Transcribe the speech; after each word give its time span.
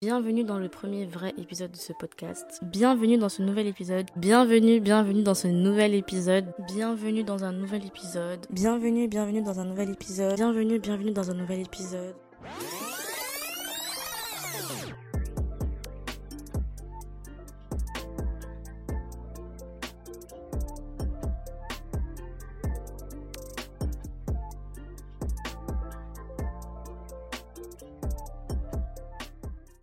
Bienvenue 0.00 0.44
dans 0.44 0.60
le 0.60 0.68
premier 0.68 1.06
vrai 1.06 1.34
épisode 1.38 1.72
de 1.72 1.76
ce 1.76 1.92
podcast. 1.92 2.60
Bienvenue 2.62 3.18
dans 3.18 3.28
ce 3.28 3.42
nouvel 3.42 3.66
épisode. 3.66 4.06
Bienvenue, 4.14 4.78
bienvenue 4.78 5.24
dans 5.24 5.34
ce 5.34 5.48
nouvel 5.48 5.92
épisode. 5.92 6.54
Bienvenue 6.68 7.24
dans 7.24 7.42
un 7.42 7.50
nouvel 7.50 7.84
épisode. 7.84 8.46
Bienvenue, 8.48 9.08
bienvenue 9.08 9.42
dans 9.42 9.58
un 9.58 9.64
nouvel 9.64 9.90
épisode. 9.90 10.36
Bienvenue, 10.36 10.78
bienvenue 10.78 11.10
dans 11.10 11.32
un 11.32 11.34
nouvel 11.34 11.62
épisode. 11.62 12.14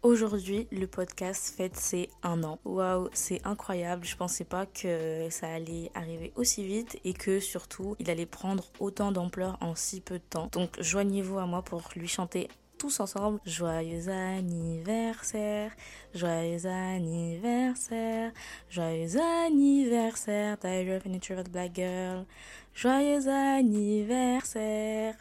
Aujourd'hui, 0.06 0.68
le 0.72 0.86
podcast 0.86 1.56
fête 1.58 1.76
ses 1.76 2.12
un 2.22 2.44
an. 2.44 2.60
Waouh, 2.64 3.10
c'est 3.14 3.42
incroyable. 3.44 4.06
Je 4.06 4.16
pensais 4.16 4.44
pas 4.44 4.68
que 4.68 5.32
ça 5.32 5.48
allait 5.52 5.90
arriver 5.96 6.32
aussi 6.36 6.64
vite 6.64 7.00
et 7.04 7.14
que 7.14 7.40
surtout, 7.40 7.96
il 7.98 8.12
allait 8.12 8.28
prendre 8.28 8.66
autant 8.80 9.12
d'ampleur 9.12 9.58
en 9.62 9.74
si 9.74 10.02
peu 10.02 10.20
de 10.20 10.24
temps. 10.30 10.48
Donc, 10.52 10.80
joignez-vous 10.80 11.40
à 11.40 11.48
moi 11.48 11.64
pour 11.64 11.90
lui 11.96 12.08
chanter 12.08 12.50
tous 12.78 13.00
ensemble. 13.00 13.40
Joyeux 13.48 14.08
anniversaire, 14.10 15.72
joyeux 16.14 16.68
anniversaire, 16.68 18.32
joyeux 18.70 19.20
anniversaire, 19.48 20.60
Tyler 20.60 21.00
Furniture 21.02 21.44
Black 21.52 21.72
Girl. 21.74 22.28
Joyeux 22.76 23.28
anniversaire. 23.28 25.16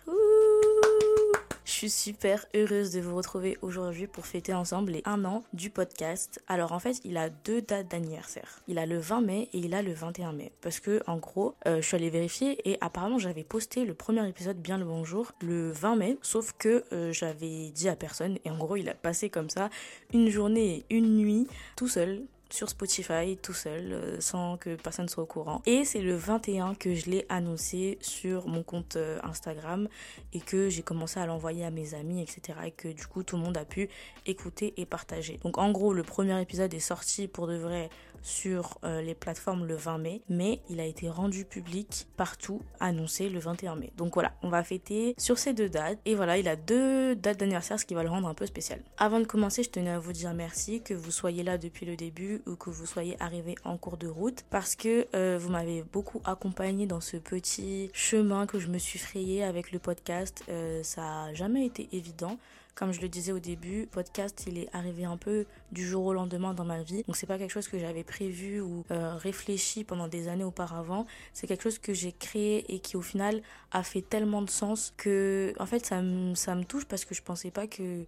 Super 1.89 2.47
heureuse 2.55 2.93
de 2.93 3.01
vous 3.01 3.17
retrouver 3.17 3.59
aujourd'hui 3.63 4.07
pour 4.07 4.27
fêter 4.27 4.55
ensemble 4.55 4.93
les 4.93 5.03
1 5.05 5.25
an 5.25 5.43
du 5.53 5.71
podcast. 5.71 6.43
Alors 6.47 6.73
en 6.73 6.79
fait, 6.79 7.01
il 7.05 7.17
a 7.17 7.31
deux 7.31 7.63
dates 7.63 7.89
d'anniversaire. 7.89 8.61
Il 8.69 8.79
a 8.79 8.87
le 8.87 8.99
20 8.99 9.21
mai 9.21 9.49
et 9.53 9.59
il 9.59 9.75
a 9.75 9.83
le 9.83 9.93
21 9.93 10.33
mai. 10.33 10.53
Parce 10.61 10.81
que 10.81 11.03
en 11.07 11.17
gros, 11.17 11.55
euh, 11.67 11.81
je 11.81 11.87
suis 11.87 11.97
allée 11.97 12.11
vérifier 12.11 12.69
et 12.69 12.79
apparemment 12.81 13.19
j'avais 13.19 13.45
posté 13.45 13.85
le 13.85 13.95
premier 13.95 14.29
épisode 14.29 14.59
bien 14.59 14.79
le 14.79 14.85
bonjour 14.85 15.33
le 15.41 15.71
20 15.73 15.97
mai. 15.97 16.19
Sauf 16.23 16.53
que 16.59 16.85
euh, 16.93 17.13
j'avais 17.13 17.71
dit 17.71 17.89
à 17.89 17.97
personne 17.97 18.39
et 18.45 18.51
en 18.51 18.57
gros 18.57 18.77
il 18.77 18.89
a 18.89 18.95
passé 18.95 19.31
comme 19.31 19.51
ça 19.51 19.71
une 20.13 20.29
journée 20.29 20.85
et 20.91 20.97
une 20.97 21.17
nuit 21.17 21.47
tout 21.77 21.89
seul 21.89 22.23
sur 22.55 22.69
Spotify 22.71 23.37
tout 23.43 23.53
seul 23.53 23.93
euh, 23.93 24.21
sans 24.21 24.57
que 24.57 24.77
personne 24.77 25.09
soit 25.09 25.25
au 25.25 25.27
courant. 25.27 25.61
Et 25.67 25.85
c'est 25.85 26.01
le 26.01 26.15
21 26.15 26.75
que 26.75 26.95
je 26.95 27.11
l'ai 27.11 27.27
annoncé 27.29 27.99
sur 28.01 28.47
mon 28.47 28.63
compte 28.63 28.95
euh, 28.97 29.19
Instagram 29.25 29.89
et 30.33 30.41
que 30.41 30.69
j'ai 30.69 30.83
commencé 30.83 31.19
à 31.19 31.27
l'envoyer 31.27 31.65
à 31.65 31.71
mes 31.71 31.95
amis, 31.95 32.23
etc. 32.23 32.59
Et 32.67 32.71
que 32.71 32.89
du 32.89 33.07
coup 33.07 33.25
tout 33.25 33.37
le 33.37 33.43
monde 33.43 33.57
a 33.57 33.65
pu 33.65 33.89
écouter 34.27 34.73
et 34.77 34.87
partager. 34.87 35.39
Donc 35.43 35.59
en 35.59 35.73
gros, 35.73 35.93
le 35.93 36.05
premier 36.05 36.41
épisode 36.41 36.73
est 36.73 36.81
sorti 36.81 37.27
pour 37.27 37.49
de 37.49 37.57
vrai 37.57 37.91
sur 38.25 38.79
euh, 38.83 39.03
les 39.03 39.15
plateformes 39.15 39.67
le 39.67 39.77
20 39.77 39.99
mai, 39.99 40.23
mais 40.29 40.61
il 40.69 40.81
a 40.81 40.85
été 40.85 41.09
rendu 41.09 41.45
public 41.45 42.09
partout, 42.17 42.63
annoncé 42.81 43.29
le 43.29 43.39
21 43.39 43.77
mai. 43.77 43.93
Donc 43.97 44.15
voilà, 44.15 44.33
on 44.43 44.49
va 44.49 44.65
fêter 44.65 45.15
sur 45.19 45.39
ces 45.39 45.53
deux 45.53 45.69
dates. 45.69 45.99
Et 46.07 46.15
voilà, 46.17 46.39
il 46.39 46.49
a 46.49 46.57
deux 46.57 47.15
dates 47.15 47.39
d'anniversaire, 47.39 47.79
ce 47.79 47.85
qui 47.85 47.95
va 47.95 48.03
le 48.03 48.09
rendre 48.09 48.27
un 48.27 48.35
peu 48.35 48.47
spécial. 48.47 48.81
Avant 48.97 49.21
de 49.21 49.27
commencer, 49.27 49.63
je 49.63 49.71
tenais 49.71 49.91
à 49.91 49.99
vous 49.99 50.13
dire 50.13 50.33
merci, 50.35 50.83
que 50.83 50.95
vous 50.95 51.11
soyez 51.11 51.43
là 51.43 51.59
depuis 51.59 51.87
le 51.87 51.97
début 51.97 52.43
ou 52.47 52.57
que 52.57 52.71
vous 52.71 52.87
soyez 52.87 53.17
arrivé 53.21 53.55
en 53.65 53.77
cours 53.77 53.99
de 53.99 54.09
route, 54.09 54.45
parce 54.51 54.75
que 54.75 55.07
euh, 55.15 55.39
vous 55.39 55.51
m'avez 55.51 55.83
beaucoup 55.83 56.23
accompagné 56.25 56.87
dans 56.87 57.03
ce 57.03 57.19
petit 57.19 57.91
chemin 57.93 58.47
que 58.47 58.59
je 58.59 58.69
me 58.69 58.79
suis 58.79 58.99
frayé 58.99 59.45
avec 59.45 59.71
le 59.71 59.79
podcast. 59.79 60.45
Euh, 60.49 60.83
ça 60.83 61.25
a 61.25 61.35
jamais 61.35 61.67
été 61.67 61.89
évident. 61.93 62.39
Comme 62.75 62.93
je 62.93 63.01
le 63.01 63.09
disais 63.09 63.31
au 63.31 63.39
début, 63.39 63.87
podcast, 63.87 64.45
il 64.49 64.59
est 64.59 64.69
arrivé 64.73 65.05
un 65.05 65.17
peu 65.17 65.47
du 65.71 65.87
jour 65.87 66.05
au 66.07 66.13
lendemain 66.13 66.55
dans 66.55 66.65
ma 66.65 66.83
vie. 66.83 67.05
Donc 67.05 67.17
c'est 67.17 67.27
pas 67.27 67.39
quelque 67.39 67.53
chose 67.53 67.69
que 67.69 67.79
j'avais 67.79 68.03
prévu 68.03 68.61
ou 68.61 68.85
euh, 68.91 69.15
réfléchi 69.15 69.85
pendant 69.85 70.09
des 70.09 70.27
années 70.27 70.45
auparavant. 70.45 71.07
C'est 71.33 71.47
quelque 71.47 71.63
chose 71.63 71.79
que 71.79 71.95
j'ai 71.95 72.11
créé 72.11 72.65
et 72.75 72.81
qui 72.81 72.97
au 72.97 73.03
final 73.03 73.43
a 73.71 73.85
fait 73.85 74.03
tellement 74.03 74.43
de 74.43 74.51
sens 74.51 74.93
que 74.97 75.55
en 75.61 75.67
fait 75.67 75.87
ça 75.87 76.03
me 76.03 76.35
ça 76.35 76.57
me 76.57 76.65
touche 76.65 76.85
parce 76.87 77.05
que 77.05 77.15
je 77.15 77.23
pensais 77.23 77.53
pas 77.53 77.69
que 77.69 78.07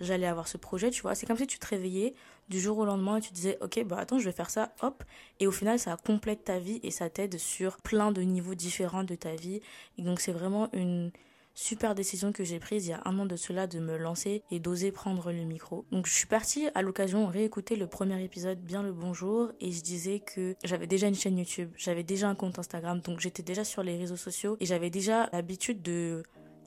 j'allais 0.00 0.26
avoir 0.26 0.46
ce 0.46 0.56
projet, 0.56 0.90
tu 0.90 1.02
vois. 1.02 1.14
C'est 1.14 1.26
comme 1.26 1.38
si 1.38 1.46
tu 1.46 1.58
te 1.58 1.66
réveillais 1.66 2.14
du 2.48 2.60
jour 2.60 2.78
au 2.78 2.84
lendemain 2.84 3.16
et 3.16 3.20
tu 3.20 3.32
disais, 3.32 3.58
ok, 3.60 3.84
bah 3.86 3.96
attends, 3.98 4.18
je 4.18 4.24
vais 4.24 4.32
faire 4.32 4.50
ça, 4.50 4.72
hop. 4.82 5.02
Et 5.40 5.46
au 5.46 5.52
final, 5.52 5.78
ça 5.78 5.96
complète 5.96 6.44
ta 6.44 6.58
vie 6.58 6.80
et 6.82 6.90
ça 6.90 7.10
t'aide 7.10 7.38
sur 7.38 7.78
plein 7.78 8.12
de 8.12 8.22
niveaux 8.22 8.54
différents 8.54 9.04
de 9.04 9.14
ta 9.14 9.34
vie. 9.34 9.60
Et 9.98 10.02
donc, 10.02 10.20
c'est 10.20 10.32
vraiment 10.32 10.68
une, 10.72 11.10
super 11.56 11.94
décision 11.94 12.32
que 12.32 12.44
j'ai 12.44 12.60
prise 12.60 12.86
il 12.86 12.90
y 12.90 12.92
a 12.92 13.00
un 13.06 13.18
an 13.18 13.24
de 13.24 13.34
cela 13.34 13.66
de 13.66 13.80
me 13.80 13.96
lancer 13.96 14.44
et 14.50 14.60
d'oser 14.60 14.92
prendre 14.92 15.32
le 15.32 15.42
micro. 15.42 15.86
Donc 15.90 16.06
je 16.06 16.12
suis 16.12 16.26
partie 16.26 16.68
à 16.74 16.82
l'occasion 16.82 17.26
réécouter 17.26 17.76
le 17.76 17.86
premier 17.86 18.22
épisode 18.22 18.60
Bien 18.60 18.82
le 18.82 18.92
bonjour 18.92 19.50
et 19.60 19.72
je 19.72 19.80
disais 19.80 20.20
que 20.20 20.54
j'avais 20.62 20.86
déjà 20.86 21.08
une 21.08 21.14
chaîne 21.14 21.38
YouTube, 21.38 21.70
j'avais 21.76 22.04
déjà 22.04 22.28
un 22.28 22.34
compte 22.34 22.58
Instagram, 22.58 23.00
donc 23.00 23.20
j'étais 23.20 23.42
déjà 23.42 23.64
sur 23.64 23.82
les 23.82 23.96
réseaux 23.96 24.16
sociaux 24.16 24.58
et 24.60 24.66
j'avais 24.66 24.90
déjà 24.90 25.30
l'habitude 25.32 25.80
de 25.80 26.22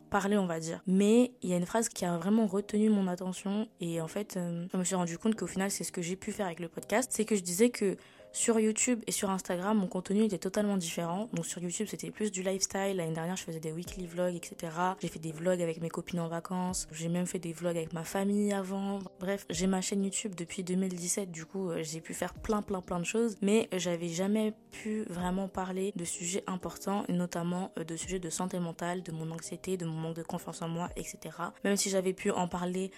parler, 0.10 0.40
on 0.40 0.48
va 0.48 0.60
dire. 0.60 0.82
Mais 0.88 1.34
il 1.44 1.52
y 1.52 1.54
a 1.54 1.58
une 1.58 1.68
phrase 1.68 1.88
qui 1.88 2.04
a 2.04 2.18
vraiment 2.18 2.48
retenu 2.48 2.90
mon 2.90 3.08
attention 3.08 3.70
et 3.80 4.02
en 4.02 4.08
fait, 4.08 4.38
euh, 4.38 4.66
je 4.74 4.78
me 4.78 4.84
suis 4.84 4.96
rendu 4.96 5.20
compte 5.20 5.36
qu'au 5.36 5.46
final, 5.46 5.70
c'est 5.70 5.84
ce 5.84 5.92
que 5.92 6.02
j'ai 6.02 6.16
pu 6.16 6.32
faire 6.32 6.48
avec 6.48 6.60
le 6.60 6.68
podcast, 6.68 7.12
c'est 7.14 7.26
que 7.26 7.36
je 7.36 7.44
disais 7.44 7.70
que 7.70 7.96
sur 8.32 8.60
YouTube 8.60 9.02
et 9.08 9.12
sur 9.12 9.30
Instagram, 9.30 9.78
mon 9.78 9.88
contenu 9.88 10.24
était 10.24 10.38
totalement 10.38 10.78
différent. 10.78 11.30
Donc 11.34 11.46
sur 11.46 11.62
YouTube, 11.62 11.88
c'était 11.90 12.12
plus 12.12 12.32
du 12.32 12.44
lifestyle. 12.44 12.96
L'année 12.96 13.14
dernière, 13.14 13.36
je 13.36 13.44
faisais 13.44 13.60
des 13.60 13.72
weekly 13.72 14.06
vlogs, 14.06 14.36
etc. 14.36 14.72
J'ai 15.02 15.08
fait 15.08 15.20
des 15.20 15.32
vlogs 15.32 15.62
avec 15.62 15.82
mes 15.82 15.90
copines 15.90 16.20
en 16.20 16.28
vacances. 16.28 16.88
J'ai 16.92 17.10
même 17.10 17.26
fait 17.26 17.40
des 17.40 17.54
vlogs 17.54 17.78
avec 17.78 17.94
ma 17.94 18.04
famille 18.04 18.54
avant. 18.54 19.00
Bref, 19.20 19.46
j'ai 19.50 19.68
ma 19.68 19.82
chaîne 19.82 20.04
YouTube 20.04 20.36
depuis 20.36 20.64
2017. 20.64 21.32
Du 21.32 21.46
coup, 21.46 21.70
euh, 21.70 21.82
j'ai 21.82 22.02
pu 22.02 22.14
faire 22.14 22.34
plein, 22.34 22.62
plein, 22.62 22.82
plein 22.82 23.00
de 23.00 23.06
choses. 23.06 23.36
Mais 23.42 23.68
j'avais 23.76 24.10
jamais 24.10 24.54
pu 24.72 25.04
vraiment 25.10 25.48
parler 25.48 25.92
de 25.96 26.06
sujets 26.06 26.44
importants, 26.48 27.06
notamment 27.10 27.72
euh, 27.80 27.84
de 27.84 27.96
sujets 27.96 28.20
de 28.20 28.30
santé 28.30 28.60
mentale, 28.60 29.02
de 29.04 29.12
mon 29.12 29.32
anxiété, 29.32 29.76
de 29.76 29.86
mon 29.86 30.00
manque 30.00 30.16
de 30.16 30.24
confiance 30.24 30.62
en 30.62 30.70
moi, 30.70 30.90
etc. 30.96 31.36
Même 31.64 31.78
si 31.78 31.90
j'avais 31.90 32.14
pu 32.14 32.32
en 32.32 32.48
parler 32.48 32.92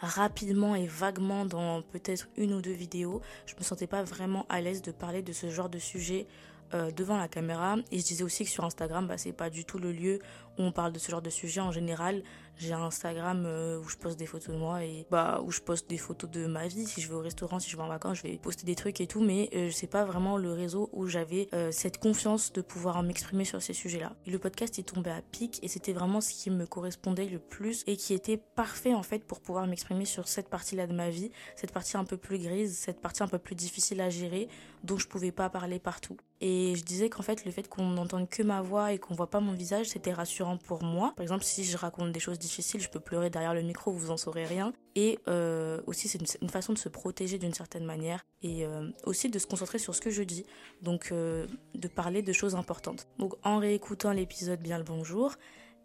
rapidement 0.00 0.74
et 0.74 0.86
vaguement 0.86 1.44
dans 1.44 1.82
peut-être 1.82 2.28
une 2.36 2.52
ou 2.54 2.62
deux 2.62 2.72
vidéos, 2.72 3.20
je 3.46 3.54
me 3.56 3.62
sentais 3.62 3.86
pas 3.86 4.02
vraiment 4.02 4.46
à 4.48 4.60
l'aise 4.60 4.82
de 4.82 4.92
parler 4.92 5.22
de 5.22 5.32
ce 5.32 5.50
genre 5.50 5.68
de 5.68 5.78
sujet 5.78 6.26
euh, 6.74 6.90
devant 6.90 7.16
la 7.16 7.28
caméra. 7.28 7.76
Et 7.90 7.98
je 7.98 8.04
disais 8.04 8.24
aussi 8.24 8.44
que 8.44 8.50
sur 8.50 8.64
Instagram, 8.64 9.06
bah, 9.06 9.16
c'est 9.18 9.32
pas 9.32 9.50
du 9.50 9.64
tout 9.64 9.78
le 9.78 9.90
lieu 9.90 10.18
où 10.58 10.62
on 10.62 10.72
parle 10.72 10.92
de 10.92 10.98
ce 10.98 11.10
genre 11.10 11.22
de 11.22 11.30
sujet 11.30 11.60
en 11.60 11.72
général. 11.72 12.22
J'ai 12.56 12.72
un 12.72 12.82
Instagram 12.82 13.44
euh, 13.46 13.78
où 13.78 13.88
je 13.88 13.96
poste 13.96 14.18
des 14.18 14.26
photos 14.26 14.52
de 14.54 14.58
moi 14.58 14.82
et 14.82 15.06
bah 15.12 15.40
où 15.44 15.52
je 15.52 15.60
poste 15.60 15.88
des 15.88 15.96
photos 15.96 16.28
de 16.28 16.46
ma 16.46 16.66
vie. 16.66 16.86
Si 16.86 17.00
je 17.00 17.08
vais 17.08 17.14
au 17.14 17.20
restaurant, 17.20 17.60
si 17.60 17.70
je 17.70 17.76
vais 17.76 17.82
en 17.84 17.88
vacances, 17.88 18.18
je 18.18 18.24
vais 18.24 18.36
poster 18.36 18.66
des 18.66 18.74
trucs 18.74 19.00
et 19.00 19.06
tout. 19.06 19.22
Mais 19.22 19.48
euh, 19.54 19.70
c'est 19.70 19.86
pas 19.86 20.04
vraiment 20.04 20.36
le 20.36 20.52
réseau 20.52 20.90
où 20.92 21.06
j'avais 21.06 21.48
euh, 21.54 21.70
cette 21.70 21.98
confiance 21.98 22.52
de 22.52 22.60
pouvoir 22.60 23.00
m'exprimer 23.04 23.44
sur 23.44 23.62
ces 23.62 23.74
sujets-là. 23.74 24.16
Et 24.26 24.30
le 24.32 24.40
podcast 24.40 24.76
est 24.80 24.82
tombé 24.82 25.10
à 25.10 25.22
pic 25.22 25.60
et 25.62 25.68
c'était 25.68 25.92
vraiment 25.92 26.20
ce 26.20 26.30
qui 26.30 26.50
me 26.50 26.66
correspondait 26.66 27.26
le 27.26 27.38
plus 27.38 27.84
et 27.86 27.96
qui 27.96 28.12
était 28.12 28.36
parfait 28.36 28.94
en 28.94 29.04
fait 29.04 29.24
pour 29.24 29.40
pouvoir 29.40 29.68
m'exprimer 29.68 30.04
sur 30.04 30.26
cette 30.26 30.48
partie-là 30.48 30.88
de 30.88 30.94
ma 30.94 31.10
vie, 31.10 31.30
cette 31.54 31.72
partie 31.72 31.96
un 31.96 32.04
peu 32.04 32.16
plus 32.16 32.38
grise, 32.38 32.76
cette 32.76 33.00
partie 33.00 33.22
un 33.22 33.28
peu 33.28 33.38
plus 33.38 33.54
difficile 33.54 34.00
à 34.00 34.10
gérer, 34.10 34.48
dont 34.82 34.98
je 34.98 35.06
pouvais 35.06 35.30
pas 35.30 35.48
parler 35.48 35.78
partout. 35.78 36.16
Et 36.40 36.74
je 36.76 36.84
disais 36.84 37.08
qu'en 37.08 37.22
fait 37.22 37.44
le 37.44 37.50
fait 37.50 37.68
qu'on 37.68 37.90
n'entende 37.90 38.28
que 38.28 38.42
ma 38.42 38.62
voix 38.62 38.92
et 38.92 38.98
qu'on 38.98 39.14
voit 39.14 39.30
pas 39.30 39.40
mon 39.40 39.52
visage, 39.52 39.86
c'était 39.86 40.12
rassurant 40.12 40.47
pour 40.56 40.82
moi. 40.82 41.12
Par 41.16 41.22
exemple, 41.22 41.44
si 41.44 41.64
je 41.64 41.76
raconte 41.76 42.12
des 42.12 42.20
choses 42.20 42.38
difficile, 42.38 42.80
je 42.80 42.88
peux 42.88 43.00
pleurer 43.00 43.30
derrière 43.30 43.54
le 43.54 43.62
micro, 43.62 43.92
vous 43.92 44.10
en 44.10 44.16
saurez 44.16 44.44
rien. 44.44 44.72
Et 44.94 45.18
euh, 45.28 45.80
aussi, 45.86 46.08
c'est 46.08 46.18
une, 46.40 46.48
façon 46.48 46.72
de 46.72 46.78
se 46.78 46.88
protéger 46.88 47.38
d'une 47.38 47.54
certaine 47.54 47.84
manière 47.84 48.24
et 48.42 48.64
euh, 48.64 48.90
aussi 49.04 49.28
de 49.28 49.38
se 49.38 49.46
concentrer 49.46 49.78
sur 49.78 49.94
ce 49.94 50.00
que 50.00 50.10
je 50.10 50.22
dis. 50.22 50.44
Donc, 50.82 51.10
euh, 51.12 51.46
de 51.74 51.88
parler 51.88 52.22
de 52.22 52.32
choses 52.32 52.54
importantes. 52.54 53.06
Donc, 53.18 53.34
en 53.44 53.58
réécoutant 53.58 54.12
l'épisode 54.12 54.60
Bien 54.60 54.78
le 54.78 54.84
bonjour, 54.84 55.34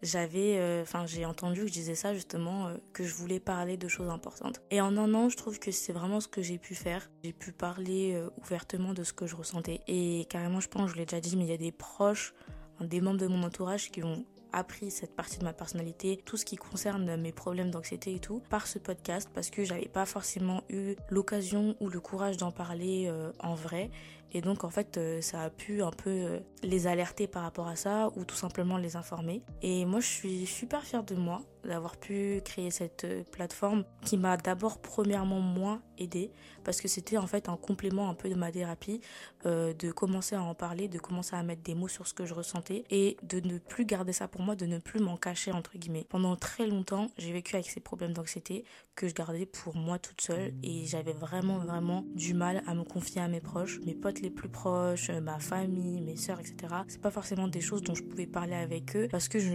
j'avais, 0.02 0.80
enfin, 0.82 1.06
j'ai 1.06 1.24
entendu 1.24 1.60
que 1.62 1.68
je 1.68 1.72
disais 1.72 1.94
ça 1.94 2.12
justement, 2.12 2.74
que 2.92 3.04
je 3.04 3.14
voulais 3.14 3.40
parler 3.40 3.76
de 3.76 3.88
choses 3.88 4.10
importantes. 4.10 4.60
Et 4.70 4.80
en 4.80 4.96
un 4.98 5.14
an, 5.14 5.28
je 5.28 5.36
trouve 5.36 5.58
que 5.58 5.70
c'est 5.70 5.92
vraiment 5.92 6.20
ce 6.20 6.28
que 6.28 6.42
j'ai 6.42 6.58
pu 6.58 6.74
faire. 6.74 7.08
J'ai 7.22 7.32
pu 7.32 7.52
parler 7.52 8.20
ouvertement 8.42 8.92
de 8.92 9.02
ce 9.02 9.14
que 9.14 9.26
je 9.26 9.34
ressentais. 9.34 9.80
Et 9.86 10.26
carrément, 10.28 10.60
je 10.60 10.68
pense, 10.68 10.90
je 10.90 10.96
l'ai 10.96 11.06
déjà 11.06 11.20
dit, 11.20 11.36
mais 11.36 11.44
il 11.44 11.50
y 11.50 11.54
a 11.54 11.58
des 11.58 11.72
proches, 11.72 12.34
des 12.80 13.00
membres 13.00 13.20
de 13.20 13.26
mon 13.26 13.42
entourage 13.44 13.90
qui 13.90 14.02
ont 14.02 14.24
appris 14.54 14.90
cette 14.90 15.14
partie 15.14 15.38
de 15.38 15.44
ma 15.44 15.52
personnalité, 15.52 16.20
tout 16.24 16.36
ce 16.36 16.44
qui 16.44 16.56
concerne 16.56 17.16
mes 17.16 17.32
problèmes 17.32 17.70
d'anxiété 17.70 18.14
et 18.14 18.18
tout, 18.18 18.42
par 18.50 18.66
ce 18.66 18.78
podcast 18.78 19.28
parce 19.34 19.50
que 19.50 19.64
j'avais 19.64 19.88
pas 19.88 20.06
forcément 20.06 20.62
eu 20.68 20.94
l'occasion 21.10 21.76
ou 21.80 21.88
le 21.88 22.00
courage 22.00 22.36
d'en 22.36 22.50
parler 22.50 23.06
euh, 23.08 23.32
en 23.40 23.54
vrai. 23.54 23.90
Et 24.32 24.40
donc 24.40 24.64
en 24.64 24.70
fait 24.70 24.96
euh, 24.96 25.20
ça 25.20 25.42
a 25.42 25.50
pu 25.50 25.82
un 25.82 25.90
peu 25.90 26.10
euh, 26.10 26.40
les 26.62 26.86
alerter 26.88 27.28
par 27.28 27.42
rapport 27.42 27.68
à 27.68 27.76
ça 27.76 28.10
ou 28.16 28.24
tout 28.24 28.34
simplement 28.34 28.78
les 28.78 28.96
informer. 28.96 29.42
Et 29.62 29.84
moi 29.84 30.00
je 30.00 30.06
suis 30.06 30.46
super 30.46 30.82
fière 30.82 31.04
de 31.04 31.14
moi 31.14 31.42
d'avoir 31.64 31.96
pu 31.96 32.40
créer 32.44 32.70
cette 32.70 33.06
plateforme 33.30 33.84
qui 34.02 34.16
m'a 34.16 34.36
d'abord 34.36 34.80
premièrement 34.80 35.40
moins 35.40 35.82
aidé 35.98 36.32
parce 36.64 36.80
que 36.80 36.88
c'était 36.88 37.18
en 37.18 37.26
fait 37.26 37.48
un 37.48 37.56
complément 37.56 38.08
un 38.08 38.14
peu 38.14 38.28
de 38.28 38.34
ma 38.34 38.50
thérapie 38.50 39.00
de 39.44 39.92
commencer 39.92 40.34
à 40.34 40.42
en 40.42 40.54
parler, 40.54 40.88
de 40.88 40.98
commencer 40.98 41.36
à 41.36 41.42
mettre 41.42 41.62
des 41.62 41.74
mots 41.74 41.88
sur 41.88 42.06
ce 42.06 42.14
que 42.14 42.24
je 42.24 42.32
ressentais 42.32 42.84
et 42.90 43.18
de 43.22 43.40
ne 43.40 43.58
plus 43.58 43.84
garder 43.84 44.12
ça 44.12 44.26
pour 44.26 44.40
moi, 44.40 44.56
de 44.56 44.64
ne 44.64 44.78
plus 44.78 45.00
m'en 45.00 45.16
cacher 45.16 45.52
entre 45.52 45.76
guillemets. 45.76 46.06
Pendant 46.08 46.36
très 46.36 46.66
longtemps 46.66 47.10
j'ai 47.18 47.32
vécu 47.32 47.54
avec 47.54 47.68
ces 47.68 47.80
problèmes 47.80 48.12
d'anxiété 48.12 48.64
que 48.94 49.08
je 49.08 49.14
gardais 49.14 49.46
pour 49.46 49.76
moi 49.76 49.98
toute 49.98 50.20
seule 50.20 50.54
et 50.62 50.86
j'avais 50.86 51.12
vraiment 51.12 51.58
vraiment 51.58 52.04
du 52.14 52.34
mal 52.34 52.62
à 52.66 52.74
me 52.74 52.84
confier 52.84 53.20
à 53.20 53.28
mes 53.28 53.40
proches, 53.40 53.80
mes 53.84 53.94
potes 53.94 54.20
les 54.20 54.30
plus 54.30 54.48
proches, 54.48 55.10
ma 55.10 55.38
famille, 55.38 56.00
mes 56.00 56.16
sœurs, 56.16 56.40
etc. 56.40 56.74
C'est 56.88 57.00
pas 57.00 57.10
forcément 57.10 57.48
des 57.48 57.60
choses 57.60 57.82
dont 57.82 57.94
je 57.94 58.02
pouvais 58.02 58.26
parler 58.26 58.54
avec 58.54 58.96
eux 58.96 59.08
parce 59.10 59.28
que 59.28 59.38
je, 59.38 59.54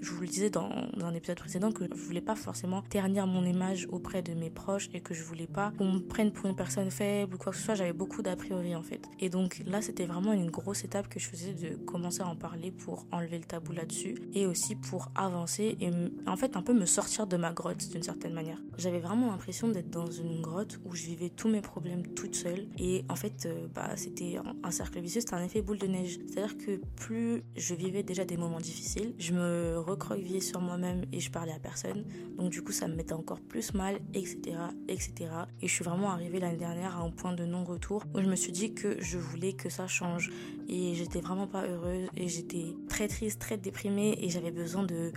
je 0.00 0.10
vous 0.10 0.20
le 0.20 0.26
disais 0.26 0.50
dans, 0.50 0.68
dans 0.96 1.06
un 1.06 1.14
épisode 1.14 1.38
précédent 1.38 1.72
que 1.72 1.84
je 1.84 2.02
voulais 2.02 2.20
pas 2.20 2.34
forcément 2.34 2.82
ternir 2.82 3.26
mon 3.26 3.44
image 3.44 3.86
auprès 3.90 4.22
de 4.22 4.34
mes 4.34 4.50
proches 4.50 4.88
et 4.92 5.00
que 5.00 5.14
je 5.14 5.22
voulais 5.22 5.46
pas 5.46 5.72
qu'on 5.78 5.92
me 5.92 6.00
prenne 6.00 6.32
pour 6.32 6.41
une 6.48 6.56
personne 6.56 6.90
faible 6.90 7.34
ou 7.34 7.38
quoi 7.38 7.52
que 7.52 7.58
ce 7.58 7.64
soit. 7.64 7.74
J'avais 7.74 7.92
beaucoup 7.92 8.22
d'a 8.22 8.36
priori 8.36 8.74
en 8.74 8.82
fait. 8.82 9.02
Et 9.20 9.28
donc 9.28 9.62
là, 9.66 9.82
c'était 9.82 10.06
vraiment 10.06 10.32
une 10.32 10.50
grosse 10.50 10.84
étape 10.84 11.08
que 11.08 11.18
je 11.18 11.28
faisais 11.28 11.52
de 11.54 11.76
commencer 11.76 12.22
à 12.22 12.26
en 12.26 12.36
parler 12.36 12.70
pour 12.70 13.06
enlever 13.12 13.38
le 13.38 13.44
tabou 13.44 13.72
là-dessus 13.72 14.16
et 14.34 14.46
aussi 14.46 14.74
pour 14.74 15.10
avancer 15.14 15.76
et 15.80 15.90
en 16.26 16.36
fait 16.36 16.56
un 16.56 16.62
peu 16.62 16.72
me 16.72 16.86
sortir 16.86 17.26
de 17.26 17.36
ma 17.36 17.52
grotte 17.52 17.88
d'une 17.90 18.02
certaine 18.02 18.32
manière. 18.32 18.58
J'avais 18.78 19.00
vraiment 19.00 19.30
l'impression 19.30 19.68
d'être 19.68 19.90
dans 19.90 20.10
une 20.10 20.40
grotte 20.40 20.78
où 20.84 20.94
je 20.94 21.04
vivais 21.04 21.30
tous 21.30 21.48
mes 21.48 21.60
problèmes 21.60 22.06
toute 22.14 22.34
seule 22.34 22.66
et 22.78 23.04
en 23.08 23.16
fait 23.16 23.46
euh, 23.46 23.66
bah 23.74 23.90
c'était 23.96 24.38
un 24.62 24.70
cercle 24.70 25.00
vicieux, 25.00 25.20
c'était 25.20 25.34
un 25.34 25.44
effet 25.44 25.62
boule 25.62 25.78
de 25.78 25.86
neige. 25.86 26.18
C'est-à-dire 26.26 26.56
que 26.58 26.80
plus 26.96 27.42
je 27.56 27.74
vivais 27.74 28.02
déjà 28.02 28.24
des 28.24 28.36
moments 28.36 28.60
difficiles, 28.60 29.14
je 29.18 29.32
me 29.32 29.78
recroquevillais 29.78 30.40
sur 30.40 30.60
moi-même 30.60 31.04
et 31.12 31.20
je 31.20 31.30
parlais 31.30 31.52
à 31.52 31.58
personne. 31.58 32.04
Donc 32.36 32.50
du 32.50 32.62
coup 32.62 32.72
ça 32.72 32.88
me 32.88 32.94
mettait 32.94 33.12
encore 33.12 33.40
plus 33.40 33.74
mal, 33.74 34.00
etc., 34.14 34.56
etc. 34.88 35.12
Et 35.60 35.68
je 35.68 35.72
suis 35.72 35.84
vraiment 35.84 36.10
arrivée 36.10 36.31
l'année 36.40 36.56
dernière 36.56 36.96
à 36.96 37.00
un 37.00 37.10
point 37.10 37.32
de 37.32 37.44
non-retour 37.44 38.04
où 38.14 38.20
je 38.20 38.26
me 38.26 38.36
suis 38.36 38.52
dit 38.52 38.74
que 38.74 39.00
je 39.00 39.18
voulais 39.18 39.52
que 39.52 39.68
ça 39.68 39.86
change 39.86 40.30
et 40.68 40.94
j'étais 40.94 41.20
vraiment 41.20 41.46
pas 41.46 41.66
heureuse 41.66 42.08
et 42.16 42.28
j'étais 42.28 42.74
très 42.88 43.08
triste, 43.08 43.40
très 43.40 43.56
déprimée 43.56 44.18
et 44.20 44.28
j'avais 44.28 44.50
besoin 44.50 44.82
de 44.82 45.12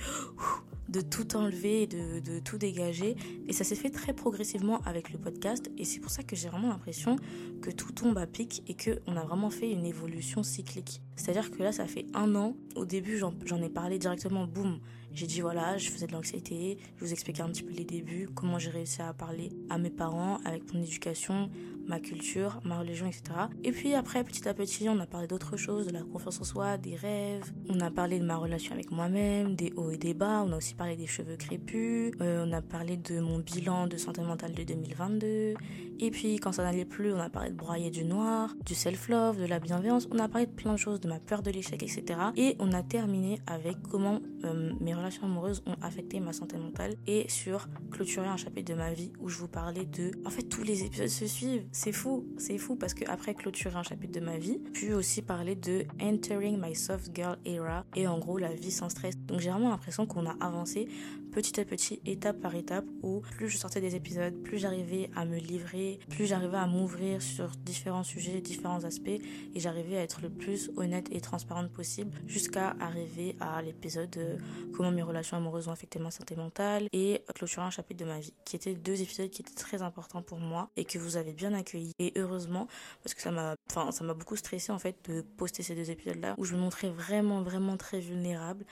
de 0.89 1.01
tout 1.01 1.35
enlever, 1.35 1.87
de, 1.87 2.19
de 2.19 2.39
tout 2.39 2.57
dégager. 2.57 3.15
Et 3.47 3.53
ça 3.53 3.63
s'est 3.63 3.75
fait 3.75 3.89
très 3.89 4.13
progressivement 4.13 4.81
avec 4.85 5.11
le 5.11 5.17
podcast. 5.17 5.71
Et 5.77 5.85
c'est 5.85 5.99
pour 5.99 6.11
ça 6.11 6.23
que 6.23 6.35
j'ai 6.35 6.49
vraiment 6.49 6.69
l'impression 6.69 7.17
que 7.61 7.71
tout 7.71 7.91
tombe 7.91 8.17
à 8.17 8.27
pic 8.27 8.63
et 8.67 8.75
qu'on 8.75 9.15
a 9.15 9.23
vraiment 9.23 9.49
fait 9.49 9.71
une 9.71 9.85
évolution 9.85 10.43
cyclique. 10.43 11.01
C'est-à-dire 11.15 11.51
que 11.51 11.63
là, 11.63 11.71
ça 11.71 11.87
fait 11.87 12.05
un 12.13 12.35
an. 12.35 12.55
Au 12.75 12.85
début, 12.85 13.17
j'en 13.17 13.61
ai 13.61 13.69
parlé 13.69 13.97
directement, 13.97 14.45
boum. 14.45 14.79
J'ai 15.15 15.27
dit 15.27 15.39
voilà, 15.39 15.77
je 15.77 15.89
faisais 15.89 16.07
de 16.07 16.11
l'anxiété, 16.11 16.77
je 16.97 17.05
vous 17.05 17.13
expliquais 17.13 17.41
un 17.41 17.47
petit 17.47 17.63
peu 17.63 17.71
les 17.71 17.85
débuts, 17.85 18.27
comment 18.35 18.59
j'ai 18.59 18.69
réussi 18.69 19.01
à 19.01 19.13
parler 19.13 19.49
à 19.69 19.77
mes 19.77 19.89
parents 19.89 20.39
avec 20.43 20.73
mon 20.73 20.81
éducation, 20.81 21.49
ma 21.87 21.99
culture, 21.99 22.59
ma 22.63 22.79
religion, 22.79 23.07
etc. 23.07 23.23
Et 23.63 23.71
puis 23.71 23.93
après, 23.93 24.23
petit 24.23 24.47
à 24.47 24.53
petit, 24.53 24.89
on 24.89 24.99
a 24.99 25.05
parlé 25.05 25.27
d'autres 25.27 25.57
choses, 25.57 25.87
de 25.87 25.91
la 25.91 26.01
confiance 26.01 26.41
en 26.41 26.43
soi, 26.43 26.77
des 26.77 26.95
rêves. 26.95 27.51
On 27.69 27.79
a 27.79 27.91
parlé 27.91 28.19
de 28.19 28.25
ma 28.25 28.37
relation 28.37 28.73
avec 28.73 28.91
moi-même, 28.91 29.55
des 29.55 29.73
hauts 29.75 29.91
et 29.91 29.97
des 29.97 30.13
bas. 30.13 30.43
On 30.45 30.51
a 30.51 30.57
aussi 30.57 30.75
parlé 30.75 30.95
des 30.95 31.07
cheveux 31.07 31.37
crépus. 31.37 32.11
Euh, 32.21 32.45
on 32.47 32.51
a 32.51 32.61
parlé 32.61 32.97
de 32.97 33.19
mon 33.19 33.39
bilan 33.39 33.87
de 33.87 33.97
santé 33.97 34.21
mentale 34.21 34.53
de 34.53 34.63
2022. 34.63 35.53
Et 35.99 36.11
puis, 36.11 36.37
quand 36.37 36.51
ça 36.51 36.63
n'allait 36.63 36.85
plus, 36.85 37.13
on 37.13 37.19
a 37.19 37.29
parlé 37.29 37.51
de 37.51 37.55
broyer 37.55 37.89
du 37.89 38.03
noir, 38.03 38.53
du 38.65 38.75
self-love, 38.75 39.39
de 39.39 39.45
la 39.45 39.59
bienveillance. 39.59 40.07
On 40.11 40.19
a 40.19 40.27
parlé 40.27 40.45
de 40.45 40.51
plein 40.51 40.73
de 40.73 40.77
choses, 40.77 40.99
de 40.99 41.07
ma 41.07 41.19
peur 41.19 41.41
de 41.41 41.51
l'échec, 41.51 41.81
etc. 41.81 42.19
Et 42.35 42.55
on 42.59 42.73
a 42.73 42.83
terminé 42.83 43.39
avec 43.47 43.77
comment 43.89 44.19
euh, 44.43 44.73
mes 44.81 44.93
relations 44.93 45.23
amoureuses 45.23 45.63
ont 45.65 45.75
affecté 45.81 46.19
ma 46.19 46.33
santé 46.33 46.57
mentale 46.57 46.95
et 47.07 47.29
sur 47.29 47.67
clôturer 47.91 48.27
un 48.27 48.37
chapitre 48.37 48.73
de 48.73 48.77
ma 48.77 48.91
vie 48.91 49.13
où 49.21 49.29
je 49.29 49.37
vous 49.37 49.47
parlais 49.47 49.85
de... 49.85 50.11
En 50.25 50.29
fait, 50.29 50.43
tous 50.43 50.63
les 50.63 50.83
épisodes 50.83 51.07
se 51.07 51.27
suivent 51.27 51.65
c'est 51.75 51.91
fou, 51.91 52.25
c'est 52.37 52.57
fou 52.57 52.77
parce 52.77 52.93
que 52.93 53.03
après 53.09 53.33
clôturer 53.33 53.75
un 53.75 53.83
chapitre 53.83 54.17
de 54.17 54.25
ma 54.25 54.37
vie, 54.37 54.59
puis 54.71 54.93
aussi 54.93 55.21
parler 55.21 55.55
de 55.55 55.83
Entering 56.01 56.57
My 56.57 56.73
Soft 56.73 57.13
Girl 57.13 57.37
Era 57.43 57.85
et 57.97 58.07
en 58.07 58.17
gros 58.17 58.37
la 58.37 58.53
vie 58.53 58.71
sans 58.71 58.87
stress. 58.87 59.17
Donc 59.17 59.41
j'ai 59.41 59.49
vraiment 59.49 59.69
l'impression 59.69 60.05
qu'on 60.05 60.25
a 60.25 60.37
avancé 60.39 60.87
petit 61.35 61.59
à 61.59 61.65
petit, 61.65 61.99
étape 62.05 62.39
par 62.39 62.55
étape, 62.55 62.85
où 63.03 63.19
plus 63.19 63.49
je 63.49 63.57
sortais 63.57 63.81
des 63.81 63.93
épisodes, 63.93 64.33
plus 64.41 64.57
j'arrivais 64.57 65.09
à 65.17 65.25
me 65.25 65.37
livrer, 65.37 65.99
plus 66.09 66.27
j'arrivais 66.27 66.55
à 66.55 66.65
m'ouvrir 66.65 67.21
sur 67.21 67.49
différents 67.65 68.05
sujets, 68.05 68.39
différents 68.39 68.85
aspects, 68.85 69.09
et 69.09 69.59
j'arrivais 69.59 69.97
à 69.97 70.01
être 70.01 70.21
le 70.21 70.29
plus 70.29 70.71
honnête 70.77 71.09
et 71.11 71.19
transparente 71.19 71.69
possible, 71.73 72.17
jusqu'à 72.25 72.77
arriver 72.79 73.35
à 73.41 73.61
l'épisode 73.61 74.15
euh, 74.15 74.37
comment 74.73 74.91
mes 74.91 75.01
relations 75.01 75.35
amoureuses 75.35 75.67
ont 75.67 75.73
affecté 75.73 75.99
ma 75.99 76.09
santé 76.09 76.37
mentale 76.37 76.87
et 76.93 77.21
clôturer 77.35 77.65
un 77.65 77.69
chapitre 77.69 78.05
de 78.05 78.09
ma 78.09 78.19
vie, 78.19 78.33
qui 78.45 78.55
étaient 78.55 78.73
deux 78.73 79.01
épisodes 79.01 79.29
qui 79.29 79.41
étaient 79.41 79.55
très 79.55 79.81
importants 79.81 80.21
pour 80.21 80.39
moi 80.39 80.69
et 80.77 80.85
que 80.85 80.97
vous 80.97 81.17
avez 81.17 81.33
bien 81.33 81.53
accueillis. 81.53 81.91
Et 81.99 82.13
heureusement, 82.15 82.69
parce 83.03 83.13
que 83.13 83.21
ça 83.21 83.31
m'a, 83.31 83.55
enfin, 83.69 83.91
ça 83.91 84.05
m'a 84.05 84.13
beaucoup 84.13 84.37
stressé 84.37 84.71
en 84.71 84.79
fait 84.79 84.95
de 85.09 85.19
poster 85.19 85.63
ces 85.63 85.75
deux 85.75 85.91
épisodes-là, 85.91 86.35
où 86.37 86.45
je 86.45 86.55
me 86.55 86.61
montrais 86.61 86.89
vraiment, 86.91 87.41
vraiment 87.41 87.75
très 87.75 87.99
vulnérable 87.99 88.65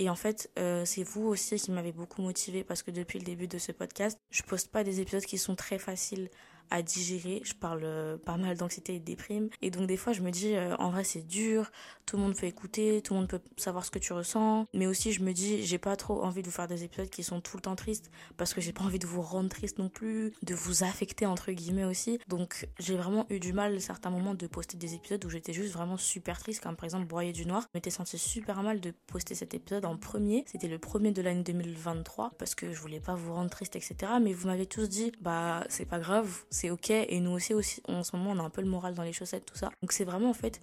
et 0.00 0.08
en 0.08 0.14
fait, 0.14 0.50
euh, 0.58 0.86
c'est 0.86 1.02
vous 1.02 1.26
aussi 1.26 1.56
qui 1.56 1.70
m'avez 1.70 1.92
beaucoup 1.92 2.22
motivé 2.22 2.64
parce 2.64 2.82
que 2.82 2.90
depuis 2.90 3.18
le 3.18 3.24
début 3.26 3.46
de 3.48 3.58
ce 3.58 3.70
podcast, 3.70 4.18
je 4.30 4.42
poste 4.42 4.72
pas 4.72 4.82
des 4.82 5.02
épisodes 5.02 5.26
qui 5.26 5.36
sont 5.36 5.54
très 5.54 5.78
faciles 5.78 6.30
à 6.70 6.82
digérer. 6.82 7.42
Je 7.44 7.54
parle 7.54 7.82
euh, 7.84 8.16
pas 8.16 8.36
mal 8.36 8.56
d'anxiété 8.56 8.94
et 8.94 8.98
de 9.00 9.04
déprime. 9.04 9.48
Et 9.62 9.70
donc 9.70 9.86
des 9.86 9.96
fois, 9.96 10.12
je 10.12 10.22
me 10.22 10.30
dis, 10.30 10.54
euh, 10.54 10.76
en 10.76 10.90
vrai, 10.90 11.04
c'est 11.04 11.26
dur. 11.26 11.70
Tout 12.06 12.16
le 12.16 12.22
monde 12.22 12.36
peut 12.36 12.46
écouter, 12.46 13.02
tout 13.02 13.14
le 13.14 13.20
monde 13.20 13.28
peut 13.28 13.40
savoir 13.56 13.84
ce 13.84 13.90
que 13.90 13.98
tu 13.98 14.12
ressens. 14.12 14.66
Mais 14.74 14.86
aussi, 14.86 15.12
je 15.12 15.22
me 15.22 15.32
dis, 15.32 15.64
j'ai 15.64 15.78
pas 15.78 15.96
trop 15.96 16.22
envie 16.24 16.42
de 16.42 16.46
vous 16.46 16.52
faire 16.52 16.66
des 16.68 16.84
épisodes 16.84 17.08
qui 17.08 17.22
sont 17.22 17.40
tout 17.40 17.56
le 17.56 17.62
temps 17.62 17.76
tristes 17.76 18.10
parce 18.36 18.54
que 18.54 18.60
j'ai 18.60 18.72
pas 18.72 18.82
envie 18.82 18.98
de 18.98 19.06
vous 19.06 19.22
rendre 19.22 19.48
triste 19.48 19.78
non 19.78 19.88
plus, 19.88 20.32
de 20.42 20.54
vous 20.54 20.82
affecter 20.82 21.26
entre 21.26 21.52
guillemets 21.52 21.84
aussi. 21.84 22.18
Donc 22.28 22.68
j'ai 22.78 22.96
vraiment 22.96 23.26
eu 23.30 23.38
du 23.38 23.52
mal 23.52 23.80
certains 23.80 24.10
moments 24.10 24.34
de 24.34 24.46
poster 24.46 24.76
des 24.76 24.94
épisodes 24.94 25.24
où 25.24 25.30
j'étais 25.30 25.52
juste 25.52 25.72
vraiment 25.72 25.96
super 25.96 26.38
triste, 26.38 26.62
comme 26.62 26.76
par 26.76 26.84
exemple 26.84 27.06
Broyer 27.06 27.32
du 27.32 27.46
Noir. 27.46 27.62
Je 27.62 27.78
m'étais 27.78 27.90
senti 27.90 28.18
super 28.18 28.62
mal 28.62 28.80
de 28.80 28.92
poster 29.06 29.34
cet 29.34 29.54
épisode 29.54 29.84
en 29.84 29.96
premier. 29.96 30.44
C'était 30.46 30.68
le 30.68 30.78
premier 30.78 31.12
de 31.12 31.22
l'année 31.22 31.42
2023 31.42 32.32
parce 32.38 32.54
que 32.54 32.72
je 32.72 32.80
voulais 32.80 33.00
pas 33.00 33.14
vous 33.14 33.34
rendre 33.34 33.50
triste, 33.50 33.76
etc. 33.76 33.94
Mais 34.20 34.32
vous 34.32 34.48
m'avez 34.48 34.66
tous 34.66 34.88
dit, 34.88 35.12
bah 35.20 35.64
c'est 35.68 35.84
pas 35.84 35.98
grave, 35.98 36.44
c'est 36.60 36.70
ok. 36.70 36.90
Et 36.90 37.20
nous 37.20 37.30
aussi, 37.30 37.54
aussi, 37.54 37.82
en 37.88 38.04
ce 38.04 38.14
moment, 38.14 38.32
on 38.32 38.38
a 38.38 38.42
un 38.42 38.50
peu 38.50 38.60
le 38.60 38.68
moral 38.68 38.94
dans 38.94 39.02
les 39.02 39.14
chaussettes, 39.14 39.46
tout 39.46 39.56
ça. 39.56 39.70
Donc 39.80 39.92
c'est 39.92 40.04
vraiment 40.04 40.28
en 40.28 40.34
fait 40.34 40.60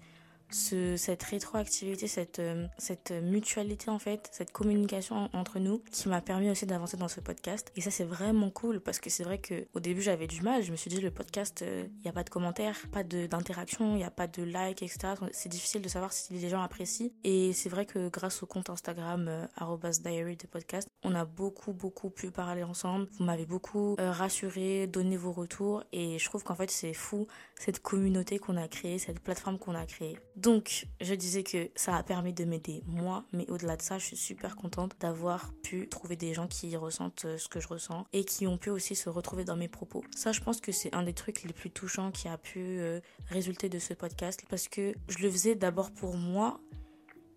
ce, 0.50 0.96
cette 0.96 1.22
rétroactivité, 1.22 2.06
cette, 2.06 2.38
euh, 2.38 2.66
cette 2.78 3.10
mutualité 3.10 3.90
en 3.90 3.98
fait, 3.98 4.28
cette 4.32 4.52
communication 4.52 5.28
entre 5.32 5.58
nous 5.58 5.82
qui 5.90 6.08
m'a 6.08 6.20
permis 6.20 6.50
aussi 6.50 6.66
d'avancer 6.66 6.96
dans 6.96 7.08
ce 7.08 7.20
podcast. 7.20 7.72
Et 7.76 7.80
ça 7.80 7.90
c'est 7.90 8.04
vraiment 8.04 8.50
cool 8.50 8.80
parce 8.80 8.98
que 8.98 9.10
c'est 9.10 9.24
vrai 9.24 9.38
que 9.38 9.66
au 9.74 9.80
début 9.80 10.02
j'avais 10.02 10.26
du 10.26 10.40
mal, 10.42 10.62
je 10.62 10.70
me 10.70 10.76
suis 10.76 10.90
dit 10.90 11.00
le 11.00 11.10
podcast, 11.10 11.58
il 11.60 11.68
euh, 11.68 11.86
n'y 12.04 12.10
a 12.10 12.12
pas 12.12 12.24
de 12.24 12.30
commentaires, 12.30 12.76
pas 12.92 13.04
d'interaction, 13.04 13.94
il 13.94 13.98
n'y 13.98 14.04
a 14.04 14.10
pas 14.10 14.26
de 14.26 14.42
like, 14.42 14.82
etc. 14.82 15.14
C'est 15.32 15.48
difficile 15.48 15.82
de 15.82 15.88
savoir 15.88 16.12
si 16.12 16.32
les 16.34 16.48
gens 16.48 16.62
apprécient. 16.62 17.10
Et 17.24 17.52
c'est 17.52 17.68
vrai 17.68 17.86
que 17.86 18.08
grâce 18.08 18.42
au 18.42 18.46
compte 18.46 18.70
Instagram 18.70 19.26
euh, 19.28 19.90
@diary 20.02 20.36
de 20.36 20.46
podcast, 20.46 20.88
on 21.02 21.14
a 21.14 21.24
beaucoup 21.24 21.72
beaucoup 21.72 22.10
pu 22.10 22.30
parler 22.30 22.62
ensemble. 22.62 23.06
Vous 23.18 23.24
m'avez 23.24 23.46
beaucoup 23.46 23.96
rassuré, 23.98 24.86
donné 24.86 25.16
vos 25.16 25.32
retours 25.32 25.84
et 25.92 26.18
je 26.18 26.24
trouve 26.24 26.44
qu'en 26.44 26.54
fait 26.54 26.70
c'est 26.70 26.94
fou 26.94 27.26
cette 27.56 27.80
communauté 27.80 28.38
qu'on 28.38 28.56
a 28.56 28.68
créée, 28.68 28.98
cette 28.98 29.20
plateforme 29.20 29.58
qu'on 29.58 29.74
a 29.74 29.86
créée. 29.86 30.18
Donc, 30.38 30.86
je 31.00 31.14
disais 31.14 31.42
que 31.42 31.68
ça 31.74 31.96
a 31.96 32.02
permis 32.04 32.32
de 32.32 32.44
m'aider 32.44 32.84
moi, 32.86 33.24
mais 33.32 33.44
au-delà 33.50 33.76
de 33.76 33.82
ça, 33.82 33.98
je 33.98 34.04
suis 34.04 34.16
super 34.16 34.54
contente 34.54 34.92
d'avoir 35.00 35.52
pu 35.64 35.88
trouver 35.88 36.14
des 36.14 36.32
gens 36.32 36.46
qui 36.46 36.76
ressentent 36.76 37.24
euh, 37.24 37.38
ce 37.38 37.48
que 37.48 37.58
je 37.58 37.66
ressens 37.66 38.06
et 38.12 38.24
qui 38.24 38.46
ont 38.46 38.56
pu 38.56 38.70
aussi 38.70 38.94
se 38.94 39.08
retrouver 39.08 39.44
dans 39.44 39.56
mes 39.56 39.66
propos. 39.66 40.04
Ça, 40.14 40.30
je 40.30 40.40
pense 40.40 40.60
que 40.60 40.70
c'est 40.70 40.94
un 40.94 41.02
des 41.02 41.12
trucs 41.12 41.42
les 41.42 41.52
plus 41.52 41.70
touchants 41.70 42.12
qui 42.12 42.28
a 42.28 42.38
pu 42.38 42.60
euh, 42.60 43.00
résulter 43.30 43.68
de 43.68 43.80
ce 43.80 43.94
podcast 43.94 44.44
parce 44.48 44.68
que 44.68 44.94
je 45.08 45.18
le 45.18 45.28
faisais 45.28 45.56
d'abord 45.56 45.90
pour 45.90 46.16
moi 46.16 46.60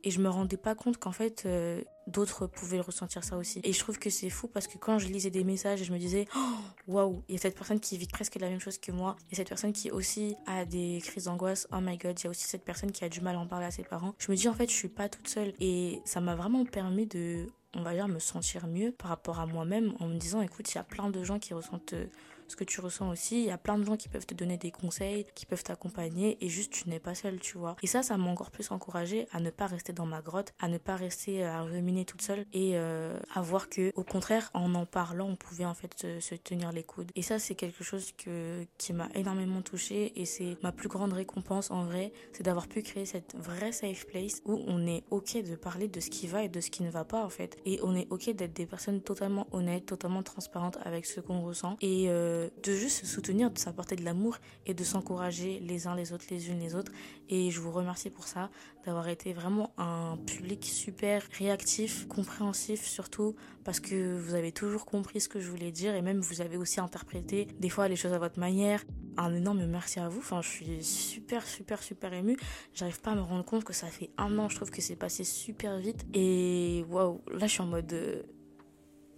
et 0.03 0.11
je 0.11 0.19
me 0.21 0.29
rendais 0.29 0.57
pas 0.57 0.75
compte 0.75 0.97
qu'en 0.97 1.11
fait 1.11 1.43
euh, 1.45 1.81
d'autres 2.07 2.47
pouvaient 2.47 2.79
ressentir 2.79 3.23
ça 3.23 3.37
aussi. 3.37 3.61
Et 3.63 3.73
je 3.73 3.79
trouve 3.79 3.99
que 3.99 4.09
c'est 4.09 4.29
fou 4.29 4.47
parce 4.47 4.67
que 4.67 4.77
quand 4.77 4.99
je 4.99 5.07
lisais 5.07 5.29
des 5.29 5.43
messages 5.43 5.83
je 5.83 5.91
me 5.91 5.97
disais 5.97 6.25
oh, 6.35 6.55
waouh, 6.87 7.23
il 7.27 7.33
y 7.33 7.37
a 7.37 7.41
cette 7.41 7.55
personne 7.55 7.79
qui 7.79 7.97
vit 7.97 8.07
presque 8.07 8.35
la 8.35 8.49
même 8.49 8.59
chose 8.59 8.77
que 8.77 8.91
moi, 8.91 9.15
il 9.27 9.31
y 9.31 9.35
a 9.35 9.37
cette 9.37 9.49
personne 9.49 9.73
qui 9.73 9.91
aussi 9.91 10.35
a 10.47 10.65
des 10.65 10.99
crises 11.03 11.25
d'angoisse, 11.25 11.67
oh 11.71 11.79
my 11.81 11.97
god, 11.97 12.19
il 12.19 12.23
y 12.25 12.27
a 12.27 12.29
aussi 12.29 12.45
cette 12.45 12.65
personne 12.65 12.91
qui 12.91 13.03
a 13.03 13.09
du 13.09 13.21
mal 13.21 13.35
à 13.35 13.39
en 13.39 13.47
parler 13.47 13.65
à 13.65 13.71
ses 13.71 13.83
parents. 13.83 14.13
Je 14.17 14.31
me 14.31 14.35
dis 14.35 14.47
en 14.47 14.53
fait, 14.53 14.69
je 14.69 14.75
suis 14.75 14.89
pas 14.89 15.09
toute 15.09 15.27
seule 15.27 15.53
et 15.59 16.01
ça 16.05 16.21
m'a 16.21 16.35
vraiment 16.35 16.65
permis 16.65 17.07
de 17.07 17.47
on 17.73 17.83
va 17.83 17.93
dire 17.93 18.07
me 18.07 18.19
sentir 18.19 18.67
mieux 18.67 18.91
par 18.91 19.09
rapport 19.09 19.39
à 19.39 19.45
moi-même 19.45 19.93
en 19.99 20.07
me 20.07 20.17
disant 20.17 20.41
écoute, 20.41 20.71
il 20.73 20.75
y 20.75 20.79
a 20.79 20.83
plein 20.83 21.09
de 21.09 21.23
gens 21.23 21.39
qui 21.39 21.53
ressentent 21.53 21.93
euh, 21.93 22.07
ce 22.51 22.55
que 22.55 22.63
tu 22.63 22.81
ressens 22.81 23.09
aussi. 23.09 23.41
Il 23.41 23.47
y 23.47 23.51
a 23.51 23.57
plein 23.57 23.77
de 23.77 23.83
gens 23.83 23.97
qui 23.97 24.09
peuvent 24.09 24.25
te 24.25 24.33
donner 24.33 24.57
des 24.57 24.71
conseils, 24.71 25.25
qui 25.35 25.45
peuvent 25.45 25.63
t'accompagner 25.63 26.37
et 26.43 26.49
juste 26.49 26.71
tu 26.71 26.89
n'es 26.89 26.99
pas 26.99 27.15
seule, 27.15 27.39
tu 27.39 27.57
vois. 27.57 27.75
Et 27.81 27.87
ça, 27.87 28.03
ça 28.03 28.17
m'a 28.17 28.29
encore 28.29 28.51
plus 28.51 28.71
encouragée 28.71 29.27
à 29.31 29.39
ne 29.39 29.49
pas 29.49 29.67
rester 29.67 29.93
dans 29.93 30.05
ma 30.05 30.21
grotte, 30.21 30.53
à 30.59 30.67
ne 30.67 30.77
pas 30.77 30.95
rester 30.95 31.43
à 31.43 31.61
ruminer 31.63 32.05
toute 32.05 32.21
seule 32.21 32.45
et 32.53 32.71
euh, 32.75 33.17
à 33.33 33.41
voir 33.41 33.69
que, 33.69 33.91
au 33.95 34.03
contraire, 34.03 34.49
en 34.53 34.75
en 34.75 34.85
parlant, 34.85 35.27
on 35.27 35.35
pouvait 35.35 35.65
en 35.65 35.73
fait 35.73 35.93
se, 36.19 36.35
tenir 36.35 36.71
les 36.71 36.83
coudes. 36.83 37.11
Et 37.15 37.21
ça, 37.21 37.39
c'est 37.39 37.55
quelque 37.55 37.83
chose 37.83 38.11
que, 38.17 38.65
qui 38.77 38.93
m'a 38.93 39.09
énormément 39.15 39.61
touchée 39.61 40.13
et 40.19 40.25
c'est 40.25 40.57
ma 40.63 40.71
plus 40.71 40.89
grande 40.89 41.13
récompense 41.13 41.71
en 41.71 41.85
vrai, 41.85 42.11
c'est 42.33 42.43
d'avoir 42.43 42.67
pu 42.67 42.81
créer 42.81 43.05
cette 43.05 43.35
vraie 43.35 43.71
safe 43.71 44.05
place 44.07 44.41
où 44.45 44.61
on 44.67 44.85
est 44.87 45.03
ok 45.09 45.43
de 45.43 45.55
parler 45.55 45.87
de 45.87 45.99
ce 45.99 46.09
qui 46.09 46.27
va 46.27 46.43
et 46.43 46.49
de 46.49 46.59
ce 46.59 46.69
qui 46.69 46.83
ne 46.83 46.89
va 46.89 47.03
pas 47.03 47.23
en 47.23 47.29
fait. 47.29 47.57
Et 47.65 47.79
on 47.83 47.95
est 47.95 48.07
ok 48.09 48.29
d'être 48.31 48.53
des 48.53 48.65
personnes 48.65 49.01
totalement 49.01 49.47
honnêtes, 49.51 49.85
totalement 49.85 50.23
transparentes 50.23 50.77
avec 50.83 51.05
ce 51.05 51.19
qu'on 51.19 51.41
ressent. 51.41 51.77
Et 51.81 52.05
euh, 52.09 52.40
de 52.63 52.73
juste 52.73 52.99
se 52.99 53.05
soutenir, 53.05 53.51
de 53.51 53.59
s'apporter 53.59 53.95
de 53.95 54.03
l'amour 54.03 54.37
et 54.65 54.73
de 54.73 54.83
s'encourager 54.83 55.59
les 55.59 55.87
uns 55.87 55.95
les 55.95 56.13
autres, 56.13 56.25
les 56.29 56.49
unes 56.49 56.59
les 56.59 56.75
autres. 56.75 56.91
Et 57.29 57.51
je 57.51 57.59
vous 57.59 57.71
remercie 57.71 58.09
pour 58.09 58.27
ça, 58.27 58.49
d'avoir 58.85 59.07
été 59.07 59.33
vraiment 59.33 59.73
un 59.77 60.17
public 60.25 60.65
super 60.65 61.23
réactif 61.37 62.07
compréhensif 62.07 62.85
surtout, 62.85 63.35
parce 63.63 63.79
que 63.79 64.17
vous 64.17 64.33
avez 64.33 64.51
toujours 64.51 64.85
compris 64.85 65.21
ce 65.21 65.29
que 65.29 65.39
je 65.39 65.49
voulais 65.49 65.71
dire 65.71 65.95
et 65.95 66.01
même 66.01 66.19
vous 66.19 66.41
avez 66.41 66.57
aussi 66.57 66.79
interprété 66.79 67.47
des 67.59 67.69
fois 67.69 67.87
les 67.87 67.95
choses 67.95 68.13
à 68.13 68.19
votre 68.19 68.39
manière. 68.39 68.83
Un 69.17 69.33
énorme 69.35 69.65
merci 69.65 69.99
à 69.99 70.07
vous. 70.07 70.19
Enfin, 70.19 70.41
je 70.41 70.49
suis 70.49 70.83
super, 70.83 71.45
super, 71.45 71.83
super 71.83 72.13
émue. 72.13 72.37
J'arrive 72.73 73.01
pas 73.01 73.11
à 73.11 73.15
me 73.15 73.21
rendre 73.21 73.43
compte 73.43 73.63
que 73.63 73.73
ça 73.73 73.87
fait 73.87 74.09
un 74.17 74.37
an. 74.39 74.47
Je 74.47 74.55
trouve 74.55 74.71
que 74.71 74.81
c'est 74.81 74.95
passé 74.95 75.23
super 75.25 75.77
vite. 75.79 76.05
Et 76.13 76.85
waouh, 76.89 77.21
là, 77.31 77.47
je 77.47 77.51
suis 77.51 77.61
en 77.61 77.65
mode. 77.65 77.93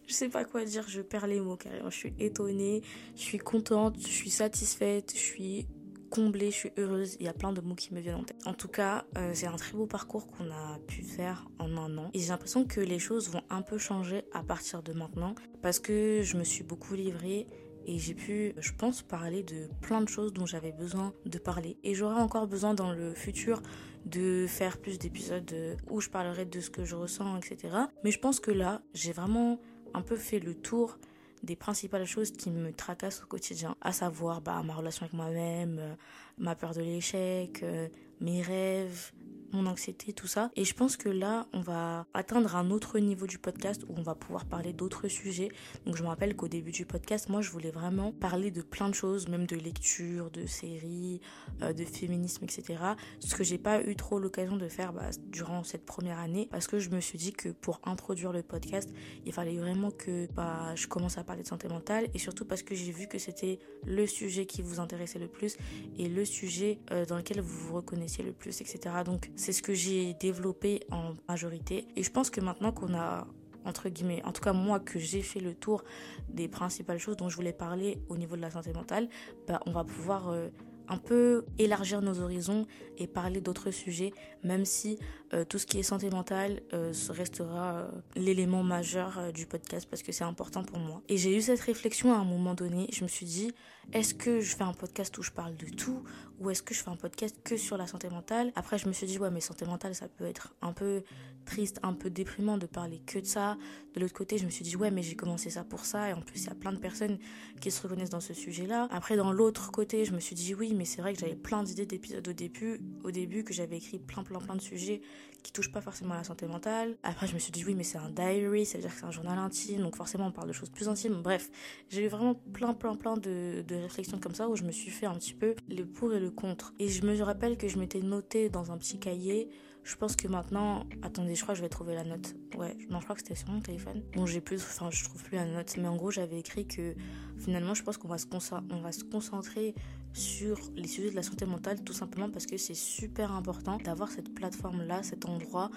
Je 0.08 0.14
sais 0.14 0.30
pas 0.30 0.46
quoi 0.46 0.66
dire, 0.66 0.86
je 0.88 1.02
perds 1.02 1.28
les 1.28 1.40
mots 1.40 1.56
carrément. 1.56 1.90
Je 1.90 1.98
suis 1.98 2.14
étonnée, 2.20 2.82
je 3.16 3.22
suis 3.22 3.38
contente, 3.38 3.98
je 4.00 4.08
suis 4.08 4.30
satisfaite, 4.30 5.14
je 5.14 5.20
suis 5.20 5.68
comblée, 6.14 6.52
je 6.52 6.56
suis 6.56 6.72
heureuse. 6.78 7.18
Il 7.20 7.26
y 7.26 7.30
a 7.30 7.34
plein 7.34 7.54
de 7.54 7.62
mots 7.62 7.74
qui 7.74 7.94
me 7.94 8.00
viennent 8.00 8.18
en 8.18 8.24
tête. 8.24 8.46
En 8.46 8.54
tout 8.54 8.68
cas, 8.68 9.06
euh, 9.18 9.32
c'est 9.34 9.48
un 9.48 9.56
très 9.56 9.74
beau 9.74 9.88
parcours 9.88 10.28
qu'on 10.28 10.52
a 10.52 10.78
pu 10.88 11.02
faire 11.02 11.48
en 11.58 11.76
un 11.78 11.98
an. 11.98 12.12
Et 12.14 12.20
j'ai 12.20 12.30
l'impression 12.30 12.66
que 12.66 12.80
les 12.80 13.00
choses 13.00 13.30
vont 13.30 13.42
un 13.50 13.64
peu 13.64 13.80
changer 13.80 14.24
à 14.32 14.44
partir 14.44 14.84
de 14.84 14.94
maintenant. 14.94 15.34
Parce 15.62 15.80
que 15.80 16.22
je 16.22 16.38
me 16.38 16.44
suis 16.44 16.64
beaucoup 16.64 16.94
livrée 16.94 17.48
et 17.86 17.98
j'ai 17.98 18.14
pu, 18.14 18.54
je 18.58 18.72
pense, 18.74 19.02
parler 19.02 19.42
de 19.42 19.68
plein 19.82 20.02
de 20.02 20.08
choses 20.08 20.34
dont 20.34 20.46
j'avais 20.46 20.72
besoin 20.72 21.14
de 21.26 21.38
parler. 21.40 21.78
Et 21.84 21.96
j'aurai 21.96 22.22
encore 22.22 22.48
besoin 22.48 22.76
dans 22.76 22.92
le 22.92 23.14
futur 23.14 23.62
de 24.06 24.46
faire 24.48 24.78
plus 24.78 25.00
d'épisodes 25.00 25.52
où 25.90 26.00
je 26.00 26.10
parlerai 26.10 26.46
de 26.46 26.60
ce 26.60 26.70
que 26.70 26.86
je 26.86 26.96
ressens, 26.96 27.38
etc. 27.38 27.76
Mais 28.04 28.12
je 28.12 28.20
pense 28.20 28.40
que 28.40 28.52
là, 28.52 28.82
j'ai 28.94 29.14
vraiment 29.14 29.60
un 29.94 30.02
peu 30.02 30.16
fait 30.16 30.40
le 30.40 30.54
tour 30.54 30.98
des 31.44 31.56
principales 31.56 32.06
choses 32.06 32.32
qui 32.32 32.50
me 32.50 32.72
tracassent 32.72 33.22
au 33.24 33.28
quotidien, 33.28 33.76
à 33.82 33.92
savoir 33.92 34.42
bah, 34.42 34.62
ma 34.64 34.74
relation 34.74 35.04
avec 35.04 35.14
moi-même, 35.14 35.78
euh, 35.80 35.94
ma 36.38 36.56
peur 36.56 36.74
de 36.74 36.82
l'échec, 36.82 37.62
euh, 37.64 37.88
mes 38.22 38.42
rêves, 38.42 39.12
mon 39.54 39.66
anxiété, 39.66 40.14
tout 40.14 40.28
ça. 40.28 40.52
Et 40.56 40.66
je 40.66 40.74
pense 40.74 40.98
que 40.98 41.10
là, 41.10 41.48
on 41.54 41.62
va 41.62 42.06
atteindre 42.14 42.56
un 42.56 42.72
autre 42.72 43.00
niveau 43.00 43.28
du 43.28 43.38
podcast 43.38 43.84
où 43.88 43.94
on 43.98 44.02
va 44.02 44.16
pouvoir 44.16 44.46
parler 44.46 44.74
d'autres 44.74 45.08
sujets. 45.08 45.50
Donc 45.86 45.96
je 45.96 46.04
me 46.04 46.08
rappelle 46.08 46.36
qu'au 46.36 46.48
début 46.48 46.72
du 46.72 46.86
podcast, 46.86 47.30
moi, 47.30 47.42
je 47.42 47.52
voulais 47.52 47.72
vraiment 47.72 48.12
parler 48.12 48.52
de 48.52 48.62
plein 48.62 48.90
de 48.90 48.96
choses, 48.96 49.28
même 49.28 49.46
de 49.46 49.56
lecture, 49.56 50.32
de 50.32 50.46
séries, 50.46 51.22
euh, 51.62 51.74
de 51.74 51.86
féminisme, 51.86 52.44
etc. 52.44 52.80
Ce 53.20 53.36
que 53.36 53.44
j'ai 53.44 53.58
pas 53.58 53.82
eu 53.82 53.96
trop 53.96 54.20
l'occasion 54.20 54.58
de 54.58 54.68
faire 54.68 54.94
bah, 54.94 55.10
durant 55.28 55.64
cette 55.64 55.86
première 55.86 56.20
année 56.20 56.48
parce 56.52 56.68
que 56.68 56.80
je 56.80 56.90
me 56.90 57.00
suis 57.00 57.18
dit 57.18 57.34
que 57.34 57.50
pour 57.50 57.80
introduire 57.86 58.32
le 58.32 58.44
podcast, 58.44 58.90
il 59.26 59.34
fallait 59.34 59.58
vraiment 59.58 59.92
que 59.92 60.28
bah, 60.34 60.74
je 60.76 60.88
commence 60.88 61.18
à 61.18 61.24
parler 61.24 61.44
de 61.44 61.48
santé 61.48 61.68
mentale 61.68 62.08
et 62.14 62.20
surtout 62.20 62.46
parce 62.46 62.64
que 62.64 62.76
j'ai 62.76 62.92
vu 62.92 63.08
que 63.08 63.18
c'était 63.18 63.60
le 63.86 64.06
sujet 64.08 64.46
qui 64.46 64.62
vous 64.62 64.80
intéressait 64.80 65.20
le 65.20 65.28
plus 65.28 65.58
et 65.98 66.10
le 66.10 66.26
sujet 66.26 66.80
euh, 66.92 67.06
dans 67.06 67.18
lequel 67.18 67.42
vous 67.42 67.68
vous 67.68 67.76
reconnaissiez 67.76 68.24
le 68.24 68.32
plus, 68.32 68.62
etc. 68.62 68.80
Donc 69.06 69.30
c'est 69.44 69.52
ce 69.52 69.62
que 69.62 69.74
j'ai 69.74 70.14
développé 70.14 70.80
en 70.90 71.16
majorité. 71.28 71.86
Et 71.98 72.04
je 72.04 72.10
pense 72.10 72.30
que 72.30 72.40
maintenant 72.40 72.72
qu'on 72.72 72.94
a 72.96 73.28
entre 73.66 73.90
guillemets, 73.90 74.22
en 74.26 74.32
tout 74.32 74.42
cas 74.42 74.54
moi 74.54 74.80
que 74.80 75.00
j'ai 75.00 75.22
fait 75.22 75.40
le 75.40 75.54
tour 75.54 75.84
des 76.30 76.48
principales 76.48 77.00
choses 77.00 77.16
dont 77.18 77.30
je 77.30 77.36
voulais 77.36 77.54
parler 77.54 77.98
au 78.10 78.18
niveau 78.18 78.36
de 78.36 78.42
la 78.42 78.52
santé 78.52 78.74
mentale, 78.74 79.08
bah, 79.48 79.60
on 79.66 79.72
va 79.72 79.84
pouvoir 79.86 80.30
euh, 80.30 80.50
un 80.88 80.98
peu 80.98 81.46
élargir 81.60 82.02
nos 82.02 82.20
horizons 82.20 82.66
et 82.98 83.08
parler 83.08 83.42
d'autres 83.42 83.72
sujets, 83.72 84.12
même 84.44 84.66
si 84.66 85.00
euh, 85.34 85.46
tout 85.46 85.58
ce 85.58 85.66
qui 85.66 85.80
est 85.80 85.84
santé 85.84 86.10
mentale 86.12 86.62
euh, 86.74 86.94
restera 87.10 87.78
euh, 87.78 87.88
l'élément 88.16 88.62
majeur 88.62 89.32
du 89.34 89.48
podcast 89.48 89.88
parce 89.90 90.04
que 90.04 90.12
c'est 90.12 90.24
important 90.24 90.64
pour 90.64 90.78
moi. 90.78 91.02
Et 91.10 91.18
j'ai 91.18 91.36
eu 91.36 91.42
cette 91.42 91.62
réflexion 91.62 92.14
à 92.14 92.18
un 92.18 92.24
moment 92.24 92.54
donné, 92.54 92.88
je 92.92 93.04
me 93.04 93.10
suis 93.10 93.26
dit, 93.26 93.52
est-ce 93.92 94.14
que 94.14 94.42
je 94.42 94.56
fais 94.56 94.64
un 94.64 94.74
podcast 94.74 95.18
où 95.18 95.24
je 95.24 95.32
parle 95.32 95.56
de 95.56 95.66
tout 95.68 96.04
ou 96.40 96.50
est-ce 96.50 96.62
que 96.62 96.74
je 96.74 96.84
fais 96.84 96.90
un 96.90 96.96
podcast 96.96 97.36
que 97.44 97.58
sur 97.58 97.78
la 97.78 97.88
santé 97.88 98.10
mentale? 98.10 98.52
Après, 98.56 98.78
je 98.78 98.88
me 98.88 98.94
suis 98.94 99.08
dit, 99.08 99.18
ouais, 99.18 99.32
mais 99.32 99.42
santé 99.42 99.66
mentale, 99.66 99.96
ça 99.96 100.08
peut 100.08 100.26
être 100.26 100.54
un 100.62 100.74
peu 100.74 101.04
triste, 101.46 101.80
un 101.84 101.94
peu 101.94 102.10
déprimant 102.10 102.58
de 102.58 102.66
parler 102.66 103.02
que 103.06 103.20
de 103.20 103.26
ça. 103.26 103.58
De 103.94 104.00
l'autre 104.00 104.14
côté, 104.14 104.38
je 104.38 104.46
me 104.46 104.50
suis 104.50 104.64
dit, 104.64 104.76
ouais, 104.76 104.92
mais 104.92 105.04
j'ai 105.04 105.16
commencé 105.16 105.50
ça 105.50 105.64
pour 105.64 105.86
ça. 105.86 106.10
Et 106.10 106.14
en 106.14 106.22
plus, 106.22 106.44
il 106.44 106.48
y 106.48 106.50
a 106.50 106.56
plein 106.56 106.72
de 106.72 106.80
personnes 106.80 107.18
qui 107.62 107.72
se 107.72 107.82
reconnaissent 107.82 108.10
dans 108.10 108.20
ce 108.20 108.34
sujet-là. 108.34 108.88
Après, 108.92 109.16
dans 109.16 109.32
l'autre 109.32 109.72
côté, 109.72 110.06
je 110.06 110.14
me 110.14 110.20
suis 110.20 110.36
dit, 110.36 110.56
oui, 110.56 110.74
mais 110.76 110.86
c'est 110.86 111.02
vrai 111.02 111.14
que 111.14 111.20
j'avais 111.20 111.36
plein 111.36 111.64
d'idées 111.64 111.86
d'épisodes 111.86 112.28
au 112.28 112.34
début, 112.34 112.82
au 113.04 113.12
début, 113.12 113.44
que 113.44 113.54
j'avais 113.54 113.78
écrit 113.78 114.00
plein, 114.00 114.24
plein, 114.24 114.40
plein 114.40 114.56
de 114.56 114.62
sujets 114.62 115.02
qui 115.44 115.52
touchent 115.52 115.72
pas 115.72 115.82
forcément 115.82 116.14
à 116.14 116.18
la 116.18 116.24
santé 116.24 116.48
mentale. 116.48 116.98
Après, 117.04 117.28
je 117.28 117.34
me 117.34 117.40
suis 117.40 117.52
dit, 117.52 117.64
oui, 117.66 117.76
mais 117.76 117.84
c'est 117.84 117.98
un 117.98 118.10
diary, 118.10 118.66
ça 118.66 118.78
veut 118.78 118.84
dire 118.84 118.94
que 118.94 119.00
c'est 119.00 119.06
un 119.06 119.12
journal 119.12 119.38
intime. 119.38 119.82
Donc, 119.82 119.96
forcément, 119.96 120.28
on 120.28 120.32
parle 120.32 120.48
de 120.48 120.54
choses 120.54 120.70
plus 120.70 120.90
intimes. 120.90 121.22
Bref, 121.22 121.50
j'ai 121.90 122.06
eu 122.06 122.08
vraiment 122.08 122.34
plein, 122.34 122.74
plein, 122.74 122.96
plein 122.96 123.18
de, 123.18 123.64
de 123.68 123.76
réflexions 123.76 124.20
comme 124.20 124.36
ça 124.36 124.50
où 124.50 124.56
je 124.56 124.64
me 124.64 124.72
suis 124.72 124.92
fait 124.92 125.06
un 125.06 125.16
petit 125.16 125.34
peu 125.34 125.56
le 125.70 125.84
pour 125.84 126.14
et 126.14 126.20
le 126.20 126.32
contre. 126.32 126.74
Et 126.80 126.88
je 126.88 127.06
me 127.06 127.22
rappelle 127.22 127.58
que 127.58 127.68
je 127.68 127.78
m'étais 127.78 128.02
noté 128.02 128.50
dans 128.50 128.72
un 128.72 128.78
petit 128.78 129.00
cahier 129.00 129.50
je 129.84 129.96
pense 129.98 130.16
que 130.16 130.28
maintenant, 130.28 130.86
attendez, 131.02 131.36
je 131.36 131.42
crois 131.42 131.54
que 131.54 131.58
je 131.58 131.64
vais 131.64 131.70
trouver 131.70 131.94
la 131.94 132.06
note. 132.06 132.36
Ouais, 132.58 132.76
non, 132.90 133.00
je 133.00 133.04
crois 133.04 133.16
que 133.16 133.22
c'était 133.22 133.36
sur 133.36 133.50
mon 133.50 133.60
téléphone. 133.60 134.02
Bon, 134.14 134.26
j'ai 134.26 134.40
plus, 134.40 134.62
enfin, 134.62 134.90
je 134.90 135.04
trouve 135.04 135.22
plus 135.22 135.36
la 135.36 135.46
note, 135.46 135.76
mais 135.78 135.88
en 135.88 135.98
gros, 135.98 136.10
j'avais 136.10 136.40
écrit 136.40 136.66
que 136.66 136.96
finalement, 137.38 137.74
je 137.74 137.84
pense 137.84 137.98
qu'on 137.98 138.08
va 138.08 138.16
va 138.16 138.92
se 138.92 139.04
concentrer 139.04 139.76
sur 140.14 140.60
les 140.76 140.88
sujets 140.88 141.10
de 141.10 141.16
la 141.16 141.24
santé 141.24 141.46
mentale, 141.46 141.84
tout 141.84 141.94
simplement 141.94 142.30
parce 142.30 142.46
que 142.46 142.58
c'est 142.58 142.76
super 142.76 143.32
important 143.32 143.78
d'avoir 143.78 144.12
cette 144.12 144.34
plateforme-là, 144.34 145.04
cet 145.04 145.26
endroit 145.26 145.70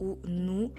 où 0.00 0.18
nous, 0.26 0.70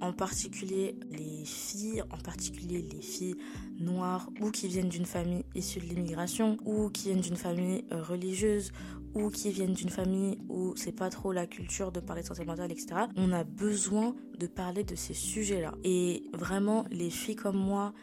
en 0.00 0.12
particulier 0.12 0.96
les 1.10 1.44
filles, 1.44 2.02
en 2.10 2.18
particulier 2.18 2.82
les 2.82 3.00
filles 3.00 3.36
noires 3.78 4.28
ou 4.40 4.50
qui 4.50 4.68
viennent 4.68 4.88
d'une 4.88 5.06
famille 5.06 5.44
issue 5.54 5.80
de 5.80 5.86
l'immigration 5.86 6.56
ou 6.64 6.90
qui 6.90 7.08
viennent 7.08 7.20
d'une 7.20 7.36
famille 7.36 7.84
euh, 7.92 8.02
religieuse 8.02 8.72
ou 9.14 9.30
qui 9.30 9.50
viennent 9.50 9.74
d'une 9.74 9.90
famille 9.90 10.38
où 10.48 10.74
c'est 10.76 10.92
pas 10.92 11.08
trop 11.08 11.32
la 11.32 11.46
culture 11.46 11.92
de 11.92 12.00
parler 12.00 12.22
de 12.22 12.26
santé 12.26 12.44
mentale, 12.44 12.72
etc. 12.72 13.02
On 13.16 13.32
a 13.32 13.44
besoin 13.44 14.16
de 14.38 14.46
parler 14.46 14.82
de 14.82 14.96
ces 14.96 15.14
sujets-là. 15.14 15.72
Et 15.84 16.24
vraiment, 16.32 16.84
les 16.90 17.10
filles 17.10 17.36
comme 17.36 17.56
moi, 17.56 17.94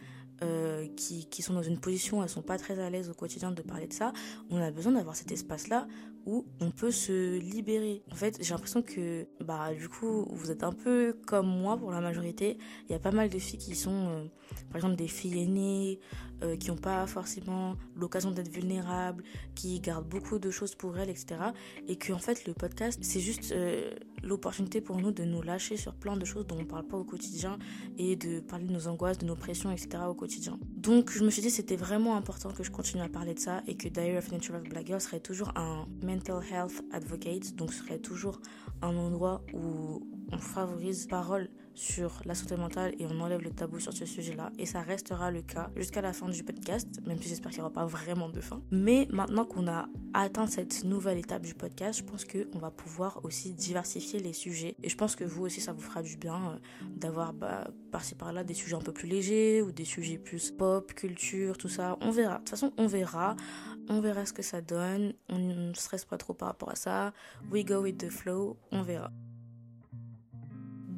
euh, 0.43 0.87
qui, 0.95 1.25
qui, 1.25 1.41
sont 1.41 1.53
dans 1.53 1.61
une 1.61 1.79
position 1.79 2.19
où 2.19 2.23
elles 2.23 2.29
sont 2.29 2.41
pas 2.41 2.57
très 2.57 2.79
à 2.79 2.89
l'aise 2.89 3.09
au 3.09 3.13
quotidien 3.13 3.51
de 3.51 3.61
parler 3.61 3.87
de 3.87 3.93
ça, 3.93 4.11
on 4.49 4.57
a 4.57 4.71
besoin 4.71 4.93
d'avoir 4.93 5.15
cet 5.15 5.31
espace-là 5.31 5.87
où 6.25 6.45
on 6.59 6.71
peut 6.71 6.91
se 6.91 7.39
libérer. 7.39 8.03
En 8.11 8.15
fait, 8.15 8.37
j'ai 8.41 8.53
l'impression 8.53 8.81
que, 8.81 9.27
bah, 9.39 9.73
du 9.73 9.89
coup, 9.89 10.27
vous 10.31 10.51
êtes 10.51 10.63
un 10.63 10.73
peu 10.73 11.15
comme 11.25 11.47
moi 11.47 11.77
pour 11.77 11.91
la 11.91 12.01
majorité. 12.01 12.57
Il 12.87 12.91
y 12.91 12.95
a 12.95 12.99
pas 12.99 13.11
mal 13.11 13.29
de 13.29 13.39
filles 13.39 13.59
qui 13.59 13.75
sont, 13.75 14.07
euh, 14.09 14.25
par 14.69 14.77
exemple, 14.77 14.95
des 14.95 15.07
filles 15.07 15.43
aînées, 15.43 15.99
euh, 16.43 16.55
qui 16.55 16.69
n'ont 16.69 16.77
pas 16.77 17.05
forcément 17.07 17.75
l'occasion 17.95 18.31
d'être 18.31 18.51
vulnérables, 18.51 19.23
qui 19.55 19.79
gardent 19.79 20.07
beaucoup 20.07 20.39
de 20.39 20.49
choses 20.51 20.75
pour 20.75 20.97
elles, 20.97 21.09
etc. 21.09 21.35
Et 21.87 21.95
que, 21.97 22.13
en 22.13 22.19
fait, 22.19 22.45
le 22.45 22.53
podcast, 22.53 22.99
c'est 23.01 23.19
juste 23.19 23.51
euh, 23.51 23.91
l'opportunité 24.23 24.81
pour 24.81 24.97
nous 24.97 25.11
de 25.11 25.23
nous 25.23 25.41
lâcher 25.41 25.77
sur 25.77 25.93
plein 25.93 26.17
de 26.17 26.25
choses 26.25 26.47
dont 26.47 26.57
on 26.59 26.65
parle 26.65 26.87
pas 26.87 26.97
au 26.97 27.03
quotidien 27.03 27.59
et 27.97 28.15
de 28.15 28.39
parler 28.39 28.65
de 28.65 28.73
nos 28.73 28.87
angoisses, 28.87 29.17
de 29.17 29.25
nos 29.25 29.35
pressions, 29.35 29.71
etc. 29.71 30.03
au 30.07 30.13
quotidien. 30.13 30.59
Donc, 30.77 31.11
je 31.11 31.23
me 31.23 31.29
suis 31.29 31.41
dit, 31.41 31.51
c'était 31.51 31.75
vraiment 31.75 32.15
important 32.15 32.51
que 32.51 32.63
je 32.63 32.71
continue 32.71 33.03
à 33.03 33.09
parler 33.09 33.33
de 33.33 33.39
ça 33.39 33.61
et 33.67 33.75
que 33.75 33.87
Diary 33.87 34.17
of 34.17 34.31
Natural 34.31 34.63
Black 34.63 34.87
Girl 34.87 35.01
serait 35.01 35.19
toujours 35.19 35.51
un 35.55 35.85
mental 36.03 36.41
health 36.51 36.83
advocate, 36.91 37.55
donc 37.55 37.73
serait 37.73 37.99
toujours 37.99 38.41
un 38.81 38.95
endroit 38.95 39.43
où 39.53 40.07
on 40.31 40.37
favorise 40.37 41.07
parole 41.07 41.49
sur 41.73 42.21
la 42.25 42.35
santé 42.35 42.55
mentale 42.55 42.93
et 42.99 43.05
on 43.05 43.19
enlève 43.19 43.41
le 43.41 43.51
tabou 43.51 43.79
sur 43.79 43.93
ce 43.93 44.05
sujet-là. 44.05 44.51
Et 44.57 44.65
ça 44.65 44.81
restera 44.81 45.31
le 45.31 45.41
cas 45.41 45.69
jusqu'à 45.75 46.01
la 46.01 46.13
fin 46.13 46.29
du 46.29 46.43
podcast, 46.43 46.87
même 47.05 47.21
si 47.21 47.29
j'espère 47.29 47.51
qu'il 47.51 47.59
n'y 47.59 47.65
aura 47.65 47.73
pas 47.73 47.85
vraiment 47.85 48.29
de 48.29 48.41
fin. 48.41 48.61
Mais 48.71 49.07
maintenant 49.11 49.45
qu'on 49.45 49.67
a 49.67 49.87
atteint 50.13 50.47
cette 50.47 50.83
nouvelle 50.83 51.17
étape 51.17 51.43
du 51.43 51.53
podcast, 51.53 51.99
je 51.99 52.03
pense 52.03 52.25
qu'on 52.25 52.59
va 52.59 52.71
pouvoir 52.71 53.23
aussi 53.23 53.53
diversifier 53.53 54.19
les 54.19 54.33
sujets. 54.33 54.75
Et 54.83 54.89
je 54.89 54.97
pense 54.97 55.15
que 55.15 55.23
vous 55.23 55.43
aussi, 55.43 55.61
ça 55.61 55.73
vous 55.73 55.81
fera 55.81 56.01
du 56.01 56.17
bien 56.17 56.35
euh, 56.35 56.87
d'avoir 56.95 57.33
bah, 57.33 57.67
par-ci 57.91 58.15
par-là 58.15 58.43
des 58.43 58.53
sujets 58.53 58.75
un 58.75 58.81
peu 58.81 58.93
plus 58.93 59.07
légers 59.07 59.61
ou 59.61 59.71
des 59.71 59.85
sujets 59.85 60.17
plus 60.17 60.51
pop, 60.51 60.93
culture, 60.93 61.57
tout 61.57 61.69
ça. 61.69 61.97
On 62.01 62.11
verra. 62.11 62.35
De 62.35 62.39
toute 62.39 62.49
façon, 62.49 62.73
on 62.77 62.87
verra. 62.87 63.35
On 63.89 64.01
verra 64.01 64.25
ce 64.25 64.33
que 64.33 64.41
ça 64.41 64.61
donne. 64.61 65.13
On 65.29 65.37
ne 65.37 65.73
stresse 65.73 66.05
pas 66.05 66.17
trop 66.17 66.33
par 66.33 66.49
rapport 66.49 66.69
à 66.69 66.75
ça. 66.75 67.13
We 67.51 67.65
go 67.65 67.81
with 67.81 67.97
the 67.97 68.09
flow. 68.09 68.57
On 68.71 68.83
verra. 68.83 69.11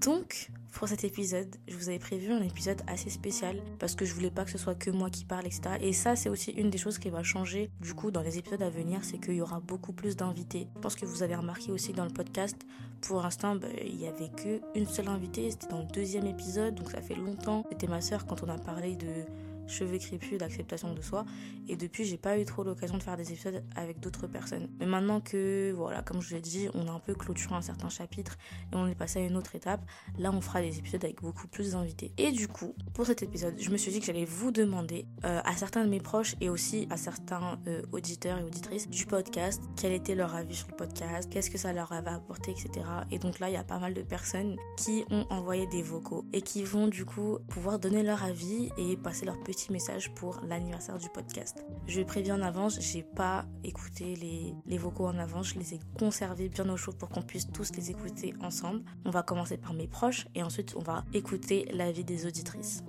Donc, 0.03 0.51
pour 0.73 0.87
cet 0.87 1.03
épisode, 1.03 1.55
je 1.67 1.75
vous 1.75 1.89
avais 1.89 1.99
prévu 1.99 2.31
un 2.31 2.41
épisode 2.41 2.81
assez 2.87 3.09
spécial 3.09 3.61
parce 3.79 3.95
que 3.95 4.05
je 4.05 4.13
voulais 4.13 4.31
pas 4.31 4.43
que 4.43 4.51
ce 4.51 4.57
soit 4.57 4.75
que 4.75 4.89
moi 4.89 5.09
qui 5.09 5.23
parle, 5.23 5.45
etc. 5.45 5.61
Et 5.79 5.93
ça, 5.93 6.15
c'est 6.15 6.29
aussi 6.29 6.51
une 6.51 6.69
des 6.69 6.77
choses 6.77 6.97
qui 6.97 7.09
va 7.09 7.23
changer 7.23 7.69
du 7.79 7.93
coup 7.93 8.11
dans 8.11 8.21
les 8.21 8.37
épisodes 8.37 8.61
à 8.61 8.69
venir, 8.69 9.03
c'est 9.03 9.19
qu'il 9.19 9.35
y 9.35 9.41
aura 9.41 9.59
beaucoup 9.59 9.93
plus 9.93 10.15
d'invités. 10.15 10.67
Je 10.75 10.81
pense 10.81 10.95
que 10.95 11.05
vous 11.05 11.23
avez 11.23 11.35
remarqué 11.35 11.71
aussi 11.71 11.93
dans 11.93 12.05
le 12.05 12.11
podcast, 12.11 12.57
pour 13.01 13.21
l'instant, 13.21 13.55
bah, 13.55 13.67
il 13.85 13.99
y 13.99 14.07
avait 14.07 14.29
que 14.29 14.61
une 14.75 14.87
seule 14.87 15.09
invitée, 15.09 15.51
c'était 15.51 15.67
dans 15.67 15.79
le 15.79 15.87
deuxième 15.93 16.25
épisode, 16.25 16.75
donc 16.75 16.89
ça 16.91 17.01
fait 17.01 17.15
longtemps. 17.15 17.65
C'était 17.69 17.87
ma 17.87 18.01
soeur 18.01 18.25
quand 18.25 18.43
on 18.43 18.49
a 18.49 18.57
parlé 18.57 18.95
de 18.95 19.25
cheveux 19.67 19.97
crépus, 19.97 20.37
d'acceptation 20.37 20.93
de 20.93 21.01
soi. 21.01 21.25
Et 21.67 21.75
depuis, 21.75 22.03
j'ai 22.03 22.17
pas 22.17 22.37
eu 22.37 22.45
trop 22.45 22.63
l'occasion 22.63 22.97
de 22.97 23.03
faire 23.03 23.17
des 23.17 23.31
épisodes 23.31 23.63
avec 23.75 23.99
d'autres 23.99 24.27
personnes. 24.27 24.69
Mais 24.79 24.85
maintenant 24.85 25.21
que, 25.21 25.71
voilà, 25.75 26.01
comme 26.01 26.21
je 26.21 26.35
l'ai 26.35 26.41
dit, 26.41 26.67
on 26.73 26.87
a 26.87 26.91
un 26.91 26.99
peu 26.99 27.13
clôturé 27.13 27.55
un 27.55 27.61
certain 27.61 27.89
chapitre 27.89 28.37
et 28.71 28.75
on 28.75 28.87
est 28.87 28.95
passé 28.95 29.19
à 29.19 29.21
une 29.23 29.37
autre 29.37 29.55
étape, 29.55 29.81
là, 30.17 30.31
on 30.33 30.41
fera 30.41 30.61
des 30.61 30.77
épisodes 30.77 31.03
avec 31.03 31.21
beaucoup 31.21 31.47
plus 31.47 31.71
d'invités. 31.71 32.11
Et 32.17 32.31
du 32.31 32.47
coup, 32.47 32.75
pour 32.93 33.05
cet 33.05 33.23
épisode, 33.23 33.55
je 33.57 33.69
me 33.69 33.77
suis 33.77 33.91
dit 33.91 33.99
que 33.99 34.05
j'allais 34.05 34.25
vous 34.25 34.51
demander 34.51 35.05
euh, 35.23 35.41
à 35.43 35.55
certains 35.55 35.83
de 35.85 35.89
mes 35.89 35.99
proches 35.99 36.35
et 36.41 36.49
aussi 36.49 36.87
à 36.89 36.97
certains 36.97 37.59
euh, 37.67 37.81
auditeurs 37.91 38.39
et 38.39 38.43
auditrices 38.43 38.89
du 38.89 39.05
podcast 39.05 39.61
quel 39.77 39.93
était 39.93 40.15
leur 40.15 40.35
avis 40.35 40.55
sur 40.55 40.67
le 40.69 40.75
podcast, 40.75 41.29
qu'est-ce 41.31 41.49
que 41.49 41.57
ça 41.57 41.73
leur 41.73 41.91
avait 41.91 42.09
apporté, 42.09 42.51
etc. 42.51 42.85
Et 43.11 43.19
donc 43.19 43.39
là, 43.39 43.49
il 43.49 43.53
y 43.53 43.57
a 43.57 43.63
pas 43.63 43.79
mal 43.79 43.93
de 43.93 44.01
personnes 44.01 44.57
qui 44.77 45.03
ont 45.09 45.25
envoyé 45.29 45.67
des 45.67 45.81
vocaux 45.81 46.25
et 46.33 46.41
qui 46.41 46.63
vont 46.63 46.87
du 46.87 47.05
coup 47.05 47.39
pouvoir 47.47 47.79
donner 47.79 48.03
leur 48.03 48.23
avis 48.23 48.69
et 48.77 48.97
passer 48.97 49.25
leur 49.25 49.39
petit 49.39 49.52
message 49.69 50.13
pour 50.13 50.41
l'anniversaire 50.47 50.97
du 50.97 51.09
podcast. 51.09 51.63
Je 51.87 52.01
préviens 52.01 52.39
en 52.39 52.41
avance, 52.41 52.79
j'ai 52.79 53.03
pas 53.03 53.45
écouté 53.63 54.15
les, 54.15 54.53
les 54.65 54.77
vocaux 54.77 55.05
en 55.05 55.17
avance, 55.17 55.49
je 55.49 55.59
les 55.59 55.75
ai 55.75 55.79
conservés 55.97 56.49
bien 56.49 56.67
au 56.69 56.77
chaud 56.77 56.93
pour 56.93 57.09
qu'on 57.09 57.21
puisse 57.21 57.51
tous 57.51 57.71
les 57.75 57.91
écouter 57.91 58.33
ensemble. 58.41 58.83
On 59.05 59.11
va 59.11 59.23
commencer 59.23 59.57
par 59.57 59.73
mes 59.73 59.87
proches 59.87 60.27
et 60.35 60.43
ensuite 60.43 60.75
on 60.75 60.81
va 60.81 61.03
écouter 61.13 61.67
l'avis 61.71 62.03
des 62.03 62.25
auditrices. 62.25 62.83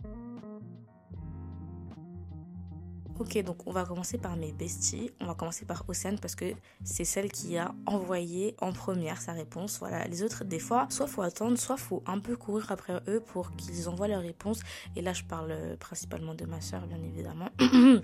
Ok, 3.20 3.38
donc 3.44 3.64
on 3.66 3.70
va 3.70 3.84
commencer 3.84 4.18
par 4.18 4.36
mes 4.36 4.50
besties. 4.50 5.12
On 5.20 5.26
va 5.26 5.34
commencer 5.34 5.64
par 5.64 5.84
Océane 5.88 6.18
parce 6.18 6.34
que 6.34 6.46
c'est 6.82 7.04
celle 7.04 7.30
qui 7.30 7.56
a 7.56 7.72
envoyé 7.86 8.56
en 8.60 8.72
première 8.72 9.20
sa 9.20 9.32
réponse. 9.32 9.78
Voilà, 9.78 10.04
les 10.08 10.24
autres, 10.24 10.42
des 10.44 10.58
fois, 10.58 10.88
soit 10.90 11.06
faut 11.06 11.22
attendre, 11.22 11.56
soit 11.56 11.76
faut 11.76 12.02
un 12.06 12.18
peu 12.18 12.36
courir 12.36 12.72
après 12.72 13.00
eux 13.06 13.20
pour 13.20 13.54
qu'ils 13.54 13.88
envoient 13.88 14.08
leur 14.08 14.20
réponse. 14.20 14.60
Et 14.96 15.02
là, 15.02 15.12
je 15.12 15.22
parle 15.22 15.52
euh, 15.52 15.76
principalement 15.76 16.34
de 16.34 16.44
ma 16.44 16.60
soeur, 16.60 16.88
bien 16.88 17.00
évidemment. 17.04 17.50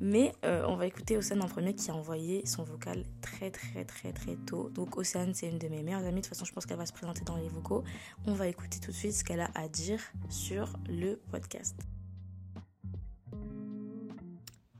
Mais 0.00 0.32
euh, 0.46 0.64
on 0.66 0.76
va 0.76 0.86
écouter 0.86 1.18
Océane 1.18 1.42
en 1.42 1.48
premier 1.48 1.74
qui 1.74 1.90
a 1.90 1.94
envoyé 1.94 2.46
son 2.46 2.64
vocal 2.64 3.04
très, 3.20 3.50
très, 3.50 3.84
très, 3.84 4.14
très 4.14 4.36
tôt. 4.36 4.70
Donc 4.70 4.96
Océane, 4.96 5.34
c'est 5.34 5.48
une 5.48 5.58
de 5.58 5.68
mes 5.68 5.82
meilleures 5.82 6.00
amies. 6.00 6.22
De 6.22 6.26
toute 6.26 6.28
façon, 6.28 6.46
je 6.46 6.52
pense 6.54 6.64
qu'elle 6.64 6.78
va 6.78 6.86
se 6.86 6.94
présenter 6.94 7.24
dans 7.24 7.36
les 7.36 7.48
vocaux. 7.48 7.84
On 8.26 8.32
va 8.32 8.48
écouter 8.48 8.78
tout 8.80 8.90
de 8.90 8.96
suite 8.96 9.12
ce 9.12 9.22
qu'elle 9.22 9.40
a 9.40 9.50
à 9.54 9.68
dire 9.68 10.00
sur 10.30 10.72
le 10.88 11.20
podcast. 11.30 11.76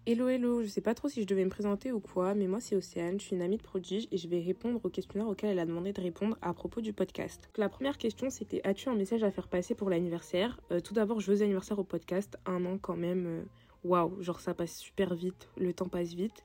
Hello 0.08 0.28
hello, 0.28 0.62
je 0.62 0.68
sais 0.68 0.80
pas 0.80 0.94
trop 0.94 1.08
si 1.08 1.20
je 1.22 1.26
devais 1.26 1.44
me 1.44 1.50
présenter 1.50 1.90
ou 1.90 1.98
quoi, 1.98 2.32
mais 2.36 2.46
moi 2.46 2.60
c'est 2.60 2.76
Océane, 2.76 3.18
je 3.18 3.24
suis 3.24 3.34
une 3.34 3.42
amie 3.42 3.56
de 3.56 3.62
Prodige 3.64 4.06
et 4.12 4.16
je 4.16 4.28
vais 4.28 4.38
répondre 4.38 4.78
au 4.84 4.88
questionnaire 4.88 5.26
auquel 5.26 5.50
elle 5.50 5.58
a 5.58 5.66
demandé 5.66 5.92
de 5.92 6.00
répondre 6.00 6.38
à 6.42 6.54
propos 6.54 6.80
du 6.80 6.92
podcast. 6.92 7.50
la 7.56 7.68
première 7.68 7.98
question 7.98 8.30
c'était 8.30 8.60
as-tu 8.62 8.88
un 8.88 8.94
message 8.94 9.24
à 9.24 9.32
faire 9.32 9.48
passer 9.48 9.74
pour 9.74 9.90
l'anniversaire? 9.90 10.60
Euh, 10.70 10.78
Tout 10.78 10.94
d'abord, 10.94 11.18
joyeux 11.18 11.42
anniversaire 11.42 11.80
au 11.80 11.82
podcast, 11.82 12.38
un 12.46 12.64
an 12.66 12.78
quand 12.78 12.94
même, 12.94 13.26
euh, 13.26 13.42
waouh, 13.82 14.22
genre 14.22 14.38
ça 14.38 14.54
passe 14.54 14.76
super 14.76 15.12
vite, 15.16 15.48
le 15.56 15.72
temps 15.72 15.88
passe 15.88 16.14
vite 16.14 16.44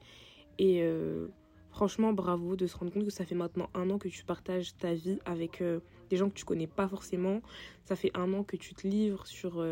et 0.57 0.81
euh, 0.81 1.27
franchement 1.69 2.13
bravo 2.13 2.55
de 2.55 2.65
se 2.65 2.75
rendre 2.75 2.91
compte 2.91 3.05
que 3.05 3.11
ça 3.11 3.25
fait 3.25 3.35
maintenant 3.35 3.69
un 3.75 3.91
an 3.91 3.99
que 3.99 4.07
tu 4.07 4.25
partages 4.25 4.75
ta 4.75 4.95
vie 4.95 5.19
avec 5.23 5.63
des 6.09 6.17
gens 6.17 6.31
que 6.31 6.35
tu 6.35 6.45
connais 6.45 6.65
pas 6.65 6.87
forcément, 6.87 7.41
ça 7.85 7.95
fait 7.95 8.09
un 8.15 8.33
an 8.33 8.43
que 8.43 8.57
tu 8.57 8.73
te 8.73 8.87
livres 8.87 9.27
sur 9.27 9.63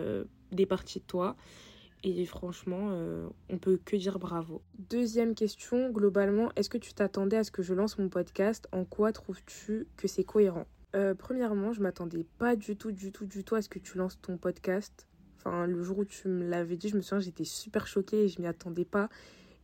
des 0.51 0.65
parties 0.67 0.99
de 0.99 1.05
toi. 1.05 1.35
Et 2.03 2.25
franchement, 2.25 2.89
euh, 2.91 3.27
on 3.49 3.57
peut 3.57 3.79
que 3.83 3.97
dire 3.97 4.19
bravo. 4.19 4.61
Deuxième 4.77 5.35
question, 5.35 5.89
globalement, 5.89 6.49
est-ce 6.55 6.69
que 6.69 6.77
tu 6.77 6.93
t'attendais 6.93 7.37
à 7.37 7.43
ce 7.43 7.51
que 7.51 7.61
je 7.61 7.73
lance 7.73 7.97
mon 7.97 8.07
podcast? 8.07 8.67
En 8.71 8.85
quoi 8.85 9.11
trouves-tu 9.11 9.87
que 9.97 10.07
c'est 10.07 10.23
cohérent? 10.23 10.65
Euh, 10.95 11.13
Premièrement, 11.13 11.73
je 11.73 11.81
m'attendais 11.81 12.25
pas 12.37 12.55
du 12.55 12.77
tout, 12.77 12.91
du 12.91 13.11
tout, 13.11 13.25
du 13.25 13.43
tout 13.43 13.55
à 13.55 13.61
ce 13.61 13.67
que 13.67 13.79
tu 13.79 13.97
lances 13.97 14.19
ton 14.21 14.37
podcast. 14.37 15.07
Enfin, 15.37 15.67
le 15.67 15.83
jour 15.83 15.99
où 15.99 16.05
tu 16.05 16.29
me 16.29 16.47
l'avais 16.47 16.77
dit, 16.77 16.89
je 16.89 16.95
me 16.95 17.01
souviens, 17.01 17.19
j'étais 17.19 17.43
super 17.43 17.85
choquée 17.85 18.23
et 18.23 18.27
je 18.29 18.41
m'y 18.41 18.47
attendais 18.47 18.85
pas. 18.85 19.09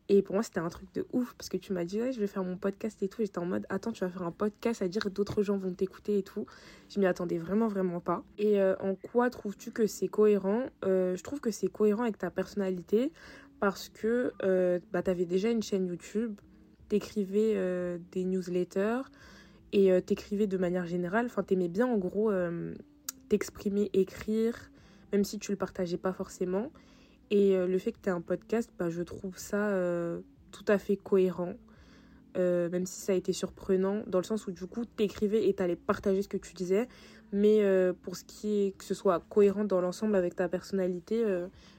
Et 0.08 0.22
pour 0.22 0.36
moi, 0.36 0.44
c'était 0.44 0.60
un 0.60 0.70
truc 0.70 0.94
de 0.94 1.08
ouf 1.14 1.34
parce 1.34 1.50
que 1.50 1.58
tu 1.58 1.74
m'as 1.74 1.84
dit, 1.84 2.00
ouais, 2.00 2.12
je 2.12 2.20
vais 2.20 2.28
faire 2.28 2.44
mon 2.44 2.58
podcast 2.58 3.02
et 3.02 3.08
tout. 3.08 3.24
J'étais 3.24 3.40
en 3.40 3.46
mode, 3.46 3.66
attends, 3.70 3.92
tu 3.92 4.04
vas 4.04 4.10
faire 4.10 4.24
un 4.24 4.32
podcast 4.32 4.82
à 4.82 4.88
dire 4.88 5.10
d'autres 5.10 5.42
gens 5.42 5.58
vont 5.58 5.74
t'écouter 5.74 6.20
et 6.20 6.24
tout. 6.24 6.46
Je 6.90 7.00
m'y 7.00 7.08
attendais 7.08 7.40
vraiment, 7.40 7.68
vraiment 7.68 8.00
pas. 8.00 8.24
Et 8.38 8.62
euh, 8.62 8.76
en 8.82 8.96
quoi 8.96 9.32
trouves-tu 9.32 9.72
que 9.72 9.88
c'est 9.88 10.08
cohérent? 10.08 10.66
Euh, 10.86 11.16
Je 11.16 11.24
trouve 11.24 11.40
que 11.40 11.50
c'est 11.50 11.70
cohérent 11.70 12.04
avec 12.04 12.20
ta 12.20 12.30
personnalité 12.30 13.12
parce 13.60 13.90
que 13.90 14.32
euh, 14.44 14.80
bah, 14.92 15.02
tu 15.02 15.10
avais 15.10 15.26
déjà 15.26 15.50
une 15.50 15.64
chaîne 15.64 15.88
YouTube, 15.88 16.40
t'écrivais 16.88 18.00
des 18.12 18.26
newsletters 18.26 19.02
et 19.74 20.00
t'écrivais 20.04 20.46
de 20.46 20.58
manière 20.58 20.86
générale. 20.86 21.26
Enfin, 21.26 21.42
t'aimais 21.42 21.68
bien 21.68 21.88
en 21.88 21.98
gros 21.98 22.32
t'exprimer, 23.28 23.90
écrire, 23.94 24.70
même 25.12 25.24
si 25.24 25.40
tu 25.40 25.50
le 25.52 25.58
partageais 25.58 25.98
pas 25.98 26.14
forcément. 26.14 26.72
Et 27.32 27.56
euh, 27.56 27.68
le 27.68 27.78
fait 27.78 27.92
que 27.92 28.00
tu 28.02 28.10
aies 28.10 28.14
un 28.14 28.22
podcast, 28.22 28.70
bah, 28.78 28.90
je 28.90 29.02
trouve 29.02 29.38
ça 29.38 29.70
euh, 29.70 30.22
tout 30.52 30.66
à 30.68 30.78
fait 30.78 30.98
cohérent. 30.98 31.54
Euh, 32.38 32.70
même 32.70 32.86
si 32.86 33.00
ça 33.00 33.14
a 33.14 33.16
été 33.16 33.32
surprenant, 33.32 34.04
dans 34.08 34.20
le 34.20 34.26
sens 34.26 34.46
où 34.48 34.52
du 34.52 34.66
coup, 34.68 34.84
tu 34.86 35.04
écrivais 35.04 35.48
et 35.48 35.54
tu 35.54 35.64
allais 35.64 35.78
partager 35.78 36.22
ce 36.22 36.28
que 36.28 36.38
tu 36.38 36.54
disais. 36.54 36.88
Mais 37.32 37.62
pour 38.04 38.16
ce 38.16 38.24
qui 38.24 38.68
est 38.68 38.78
que 38.78 38.84
ce 38.84 38.94
soit 38.94 39.20
cohérent 39.30 39.66
dans 39.66 39.82
l'ensemble 39.82 40.16
avec 40.16 40.36
ta 40.36 40.48
personnalité, 40.48 41.24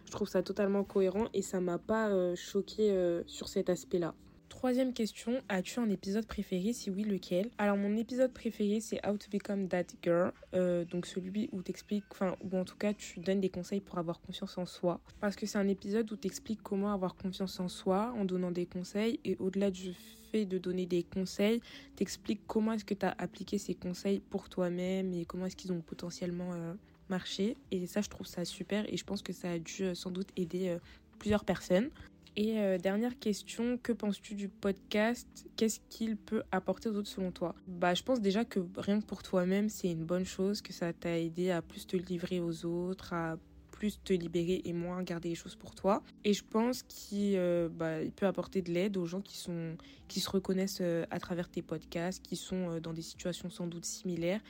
je 0.05 0.11
trouve 0.11 0.29
ça 0.29 0.43
totalement 0.43 0.83
cohérent 0.85 1.27
et 1.33 1.41
ça 1.41 1.61
m'a 1.61 1.79
pas 1.79 2.35
choqué 2.35 3.23
sur 3.27 3.49
cet 3.49 3.71
aspect-là. 3.71 4.15
Troisième 4.49 4.93
question, 4.93 5.43
as-tu 5.49 5.81
un 5.81 5.91
épisode 5.91 6.25
préféré? 6.25 6.73
Si 6.73 6.89
oui, 6.89 7.03
lequel? 7.03 7.51
Alors 7.59 7.77
mon 7.77 7.97
épisode 7.97 8.33
préféré 8.33 8.81
c'est 8.81 9.05
How 9.07 9.17
to 9.17 9.29
Become 9.31 9.69
That 9.69 9.87
Girl, 10.03 10.33
euh, 10.55 10.85
donc 10.85 11.07
celui 11.07 11.49
où 11.53 11.63
t'expliques, 11.63 12.05
enfin 12.13 12.37
ou 12.41 12.57
en 12.57 12.65
tout 12.65 12.77
cas 12.77 12.95
tu 12.95 13.19
donnes 13.19 13.41
des 13.41 13.49
conseils 13.49 13.81
pour 13.81 13.99
avoir 13.99 14.21
confiance 14.21 14.57
en 14.57 14.65
soi. 14.65 15.01
Parce 15.21 15.35
que 15.35 15.47
c'est 15.47 15.59
un 15.59 15.67
épisode 15.67 16.11
où 16.13 16.17
t'expliques 16.17 16.63
comment 16.63 16.93
avoir 16.93 17.17
confiance 17.17 17.59
en 17.59 17.69
soi 17.69 18.15
en 18.17 18.25
donnant 18.25 18.53
des 18.53 18.67
conseils 18.67 19.19
et 19.25 19.37
au-delà 19.41 19.71
du 19.71 19.95
fait 20.31 20.47
de 20.47 20.59
donner 20.59 20.87
des 20.87 21.03
conseils, 21.03 21.61
t'expliques 21.97 22.47
comment 22.47 22.73
est-ce 22.73 22.85
que 22.85 22.95
tu 22.95 23.05
as 23.05 23.15
appliqué 23.19 23.59
ces 23.59 23.75
conseils 23.75 24.21
pour 24.21 24.49
toi-même 24.49 25.13
et 25.13 25.25
comment 25.25 25.47
est-ce 25.47 25.57
qu'ils 25.57 25.73
ont 25.73 25.81
potentiellement 25.81 26.53
euh, 26.55 26.73
marché. 27.09 27.57
Et 27.73 27.87
ça 27.87 28.01
je 28.01 28.09
trouve 28.09 28.27
ça 28.27 28.45
super 28.45 28.85
et 28.93 28.97
je 28.97 29.05
pense 29.05 29.23
que 29.23 29.33
ça 29.33 29.51
a 29.51 29.59
dû 29.59 29.83
euh, 29.83 29.95
sans 29.95 30.13
doute 30.13 30.29
aider 30.37 30.77
plusieurs 31.19 31.45
personnes. 31.45 31.91
Et 32.39 32.59
euh, 32.59 32.77
dernière 32.77 33.19
question, 33.19 33.79
que 33.83 33.93
penses-tu 33.93 34.35
du 34.35 34.49
podcast? 34.51 35.27
Qu'est-ce 35.57 35.81
qu'il 35.89 36.19
peut 36.19 36.43
apporter 36.53 36.91
aux 36.91 36.97
autres 36.97 37.09
selon 37.09 37.33
toi? 37.33 37.55
Bah, 37.67 37.95
je 37.95 38.03
pense 38.03 38.21
déjà 38.21 38.45
que 38.45 38.61
rien 38.77 39.01
que 39.01 39.07
pour 39.07 39.23
toi-même, 39.23 39.71
c'est 39.71 39.91
une 39.91 40.05
bonne 40.05 40.27
chose, 40.27 40.61
que 40.61 40.75
ça 40.75 40.93
t'a 40.93 41.19
aidé 41.19 41.51
à 41.51 41.63
plus 41.63 41.87
te 41.87 41.97
livrer 41.97 42.41
aux 42.41 42.67
autres, 42.67 43.15
à 43.15 43.39
plus 43.71 44.03
te 44.05 44.13
libérer 44.13 44.61
et 44.67 44.75
moins 44.75 45.03
garder 45.03 45.31
les 45.31 45.35
choses 45.35 45.57
pour 45.57 45.75
toi. 45.75 46.03
Et 46.25 46.35
je 46.35 46.45
pense 46.45 46.83
qu'il 46.83 47.37
euh, 47.37 47.71
bah, 47.71 48.01
peut 48.15 48.27
apporter 48.27 48.61
de 48.61 48.71
l'aide 48.71 48.99
aux 48.99 49.07
gens 49.07 49.23
qui, 49.23 49.39
sont, 49.39 49.79
qui 50.07 50.21
se 50.21 50.29
reconnaissent 50.29 50.83
euh, 50.83 51.07
à 51.11 51.19
travers 51.19 51.49
tes 51.49 51.63
podcasts, 51.63 52.23
qui 52.23 52.37
sont 52.37 52.81
dans 52.81 52.93
des 52.93 53.03
situations 53.03 53.49
sans 53.49 53.67
doute 53.67 53.87
similaires. 53.87 54.43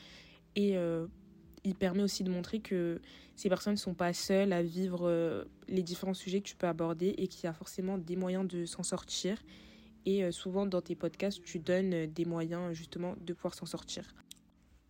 Et 0.56 0.74
il 1.66 1.74
permet 1.74 2.02
aussi 2.02 2.22
de 2.22 2.30
montrer 2.30 2.60
que 2.60 3.00
ces 3.34 3.48
personnes 3.48 3.72
ne 3.74 3.78
sont 3.78 3.94
pas 3.94 4.12
seules 4.12 4.52
à 4.52 4.62
vivre 4.62 5.08
euh, 5.08 5.44
les 5.66 5.82
différents 5.82 6.14
sujets 6.14 6.40
que 6.40 6.48
tu 6.48 6.54
peux 6.54 6.68
aborder 6.68 7.08
et 7.18 7.26
qu'il 7.26 7.44
y 7.44 7.46
a 7.48 7.52
forcément 7.52 7.98
des 7.98 8.14
moyens 8.14 8.46
de 8.46 8.64
s'en 8.64 8.84
sortir. 8.84 9.42
Et 10.06 10.22
euh, 10.22 10.30
souvent 10.30 10.64
dans 10.64 10.80
tes 10.80 10.94
podcasts, 10.94 11.42
tu 11.42 11.58
donnes 11.58 12.06
des 12.06 12.24
moyens 12.24 12.72
justement 12.72 13.16
de 13.20 13.32
pouvoir 13.32 13.54
s'en 13.54 13.66
sortir. 13.66 14.14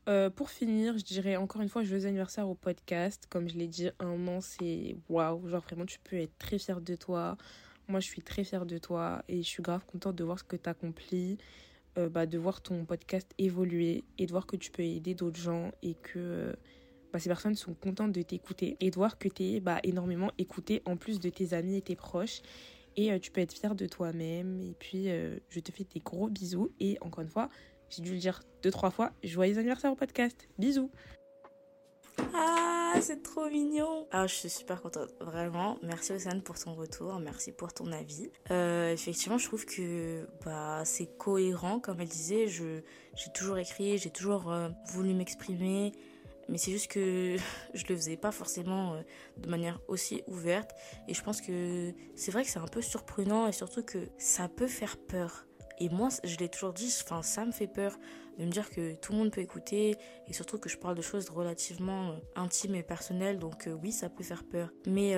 Euh, 0.08 0.28
pour 0.28 0.50
finir, 0.50 0.98
je 0.98 1.02
dirais 1.02 1.36
encore 1.36 1.62
une 1.62 1.70
fois 1.70 1.82
joyeux 1.82 2.04
anniversaire 2.04 2.46
au 2.46 2.54
podcast. 2.54 3.26
Comme 3.30 3.48
je 3.48 3.56
l'ai 3.56 3.68
dit, 3.68 3.88
un 3.98 4.28
an, 4.28 4.42
c'est 4.42 4.96
waouh. 5.08 5.48
Genre 5.48 5.62
vraiment, 5.62 5.86
tu 5.86 5.98
peux 5.98 6.16
être 6.16 6.36
très 6.38 6.58
fière 6.58 6.82
de 6.82 6.94
toi. 6.94 7.38
Moi, 7.88 8.00
je 8.00 8.06
suis 8.06 8.20
très 8.20 8.44
fière 8.44 8.66
de 8.66 8.76
toi 8.76 9.24
et 9.28 9.38
je 9.38 9.48
suis 9.48 9.62
grave 9.62 9.84
contente 9.86 10.14
de 10.14 10.24
voir 10.24 10.38
ce 10.38 10.44
que 10.44 10.56
tu 10.56 10.68
accomplis. 10.68 11.38
Euh, 11.98 12.11
bah, 12.11 12.26
de 12.26 12.37
voir 12.37 12.61
ton 12.61 12.85
podcast 12.85 13.30
évoluer 13.38 14.04
et 14.18 14.26
de 14.26 14.30
voir 14.30 14.46
que 14.46 14.56
tu 14.56 14.70
peux 14.70 14.82
aider 14.82 15.14
d'autres 15.14 15.40
gens 15.40 15.70
et 15.82 15.94
que 15.94 16.18
euh, 16.18 16.52
bah, 17.11 17.18
ces 17.18 17.30
personnes 17.30 17.54
sont 17.54 17.72
contentes 17.72 18.12
de 18.12 18.20
t'écouter 18.20 18.76
et 18.80 18.90
de 18.90 18.96
voir 18.96 19.18
que 19.18 19.28
tu 19.28 19.44
es 19.44 19.61
bah, 19.61 19.78
énormément 19.82 20.30
écouté 20.37 20.82
en 20.85 20.98
plus 20.98 21.20
de 21.20 21.30
tes 21.30 21.54
amis 21.54 21.76
et 21.76 21.80
tes 21.80 21.96
proches. 21.96 22.42
Et 22.96 23.12
euh, 23.12 23.18
tu 23.18 23.30
peux 23.30 23.40
être 23.40 23.54
fier 23.54 23.74
de 23.74 23.87
toi-même. 23.87 24.61
Et 24.61 24.74
puis, 24.78 25.06
je 25.48 25.61
te 25.61 25.72
fais 25.72 25.85
des 25.85 26.00
gros 26.00 26.28
bisous. 26.28 26.70
Et 26.80 26.98
encore 27.00 27.22
une 27.22 27.30
fois, 27.30 27.48
j'ai 27.88 28.02
dû 28.02 28.12
le 28.12 28.18
dire 28.18 28.42
deux, 28.62 28.70
trois 28.70 28.90
fois, 28.90 29.12
joyeux 29.24 29.56
anniversaire 29.56 29.92
au 29.92 29.96
podcast. 29.96 30.48
Bisous. 30.59 30.90
Ah 32.35 32.94
c'est 33.00 33.22
trop 33.22 33.48
mignon. 33.48 34.07
Ah, 34.11 34.26
je 34.26 34.35
suis 34.35 34.48
super 34.48 34.81
contente, 34.81 35.11
vraiment. 35.20 35.79
Merci 35.83 36.12
Océane 36.12 36.42
pour 36.42 36.59
ton 36.59 36.74
retour, 36.74 37.18
merci 37.18 37.52
pour 37.52 37.72
ton 37.72 37.92
avis. 37.92 38.31
Euh, 38.50 38.92
effectivement, 38.92 39.38
je 39.38 39.46
trouve 39.46 39.66
que 39.66 40.26
bah, 40.44 40.83
c'est 40.85 41.07
cohérent, 41.18 41.79
comme 41.79 42.00
elle 42.00 42.09
disait. 42.09 42.46
J'ai 42.48 42.83
toujours 43.35 43.59
écrit, 43.59 43.98
j'ai 43.98 44.11
toujours 44.11 44.50
euh, 44.50 44.68
voulu 44.92 45.14
m'exprimer, 45.14 45.92
mais 46.48 46.59
c'est 46.59 46.70
juste 46.70 46.90
que 46.90 47.37
je 47.74 47.85
le 47.88 47.96
faisais 47.96 48.16
pas 48.16 48.33
forcément 48.33 48.94
euh, 48.94 49.02
de 49.37 49.48
manière 49.48 49.81
aussi 49.88 50.22
ouverte. 50.26 50.70
Et 51.09 51.14
je 51.14 51.22
pense 51.22 51.40
que 51.40 51.92
c'est 52.14 52.31
vrai 52.31 52.44
que 52.44 52.50
c'est 52.50 52.59
un 52.59 52.66
peu 52.66 52.83
surprenant 52.83 53.46
et 53.46 53.52
surtout 53.52 53.83
que 53.83 54.09
ça 54.18 54.48
peut 54.48 54.68
faire 54.68 54.96
peur. 54.96 55.46
Et 55.79 55.90
moi, 55.90 56.09
je 56.24 56.37
l'ai 56.38 56.48
toujours 56.48 56.72
dit, 56.72 56.92
enfin, 57.02 57.22
ça 57.22 57.44
me 57.44 57.52
fait 57.52 57.66
peur 57.66 57.98
de 58.38 58.44
me 58.44 58.51
dire 58.51 58.70
que 58.70 58.94
tout 58.94 59.12
le 59.12 59.18
monde 59.18 59.31
peut 59.31 59.40
écouter 59.40 59.96
et 60.29 60.33
surtout 60.33 60.59
que 60.59 60.68
je 60.68 60.77
parle 60.77 60.96
de 60.96 61.03
choses 61.03 61.29
relativement 61.31 62.11
euh, 62.11 62.16
intimes 62.35 62.75
et 62.75 62.83
personnelles. 62.83 63.38
Donc 63.38 63.68
oui, 63.83 63.92
ça 63.92 64.09
peut 64.09 64.25
faire 64.25 64.44
peur. 64.44 64.72
Mais 64.87 65.14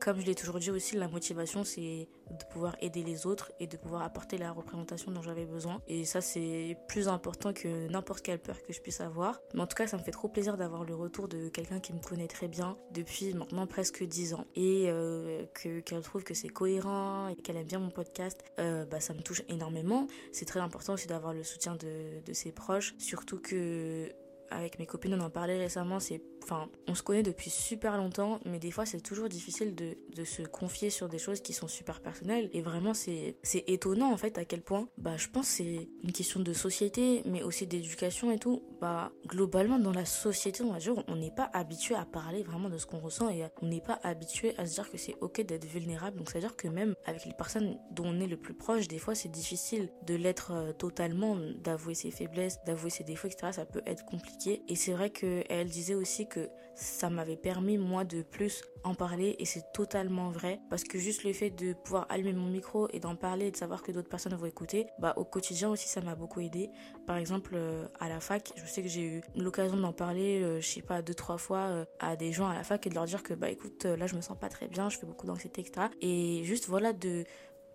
comme 0.00 0.20
je 0.20 0.26
l'ai 0.26 0.34
toujours 0.34 0.58
dit 0.58 0.70
aussi, 0.70 0.96
la 0.96 1.08
motivation, 1.08 1.64
c'est 1.64 2.08
de 2.30 2.44
pouvoir 2.44 2.76
aider 2.80 3.02
les 3.02 3.26
autres 3.26 3.52
et 3.60 3.66
de 3.66 3.76
pouvoir 3.76 4.02
apporter 4.02 4.38
la 4.38 4.52
représentation 4.52 5.10
dont 5.12 5.22
j'avais 5.22 5.44
besoin. 5.44 5.80
Et 5.88 6.04
ça, 6.04 6.20
c'est 6.20 6.76
plus 6.88 7.08
important 7.08 7.52
que 7.52 7.88
n'importe 7.88 8.22
quelle 8.22 8.38
peur 8.38 8.62
que 8.62 8.72
je 8.72 8.80
puisse 8.80 9.00
avoir. 9.00 9.40
Mais 9.54 9.60
en 9.60 9.66
tout 9.66 9.76
cas, 9.76 9.86
ça 9.86 9.96
me 9.96 10.02
fait 10.02 10.10
trop 10.10 10.28
plaisir 10.28 10.56
d'avoir 10.56 10.84
le 10.84 10.94
retour 10.94 11.28
de 11.28 11.48
quelqu'un 11.48 11.80
qui 11.80 11.92
me 11.92 12.00
connaît 12.00 12.28
très 12.28 12.48
bien 12.48 12.76
depuis 12.92 13.34
maintenant 13.34 13.66
presque 13.66 14.02
10 14.02 14.34
ans 14.34 14.46
et 14.54 14.84
euh, 14.86 15.44
que 15.54 15.80
qu'elle 15.80 16.02
trouve 16.02 16.24
que 16.24 16.34
c'est 16.34 16.48
cohérent 16.48 17.28
et 17.28 17.36
qu'elle 17.36 17.56
aime 17.56 17.66
bien 17.66 17.78
mon 17.78 17.90
podcast. 17.90 18.42
Euh, 18.58 18.84
bah, 18.84 19.00
ça 19.00 19.14
me 19.14 19.20
touche 19.20 19.42
énormément. 19.48 20.06
C'est 20.32 20.46
très 20.46 20.60
important 20.60 20.94
aussi 20.94 21.06
d'avoir 21.06 21.32
le 21.32 21.44
soutien 21.44 21.76
de, 21.76 22.20
de 22.24 22.32
ses 22.32 22.52
proches, 22.52 22.94
surtout 22.98 23.40
que 23.40 24.12
avec 24.50 24.78
mes 24.78 24.86
copines, 24.86 25.14
on 25.14 25.20
en 25.20 25.30
parlait 25.30 25.58
récemment, 25.58 26.00
c'est 26.00 26.20
enfin, 26.46 26.68
on 26.86 26.94
se 26.94 27.02
connaît 27.02 27.22
depuis 27.22 27.50
super 27.50 27.96
longtemps, 27.96 28.38
mais 28.44 28.58
des 28.58 28.70
fois 28.70 28.86
c'est 28.86 29.00
toujours 29.00 29.28
difficile 29.28 29.74
de, 29.74 29.96
de, 30.14 30.24
se 30.24 30.42
confier 30.42 30.90
sur 30.90 31.08
des 31.08 31.18
choses 31.18 31.40
qui 31.40 31.52
sont 31.52 31.68
super 31.68 32.00
personnelles. 32.00 32.48
Et 32.52 32.62
vraiment, 32.62 32.94
c'est, 32.94 33.36
étonnant 33.66 34.12
en 34.12 34.16
fait 34.16 34.38
à 34.38 34.44
quel 34.44 34.62
point, 34.62 34.88
bah, 34.98 35.16
je 35.16 35.28
pense 35.28 35.46
c'est 35.46 35.88
une 36.02 36.12
question 36.12 36.40
de 36.40 36.52
société, 36.52 37.22
mais 37.24 37.42
aussi 37.42 37.66
d'éducation 37.66 38.30
et 38.30 38.38
tout. 38.38 38.62
Bah, 38.80 39.12
globalement, 39.26 39.78
dans 39.78 39.92
la 39.92 40.04
société, 40.04 40.62
on 40.62 40.72
va 40.72 40.78
dire, 40.78 40.94
on 41.08 41.16
n'est 41.16 41.30
pas 41.30 41.50
habitué 41.52 41.94
à 41.94 42.04
parler 42.04 42.42
vraiment 42.42 42.68
de 42.68 42.78
ce 42.78 42.86
qu'on 42.86 42.98
ressent 42.98 43.28
et 43.28 43.44
on 43.62 43.66
n'est 43.66 43.80
pas 43.80 43.98
habitué 44.02 44.54
à 44.58 44.66
se 44.66 44.74
dire 44.74 44.90
que 44.90 44.98
c'est 44.98 45.16
ok 45.20 45.40
d'être 45.42 45.64
vulnérable. 45.64 46.18
Donc, 46.18 46.30
c'est-à-dire 46.30 46.56
que 46.56 46.68
même 46.68 46.94
avec 47.06 47.24
les 47.24 47.32
personnes 47.32 47.78
dont 47.90 48.06
on 48.06 48.20
est 48.20 48.26
le 48.26 48.36
plus 48.36 48.54
proche, 48.54 48.88
des 48.88 48.98
fois 48.98 49.14
c'est 49.14 49.28
difficile 49.28 49.90
de 50.06 50.14
l'être 50.14 50.52
euh, 50.52 50.72
totalement, 50.72 51.36
d'avouer 51.62 51.94
ses 51.94 52.10
faiblesses, 52.10 52.58
d'avouer 52.66 52.90
ses 52.90 53.04
défauts, 53.04 53.28
etc. 53.28 53.52
Ça 53.52 53.64
peut 53.64 53.82
être 53.86 54.04
compliqué. 54.04 54.62
Et 54.68 54.76
c'est 54.76 54.92
vrai 54.92 55.10
qu'elle 55.10 55.68
disait 55.68 55.94
aussi 55.94 56.28
que 56.28 56.35
ça 56.76 57.08
m'avait 57.08 57.36
permis 57.36 57.78
moi 57.78 58.04
de 58.04 58.22
plus 58.22 58.62
en 58.84 58.94
parler 58.94 59.34
et 59.38 59.46
c'est 59.46 59.72
totalement 59.72 60.30
vrai 60.30 60.60
parce 60.68 60.84
que 60.84 60.98
juste 60.98 61.24
le 61.24 61.32
fait 61.32 61.48
de 61.50 61.72
pouvoir 61.72 62.06
allumer 62.10 62.34
mon 62.34 62.48
micro 62.48 62.86
et 62.92 63.00
d'en 63.00 63.16
parler 63.16 63.46
et 63.46 63.50
de 63.50 63.56
savoir 63.56 63.82
que 63.82 63.92
d'autres 63.92 64.10
personnes 64.10 64.34
vont 64.34 64.46
écouter, 64.46 64.86
bah 64.98 65.14
au 65.16 65.24
quotidien 65.24 65.70
aussi 65.70 65.88
ça 65.88 66.02
m'a 66.02 66.14
beaucoup 66.14 66.40
aidé. 66.40 66.70
Par 67.06 67.16
exemple 67.16 67.52
euh, 67.54 67.86
à 67.98 68.10
la 68.10 68.20
fac, 68.20 68.52
je 68.56 68.66
sais 68.66 68.82
que 68.82 68.88
j'ai 68.88 69.02
eu 69.02 69.22
l'occasion 69.34 69.78
d'en 69.78 69.94
parler, 69.94 70.42
euh, 70.42 70.60
je 70.60 70.66
sais 70.66 70.82
pas 70.82 71.00
deux 71.00 71.14
trois 71.14 71.38
fois 71.38 71.60
euh, 71.70 71.84
à 71.98 72.14
des 72.16 72.32
gens 72.32 72.46
à 72.46 72.54
la 72.54 72.62
fac 72.62 72.86
et 72.86 72.90
de 72.90 72.94
leur 72.94 73.06
dire 73.06 73.22
que 73.22 73.32
bah 73.32 73.48
écoute 73.48 73.84
là 73.84 74.06
je 74.06 74.14
me 74.14 74.20
sens 74.20 74.38
pas 74.38 74.50
très 74.50 74.68
bien, 74.68 74.90
je 74.90 74.98
fais 74.98 75.06
beaucoup 75.06 75.26
d'anxiété 75.26 75.62
etc. 75.62 75.86
Et 76.02 76.42
juste 76.44 76.66
voilà 76.68 76.92
de 76.92 77.24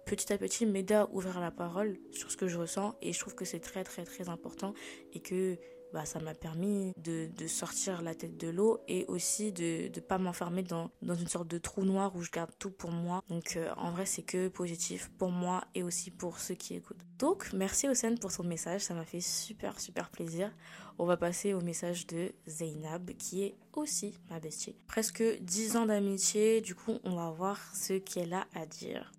petit 0.05 0.31
à 0.31 0.37
petit 0.37 0.65
m'aider 0.67 0.93
à 0.93 1.09
ouvrir 1.11 1.39
la 1.39 1.51
parole 1.51 1.97
sur 2.11 2.31
ce 2.31 2.37
que 2.37 2.47
je 2.47 2.57
ressens 2.57 2.95
et 3.01 3.13
je 3.13 3.19
trouve 3.19 3.33
que 3.33 3.45
c'est 3.45 3.59
très 3.59 3.83
très 3.83 4.03
très 4.03 4.29
important 4.29 4.73
et 5.13 5.21
que 5.21 5.57
bah, 5.93 6.05
ça 6.05 6.19
m'a 6.19 6.33
permis 6.33 6.93
de, 6.97 7.29
sortir 7.47 8.01
la 8.01 8.15
tête 8.15 8.37
de 8.37 8.49
l'eau 8.49 8.79
et 8.87 9.05
aussi 9.07 9.51
de 9.51 9.89
ne 9.93 9.99
pas 9.99 10.17
m'enfermer 10.17 10.63
dans, 10.63 10.89
une 11.01 11.27
sorte 11.27 11.47
de 11.47 11.57
trou 11.57 11.83
noir 11.83 12.15
où 12.15 12.21
je 12.21 12.31
garde 12.31 12.51
tout 12.59 12.71
pour 12.71 12.91
moi. 12.91 13.23
Donc 13.29 13.55
euh, 13.55 13.71
en 13.77 13.91
vrai, 13.91 14.05
c'est 14.05 14.21
que 14.21 14.47
positif 14.47 15.11
pour 15.17 15.31
moi 15.31 15.63
et 15.75 15.83
aussi 15.83 16.11
pour 16.11 16.39
ceux 16.39 16.55
qui 16.55 16.75
écoutent. 16.75 17.03
Donc 17.19 17.51
merci 17.53 17.87
Océane 17.87 18.17
pour 18.17 18.31
son 18.31 18.43
message, 18.43 18.81
ça 18.81 18.93
m'a 18.93 19.05
fait 19.05 19.21
super 19.21 19.79
super 19.79 20.09
plaisir. 20.09 20.51
On 20.97 21.05
va 21.05 21.17
passer 21.17 21.53
au 21.53 21.61
message 21.61 22.07
de 22.07 22.31
Zainab 22.47 23.11
qui 23.17 23.43
est 23.43 23.55
aussi 23.73 24.17
ma 24.29 24.39
bestie. 24.39 24.75
Presque 24.87 25.23
10 25.41 25.77
ans 25.77 25.85
d'amitié, 25.85 26.61
du 26.61 26.75
coup 26.75 26.97
on 27.03 27.15
va 27.15 27.29
voir 27.31 27.59
ce 27.75 27.93
qu'elle 27.93 28.33
a 28.33 28.47
à 28.53 28.65
dire. 28.65 29.11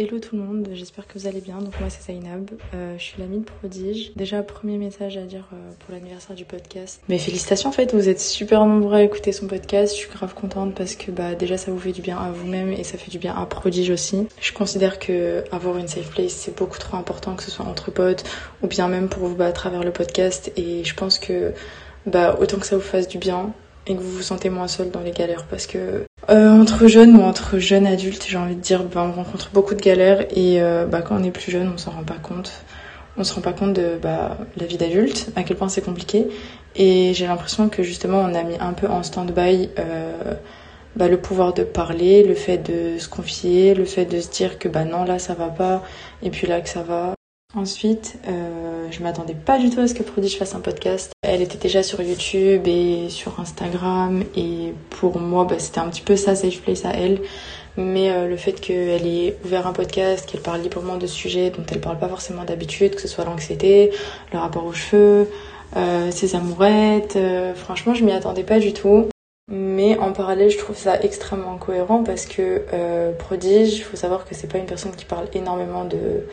Hello 0.00 0.18
tout 0.18 0.34
le 0.34 0.42
monde, 0.42 0.66
j'espère 0.72 1.06
que 1.06 1.18
vous 1.18 1.26
allez 1.26 1.42
bien. 1.42 1.58
Donc 1.58 1.78
moi 1.78 1.90
c'est 1.90 2.10
Zainab, 2.10 2.48
euh, 2.72 2.96
je 2.96 3.02
suis 3.02 3.20
l'amie 3.20 3.40
de 3.40 3.44
Prodige. 3.44 4.12
Déjà 4.16 4.42
premier 4.42 4.78
message 4.78 5.18
à 5.18 5.24
dire 5.24 5.46
euh, 5.52 5.72
pour 5.78 5.92
l'anniversaire 5.92 6.34
du 6.34 6.46
podcast. 6.46 7.02
Mais 7.10 7.18
félicitations 7.18 7.68
en 7.68 7.72
fait, 7.72 7.92
vous 7.92 8.08
êtes 8.08 8.18
super 8.18 8.64
nombreux 8.64 8.94
à 8.94 9.02
écouter 9.02 9.32
son 9.32 9.46
podcast. 9.46 9.92
Je 9.92 9.98
suis 9.98 10.08
grave 10.08 10.32
contente 10.32 10.74
parce 10.74 10.94
que 10.94 11.10
bah 11.10 11.34
déjà 11.34 11.58
ça 11.58 11.70
vous 11.70 11.78
fait 11.78 11.92
du 11.92 12.00
bien 12.00 12.16
à 12.16 12.30
vous-même 12.30 12.72
et 12.72 12.82
ça 12.82 12.96
fait 12.96 13.10
du 13.10 13.18
bien 13.18 13.34
à 13.36 13.44
Prodige 13.44 13.90
aussi. 13.90 14.26
Je 14.40 14.54
considère 14.54 14.98
que 15.00 15.44
avoir 15.52 15.76
une 15.76 15.86
safe 15.86 16.08
place 16.08 16.32
c'est 16.32 16.56
beaucoup 16.56 16.78
trop 16.78 16.96
important 16.96 17.36
que 17.36 17.42
ce 17.42 17.50
soit 17.50 17.66
entre 17.66 17.90
potes 17.90 18.24
ou 18.62 18.68
bien 18.68 18.88
même 18.88 19.10
pour 19.10 19.26
vous 19.26 19.36
battre 19.36 19.50
à 19.50 19.68
travers 19.68 19.84
le 19.84 19.92
podcast 19.92 20.50
et 20.56 20.82
je 20.82 20.94
pense 20.94 21.18
que 21.18 21.52
bah 22.06 22.38
autant 22.40 22.58
que 22.58 22.66
ça 22.66 22.76
vous 22.76 22.82
fasse 22.82 23.06
du 23.06 23.18
bien, 23.18 23.52
et 23.86 23.94
que 23.94 24.00
vous 24.00 24.10
vous 24.10 24.22
sentez 24.22 24.50
moins 24.50 24.68
seul 24.68 24.90
dans 24.90 25.00
les 25.00 25.10
galères 25.10 25.46
parce 25.48 25.66
que 25.66 26.04
euh, 26.28 26.50
entre 26.50 26.86
jeunes 26.86 27.16
ou 27.16 27.22
entre 27.22 27.58
jeunes 27.58 27.86
adultes 27.86 28.26
j'ai 28.28 28.36
envie 28.36 28.54
de 28.54 28.60
dire 28.60 28.84
bah, 28.84 29.04
on 29.08 29.12
rencontre 29.12 29.50
beaucoup 29.52 29.74
de 29.74 29.80
galères 29.80 30.26
et 30.36 30.62
euh, 30.62 30.86
bah, 30.86 31.02
quand 31.02 31.16
on 31.18 31.24
est 31.24 31.30
plus 31.30 31.50
jeune 31.50 31.70
on 31.74 31.78
s'en 31.78 31.92
rend 31.92 32.04
pas 32.04 32.18
compte. 32.22 32.64
On 33.16 33.24
se 33.24 33.34
rend 33.34 33.40
pas 33.40 33.52
compte 33.52 33.72
de 33.72 33.98
bah, 34.00 34.38
la 34.56 34.66
vie 34.66 34.76
d'adulte 34.76 35.30
à 35.34 35.42
quel 35.42 35.56
point 35.56 35.68
c'est 35.68 35.84
compliqué. 35.84 36.28
Et 36.76 37.12
j'ai 37.12 37.26
l'impression 37.26 37.68
que 37.68 37.82
justement 37.82 38.20
on 38.20 38.34
a 38.34 38.42
mis 38.44 38.56
un 38.60 38.72
peu 38.72 38.86
en 38.86 39.02
stand-by 39.02 39.70
euh, 39.78 40.34
bah, 40.96 41.08
le 41.08 41.18
pouvoir 41.18 41.52
de 41.52 41.64
parler 41.64 42.22
le 42.22 42.34
fait 42.34 42.58
de 42.58 42.98
se 42.98 43.08
confier 43.08 43.74
le 43.74 43.84
fait 43.84 44.04
de 44.04 44.20
se 44.20 44.30
dire 44.30 44.58
que 44.58 44.68
bah 44.68 44.84
non 44.84 45.04
là 45.04 45.18
ça 45.18 45.34
va 45.34 45.48
pas 45.48 45.82
et 46.22 46.30
puis 46.30 46.46
là 46.46 46.60
que 46.60 46.68
ça 46.68 46.82
va 46.82 47.14
Ensuite, 47.54 48.18
euh, 48.28 48.86
je 48.92 49.02
m'attendais 49.02 49.34
pas 49.34 49.58
du 49.58 49.70
tout 49.70 49.80
à 49.80 49.88
ce 49.88 49.94
que 49.94 50.04
Prodige 50.04 50.38
fasse 50.38 50.54
un 50.54 50.60
podcast. 50.60 51.10
Elle 51.22 51.42
était 51.42 51.58
déjà 51.58 51.82
sur 51.82 52.00
YouTube 52.00 52.68
et 52.68 53.08
sur 53.08 53.40
Instagram 53.40 54.22
et 54.36 54.72
pour 54.90 55.18
moi, 55.18 55.44
bah, 55.44 55.58
c'était 55.58 55.80
un 55.80 55.88
petit 55.88 56.02
peu 56.02 56.16
ça, 56.16 56.36
safe 56.36 56.60
place 56.60 56.84
à 56.84 56.90
elle. 56.90 57.20
Mais 57.76 58.10
euh, 58.10 58.28
le 58.28 58.36
fait 58.36 58.52
qu'elle 58.52 59.06
ait 59.06 59.36
ouvert 59.44 59.66
un 59.66 59.72
podcast, 59.72 60.28
qu'elle 60.30 60.42
parle 60.42 60.60
librement 60.60 60.96
de 60.96 61.06
sujets 61.06 61.50
dont 61.50 61.64
elle 61.70 61.80
parle 61.80 61.98
pas 61.98 62.08
forcément 62.08 62.44
d'habitude, 62.44 62.94
que 62.94 63.00
ce 63.00 63.08
soit 63.08 63.24
l'anxiété, 63.24 63.90
le 64.32 64.38
rapport 64.38 64.64
aux 64.64 64.72
cheveux, 64.72 65.28
euh, 65.76 66.10
ses 66.10 66.34
amourettes, 66.34 67.16
euh, 67.16 67.54
franchement, 67.54 67.94
je 67.94 68.04
m'y 68.04 68.12
attendais 68.12 68.42
pas 68.42 68.58
du 68.58 68.72
tout. 68.72 69.08
Mais 69.48 69.98
en 69.98 70.12
parallèle, 70.12 70.50
je 70.50 70.58
trouve 70.58 70.76
ça 70.76 71.00
extrêmement 71.00 71.56
cohérent 71.56 72.04
parce 72.04 72.26
que 72.26 72.62
euh, 72.72 73.12
Prodige, 73.12 73.78
il 73.78 73.82
faut 73.82 73.96
savoir 73.96 74.24
que 74.24 74.34
c'est 74.34 74.46
pas 74.46 74.58
une 74.58 74.66
personne 74.66 74.92
qui 74.92 75.04
parle 75.04 75.26
énormément 75.34 75.84
de 75.84 76.24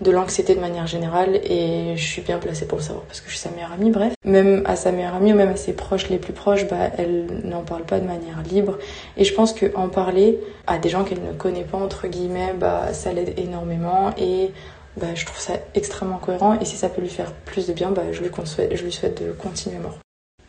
de 0.00 0.10
l'anxiété 0.10 0.54
de 0.54 0.60
manière 0.60 0.86
générale 0.86 1.40
et 1.44 1.96
je 1.96 2.02
suis 2.02 2.22
bien 2.22 2.38
placée 2.38 2.66
pour 2.66 2.78
le 2.78 2.84
savoir 2.84 3.04
parce 3.04 3.20
que 3.20 3.28
je 3.28 3.36
suis 3.36 3.40
sa 3.40 3.50
meilleure 3.50 3.72
amie 3.72 3.90
bref. 3.90 4.12
Même 4.24 4.62
à 4.66 4.76
sa 4.76 4.92
meilleure 4.92 5.14
amie 5.14 5.32
ou 5.32 5.36
même 5.36 5.50
à 5.50 5.56
ses 5.56 5.72
proches 5.72 6.08
les 6.08 6.18
plus 6.18 6.32
proches 6.32 6.66
bah 6.68 6.90
elle 6.98 7.26
n'en 7.44 7.62
parle 7.62 7.84
pas 7.84 7.98
de 7.98 8.06
manière 8.06 8.42
libre. 8.42 8.78
Et 9.16 9.24
je 9.24 9.32
pense 9.32 9.52
que 9.52 9.74
en 9.74 9.88
parler 9.88 10.38
à 10.66 10.78
des 10.78 10.88
gens 10.88 11.04
qu'elle 11.04 11.22
ne 11.22 11.32
connaît 11.32 11.64
pas 11.64 11.78
entre 11.78 12.08
guillemets 12.08 12.54
bah 12.58 12.92
ça 12.92 13.12
l'aide 13.12 13.34
énormément 13.38 14.12
et 14.18 14.50
bah 14.96 15.14
je 15.14 15.24
trouve 15.24 15.40
ça 15.40 15.54
extrêmement 15.74 16.18
cohérent 16.18 16.58
et 16.60 16.64
si 16.64 16.76
ça 16.76 16.88
peut 16.88 17.00
lui 17.00 17.08
faire 17.08 17.32
plus 17.32 17.66
de 17.66 17.72
bien 17.72 17.90
bah 17.90 18.02
je 18.12 18.22
lui 18.22 18.30
souhaite 18.44 18.76
je 18.76 18.84
lui 18.84 18.92
souhaite 18.92 19.22
de 19.22 19.32
continuer 19.32 19.78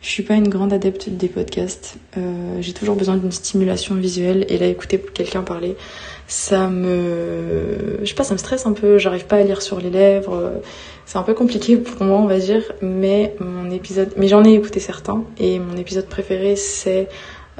je 0.00 0.08
suis 0.08 0.22
pas 0.22 0.34
une 0.34 0.48
grande 0.48 0.72
adepte 0.72 1.08
des 1.08 1.28
podcasts. 1.28 1.96
Euh, 2.16 2.58
j'ai 2.60 2.72
toujours 2.72 2.94
besoin 2.94 3.16
d'une 3.16 3.32
stimulation 3.32 3.96
visuelle 3.96 4.46
et 4.48 4.56
là 4.56 4.66
écouter 4.66 4.98
quelqu'un 4.98 5.42
parler, 5.42 5.76
ça 6.28 6.68
me, 6.68 7.98
je 8.00 8.06
sais 8.06 8.14
pas, 8.14 8.22
ça 8.22 8.34
me 8.34 8.38
stresse 8.38 8.66
un 8.66 8.72
peu. 8.72 8.98
J'arrive 8.98 9.26
pas 9.26 9.36
à 9.36 9.42
lire 9.42 9.62
sur 9.62 9.80
les 9.80 9.90
lèvres. 9.90 10.52
C'est 11.06 11.18
un 11.18 11.22
peu 11.22 11.34
compliqué 11.34 11.76
pour 11.78 12.04
moi, 12.04 12.18
on 12.18 12.26
va 12.26 12.38
dire. 12.38 12.62
Mais 12.82 13.34
mon 13.40 13.70
épisode, 13.70 14.12
mais 14.16 14.28
j'en 14.28 14.44
ai 14.44 14.52
écouté 14.52 14.78
certains 14.78 15.24
et 15.38 15.58
mon 15.58 15.76
épisode 15.76 16.06
préféré 16.06 16.54
c'est 16.54 17.08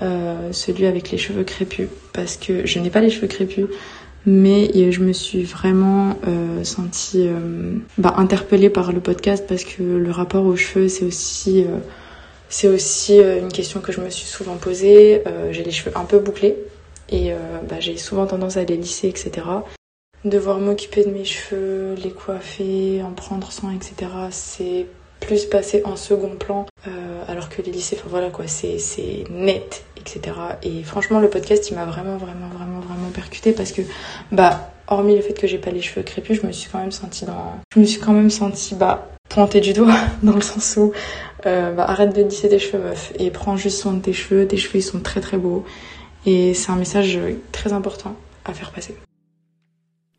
euh, 0.03 0.53
celui 0.53 0.87
avec 0.87 1.11
les 1.11 1.19
cheveux 1.19 1.43
crépus 1.43 1.89
parce 2.13 2.37
que 2.37 2.67
je 2.67 2.79
n'ai 2.79 2.91
pas 2.91 3.01
les 3.01 3.11
cheveux 3.11 3.27
crépus. 3.27 3.67
Mais 4.27 4.71
je 4.93 5.01
me 5.01 5.13
suis 5.13 5.45
vraiment 5.45 6.19
euh, 6.27 6.63
sentie 6.63 7.27
euh, 7.29 7.79
bah, 7.97 8.15
interpellée 8.19 8.69
par 8.69 8.93
le 8.93 9.01
podcast 9.01 9.45
parce 9.49 9.65
que 9.65 9.83
le 9.83 10.11
rapport 10.11 10.45
aux 10.45 10.57
cheveux 10.57 10.89
c'est 10.89 11.05
aussi 11.05 11.63
euh, 11.63 11.79
c'est 12.49 12.69
aussi 12.69 13.21
euh, 13.21 13.41
une 13.41 13.53
question 13.53 13.81
que 13.81 13.93
je 13.93 14.01
me 14.01 14.11
suis 14.11 14.27
souvent 14.27 14.57
posée. 14.57 15.23
Euh, 15.27 15.53
j'ai 15.53 15.63
les 15.63 15.71
cheveux 15.71 15.97
un 15.97 16.05
peu 16.05 16.19
bouclés 16.19 16.57
et 17.09 17.33
euh, 17.33 17.37
bah, 17.69 17.81
j'ai 17.81 17.97
souvent 17.97 18.27
tendance 18.27 18.57
à 18.57 18.65
les 18.65 18.77
lisser, 18.77 19.09
etc. 19.09 19.47
Devoir 20.25 20.59
m'occuper 20.59 21.05
de 21.05 21.11
mes 21.11 21.25
cheveux, 21.25 21.95
les 21.95 22.11
coiffer, 22.11 23.03
en 23.03 23.13
prendre 23.13 23.53
soin, 23.53 23.73
etc. 23.73 24.11
C'est 24.31 24.87
plus 25.21 25.47
passé 25.47 25.83
en 25.85 25.97
second 25.97 26.37
plan, 26.37 26.67
alors 27.27 27.49
que 27.49 27.61
les 27.61 27.73
lisser, 27.73 27.97
enfin 27.99 28.09
voilà 28.09 28.31
quoi, 28.31 28.47
c'est 28.47 28.79
net, 29.31 29.85
etc. 29.97 30.37
Et 30.63 30.83
franchement, 30.85 31.21
le 31.21 31.29
podcast, 31.29 31.71
il 31.71 31.75
m'a 31.75 31.85
vraiment, 31.85 32.17
vraiment, 32.17 32.49
vraiment, 32.49 32.81
vraiment 32.81 33.11
percuté 33.13 33.53
parce 33.53 33.73
que, 33.73 33.83
bah, 34.33 34.71
hormis 34.87 35.17
le 35.17 35.23
fait 35.23 35.35
que 35.35 35.47
j'ai 35.47 35.59
pas 35.59 35.71
les 35.71 35.83
cheveux 35.83 36.03
crépus, 36.03 36.41
je 36.41 36.47
me 36.47 36.53
suis 36.53 36.71
quand 36.71 36.79
même 36.79 36.93
sentie 36.93 37.25
dans, 37.25 37.61
je 37.75 37.81
me 37.81 37.85
suis 37.85 38.01
quand 38.01 38.13
même 38.13 38.31
sentie, 38.31 38.75
bah, 38.75 39.09
pointée 39.29 39.61
du 39.61 39.73
doigt 39.73 39.95
dans 40.23 40.35
le 40.35 40.41
sens 40.41 40.77
où 40.77 40.93
euh, 41.47 41.73
bah, 41.73 41.85
arrête 41.85 42.15
de 42.15 42.23
lisser 42.23 42.49
tes 42.49 42.59
cheveux 42.59 42.83
meuf 42.83 43.13
et 43.19 43.31
prends 43.31 43.57
juste 43.57 43.79
soin 43.79 43.93
de 43.93 44.01
tes 44.01 44.13
cheveux. 44.13 44.47
Tes 44.47 44.57
cheveux 44.57 44.79
ils 44.79 44.83
sont 44.83 45.01
très 45.01 45.21
très 45.21 45.37
beaux 45.37 45.65
et 46.29 46.53
c'est 46.53 46.71
un 46.71 46.77
message 46.77 47.19
très 47.53 47.73
important 47.73 48.15
à 48.45 48.53
faire 48.53 48.71
passer. 48.71 48.95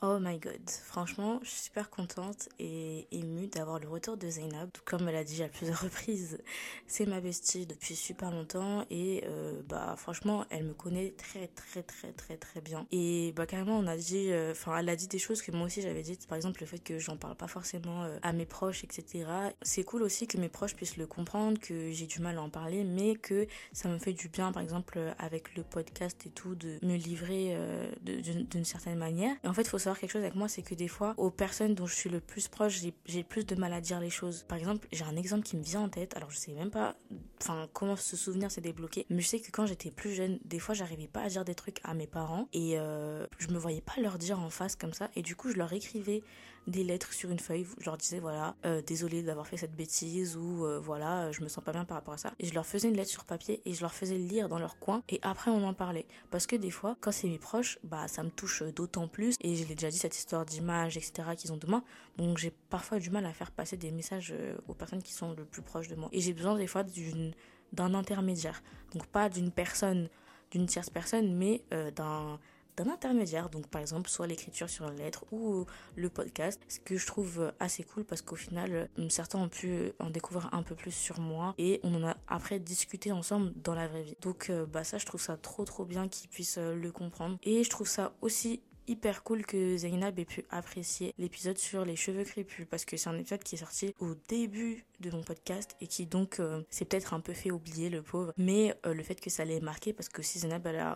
Oh 0.02 0.18
my 0.18 0.40
god, 0.40 0.70
franchement, 0.70 1.42
je 1.44 1.50
suis 1.50 1.60
super 1.60 1.90
contente 1.90 2.48
et 2.58 3.06
émue 3.12 3.48
d'avoir 3.48 3.80
le 3.80 3.90
retour 3.90 4.16
de 4.16 4.30
Zainab. 4.30 4.70
Comme 4.86 5.10
elle 5.10 5.16
a 5.18 5.26
dit 5.26 5.44
à 5.44 5.50
plusieurs 5.50 5.82
reprises, 5.82 6.42
c'est 6.88 7.06
ma 7.06 7.20
bestie 7.20 7.66
depuis 7.66 7.98
super 7.98 8.32
longtemps 8.32 8.86
et 8.90 9.26
euh, 9.28 9.62
bah 9.68 9.96
franchement, 9.98 10.46
elle 10.52 10.64
me 10.64 10.74
connaît 10.74 11.12
très 11.18 11.48
très 11.48 11.84
très 11.84 12.14
très 12.14 12.38
très 12.38 12.62
bien. 12.62 12.88
Et 12.94 13.34
bah 13.36 13.46
carrément, 13.46 13.78
on 13.78 13.88
a 13.88 13.98
dit, 13.98 14.32
euh, 14.32 14.54
enfin, 14.54 14.78
elle 14.78 14.88
a 14.88 14.96
dit 14.96 15.10
des 15.10 15.20
choses 15.20 15.42
que 15.42 15.52
moi 15.52 15.66
aussi 15.66 15.82
j'avais 15.82 16.02
dites. 16.02 16.28
Par 16.28 16.38
exemple, 16.38 16.62
le 16.62 16.68
fait 16.68 16.80
que 16.80 16.98
j'en 16.98 17.18
parle 17.18 17.36
pas 17.36 17.50
forcément 17.50 18.04
euh, 18.04 18.20
à 18.22 18.32
mes 18.32 18.46
proches, 18.46 18.86
etc. 18.86 19.26
C'est 19.64 19.84
cool 19.84 20.04
aussi 20.04 20.28
que 20.28 20.38
mes 20.38 20.48
proches 20.48 20.76
puissent 20.78 20.96
le 20.96 21.08
comprendre, 21.08 21.60
que 21.60 21.92
j'ai 21.92 22.06
du 22.06 22.22
mal 22.22 22.38
à 22.38 22.42
en 22.42 22.50
parler, 22.50 22.86
mais 22.86 23.16
que 23.16 23.48
ça 23.74 23.90
me 23.90 23.98
fait 23.98 24.14
du 24.14 24.30
bien, 24.30 24.54
par 24.54 24.64
exemple, 24.64 24.98
avec 25.18 25.58
le 25.58 25.64
podcast 25.64 26.26
et 26.26 26.30
tout, 26.30 26.56
de 26.56 26.80
me 26.84 26.96
livrer 26.96 27.58
d'une 28.02 28.64
certaine 28.64 28.98
manière. 28.98 29.36
En 29.44 29.54
fait, 29.54 29.68
faut 29.68 29.78
savoir 29.78 29.89
quelque 29.98 30.12
chose 30.12 30.22
avec 30.22 30.36
moi, 30.36 30.48
c'est 30.48 30.62
que 30.62 30.76
des 30.76 30.88
fois, 30.88 31.14
aux 31.18 31.32
personnes 31.32 31.74
dont 31.74 31.88
je 31.88 31.96
suis 31.96 32.10
le 32.10 32.20
plus 32.20 32.48
proche, 32.48 32.82
j'ai 33.06 33.24
plus 33.24 33.46
de 33.46 33.56
mal 33.56 33.74
à 33.74 33.82
dire 33.82 34.00
les 34.00 34.10
choses. 34.10 34.44
Par 34.48 34.58
exemple, 34.58 34.88
j'ai 34.92 35.04
un 35.04 35.16
exemple 35.16 35.44
qui 35.44 35.58
me 35.58 35.64
vient 35.64 35.82
en 35.82 35.90
tête. 35.90 36.16
Alors, 36.16 36.30
je 36.30 36.38
sais 36.38 36.54
même 36.54 36.72
pas, 36.72 36.96
enfin, 37.42 37.68
comment 37.74 37.96
ce 37.96 38.16
souvenir 38.16 38.52
s'est 38.52 38.62
débloqué. 38.62 39.06
Mais 39.10 39.22
je 39.22 39.28
sais 39.28 39.40
que 39.40 39.52
quand 39.52 39.66
j'étais 39.66 39.92
plus 39.92 40.14
jeune, 40.14 40.40
des 40.46 40.60
fois, 40.60 40.76
j'arrivais 40.76 41.08
pas 41.08 41.22
à 41.22 41.30
dire 41.30 41.46
des 41.46 41.56
trucs 41.56 41.80
à 41.84 41.94
mes 41.94 42.08
parents 42.08 42.48
et 42.54 42.80
euh, 42.80 43.26
je 43.38 43.48
me 43.48 43.58
voyais 43.58 43.82
pas 43.82 44.00
leur 44.02 44.18
dire 44.18 44.40
en 44.40 44.50
face 44.50 44.76
comme 44.76 44.94
ça. 44.94 45.10
Et 45.16 45.22
du 45.22 45.36
coup, 45.36 45.50
je 45.50 45.58
leur 45.58 45.72
écrivais 45.74 46.24
des 46.70 46.84
lettres 46.84 47.14
sur 47.14 47.30
une 47.32 47.40
feuille. 47.40 47.66
Je 47.80 47.86
leur 47.86 47.98
disais 47.98 48.20
voilà, 48.20 48.56
euh, 48.66 48.82
désolé 48.82 49.24
d'avoir 49.24 49.48
fait 49.48 49.58
cette 49.58 49.76
bêtise 49.76 50.38
ou 50.38 50.66
euh, 50.66 50.80
voilà, 50.80 51.32
je 51.32 51.42
me 51.42 51.48
sens 51.48 51.64
pas 51.64 51.72
bien 51.72 51.86
par 51.86 51.98
rapport 51.98 52.14
à 52.14 52.18
ça. 52.18 52.34
Et 52.40 52.46
je 52.46 52.54
leur 52.54 52.66
faisais 52.66 52.88
une 52.88 52.96
lettre 52.96 53.10
sur 53.10 53.26
papier 53.26 53.62
et 53.66 53.74
je 53.74 53.82
leur 53.82 53.94
faisais 53.94 54.18
lire 54.18 54.50
dans 54.50 54.60
leur 54.60 54.80
coin 54.80 55.04
et 55.10 55.20
après 55.22 55.52
on 55.52 55.66
en 55.66 55.74
parlait. 55.74 56.06
Parce 56.32 56.48
que 56.48 56.56
des 56.56 56.72
fois, 56.72 56.98
quand 57.02 57.12
c'est 57.12 57.28
mes 57.28 57.38
proches, 57.38 57.80
bah 57.84 58.08
ça 58.08 58.24
me 58.24 58.30
touche 58.30 58.64
d'autant 58.64 59.08
plus 59.08 59.36
et 59.42 59.56
je 59.56 59.68
l'ai 59.68 59.76
déjà 59.76 59.90
dit 59.90 59.98
cette 59.98 60.18
histoire 60.18 60.46
d'image, 60.46 60.98
etc. 60.98 61.30
qu'ils 61.38 61.52
ont 61.52 61.58
de 61.58 61.68
moi. 61.68 61.84
Donc 62.18 62.38
j'ai 62.38 62.52
parfois 62.70 63.00
du 63.00 63.10
mal 63.10 63.26
à 63.26 63.34
faire 63.34 63.52
passer 63.52 63.78
des 63.78 63.92
messages 63.92 64.34
euh, 64.36 64.56
aux 64.68 64.74
personnes 64.74 65.04
qui 65.04 65.14
sont 65.14 65.34
le 65.34 65.46
plus 65.46 65.62
proches 65.62 65.88
de 65.88 65.96
moi. 65.96 66.10
Et 66.12 66.22
j'ai 66.22 66.34
besoin 66.34 66.56
des 66.56 66.68
fois 66.68 66.84
d'une 66.84 67.34
d'un 67.72 67.94
intermédiaire. 67.94 68.64
Donc 68.94 69.06
pas 69.06 69.30
d'une 69.30 69.52
personne, 69.52 70.10
d'une 70.50 70.66
tierce 70.66 70.90
personne, 70.90 71.36
mais 71.36 71.64
d'un 71.96 72.40
d'un 72.80 72.92
intermédiaire. 72.92 73.50
Donc 73.50 73.68
par 73.68 73.82
exemple, 73.82 74.10
soit 74.10 74.28
l'écriture 74.28 74.70
sur 74.70 74.88
une 74.90 74.98
lettre 74.98 75.26
ou 75.32 75.66
le 75.96 76.10
podcast. 76.10 76.62
Ce 76.68 76.80
que 76.80 76.98
je 76.98 77.06
trouve 77.06 77.52
assez 77.60 77.84
cool 77.84 78.06
parce 78.06 78.22
qu'au 78.22 78.36
final, 78.36 78.90
euh, 78.98 79.10
certains 79.10 79.40
ont 79.40 79.50
pu 79.50 79.92
en 80.00 80.10
découvrir 80.10 80.50
un 80.54 80.64
peu 80.64 80.76
plus 80.76 80.92
sur 80.92 81.20
moi 81.20 81.54
et 81.58 81.80
on 81.84 81.94
en 81.96 82.08
a 82.08 82.18
après 82.28 82.60
discuté 82.60 83.12
ensemble 83.12 83.54
dans 83.62 83.76
la 83.76 83.88
vraie 83.88 84.04
vie. 84.04 84.16
Donc 84.22 84.50
euh, 84.50 84.66
bah 84.66 84.84
ça, 84.84 84.98
je 84.98 85.06
trouve 85.06 85.22
ça 85.22 85.38
trop 85.38 85.66
trop 85.66 85.86
bien 85.86 86.08
qu'ils 86.08 86.30
puissent 86.30 86.58
euh, 86.58 86.76
le 86.76 86.92
comprendre. 86.92 87.38
Et 87.44 87.64
je 87.64 87.70
trouve 87.70 87.88
ça 87.88 88.14
aussi 88.22 88.62
hyper 88.88 89.24
cool 89.24 89.46
que 89.46 89.78
Zainab 89.78 90.18
ait 90.18 90.26
pu 90.26 90.46
apprécier 90.50 91.14
l'épisode 91.20 91.58
sur 91.58 91.86
les 91.86 91.96
cheveux 91.96 92.24
crépus 92.24 92.66
parce 92.70 92.86
que 92.86 92.98
c'est 92.98 93.10
un 93.10 93.18
épisode 93.18 93.44
qui 93.44 93.56
est 93.56 93.60
sorti 93.60 93.94
au 94.00 94.16
début 94.28 94.84
de 95.00 95.12
mon 95.12 95.24
podcast 95.24 95.76
et 95.82 95.88
qui 95.88 96.06
donc 96.06 96.40
euh, 96.40 96.62
s'est 96.70 96.86
peut-être 96.86 97.14
un 97.14 97.20
peu 97.20 97.34
fait 97.34 97.52
oublier 97.52 97.90
le 97.90 98.02
pauvre 98.02 98.34
mais 98.38 98.76
euh, 98.86 98.94
le 98.94 99.04
fait 99.04 99.20
que 99.20 99.30
ça 99.30 99.46
l'ait 99.46 99.60
marqué 99.60 99.94
parce 99.94 100.10
que 100.10 100.22
si 100.22 100.40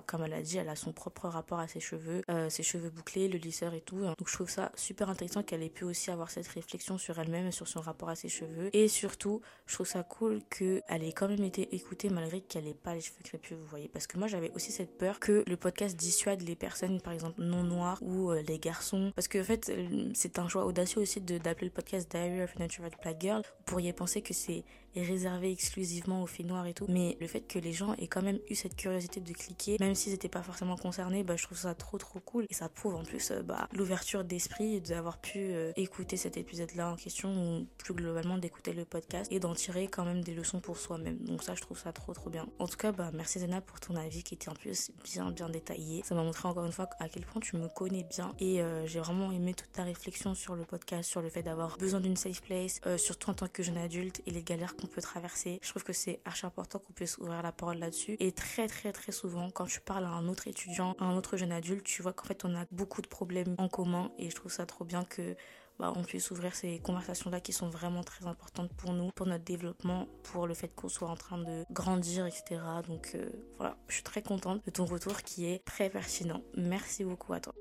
comme 0.05 0.23
elle 0.23 0.33
a 0.33 0.41
dit 0.41 0.57
elle 0.57 0.69
a 0.69 0.75
son 0.75 0.93
propre 0.93 1.27
rapport 1.27 1.59
à 1.59 1.67
ses 1.67 1.79
cheveux 1.79 2.23
euh, 2.29 2.49
ses 2.49 2.63
cheveux 2.63 2.89
bouclés 2.89 3.27
le 3.27 3.37
lisseur 3.37 3.73
et 3.73 3.81
tout 3.81 3.99
donc 3.99 4.27
je 4.27 4.33
trouve 4.33 4.49
ça 4.49 4.71
super 4.75 5.09
intéressant 5.09 5.43
qu'elle 5.43 5.63
ait 5.63 5.69
pu 5.69 5.83
aussi 5.83 6.11
avoir 6.11 6.29
cette 6.29 6.47
réflexion 6.47 6.97
sur 6.97 7.19
elle-même 7.19 7.51
sur 7.51 7.67
son 7.67 7.81
rapport 7.81 8.09
à 8.09 8.15
ses 8.15 8.29
cheveux 8.29 8.69
et 8.73 8.87
surtout 8.87 9.41
je 9.65 9.75
trouve 9.75 9.87
ça 9.87 10.03
cool 10.03 10.41
qu'elle 10.49 11.03
ait 11.03 11.13
quand 11.13 11.27
même 11.27 11.43
été 11.43 11.75
écoutée 11.75 12.09
malgré 12.09 12.41
qu'elle 12.41 12.67
ait 12.67 12.73
pas 12.73 12.93
les 12.93 13.01
cheveux 13.01 13.21
crépus 13.23 13.57
vous 13.57 13.65
voyez 13.67 13.89
parce 13.89 14.07
que 14.07 14.17
moi 14.17 14.27
j'avais 14.27 14.51
aussi 14.51 14.71
cette 14.71 14.97
peur 14.97 15.19
que 15.19 15.43
le 15.47 15.57
podcast 15.57 15.95
dissuade 15.95 16.41
les 16.41 16.55
personnes 16.55 17.01
par 17.01 17.13
exemple 17.13 17.41
non 17.41 17.63
noires 17.63 17.99
ou 18.01 18.31
euh, 18.31 18.41
les 18.47 18.59
garçons. 18.59 19.11
Parce 19.15 19.27
que 19.27 19.39
en 19.39 19.43
fait, 19.43 19.71
c'est 20.13 20.39
un 20.39 20.47
choix 20.47 20.65
audacieux 20.65 21.01
aussi 21.01 21.21
d'appeler 21.21 21.67
le 21.67 21.73
podcast 21.73 22.09
Diary 22.09 22.41
of 22.41 22.55
a 22.55 22.59
Natural 22.59 22.91
Black 23.01 23.21
Girl. 23.21 23.41
Vous 23.41 23.63
pourriez 23.65 23.92
penser 23.93 24.21
que 24.21 24.33
c'est 24.33 24.63
est 24.95 25.03
réservé 25.03 25.51
exclusivement 25.51 26.23
aux 26.23 26.27
filles 26.27 26.45
noires 26.45 26.67
et 26.67 26.73
tout. 26.73 26.85
Mais 26.89 27.17
le 27.19 27.27
fait 27.27 27.41
que 27.41 27.59
les 27.59 27.73
gens 27.73 27.93
aient 27.95 28.07
quand 28.07 28.21
même 28.21 28.39
eu 28.49 28.55
cette 28.55 28.75
curiosité 28.75 29.19
de 29.19 29.33
cliquer, 29.33 29.77
même 29.79 29.95
s'ils 29.95 30.11
n'étaient 30.11 30.29
pas 30.29 30.43
forcément 30.43 30.77
concernés, 30.77 31.23
bah, 31.23 31.35
je 31.35 31.43
trouve 31.43 31.57
ça 31.57 31.73
trop 31.75 31.97
trop 31.97 32.19
cool. 32.19 32.45
Et 32.49 32.53
ça 32.53 32.69
prouve 32.69 32.95
en 32.95 33.03
plus 33.03 33.31
euh, 33.31 33.41
bah, 33.41 33.67
l'ouverture 33.73 34.23
d'esprit 34.23 34.81
d'avoir 34.81 35.19
pu 35.19 35.39
euh, 35.39 35.71
écouter 35.75 36.17
cet 36.17 36.37
épisode-là 36.37 36.91
en 36.91 36.95
question 36.95 37.29
ou 37.59 37.67
plus 37.77 37.93
globalement 37.93 38.37
d'écouter 38.37 38.73
le 38.73 38.85
podcast 38.85 39.31
et 39.31 39.39
d'en 39.39 39.53
tirer 39.53 39.87
quand 39.87 40.05
même 40.05 40.23
des 40.23 40.33
leçons 40.33 40.59
pour 40.59 40.77
soi-même. 40.77 41.17
Donc 41.19 41.43
ça, 41.43 41.55
je 41.55 41.61
trouve 41.61 41.77
ça 41.77 41.91
trop 41.91 42.13
trop 42.13 42.29
bien. 42.29 42.47
En 42.59 42.67
tout 42.67 42.77
cas, 42.77 42.91
bah, 42.91 43.11
merci 43.13 43.39
Zena 43.39 43.61
pour 43.61 43.79
ton 43.79 43.95
avis 43.95 44.23
qui 44.23 44.35
était 44.35 44.49
en 44.49 44.53
plus 44.53 44.91
bien 45.03 45.31
bien 45.31 45.49
détaillé. 45.49 46.03
Ça 46.03 46.15
m'a 46.15 46.23
montré 46.23 46.47
encore 46.47 46.65
une 46.65 46.71
fois 46.71 46.89
à 46.99 47.09
quel 47.09 47.25
point 47.25 47.41
tu 47.41 47.57
me 47.57 47.67
connais 47.67 48.03
bien 48.03 48.33
et 48.39 48.61
euh, 48.61 48.85
j'ai 48.85 48.99
vraiment 48.99 49.31
aimé 49.31 49.53
toute 49.53 49.71
ta 49.71 49.83
réflexion 49.83 50.35
sur 50.35 50.55
le 50.55 50.63
podcast, 50.65 51.09
sur 51.09 51.21
le 51.21 51.29
fait 51.29 51.43
d'avoir 51.43 51.77
besoin 51.77 51.99
d'une 51.99 52.15
safe 52.15 52.41
place, 52.41 52.79
surtout 52.97 53.29
en 53.29 53.33
tant 53.33 53.47
que 53.47 53.63
jeune 53.63 53.77
adulte 53.77 54.21
et 54.25 54.31
les 54.31 54.43
galères 54.43 54.75
peut 54.87 55.01
traverser. 55.01 55.59
Je 55.61 55.69
trouve 55.69 55.83
que 55.83 55.93
c'est 55.93 56.21
archi 56.25 56.45
important 56.45 56.79
qu'on 56.79 56.93
puisse 56.93 57.17
ouvrir 57.17 57.41
la 57.41 57.51
parole 57.51 57.77
là-dessus. 57.77 58.15
Et 58.19 58.31
très 58.31 58.67
très 58.67 58.91
très 58.91 59.11
souvent, 59.11 59.49
quand 59.49 59.65
tu 59.65 59.81
parles 59.81 60.05
à 60.05 60.09
un 60.09 60.27
autre 60.27 60.47
étudiant, 60.47 60.95
à 60.99 61.05
un 61.05 61.15
autre 61.15 61.37
jeune 61.37 61.51
adulte, 61.51 61.83
tu 61.83 62.01
vois 62.01 62.13
qu'en 62.13 62.25
fait 62.25 62.45
on 62.45 62.55
a 62.55 62.65
beaucoup 62.71 63.01
de 63.01 63.07
problèmes 63.07 63.55
en 63.57 63.67
commun. 63.67 64.11
Et 64.17 64.29
je 64.29 64.35
trouve 64.35 64.51
ça 64.51 64.65
trop 64.65 64.85
bien 64.85 65.03
que 65.05 65.35
bah, 65.79 65.91
on 65.95 66.03
puisse 66.03 66.29
ouvrir 66.31 66.55
ces 66.55 66.79
conversations-là 66.79 67.39
qui 67.39 67.51
sont 67.51 67.69
vraiment 67.69 68.03
très 68.03 68.25
importantes 68.27 68.71
pour 68.73 68.93
nous, 68.93 69.11
pour 69.11 69.25
notre 69.25 69.43
développement, 69.43 70.07
pour 70.23 70.47
le 70.47 70.53
fait 70.53 70.69
qu'on 70.69 70.89
soit 70.89 71.09
en 71.09 71.15
train 71.15 71.39
de 71.39 71.65
grandir, 71.71 72.25
etc. 72.27 72.61
Donc 72.87 73.11
euh, 73.15 73.29
voilà, 73.57 73.75
je 73.87 73.95
suis 73.95 74.03
très 74.03 74.21
contente 74.21 74.63
de 74.65 74.71
ton 74.71 74.85
retour 74.85 75.23
qui 75.23 75.45
est 75.45 75.63
très 75.65 75.89
pertinent. 75.89 76.41
Merci 76.55 77.03
beaucoup 77.03 77.33
à 77.33 77.39
toi. 77.39 77.53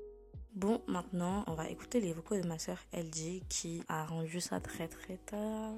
Bon, 0.55 0.81
maintenant, 0.85 1.43
on 1.47 1.55
va 1.55 1.67
écouter 1.67 1.99
les 1.99 2.13
vocaux 2.13 2.39
de 2.39 2.47
ma 2.47 2.59
soeur 2.59 2.77
LG 2.93 3.41
qui 3.49 3.83
a 3.87 4.05
rendu 4.05 4.39
ça 4.39 4.59
très 4.59 4.87
très 4.87 5.17
tard, 5.17 5.73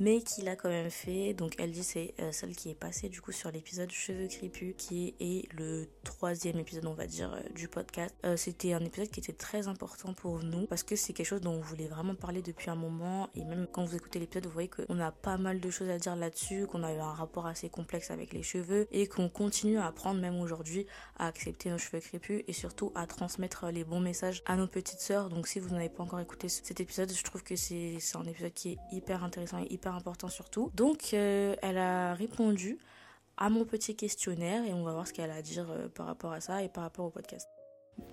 mais 0.00 0.22
qui 0.22 0.40
l'a 0.40 0.56
quand 0.56 0.70
même 0.70 0.88
fait. 0.88 1.34
Donc 1.34 1.60
LG, 1.60 1.82
c'est 1.82 2.14
euh, 2.18 2.32
celle 2.32 2.56
qui 2.56 2.70
est 2.70 2.74
passée 2.74 3.10
du 3.10 3.20
coup 3.20 3.32
sur 3.32 3.50
l'épisode 3.50 3.90
Cheveux 3.90 4.28
crépus, 4.28 4.74
qui 4.78 5.14
est 5.20 5.46
le 5.52 5.86
troisième 6.04 6.58
épisode, 6.58 6.86
on 6.86 6.94
va 6.94 7.06
dire, 7.06 7.34
euh, 7.34 7.42
du 7.54 7.68
podcast. 7.68 8.14
Euh, 8.24 8.38
c'était 8.38 8.72
un 8.72 8.82
épisode 8.82 9.10
qui 9.10 9.20
était 9.20 9.34
très 9.34 9.68
important 9.68 10.14
pour 10.14 10.42
nous 10.42 10.66
parce 10.66 10.84
que 10.84 10.96
c'est 10.96 11.12
quelque 11.12 11.26
chose 11.26 11.42
dont 11.42 11.52
on 11.52 11.60
voulait 11.60 11.88
vraiment 11.88 12.14
parler 12.14 12.40
depuis 12.40 12.70
un 12.70 12.76
moment. 12.76 13.28
Et 13.34 13.44
même 13.44 13.66
quand 13.70 13.84
vous 13.84 13.96
écoutez 13.96 14.18
l'épisode, 14.18 14.46
vous 14.46 14.52
voyez 14.52 14.70
qu'on 14.70 15.00
a 15.00 15.12
pas 15.12 15.36
mal 15.36 15.60
de 15.60 15.68
choses 15.68 15.90
à 15.90 15.98
dire 15.98 16.16
là-dessus, 16.16 16.66
qu'on 16.66 16.82
a 16.82 16.94
eu 16.94 16.98
un 16.98 17.12
rapport 17.12 17.44
assez 17.44 17.68
complexe 17.68 18.10
avec 18.10 18.32
les 18.32 18.42
cheveux 18.42 18.88
et 18.90 19.06
qu'on 19.06 19.28
continue 19.28 19.76
à 19.76 19.84
apprendre 19.84 20.18
même 20.18 20.40
aujourd'hui 20.40 20.86
à 21.18 21.26
accepter 21.26 21.68
nos 21.68 21.76
cheveux 21.76 22.00
crépus 22.00 22.42
et 22.48 22.54
surtout 22.54 22.90
à 22.94 23.06
transmettre 23.06 23.66
les 23.66 23.81
bons 23.84 24.00
messages 24.00 24.42
à 24.46 24.56
nos 24.56 24.66
petites 24.66 25.00
sœurs. 25.00 25.28
Donc 25.28 25.46
si 25.46 25.60
vous 25.60 25.70
n'avez 25.74 25.88
pas 25.88 26.02
encore 26.02 26.20
écouté 26.20 26.48
cet 26.48 26.80
épisode, 26.80 27.12
je 27.12 27.22
trouve 27.22 27.42
que 27.42 27.56
c'est 27.56 27.98
un 28.14 28.24
épisode 28.24 28.52
qui 28.52 28.72
est 28.72 28.78
hyper 28.92 29.24
intéressant 29.24 29.58
et 29.58 29.72
hyper 29.72 29.94
important 29.94 30.28
surtout. 30.28 30.70
Donc 30.74 31.10
euh, 31.12 31.54
elle 31.62 31.78
a 31.78 32.14
répondu 32.14 32.78
à 33.36 33.48
mon 33.50 33.64
petit 33.64 33.96
questionnaire 33.96 34.64
et 34.64 34.72
on 34.72 34.84
va 34.84 34.92
voir 34.92 35.06
ce 35.06 35.12
qu'elle 35.12 35.30
a 35.30 35.36
à 35.36 35.42
dire 35.42 35.66
euh, 35.70 35.88
par 35.88 36.06
rapport 36.06 36.32
à 36.32 36.40
ça 36.40 36.62
et 36.62 36.68
par 36.68 36.84
rapport 36.84 37.06
au 37.06 37.10
podcast. 37.10 37.46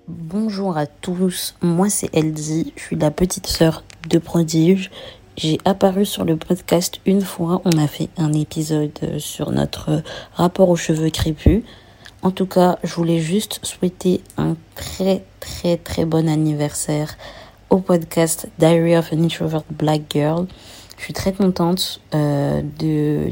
Bonjour 0.07 0.77
à 0.77 0.87
tous, 0.87 1.55
moi 1.61 1.89
c'est 1.89 2.13
Elsie, 2.13 2.73
je 2.75 2.81
suis 2.81 2.95
la 2.97 3.11
petite 3.11 3.47
sœur 3.47 3.83
de 4.09 4.17
Prodige. 4.17 4.91
J'ai 5.37 5.57
apparu 5.63 6.05
sur 6.05 6.25
le 6.25 6.35
podcast 6.35 6.99
une 7.05 7.21
fois, 7.21 7.61
on 7.63 7.77
a 7.77 7.87
fait 7.87 8.09
un 8.17 8.33
épisode 8.33 9.19
sur 9.19 9.51
notre 9.51 10.03
rapport 10.33 10.67
aux 10.67 10.75
cheveux 10.75 11.09
crépus. 11.09 11.63
En 12.21 12.31
tout 12.31 12.45
cas, 12.45 12.79
je 12.83 12.93
voulais 12.95 13.19
juste 13.19 13.61
souhaiter 13.63 14.21
un 14.37 14.57
très 14.75 15.23
très 15.39 15.77
très 15.77 16.03
bon 16.03 16.27
anniversaire 16.27 17.17
au 17.69 17.77
podcast 17.77 18.49
Diary 18.59 18.97
of 18.97 19.13
an 19.13 19.23
Introvert 19.23 19.63
Black 19.69 20.01
Girl. 20.09 20.45
Je 20.97 21.03
suis 21.05 21.13
très 21.13 21.31
contente 21.31 22.01
euh, 22.13 22.61
de, 22.77 23.31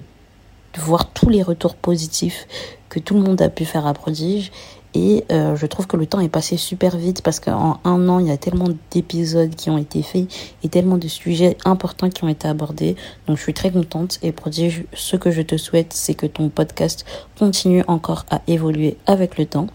de, 0.73 0.81
voir 0.81 1.11
tous 1.11 1.27
les 1.27 1.43
retours 1.43 1.75
positifs 1.75 2.47
que 2.87 2.99
tout 2.99 3.15
le 3.15 3.21
monde 3.21 3.41
a 3.41 3.49
pu 3.49 3.65
faire 3.65 3.85
à 3.85 3.93
Prodige 3.93 4.51
et 4.93 5.25
euh, 5.31 5.55
je 5.55 5.65
trouve 5.65 5.87
que 5.87 5.97
le 5.97 6.05
temps 6.05 6.19
est 6.19 6.29
passé 6.29 6.57
super 6.57 6.97
vite 6.97 7.21
parce 7.21 7.39
qu'en 7.39 7.79
un 7.83 8.09
an, 8.09 8.19
il 8.19 8.27
y 8.27 8.31
a 8.31 8.37
tellement 8.37 8.69
d'épisodes 8.91 9.53
qui 9.53 9.69
ont 9.69 9.77
été 9.77 10.01
faits 10.01 10.27
et 10.63 10.69
tellement 10.69 10.97
de 10.97 11.07
sujets 11.07 11.57
importants 11.65 12.09
qui 12.09 12.23
ont 12.23 12.29
été 12.29 12.47
abordés. 12.47 12.95
Donc 13.27 13.37
je 13.37 13.43
suis 13.43 13.53
très 13.53 13.71
contente 13.71 14.19
et 14.23 14.31
pour 14.31 14.49
dire 14.49 14.73
ce 14.93 15.15
que 15.15 15.31
je 15.31 15.41
te 15.41 15.57
souhaite, 15.57 15.93
c'est 15.93 16.13
que 16.13 16.25
ton 16.25 16.49
podcast 16.49 17.05
continue 17.37 17.83
encore 17.87 18.25
à 18.29 18.41
évoluer 18.47 18.97
avec 19.05 19.37
le 19.37 19.45
temps. 19.45 19.67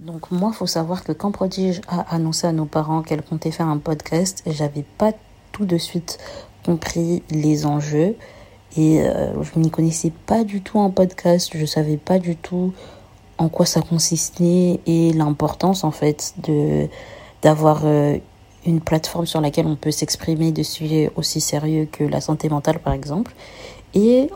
Donc 0.00 0.30
moi, 0.30 0.52
faut 0.52 0.66
savoir 0.66 1.04
que 1.04 1.12
quand 1.12 1.32
Prodige 1.32 1.80
a 1.88 2.14
annoncé 2.14 2.46
à 2.46 2.52
nos 2.52 2.66
parents 2.66 3.02
qu'elle 3.02 3.22
comptait 3.22 3.50
faire 3.50 3.68
un 3.68 3.78
podcast, 3.78 4.42
j'avais 4.46 4.84
pas 4.98 5.12
tout 5.52 5.64
de 5.64 5.78
suite 5.78 6.18
compris 6.64 7.22
les 7.30 7.64
enjeux 7.64 8.14
et 8.76 9.00
euh, 9.02 9.42
je 9.42 9.58
n'y 9.58 9.70
connaissais 9.70 10.12
pas 10.26 10.44
du 10.44 10.60
tout 10.60 10.78
en 10.78 10.90
podcast, 10.90 11.50
je 11.54 11.64
savais 11.64 11.96
pas 11.96 12.18
du 12.18 12.36
tout 12.36 12.72
en 13.38 13.48
quoi 13.48 13.66
ça 13.66 13.80
consistait 13.82 14.80
et 14.86 15.12
l'importance 15.12 15.84
en 15.84 15.90
fait 15.90 16.34
de 16.46 16.88
d'avoir 17.42 17.82
euh, 17.84 18.16
une 18.64 18.80
plateforme 18.80 19.26
sur 19.26 19.40
laquelle 19.40 19.66
on 19.66 19.76
peut 19.76 19.90
s'exprimer 19.90 20.52
de 20.52 20.62
sujets 20.62 21.10
aussi 21.16 21.40
sérieux 21.40 21.86
que 21.90 22.02
la 22.04 22.20
santé 22.20 22.48
mentale 22.48 22.78
par 22.78 22.92
exemple. 22.92 23.34
Et 23.94 24.30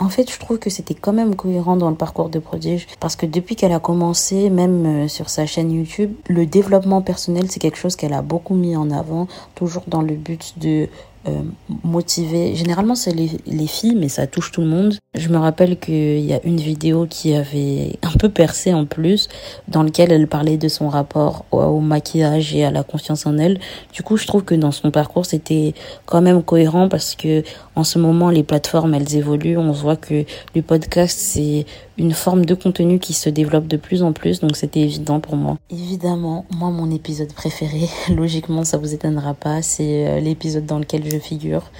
En 0.00 0.08
fait, 0.08 0.30
je 0.30 0.38
trouve 0.38 0.60
que 0.60 0.70
c'était 0.70 0.94
quand 0.94 1.12
même 1.12 1.34
cohérent 1.34 1.76
dans 1.76 1.90
le 1.90 1.96
parcours 1.96 2.28
de 2.28 2.38
Prodige 2.38 2.86
parce 3.00 3.16
que 3.16 3.26
depuis 3.26 3.56
qu'elle 3.56 3.72
a 3.72 3.80
commencé, 3.80 4.48
même 4.48 4.86
euh, 4.86 5.08
sur 5.08 5.28
sa 5.28 5.44
chaîne 5.44 5.72
YouTube, 5.72 6.12
le 6.28 6.46
développement 6.46 7.02
personnel, 7.02 7.50
c'est 7.50 7.58
quelque 7.58 7.78
chose 7.78 7.96
qu'elle 7.96 8.12
a 8.12 8.22
beaucoup 8.22 8.54
mis 8.54 8.76
en 8.76 8.92
avant, 8.92 9.26
toujours 9.56 9.82
dans 9.88 10.02
le 10.02 10.14
but 10.14 10.54
de 10.58 10.88
euh. 11.28 12.54
Généralement, 12.54 12.94
c'est 12.94 13.12
les, 13.12 13.30
les, 13.46 13.66
filles, 13.66 13.96
mais 13.96 14.08
ça 14.08 14.26
touche 14.26 14.52
tout 14.52 14.60
le 14.60 14.66
monde. 14.66 14.96
Je 15.14 15.28
me 15.28 15.38
rappelle 15.38 15.78
qu'il 15.78 16.20
y 16.20 16.32
a 16.32 16.40
une 16.44 16.58
vidéo 16.58 17.06
qui 17.08 17.34
avait 17.34 17.98
un 18.02 18.16
peu 18.18 18.28
percé 18.28 18.72
en 18.72 18.86
plus, 18.86 19.28
dans 19.68 19.82
lequel 19.82 20.12
elle 20.12 20.26
parlait 20.26 20.56
de 20.56 20.68
son 20.68 20.88
rapport 20.88 21.44
au, 21.50 21.58
au, 21.58 21.80
maquillage 21.80 22.54
et 22.54 22.64
à 22.64 22.70
la 22.70 22.82
confiance 22.82 23.26
en 23.26 23.38
elle. 23.38 23.58
Du 23.92 24.02
coup, 24.02 24.16
je 24.16 24.26
trouve 24.26 24.44
que 24.44 24.54
dans 24.54 24.72
son 24.72 24.90
parcours, 24.90 25.26
c'était 25.26 25.74
quand 26.06 26.20
même 26.20 26.42
cohérent 26.42 26.88
parce 26.88 27.14
que 27.14 27.42
en 27.78 27.84
ce 27.84 27.98
moment, 27.98 28.30
les 28.30 28.42
plateformes, 28.42 28.94
elles 28.94 29.14
évoluent. 29.14 29.56
On 29.56 29.70
voit 29.70 29.96
que 29.96 30.24
le 30.54 30.62
podcast, 30.62 31.18
c'est 31.18 31.64
une 31.98 32.12
forme 32.12 32.44
de 32.44 32.54
contenu 32.54 32.98
qui 32.98 33.12
se 33.12 33.28
développe 33.28 33.66
de 33.66 33.76
plus 33.76 34.02
en 34.02 34.12
plus, 34.12 34.40
donc 34.40 34.56
c'était 34.56 34.80
évident 34.80 35.20
pour 35.20 35.36
moi. 35.36 35.58
Évidemment, 35.70 36.46
moi, 36.50 36.70
mon 36.70 36.90
épisode 36.90 37.32
préféré, 37.32 37.88
logiquement, 38.14 38.64
ça 38.64 38.78
vous 38.78 38.94
étonnera 38.94 39.34
pas, 39.34 39.62
c'est 39.62 40.08
euh, 40.08 40.20
l'épisode 40.20 40.64
dans 40.64 40.78
lequel 40.78 41.10
je 41.10 41.17
figure 41.18 41.70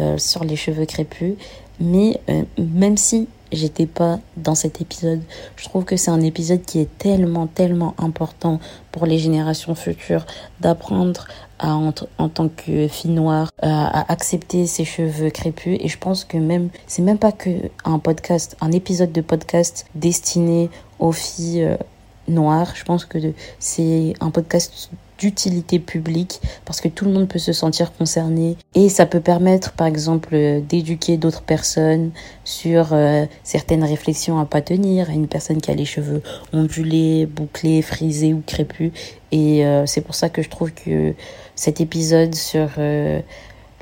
euh, 0.00 0.18
sur 0.18 0.44
les 0.44 0.56
cheveux 0.56 0.86
crépus. 0.86 1.34
Mais 1.80 2.20
euh, 2.28 2.42
même 2.58 2.96
si 2.96 3.28
j'étais 3.52 3.86
pas 3.86 4.18
dans 4.36 4.54
cet 4.54 4.80
épisode, 4.80 5.22
je 5.56 5.64
trouve 5.64 5.84
que 5.84 5.96
c'est 5.96 6.10
un 6.10 6.20
épisode 6.20 6.62
qui 6.62 6.80
est 6.80 6.98
tellement, 6.98 7.46
tellement 7.46 7.94
important 7.98 8.60
pour 8.92 9.06
les 9.06 9.18
générations 9.18 9.74
futures 9.74 10.26
d'apprendre 10.60 11.26
à, 11.58 11.74
en, 11.74 11.92
en, 12.18 12.28
tant 12.28 12.48
que 12.48 12.88
fille 12.88 13.10
noire 13.10 13.50
à, 13.62 14.00
à, 14.00 14.12
accepter 14.12 14.66
ses 14.66 14.84
cheveux 14.84 15.30
crépus 15.30 15.78
et 15.80 15.88
je 15.88 15.98
pense 15.98 16.24
que 16.24 16.36
même 16.36 16.68
c'est 16.86 17.02
même 17.02 17.18
pas 17.18 17.32
que 17.32 17.50
un 17.84 17.98
podcast 17.98 18.56
un 18.60 18.70
épisode 18.70 19.10
de 19.10 19.20
podcast 19.20 19.86
destiné 19.94 20.70
aux 21.00 21.12
filles 21.12 21.64
euh, 21.64 21.76
noires 22.28 22.74
je 22.76 22.84
pense 22.84 23.04
que 23.04 23.18
c'est 23.58 24.12
un 24.20 24.30
podcast 24.30 24.90
d'utilité 25.18 25.78
publique 25.78 26.40
parce 26.64 26.80
que 26.80 26.88
tout 26.88 27.04
le 27.04 27.12
monde 27.12 27.28
peut 27.28 27.38
se 27.38 27.52
sentir 27.52 27.92
concerné 27.92 28.56
et 28.74 28.88
ça 28.88 29.06
peut 29.06 29.20
permettre 29.20 29.72
par 29.72 29.86
exemple 29.86 30.36
d'éduquer 30.68 31.16
d'autres 31.16 31.42
personnes 31.42 32.10
sur 32.44 32.92
euh, 32.92 33.26
certaines 33.42 33.84
réflexions 33.84 34.38
à 34.38 34.46
pas 34.46 34.62
tenir 34.62 35.10
à 35.10 35.12
une 35.12 35.28
personne 35.28 35.60
qui 35.60 35.70
a 35.70 35.74
les 35.74 35.84
cheveux 35.84 36.22
ondulés, 36.52 37.26
bouclés, 37.26 37.82
frisés 37.82 38.32
ou 38.32 38.42
crépus 38.46 38.92
et 39.32 39.66
euh, 39.66 39.86
c'est 39.86 40.00
pour 40.00 40.14
ça 40.14 40.28
que 40.28 40.42
je 40.42 40.48
trouve 40.48 40.72
que 40.72 41.14
cet 41.54 41.80
épisode 41.80 42.34
sur 42.34 42.68
euh, 42.78 43.20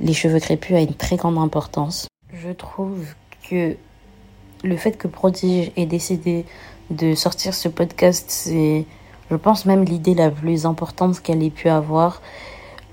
les 0.01 0.12
cheveux 0.14 0.40
crépus 0.40 0.77
a 0.77 0.81
une 0.81 0.94
très 0.94 1.16
grande 1.16 1.38
importance. 1.38 2.09
Je 2.33 2.51
trouve 2.51 3.05
que 3.49 3.77
le 4.64 4.77
fait 4.77 4.92
que 4.92 5.09
Prodige 5.09 5.70
ait 5.77 5.87
décidé 5.87 6.44
de 6.90 7.14
sortir 7.14 7.55
ce 7.55 7.68
podcast, 7.68 8.27
c'est, 8.29 8.85
je 9.31 9.37
pense, 9.37 9.67
même 9.67 9.85
l'idée 9.85 10.15
la 10.15 10.31
plus 10.31 10.67
importante 10.67 11.21
qu'elle 11.21 11.43
ait 11.43 11.51
pu 11.51 11.69
avoir. 11.69 12.23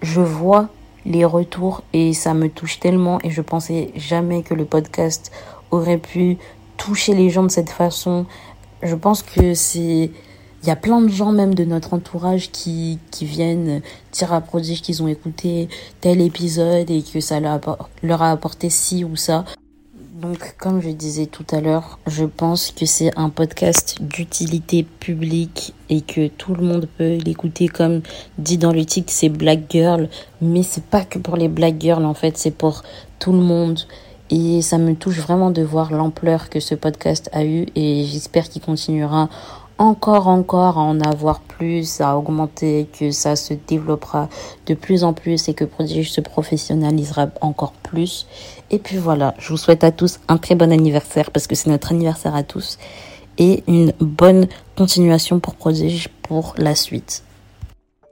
Je 0.01 0.21
vois 0.21 0.69
les 1.05 1.25
retours 1.25 1.81
et 1.93 2.13
ça 2.13 2.33
me 2.33 2.49
touche 2.49 2.79
tellement 2.79 3.19
et 3.23 3.29
je 3.29 3.41
pensais 3.41 3.91
jamais 3.95 4.41
que 4.41 4.53
le 4.53 4.65
podcast 4.65 5.31
aurait 5.71 5.97
pu 5.97 6.37
toucher 6.77 7.13
les 7.13 7.29
gens 7.29 7.43
de 7.43 7.51
cette 7.51 7.69
façon. 7.69 8.25
Je 8.81 8.95
pense 8.95 9.21
que 9.21 9.53
c'est 9.53 10.11
il 10.63 10.67
y 10.67 10.71
a 10.71 10.77
plein 10.77 11.01
de 11.01 11.09
gens 11.09 11.33
même 11.33 11.53
de 11.53 11.65
notre 11.65 11.93
entourage 11.93 12.49
qui, 12.51 12.97
qui 13.11 13.25
viennent 13.25 13.81
dire 14.13 14.31
à 14.31 14.39
Prodige 14.39 14.81
qu'ils 14.81 15.03
ont 15.03 15.09
écouté 15.09 15.67
tel 15.99 16.21
épisode 16.21 16.89
et 16.89 17.03
que 17.03 17.19
ça 17.19 17.41
leur 17.41 18.21
a, 18.21 18.31
apporté 18.31 18.69
ci 18.69 19.03
ou 19.03 19.17
ça. 19.17 19.43
Donc, 20.23 20.55
comme 20.57 20.81
je 20.81 20.87
disais 20.87 21.25
tout 21.25 21.45
à 21.51 21.59
l'heure, 21.59 21.99
je 22.07 22.23
pense 22.23 22.71
que 22.71 22.85
c'est 22.85 23.11
un 23.17 23.29
podcast 23.29 23.97
d'utilité 23.99 24.83
publique 24.83 25.73
et 25.89 25.99
que 25.99 26.29
tout 26.29 26.55
le 26.55 26.63
monde 26.63 26.87
peut 26.97 27.17
l'écouter. 27.17 27.67
Comme 27.67 27.99
dit 28.37 28.57
dans 28.57 28.71
le 28.71 28.85
titre, 28.85 29.11
c'est 29.11 29.27
Black 29.27 29.63
Girl, 29.69 30.07
mais 30.41 30.63
c'est 30.63 30.85
pas 30.85 31.03
que 31.03 31.19
pour 31.19 31.35
les 31.35 31.49
Black 31.49 31.75
Girls 31.77 32.05
en 32.05 32.13
fait, 32.13 32.37
c'est 32.37 32.51
pour 32.51 32.83
tout 33.19 33.33
le 33.33 33.39
monde. 33.39 33.81
Et 34.29 34.61
ça 34.61 34.77
me 34.77 34.95
touche 34.95 35.19
vraiment 35.19 35.51
de 35.51 35.61
voir 35.61 35.91
l'ampleur 35.91 36.49
que 36.49 36.61
ce 36.61 36.73
podcast 36.73 37.29
a 37.33 37.43
eu 37.43 37.65
et 37.75 38.05
j'espère 38.05 38.47
qu'il 38.47 38.61
continuera 38.61 39.27
encore, 39.77 40.27
encore 40.27 40.77
à 40.77 40.81
en 40.81 41.01
avoir 41.01 41.41
plus, 41.41 41.99
à 41.99 42.17
augmenter, 42.17 42.87
que 42.97 43.11
ça 43.11 43.35
se 43.35 43.53
développera 43.53 44.29
de 44.67 44.73
plus 44.73 45.03
en 45.03 45.13
plus 45.13 45.49
et 45.49 45.53
que 45.53 45.65
Prodige 45.65 46.11
se 46.11 46.21
professionnalisera 46.21 47.27
encore 47.41 47.73
plus. 47.73 48.27
Et 48.71 48.79
puis 48.79 48.97
voilà, 48.97 49.33
je 49.39 49.49
vous 49.49 49.57
souhaite 49.57 49.83
à 49.83 49.91
tous 49.91 50.19
un 50.27 50.37
très 50.37 50.55
bon 50.55 50.71
anniversaire 50.71 51.31
parce 51.31 51.47
que 51.47 51.55
c'est 51.55 51.69
notre 51.69 51.91
anniversaire 51.91 52.35
à 52.35 52.43
tous 52.43 52.77
et 53.37 53.63
une 53.67 53.93
bonne 53.99 54.47
continuation 54.75 55.39
pour 55.39 55.55
Prodige 55.55 56.09
pour 56.21 56.55
la 56.57 56.75
suite. 56.75 57.23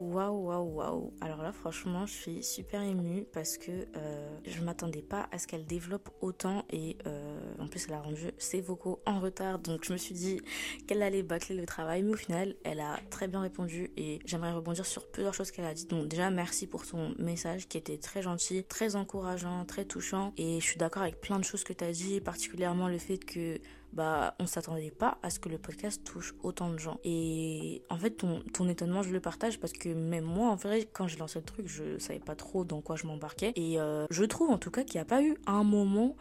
Waouh, 0.02 0.48
waouh, 0.48 0.64
waouh. 0.64 1.14
Alors 1.22 1.44
là, 1.44 1.52
franchement, 1.52 2.08
je 2.08 2.12
suis 2.12 2.44
super 2.44 2.82
émue 2.82 3.24
parce 3.32 3.60
que 3.60 3.70
euh, 3.96 4.40
je 4.48 4.60
m'attendais 4.64 5.04
pas 5.04 5.30
à 5.32 5.38
ce 5.38 5.46
qu'elle 5.46 5.68
développe 5.68 6.10
autant 6.22 6.66
et 6.72 6.98
euh, 7.06 7.40
en 7.60 7.68
plus, 7.68 7.86
elle 7.88 7.94
a 7.94 8.02
rendu 8.02 8.32
ses 8.40 8.62
vocaux 8.62 9.00
en 9.06 9.20
retard. 9.20 9.60
Donc, 9.60 9.86
je 9.86 9.94
me 9.94 10.00
suis 10.00 10.16
dit 10.16 10.42
qu'elle 10.88 11.04
allait 11.04 11.22
bâcler 11.22 11.56
le 11.56 11.68
travail, 11.68 12.02
mais 12.02 12.14
au 12.14 12.18
final, 12.18 12.56
elle 12.64 12.80
a 12.80 12.98
très 13.12 13.28
bien 13.28 13.42
répondu 13.42 13.92
et 13.96 14.18
j'aimerais 14.26 14.54
rebondir 14.54 14.88
sur 14.88 15.06
plusieurs 15.06 15.36
choses 15.36 15.52
qu'elle 15.52 15.66
a 15.66 15.74
dit. 15.76 15.86
Donc, 15.86 16.08
déjà, 16.08 16.32
merci 16.32 16.66
pour 16.66 16.88
ton 16.88 17.14
message 17.20 17.68
qui 17.68 17.78
était 17.78 18.00
très 18.00 18.24
gentil, 18.24 18.64
très 18.64 18.96
encourageant, 18.96 19.66
très 19.66 19.86
touchant 19.86 20.34
et 20.36 20.60
je 20.60 20.66
suis 20.66 20.78
d'accord 20.78 21.04
avec 21.04 21.22
plein 21.22 21.38
de 21.38 21.44
choses 21.44 21.64
que 21.64 21.74
tu 21.74 21.84
as 21.84 21.92
dit, 21.92 22.22
particulièrement 22.22 22.88
le 22.88 22.98
fait 22.98 23.20
que 23.20 23.60
bah 23.94 24.36
on 24.40 24.46
s'attendait 24.46 24.92
pas 24.92 25.18
à 25.22 25.30
ce 25.30 25.40
que 25.40 25.50
le 25.50 25.58
podcast 25.58 26.04
touche 26.04 26.34
autant 26.44 26.70
de 26.70 26.78
gens. 26.78 27.00
Et 27.04 27.84
en 27.90 27.98
fait 27.98 28.12
ton, 28.12 28.42
ton 28.54 28.70
étonnement 28.70 29.04
je 29.04 29.12
le 29.12 29.20
partage 29.20 29.60
parce 29.60 29.74
que 29.74 29.90
même 29.90 30.24
moi 30.24 30.50
en 30.50 30.58
fait 30.58 30.90
quand 30.94 31.08
j'ai 31.08 31.18
lancé 31.18 31.40
le 31.40 31.46
truc 31.46 31.68
je 31.68 31.98
savais 31.98 32.20
pas 32.20 32.36
trop 32.36 32.64
dans 32.64 32.82
quoi 32.82 32.96
je 32.96 33.08
m'embarquais. 33.08 33.52
Et 33.56 33.80
euh, 33.80 34.06
je 34.10 34.24
trouve 34.24 34.50
en 34.50 34.58
tout 34.58 34.72
cas 34.72 34.84
qu'il 34.84 34.96
n'y 34.96 35.02
a 35.02 35.06
pas 35.06 35.22
eu 35.22 35.38
un 35.46 35.64
moment 35.64 36.16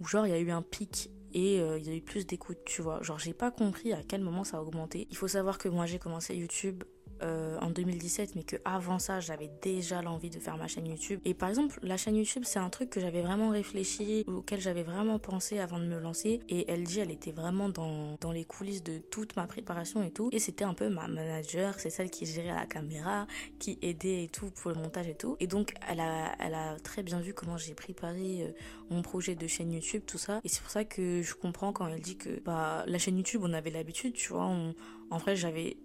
où 0.00 0.06
genre 0.06 0.26
il 0.26 0.30
y 0.30 0.34
a 0.34 0.40
eu 0.40 0.50
un 0.50 0.62
pic 0.62 1.10
et 1.34 1.60
euh, 1.60 1.78
il 1.78 1.86
y 1.86 1.90
a 1.90 1.94
eu 1.94 2.02
plus 2.02 2.26
d'écoute 2.26 2.58
tu 2.64 2.82
vois. 2.82 3.02
Genre 3.02 3.18
j'ai 3.18 3.34
pas 3.34 3.50
compris 3.50 3.92
à 3.92 4.02
quel 4.02 4.20
moment 4.20 4.44
ça 4.44 4.58
a 4.58 4.60
augmenté. 4.60 5.06
Il 5.10 5.16
faut 5.16 5.28
savoir 5.28 5.58
que 5.58 5.68
moi 5.68 5.86
j'ai 5.86 5.98
commencé 5.98 6.34
YouTube 6.34 6.82
euh, 7.22 7.58
en 7.60 7.70
2017, 7.70 8.34
mais 8.36 8.42
que 8.42 8.56
avant 8.64 8.98
ça, 8.98 9.20
j'avais 9.20 9.50
déjà 9.62 10.02
l'envie 10.02 10.30
de 10.30 10.38
faire 10.38 10.56
ma 10.56 10.66
chaîne 10.66 10.86
YouTube. 10.86 11.20
Et 11.24 11.34
par 11.34 11.48
exemple, 11.48 11.78
la 11.82 11.96
chaîne 11.96 12.16
YouTube, 12.16 12.42
c'est 12.44 12.58
un 12.58 12.70
truc 12.70 12.90
que 12.90 13.00
j'avais 13.00 13.22
vraiment 13.22 13.50
réfléchi, 13.50 14.24
auquel 14.26 14.60
j'avais 14.60 14.82
vraiment 14.82 15.18
pensé 15.18 15.58
avant 15.58 15.78
de 15.78 15.84
me 15.84 15.98
lancer. 15.98 16.40
Et 16.48 16.70
elle 16.70 16.84
dit, 16.84 17.00
elle 17.00 17.10
était 17.10 17.32
vraiment 17.32 17.68
dans, 17.68 18.16
dans 18.20 18.32
les 18.32 18.44
coulisses 18.44 18.82
de 18.82 18.98
toute 18.98 19.36
ma 19.36 19.46
préparation 19.46 20.02
et 20.02 20.10
tout. 20.10 20.28
Et 20.32 20.38
c'était 20.38 20.64
un 20.64 20.74
peu 20.74 20.88
ma 20.88 21.08
manager, 21.08 21.78
c'est 21.78 21.90
celle 21.90 22.10
qui 22.10 22.26
gérait 22.26 22.54
la 22.54 22.66
caméra, 22.66 23.26
qui 23.58 23.78
aidait 23.82 24.24
et 24.24 24.28
tout 24.28 24.50
pour 24.50 24.70
le 24.70 24.76
montage 24.76 25.08
et 25.08 25.14
tout. 25.14 25.36
Et 25.40 25.46
donc, 25.46 25.74
elle 25.88 26.00
a, 26.00 26.34
elle 26.38 26.54
a 26.54 26.76
très 26.80 27.02
bien 27.02 27.20
vu 27.20 27.34
comment 27.34 27.56
j'ai 27.56 27.74
préparé 27.74 28.42
euh, 28.42 28.52
mon 28.90 29.02
projet 29.02 29.34
de 29.34 29.46
chaîne 29.46 29.72
YouTube, 29.72 30.02
tout 30.06 30.18
ça. 30.18 30.40
Et 30.44 30.48
c'est 30.48 30.62
pour 30.62 30.70
ça 30.70 30.84
que 30.84 31.22
je 31.22 31.34
comprends 31.34 31.72
quand 31.72 31.86
elle 31.86 32.00
dit 32.00 32.16
que 32.16 32.40
bah, 32.40 32.84
la 32.86 32.98
chaîne 32.98 33.16
YouTube, 33.16 33.42
on 33.44 33.52
avait 33.52 33.70
l'habitude, 33.70 34.14
tu 34.14 34.32
vois. 34.32 34.44
En 35.10 35.18
vrai, 35.18 35.36
j'avais 35.36 35.76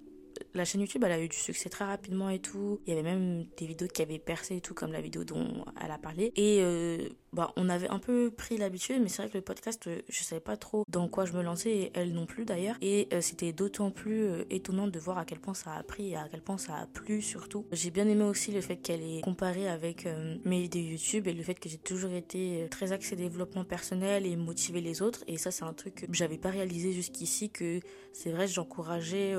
la 0.53 0.65
chaîne 0.65 0.81
YouTube, 0.81 1.03
elle 1.03 1.11
a 1.11 1.19
eu 1.21 1.27
du 1.27 1.37
succès 1.37 1.69
très 1.69 1.85
rapidement 1.85 2.29
et 2.29 2.39
tout. 2.39 2.81
Il 2.85 2.89
y 2.89 2.93
avait 2.93 3.03
même 3.03 3.45
des 3.57 3.65
vidéos 3.65 3.87
qui 3.87 4.01
avaient 4.01 4.19
percé 4.19 4.57
et 4.57 4.61
tout, 4.61 4.73
comme 4.73 4.91
la 4.91 5.01
vidéo 5.01 5.23
dont 5.23 5.65
elle 5.83 5.91
a 5.91 5.97
parlé. 5.97 6.31
Et 6.35 6.59
euh, 6.61 7.09
bah, 7.37 7.53
on 7.55 7.69
avait 7.69 7.87
un 7.89 7.99
peu 7.99 8.31
pris 8.31 8.57
l'habitude, 8.57 8.99
mais 8.99 9.09
c'est 9.09 9.21
vrai 9.21 9.29
que 9.29 9.37
le 9.37 9.43
podcast, 9.43 9.85
euh, 9.85 10.01
je 10.09 10.23
savais 10.23 10.41
pas 10.41 10.57
trop 10.57 10.83
dans 10.87 11.07
quoi 11.07 11.25
je 11.25 11.33
me 11.33 11.43
lançais, 11.43 11.69
et 11.69 11.91
elle 11.93 12.13
non 12.13 12.25
plus 12.25 12.45
d'ailleurs. 12.45 12.77
Et 12.81 13.07
euh, 13.13 13.21
c'était 13.21 13.53
d'autant 13.53 13.91
plus 13.91 14.23
euh, 14.23 14.43
étonnant 14.49 14.87
de 14.87 14.97
voir 14.97 15.19
à 15.19 15.25
quel 15.25 15.39
point 15.39 15.53
ça 15.53 15.75
a 15.75 15.83
pris 15.83 16.09
et 16.09 16.15
à 16.15 16.27
quel 16.31 16.41
point 16.41 16.57
ça 16.57 16.75
a 16.77 16.87
plu 16.87 17.21
surtout. 17.21 17.67
J'ai 17.71 17.91
bien 17.91 18.07
aimé 18.07 18.23
aussi 18.23 18.51
le 18.51 18.61
fait 18.61 18.77
qu'elle 18.77 19.03
ait 19.03 19.21
comparé 19.21 19.69
avec 19.69 20.07
mes 20.45 20.61
vidéos 20.61 20.89
YouTube 20.89 21.27
et 21.27 21.33
le 21.33 21.43
fait 21.43 21.59
que 21.59 21.69
j'ai 21.69 21.77
toujours 21.77 22.11
été 22.11 22.67
très 22.71 22.91
axé 22.91 23.15
développement 23.15 23.63
personnel 23.63 24.25
et 24.25 24.35
motiver 24.35 24.81
les 24.81 25.03
autres. 25.03 25.23
Et 25.27 25.37
ça, 25.37 25.51
c'est 25.51 25.63
un 25.63 25.73
truc 25.73 26.07
que 26.07 26.13
j'avais 26.13 26.39
pas 26.39 26.49
réalisé 26.49 26.91
jusqu'ici, 26.91 27.51
que 27.51 27.81
c'est 28.13 28.31
vrai, 28.31 28.47
j'encourageais 28.47 29.35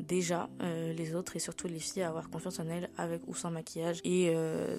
déjà 0.00 0.48
les 0.96 1.14
autres 1.14 1.36
et 1.36 1.38
surtout 1.38 1.68
les 1.68 1.78
filles 1.78 2.02
à 2.02 2.08
avoir 2.08 2.30
confiance 2.30 2.58
en 2.58 2.68
elles 2.68 2.88
avec 2.96 3.22
ou 3.26 3.34
sans 3.34 3.50
maquillage 3.50 4.00
et 4.04 4.34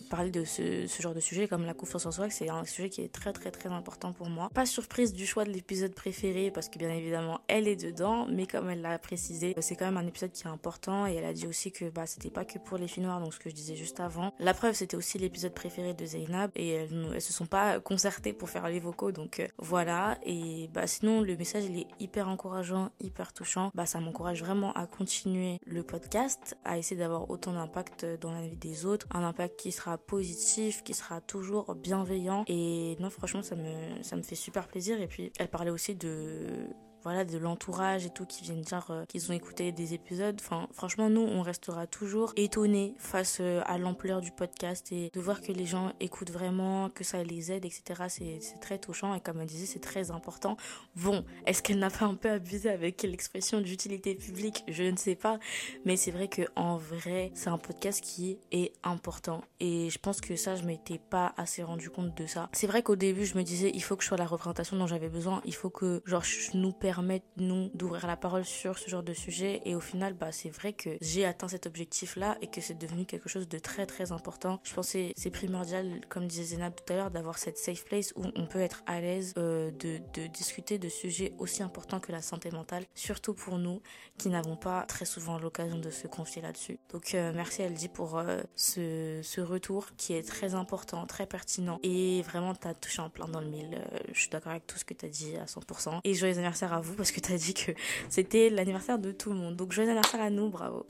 parler 0.10 0.32
de 0.32 0.44
ce, 0.44 0.88
genre 1.00 1.14
de 1.14 1.20
sujet 1.20 1.48
comme 1.48 1.66
la 1.66 1.74
confiance 1.74 2.06
en 2.06 2.12
soi 2.12 2.30
c'est 2.30 2.49
un 2.56 2.66
sujet 2.66 2.90
qui 2.90 3.02
est 3.02 3.12
très 3.12 3.34
très 3.34 3.52
très 3.52 3.70
important 3.70 4.14
pour 4.14 4.30
moi. 4.30 4.50
Pas 4.54 4.66
surprise 4.66 5.14
du 5.14 5.26
choix 5.26 5.46
de 5.46 5.50
l'épisode 5.50 5.94
préféré 5.94 6.52
parce 6.52 6.70
que 6.70 6.80
bien 6.80 6.90
évidemment 6.90 7.42
elle 7.48 7.68
est 7.68 7.76
dedans 7.76 8.28
mais 8.30 8.48
comme 8.48 8.70
elle 8.70 8.82
l'a 8.82 8.98
précisé 9.00 9.56
c'est 9.60 9.76
quand 9.76 9.86
même 9.86 9.98
un 9.98 10.08
épisode 10.08 10.32
qui 10.32 10.44
est 10.44 10.50
important 10.50 11.08
et 11.08 11.16
elle 11.16 11.26
a 11.26 11.34
dit 11.34 11.48
aussi 11.48 11.72
que 11.72 11.90
bah 11.90 12.06
c'était 12.06 12.30
pas 12.30 12.46
que 12.46 12.60
pour 12.60 12.78
les 12.78 12.88
filles 12.88 13.04
noires 13.04 13.20
donc 13.20 13.34
ce 13.34 13.40
que 13.40 13.50
je 13.50 13.56
disais 13.56 13.76
juste 13.76 14.00
avant. 14.00 14.34
La 14.40 14.54
preuve 14.54 14.74
c'était 14.74 14.98
aussi 14.98 15.18
l'épisode 15.18 15.54
préféré 15.54 15.94
de 15.94 16.06
Zainab 16.06 16.52
et 16.56 16.70
elles, 16.70 17.22
se 17.22 17.34
sont 17.34 17.46
pas 17.46 17.80
concertées 17.80 18.34
pour 18.34 18.50
faire 18.50 18.68
les 18.68 18.80
vocaux 18.80 19.12
donc 19.12 19.40
euh, 19.40 19.48
voilà. 19.58 20.18
Et 20.24 20.70
bah 20.74 20.88
sinon 20.88 21.22
le 21.22 21.36
message 21.36 21.66
il 21.66 21.80
est 21.80 21.88
hyper 22.00 22.30
encourageant 22.30 22.90
hyper 23.02 23.34
touchant. 23.34 23.72
Bah 23.74 23.86
ça 23.86 24.00
m'encourage 24.00 24.44
vraiment 24.44 24.74
à 24.74 24.86
continuer 24.86 25.60
le 25.66 25.84
podcast, 25.84 26.58
à 26.66 26.78
essayer 26.78 27.00
d'avoir 27.00 27.30
autant 27.30 27.54
d'impact 27.54 28.06
dans 28.22 28.32
la 28.32 28.42
vie 28.42 28.58
des 28.58 28.86
autres, 28.86 29.08
un 29.12 29.24
impact 29.24 29.60
qui 29.60 29.72
sera 29.72 29.98
positif, 29.98 30.84
qui 30.84 30.94
sera 30.94 31.22
toujours 31.22 31.76
bienveillant. 31.76 32.39
Et 32.48 32.96
non, 33.00 33.10
franchement, 33.10 33.42
ça 33.42 33.56
me, 33.56 34.02
ça 34.02 34.16
me 34.16 34.22
fait 34.22 34.36
super 34.36 34.68
plaisir. 34.68 35.02
Et 35.02 35.08
puis, 35.08 35.32
elle 35.40 35.50
parlait 35.50 35.72
aussi 35.72 35.96
de 35.96 36.68
voilà, 37.04 37.26
de 37.26 37.38
l'entourage 37.38 38.06
et 38.06 38.10
tout 38.10 38.26
qui 38.26 38.44
viennent 38.44 38.62
dire 38.62 38.88
euh, 38.90 39.06
qu'ils 39.06 39.32
ont 39.32 39.34
écouté 39.34 39.72
des 39.72 39.94
épisodes. 39.94 40.36
Enfin, 40.40 40.68
franchement, 40.74 41.10
nous, 41.10 41.22
on 41.22 41.42
restera 41.42 41.88
toujours 41.88 42.34
étonnés 42.36 42.94
face 42.98 43.38
euh, 43.40 43.62
à 43.66 43.78
l'ampleur 43.78 44.22
du 44.22 44.32
podcast 44.32 44.92
et 44.92 45.10
de 45.14 45.20
voir 45.20 45.42
que 45.42 45.52
les 45.52 45.66
gens 45.66 45.94
écoutent 46.00 46.32
vraiment, 46.32 46.90
que 46.90 47.04
ça 47.04 47.24
les 47.24 47.52
aide, 47.52 47.66
etc. 47.66 48.04
C'est 48.08 48.60
très 48.60 48.78
touchant 48.78 49.16
et 49.16 49.22
comme 49.22 49.40
elle 49.40 49.48
disait, 49.48 49.66
c'est 49.66 49.80
très 49.80 50.12
important. 50.12 50.58
Bon, 50.96 51.24
est-ce 51.46 51.64
qu'elle 51.64 51.80
n'a 51.80 51.90
pas 51.90 52.06
un 52.06 52.16
peu 52.16 52.30
abusé 52.30 52.70
avec 52.70 53.04
l'expression 53.04 53.62
d'utilité 53.62 54.16
publique? 54.16 54.64
Je 54.68 54.84
ne 54.84 54.98
sais 54.98 55.16
pas, 55.16 55.40
mais 55.86 55.98
c'est 55.98 56.12
vrai 56.12 56.28
que 56.28 56.44
en 56.56 56.78
vrai, 56.78 57.32
c'est 57.34 57.50
un 57.50 57.58
podcast 57.58 58.02
qui 58.02 58.38
est 58.52 58.74
important 58.84 59.42
et 59.60 59.90
je 59.90 60.00
pense 60.00 60.22
que 60.22 60.36
ça, 60.36 60.56
je 60.56 60.64
m'étais 60.64 61.00
pas 61.00 61.34
assez 61.38 61.64
rendu 61.64 61.90
compte 61.90 62.16
de 62.16 62.26
ça. 62.26 62.50
C'est 62.54 62.68
vrai 62.68 62.84
qu'au 62.84 62.96
début, 62.96 63.26
je 63.26 63.38
me 63.38 63.44
disais, 63.44 63.72
il 63.74 63.82
faut 63.82 63.96
que 63.96 64.04
je 64.04 64.08
sois 64.08 64.18
la 64.18 64.26
représentation 64.26 64.78
dont 64.78 64.88
j'avais 64.88 65.10
besoin, 65.10 65.42
il 65.46 65.56
faut 65.56 65.70
que 65.70 66.02
genre 66.06 66.24
je 66.24 66.58
nous 66.58 66.72
permettre 66.90 67.28
nous 67.38 67.70
d'ouvrir 67.76 68.08
la 68.08 68.18
parole 68.18 68.44
sur 68.44 68.80
ce 68.80 68.90
genre 68.90 69.04
de 69.04 69.14
sujet. 69.14 69.62
Et 69.64 69.76
au 69.76 69.80
final 69.80 70.16
bah 70.16 70.32
c'est 70.32 70.50
vrai 70.50 70.74
que 70.74 70.90
j'ai 71.02 71.24
atteint 71.24 71.48
cet 71.48 71.68
objectif 71.68 72.16
là 72.16 72.36
et 72.42 72.48
que 72.48 72.62
c'est 72.62 72.80
devenu 72.80 73.06
quelque 73.06 73.30
chose 73.30 73.48
de 73.48 73.60
très 73.60 73.86
très 73.86 74.12
important. 74.12 74.60
Je 74.64 74.74
pense 74.74 74.94
que 74.94 75.12
c'est 75.16 75.30
primordial 75.30 76.02
comme 76.10 76.26
disait 76.26 76.56
Zénab 76.56 76.74
tout 76.74 76.92
à 76.92 76.96
l'heure 76.96 77.12
d'avoir 77.12 77.38
cette 77.38 77.60
safe 77.60 77.86
place 77.86 78.12
où 78.16 78.24
on 78.36 78.48
peut 78.48 78.60
être 78.60 78.82
à 78.88 79.02
l'aise 79.02 79.36
euh, 79.38 79.70
de, 79.70 80.00
discuter 80.34 80.80
de 80.80 80.90
sujets 80.90 81.32
aussi 81.38 81.62
importants 81.62 82.00
que 82.00 82.12
la 82.12 82.24
santé 82.24 82.50
mentale 82.50 82.86
surtout 82.96 83.36
pour 83.36 83.60
nous 83.60 83.84
qui 84.18 84.30
n'avons 84.30 84.56
pas 84.56 84.82
très 84.88 85.06
souvent 85.06 85.38
l'occasion 85.38 85.78
de 85.78 85.92
se 85.92 86.08
confier 86.08 86.42
là-dessus. 86.42 86.80
Donc 86.92 87.14
euh, 87.14 87.32
merci 87.36 87.62
elle 87.62 87.76
dit 87.76 87.90
pour 87.90 88.18
euh, 88.18 88.42
ce, 88.56 89.20
ce 89.22 89.42
retour 89.42 89.90
qui 89.96 90.14
est 90.14 90.28
très 90.28 90.56
important 90.56 91.06
très 91.06 91.28
pertinent. 91.28 91.80
Et 91.84 92.24
vraiment 92.24 92.56
t'as 92.56 92.74
touché 92.74 93.00
en 93.04 93.12
plein 93.12 93.28
dans 93.28 93.42
le 93.42 93.48
mille. 93.48 93.80
Je 94.12 94.20
suis 94.22 94.30
d'accord 94.30 94.54
avec 94.54 94.66
tout 94.66 94.80
ce 94.80 94.86
que 94.86 94.96
t'as 94.96 95.08
dit 95.08 95.38
à 95.38 95.46
100% 95.46 96.00
et 96.04 96.14
joyeux 96.14 96.34
anniversaire 96.34 96.74
à 96.74 96.79
vous 96.82 96.94
parce 96.94 97.12
que 97.12 97.20
tu 97.20 97.34
as 97.34 97.38
dit 97.38 97.54
que 97.54 97.72
c'était 98.10 98.50
l'anniversaire 98.50 99.00
de 99.00 99.12
tout 99.12 99.30
le 99.30 99.36
monde. 99.36 99.56
Donc 99.56 99.72
joyeux 99.72 99.90
anniversaire 99.90 100.22
à 100.22 100.30
nous, 100.30 100.50
bravo. 100.50 100.86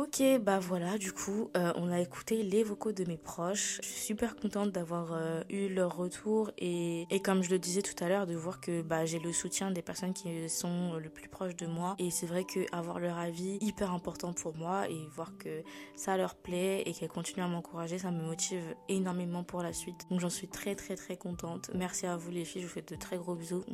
Ok, 0.00 0.22
bah 0.42 0.60
voilà, 0.60 0.96
du 0.96 1.10
coup, 1.10 1.50
euh, 1.56 1.72
on 1.74 1.90
a 1.90 1.98
écouté 1.98 2.44
les 2.44 2.62
vocaux 2.62 2.92
de 2.92 3.02
mes 3.02 3.16
proches. 3.16 3.80
Je 3.82 3.88
suis 3.88 4.00
super 4.00 4.36
contente 4.36 4.70
d'avoir 4.70 5.12
euh, 5.12 5.42
eu 5.50 5.68
leur 5.68 5.96
retour 5.96 6.52
et, 6.56 7.08
comme 7.24 7.42
je 7.42 7.50
le 7.50 7.58
disais 7.58 7.82
tout 7.82 8.04
à 8.04 8.08
l'heure, 8.08 8.28
de 8.28 8.36
voir 8.36 8.60
que 8.60 8.80
bah, 8.80 9.06
j'ai 9.06 9.18
le 9.18 9.32
soutien 9.32 9.72
des 9.72 9.82
personnes 9.82 10.14
qui 10.14 10.48
sont 10.48 10.94
le 11.02 11.10
plus 11.10 11.28
proches 11.28 11.56
de 11.56 11.66
moi. 11.66 11.96
Et 11.98 12.12
c'est 12.12 12.26
vrai 12.26 12.44
que 12.44 12.60
avoir 12.70 13.00
leur 13.00 13.18
avis 13.18 13.58
hyper 13.60 13.90
important 13.90 14.32
pour 14.32 14.54
moi 14.54 14.88
et 14.88 15.04
voir 15.16 15.36
que 15.36 15.64
ça 15.96 16.16
leur 16.16 16.36
plaît 16.36 16.84
et 16.86 16.92
qu'elles 16.92 17.08
continuent 17.08 17.42
à 17.42 17.48
m'encourager, 17.48 17.98
ça 17.98 18.12
me 18.12 18.22
motive 18.22 18.76
énormément 18.88 19.42
pour 19.42 19.64
la 19.64 19.72
suite. 19.72 20.06
Donc 20.10 20.20
j'en 20.20 20.30
suis 20.30 20.46
très 20.46 20.76
très 20.76 20.94
très 20.94 21.16
contente. 21.16 21.72
Merci 21.74 22.06
à 22.06 22.16
vous 22.16 22.30
les 22.30 22.44
filles, 22.44 22.62
je 22.62 22.68
vous 22.68 22.72
fais 22.72 22.82
de 22.82 22.94
très 22.94 23.16
gros 23.16 23.34
bisous. 23.34 23.64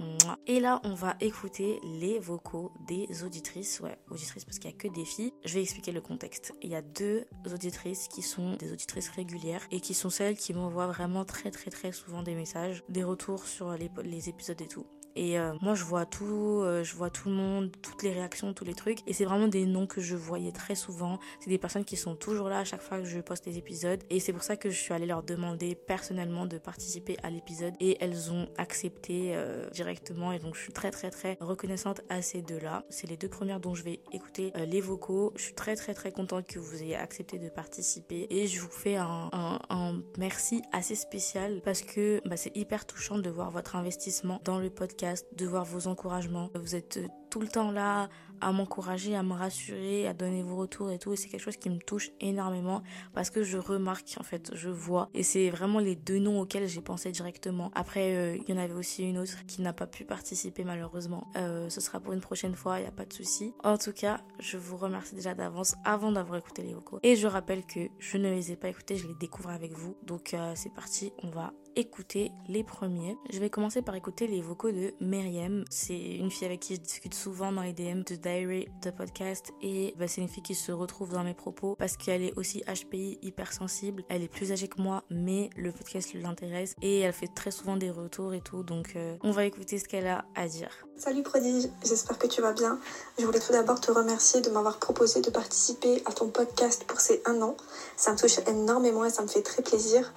Et 0.47 0.59
là, 0.59 0.81
on 0.85 0.95
va 0.95 1.17
écouter 1.21 1.81
les 1.85 2.19
vocaux 2.19 2.73
des 2.89 3.25
auditrices. 3.25 3.81
Ouais, 3.81 3.99
auditrices 4.11 4.47
parce 4.47 4.59
qu'il 4.59 4.71
n'y 4.71 4.77
a 4.77 4.79
que 4.79 4.89
des 4.89 5.05
filles. 5.05 5.35
Je 5.45 5.53
vais 5.53 5.61
expliquer 5.61 5.93
le 5.93 6.01
contexte. 6.01 6.14
Il 6.63 6.71
y 6.71 6.75
a 6.75 6.83
deux 6.83 7.27
auditrices 7.53 8.09
qui 8.09 8.23
sont 8.23 8.57
des 8.57 8.73
auditrices 8.73 9.11
régulières 9.11 9.63
et 9.71 9.81
qui 9.81 9.95
sont 9.95 10.11
celles 10.11 10.37
qui 10.37 10.55
m'envoient 10.55 10.87
vraiment 10.87 11.25
très 11.25 11.51
très 11.51 11.71
très 11.71 11.93
souvent 11.93 12.23
des 12.23 12.35
messages, 12.35 12.83
des 12.89 13.05
retours 13.05 13.47
sur 13.47 13.73
les, 13.73 13.91
les 14.03 14.29
épisodes 14.29 14.61
et 14.61 14.69
tout. 14.69 14.87
Et 15.17 15.39
euh, 15.39 15.53
moi, 15.61 15.75
je 15.75 15.85
vois 15.85 16.07
tout, 16.07 16.61
euh, 16.63 16.83
je 16.83 16.95
vois 16.95 17.11
tout 17.11 17.29
le 17.29 17.35
monde, 17.35 17.71
toutes 17.83 18.03
les 18.03 18.13
réactions, 18.13 18.53
tous 18.53 18.65
les 18.65 18.75
trucs. 18.75 18.99
Et 19.07 19.13
c'est 19.13 19.25
vraiment 19.25 19.49
des 19.49 19.67
noms 19.67 19.87
que 19.87 20.01
je 20.01 20.17
voyais 20.17 20.53
très 20.53 20.75
souvent. 20.75 21.19
C'est 21.41 21.51
des 21.51 21.59
personnes 21.59 21.85
qui 21.85 21.97
sont 21.97 22.17
toujours 22.17 22.49
là 22.49 22.59
à 22.59 22.65
chaque 22.65 22.83
fois 22.83 22.99
que 22.99 23.05
je 23.05 23.21
poste 23.21 23.45
des 23.45 23.59
épisodes. 23.59 24.03
Et 24.11 24.21
c'est 24.21 24.33
pour 24.33 24.43
ça 24.43 24.57
que 24.57 24.71
je 24.71 24.79
suis 24.79 24.93
allée 24.93 25.07
leur 25.07 25.23
demander 25.23 25.75
personnellement 25.75 26.47
de 26.47 26.59
participer 26.59 27.17
à 27.23 27.31
l'épisode. 27.31 27.75
Et 27.81 27.97
elles 28.01 28.33
ont 28.33 28.49
accepté 28.57 29.33
euh, 29.35 29.69
directement. 29.71 30.33
Et 30.33 30.39
donc, 30.39 30.57
je 30.57 30.61
suis 30.61 30.73
très, 30.73 30.91
très, 30.91 31.11
très 31.11 31.37
reconnaissante 31.41 32.01
à 32.09 32.23
ces 32.23 32.43
deux-là. 32.43 32.85
C'est 32.91 33.09
les 33.09 33.17
deux 33.17 33.29
premières 33.29 33.61
dont 33.61 33.75
je 33.75 33.85
vais 33.85 34.01
écouter 34.13 34.53
les 34.67 34.81
vocaux. 34.81 35.33
Je 35.37 35.43
suis 35.43 35.55
très, 35.55 35.77
très, 35.77 35.95
très 35.95 36.13
contente 36.13 36.47
que 36.47 36.59
vous 36.59 36.83
ayez 36.83 36.97
accepté 36.97 37.39
de 37.39 37.49
participer. 37.49 38.27
Et 38.31 38.47
je 38.47 38.61
vous 38.61 38.71
fais 38.71 38.97
un, 38.97 39.29
un, 39.33 39.59
un 39.71 40.03
merci 40.19 40.63
assez 40.73 40.95
spécial 40.95 41.61
parce 41.65 41.83
que 41.83 42.21
bah, 42.27 42.37
c'est 42.37 42.57
hyper 42.57 42.87
touchant 42.87 43.19
de 43.19 43.31
voir 43.31 43.51
votre 43.51 43.77
investissement 43.77 44.41
dans 44.45 44.59
le 44.59 44.71
podcast 44.71 45.04
de 45.37 45.47
voir 45.47 45.65
vos 45.65 45.87
encouragements. 45.89 46.51
Vous 46.55 46.75
êtes 46.75 47.01
tout 47.31 47.41
le 47.41 47.49
temps 47.49 47.73
là 47.73 48.09
à 48.41 48.53
m'encourager, 48.53 49.17
à 49.17 49.23
me 49.23 49.33
rassurer, 49.33 50.07
à 50.07 50.15
donner 50.15 50.43
vos 50.43 50.57
retours 50.57 50.91
et 50.91 50.99
tout. 50.99 51.13
Et 51.13 51.17
c'est 51.17 51.29
quelque 51.29 51.41
chose 51.43 51.57
qui 51.57 51.71
me 51.71 51.79
touche 51.79 52.11
énormément 52.21 52.83
parce 53.13 53.31
que 53.31 53.43
je 53.43 53.59
remarque, 53.59 54.17
en 54.21 54.23
fait, 54.23 54.53
je 54.55 54.69
vois. 54.69 55.09
Et 55.15 55.23
c'est 55.23 55.51
vraiment 55.51 55.79
les 55.79 55.97
deux 55.97 56.19
noms 56.19 56.41
auxquels 56.41 56.69
j'ai 56.69 56.81
pensé 56.81 57.11
directement. 57.11 57.71
Après, 57.75 58.15
euh, 58.15 58.37
il 58.37 58.49
y 58.49 58.57
en 58.57 58.61
avait 58.61 58.75
aussi 58.75 59.03
une 59.03 59.19
autre 59.19 59.47
qui 59.47 59.63
n'a 59.63 59.73
pas 59.73 59.87
pu 59.87 60.05
participer 60.05 60.65
malheureusement. 60.65 61.27
Euh, 61.37 61.69
ce 61.71 61.81
sera 61.81 62.01
pour 62.01 62.13
une 62.13 62.21
prochaine 62.21 62.55
fois, 62.55 62.79
il 62.79 62.83
n'y 62.83 62.89
a 62.89 62.93
pas 62.93 63.07
de 63.07 63.13
souci. 63.13 63.53
En 63.65 63.79
tout 63.79 63.93
cas, 63.93 64.21
je 64.39 64.57
vous 64.57 64.77
remercie 64.77 65.15
déjà 65.15 65.35
d'avance 65.35 65.75
avant 65.85 66.13
d'avoir 66.13 66.39
écouté 66.39 66.63
les 66.63 66.75
vocaux. 66.75 67.01
Et 67.03 67.17
je 67.17 67.27
rappelle 67.27 67.65
que 67.67 67.89
je 67.99 68.19
ne 68.19 68.31
les 68.31 68.53
ai 68.53 68.57
pas 68.57 68.69
écoutés, 68.69 68.97
je 68.97 69.09
les 69.09 69.15
découvre 69.15 69.51
avec 69.51 69.73
vous. 69.73 69.97
Donc 70.05 70.35
euh, 70.35 70.53
c'est 70.55 70.73
parti, 70.73 71.13
on 71.23 71.31
va 71.31 71.53
écouter 71.77 72.33
les 72.49 72.65
premiers. 72.65 73.17
Je 73.31 73.39
vais 73.39 73.51
commencer 73.51 73.83
par 73.83 73.95
écouter 73.95 74.27
les 74.27 74.41
vocaux 74.41 74.71
de 74.71 74.95
Myriam. 75.01 75.65
C'est 75.71 76.17
une 76.17 76.31
fille 76.31 76.47
avec 76.47 76.61
qui 76.61 76.77
je 76.77 76.81
discute 76.81 77.15
souvent 77.15 77.53
dans 77.53 77.63
les 77.63 77.73
DM 77.73 78.03
de 78.03 78.15
Diary 78.15 78.69
de 78.83 78.91
podcast 78.91 79.53
et 79.63 79.95
bah, 79.99 80.09
c'est 80.09 80.21
une 80.21 80.29
fille 80.29 80.43
qui 80.43 80.55
se 80.55 80.73
retrouve 80.73 81.13
dans 81.13 81.25
mes 81.25 81.35
propos 81.35 81.75
parce 81.79 81.97
qu'elle 81.97 82.23
est 82.23 82.37
aussi 82.37 82.63
HPI 82.63 83.19
hypersensible. 83.23 84.05
Elle 84.09 84.23
est 84.23 84.29
plus 84.29 84.53
âgée 84.53 84.69
que 84.69 84.81
moi 84.81 85.05
mais 85.11 85.51
le 85.57 85.73
podcast 85.73 86.15
l'intéresse 86.15 86.75
et 86.83 87.01
elle 87.01 87.13
fait 87.13 87.33
très 87.35 87.51
souvent 87.51 87.77
des 87.77 87.91
retours 87.91 88.35
et 88.35 88.41
tout 88.41 88.63
donc 88.63 88.93
euh, 88.97 89.17
on 89.23 89.31
va 89.31 89.45
écouter 89.45 89.79
ce 89.79 89.89
qu'elle 89.89 90.07
a 90.07 90.25
à 90.35 90.49
dire. 90.49 90.87
Salut 90.97 91.25
Prodige, 91.25 91.69
j'espère 91.85 92.19
que 92.19 92.29
tu 92.29 92.41
vas 92.41 92.53
bien. 92.53 92.79
Je 93.19 93.27
voulais 93.27 93.41
tout 93.41 93.53
d'abord 93.53 93.81
te 93.81 93.91
remercier 93.91 94.41
de 94.41 94.51
m'avoir 94.51 94.79
proposé 94.79 95.21
de 95.21 95.31
participer 95.31 96.03
à 96.05 96.13
ton 96.13 96.29
podcast 96.29 96.85
pour 96.87 97.01
ces 97.01 97.21
un 97.27 97.43
an. 97.43 97.57
Ça 97.97 98.13
me 98.13 98.17
touche 98.17 98.39
énormément 98.47 99.05
et 99.05 99.11
ça 99.11 99.23
me 99.23 99.29
fait 99.29 99.43
très 99.43 99.63
plaisir. 99.63 100.13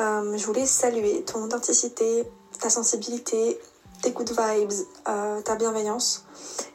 Euh, 0.00 0.36
je 0.36 0.46
voulais 0.46 0.66
saluer 0.66 1.22
ton 1.24 1.42
authenticité, 1.42 2.24
ta 2.60 2.70
sensibilité, 2.70 3.58
tes 4.02 4.12
good 4.12 4.30
vibes, 4.30 4.72
euh, 5.08 5.40
ta 5.42 5.56
bienveillance 5.56 6.24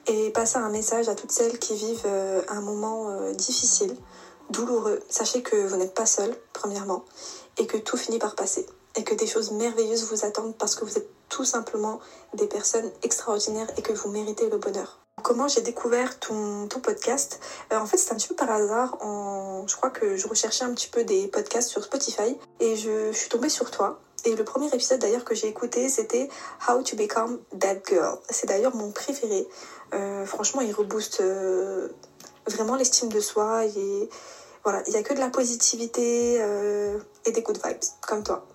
et 0.08 0.32
passer 0.32 0.58
un 0.58 0.70
message 0.70 1.08
à 1.10 1.16
toutes 1.16 1.32
celles 1.32 1.58
qui 1.60 1.76
vivent 1.76 2.06
euh, 2.06 2.42
un 2.50 2.62
moment 2.62 3.32
difficile, 3.34 3.96
douloureux. 4.50 5.00
Sachez 5.10 5.42
que 5.42 5.56
vous 5.56 5.78
n'êtes 5.78 5.94
pas 5.94 6.06
seul, 6.06 6.36
premièrement, 6.52 7.06
et 7.58 7.68
que 7.68 7.78
tout 7.78 7.98
finit 7.98 8.20
par 8.20 8.36
passer 8.36 8.66
et 8.96 9.04
que 9.04 9.14
des 9.16 9.28
choses 9.28 9.52
merveilleuses 9.52 10.06
vous 10.06 10.26
attendent 10.26 10.56
parce 10.58 10.76
que 10.76 10.86
vous 10.86 10.98
êtes 10.98 11.10
tout 11.30 11.46
simplement 11.46 12.00
des 12.34 12.48
personnes 12.48 12.92
extraordinaires 13.02 13.68
et 13.78 13.82
que 13.82 13.94
vous 13.94 14.10
méritez 14.10 14.50
le 14.50 14.58
bonheur. 14.58 15.00
Comment 15.22 15.48
j'ai 15.48 15.62
découvert 15.62 16.20
ton, 16.20 16.68
podcast? 16.68 17.40
Euh, 17.72 17.78
En 17.78 17.86
fait, 17.86 17.98
c'est 17.98 18.12
un 18.12 18.16
petit 18.16 18.28
peu 18.28 18.36
par 18.36 18.52
hasard. 18.52 18.98
Je 19.68 19.76
crois 19.76 19.90
que 19.90 20.18
je 20.18 20.28
recherchais 20.28 20.66
un 20.66 20.74
petit 20.74 20.90
peu 20.90 21.04
des 21.04 21.28
podcasts 21.28 21.70
sur 21.70 21.84
Spotify 21.84 22.38
et 22.60 22.76
je, 22.76 23.12
suis 23.14 23.30
tombée 23.30 23.50
sur 23.50 23.72
toi. 23.72 24.00
Et 24.26 24.36
le 24.36 24.44
premier 24.44 24.68
épisode 24.68 25.00
d'ailleurs 25.00 25.24
que 25.24 25.36
j'ai 25.36 25.48
écouté, 25.48 25.88
c'était 25.90 26.30
How 26.68 26.82
to 26.84 26.96
Become 26.96 27.40
That 27.60 27.82
Girl. 27.88 28.20
C'est 28.30 28.48
d'ailleurs 28.48 28.76
mon 28.76 28.92
préféré. 28.92 29.48
Euh, 29.94 30.26
franchement, 30.26 30.62
il 30.62 30.74
rebooste 30.74 31.22
euh, 31.22 31.90
vraiment 32.48 32.76
l'estime 32.76 33.10
de 33.10 33.20
soi. 33.20 33.66
Et 33.66 34.10
voilà, 34.64 34.82
il 34.88 34.92
n'y 34.92 34.98
a 34.98 35.04
que 35.04 35.14
de 35.14 35.20
la 35.20 35.30
positivité 35.30 36.36
et 37.26 37.32
des 37.32 37.42
good 37.42 37.60
vibes, 37.64 37.84
comme 38.08 38.24
toi. 38.24 38.46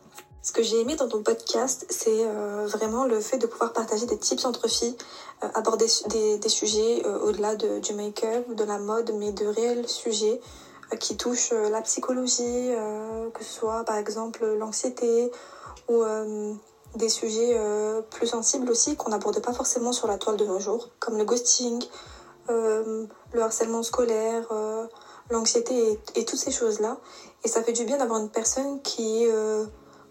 Ce 0.49 0.53
que 0.55 0.62
j'ai 0.62 0.80
aimé 0.80 0.96
dans 0.96 1.09
ton 1.09 1.22
podcast, 1.22 1.84
c'est 1.90 2.24
euh, 2.24 2.66
vraiment 2.68 3.05
le 3.05 3.20
fait 3.20 3.36
de 3.36 3.46
pouvoir 3.46 3.74
partager 3.74 4.07
des 4.07 4.16
tips 4.16 4.46
entre 4.46 4.66
filles, 4.66 4.96
euh, 5.44 5.49
aborder 5.53 5.84
des, 6.09 6.49
sujets 6.49 7.03
euh, 7.05 7.18
au-delà 7.18 7.55
de, 7.55 7.80
du 7.80 7.92
make-up, 7.92 8.55
de 8.55 8.64
la 8.64 8.78
mode, 8.78 9.12
mais 9.18 9.30
de 9.32 9.44
réels 9.44 9.86
sujets 9.86 10.40
qui 11.01 11.18
touchent 11.18 11.53
la 11.53 11.82
psychologie, 11.82 12.70
que 13.34 13.44
ce 13.44 13.53
soit 13.53 13.84
par 13.84 13.99
exemple 13.99 14.46
l'anxiété 14.55 15.30
ou 15.86 16.03
des 16.94 17.11
sujets 17.11 17.61
plus 18.09 18.26
sensibles 18.26 18.70
aussi 18.70 18.96
qu'on 18.96 19.11
n'aborde 19.11 19.42
pas 19.42 19.53
forcément 19.53 19.92
sur 19.92 20.07
la 20.09 20.16
toile 20.16 20.38
de 20.38 20.46
nos 20.46 20.59
jours, 20.59 20.88
comme 20.99 21.18
le 21.18 21.26
ghosting, 21.26 21.84
le 22.49 23.07
harcèlement 23.38 23.82
scolaire, 23.82 24.49
l'anxiété 25.28 26.01
et, 26.14 26.24
toutes 26.24 26.38
ces 26.38 26.51
choses-là. 26.51 26.96
Et 27.44 27.49
ça 27.49 27.62
fait 27.62 27.74
du 27.74 27.84
bien 27.84 27.99
d'avoir 27.99 28.18
une 28.18 28.30
personne 28.30 28.80
qui 28.80 29.26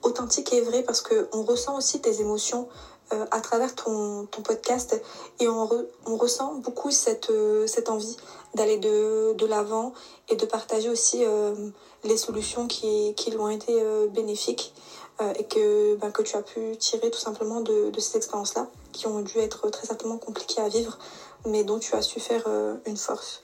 authentique 0.07 0.53
et 0.53 0.61
vrai 0.61 0.83
parce 0.83 1.01
qu'on 1.01 1.43
ressent 1.43 1.77
aussi 1.77 2.01
tes 2.01 2.21
émotions 2.21 2.67
euh, 3.13 3.25
à 3.31 3.39
travers 3.39 3.73
ton, 3.73 4.27
podcast 4.43 5.01
et 5.39 5.47
on, 5.47 5.69
on 6.05 6.17
ressent 6.17 6.55
beaucoup 6.55 6.91
cette, 6.91 7.29
euh, 7.29 7.65
cette 7.65 7.89
envie 7.89 8.17
d'aller 8.53 8.77
de, 8.77 9.33
de 9.33 9.45
l'avant 9.45 9.93
et 10.27 10.35
de 10.35 10.45
partager 10.45 10.89
aussi 10.89 11.23
euh, 11.23 11.55
les 12.03 12.17
solutions 12.17 12.67
qui, 12.67 13.13
qui 13.15 13.31
lui 13.31 13.39
ont 13.39 13.49
été 13.49 13.81
bénéfiques 14.09 14.73
et 15.35 15.45
que, 15.45 15.95
ben, 15.95 16.11
que 16.11 16.21
tu 16.21 16.35
as 16.35 16.43
pu 16.43 16.77
tirer 16.77 17.09
tout 17.09 17.17
simplement 17.17 17.61
de, 17.61 17.89
de 17.89 17.99
ces 17.99 18.17
expériences-là 18.17 18.67
qui 18.91 19.07
ont 19.07 19.21
dû 19.21 19.39
être 19.39 19.67
très 19.69 19.87
certainement 19.87 20.19
compliquées 20.19 20.61
à 20.61 20.69
vivre 20.69 20.99
mais 21.47 21.63
dont 21.63 21.79
tu 21.79 21.95
as 21.95 22.03
su 22.03 22.19
faire 22.19 22.47
une 22.85 22.97
force. 22.97 23.41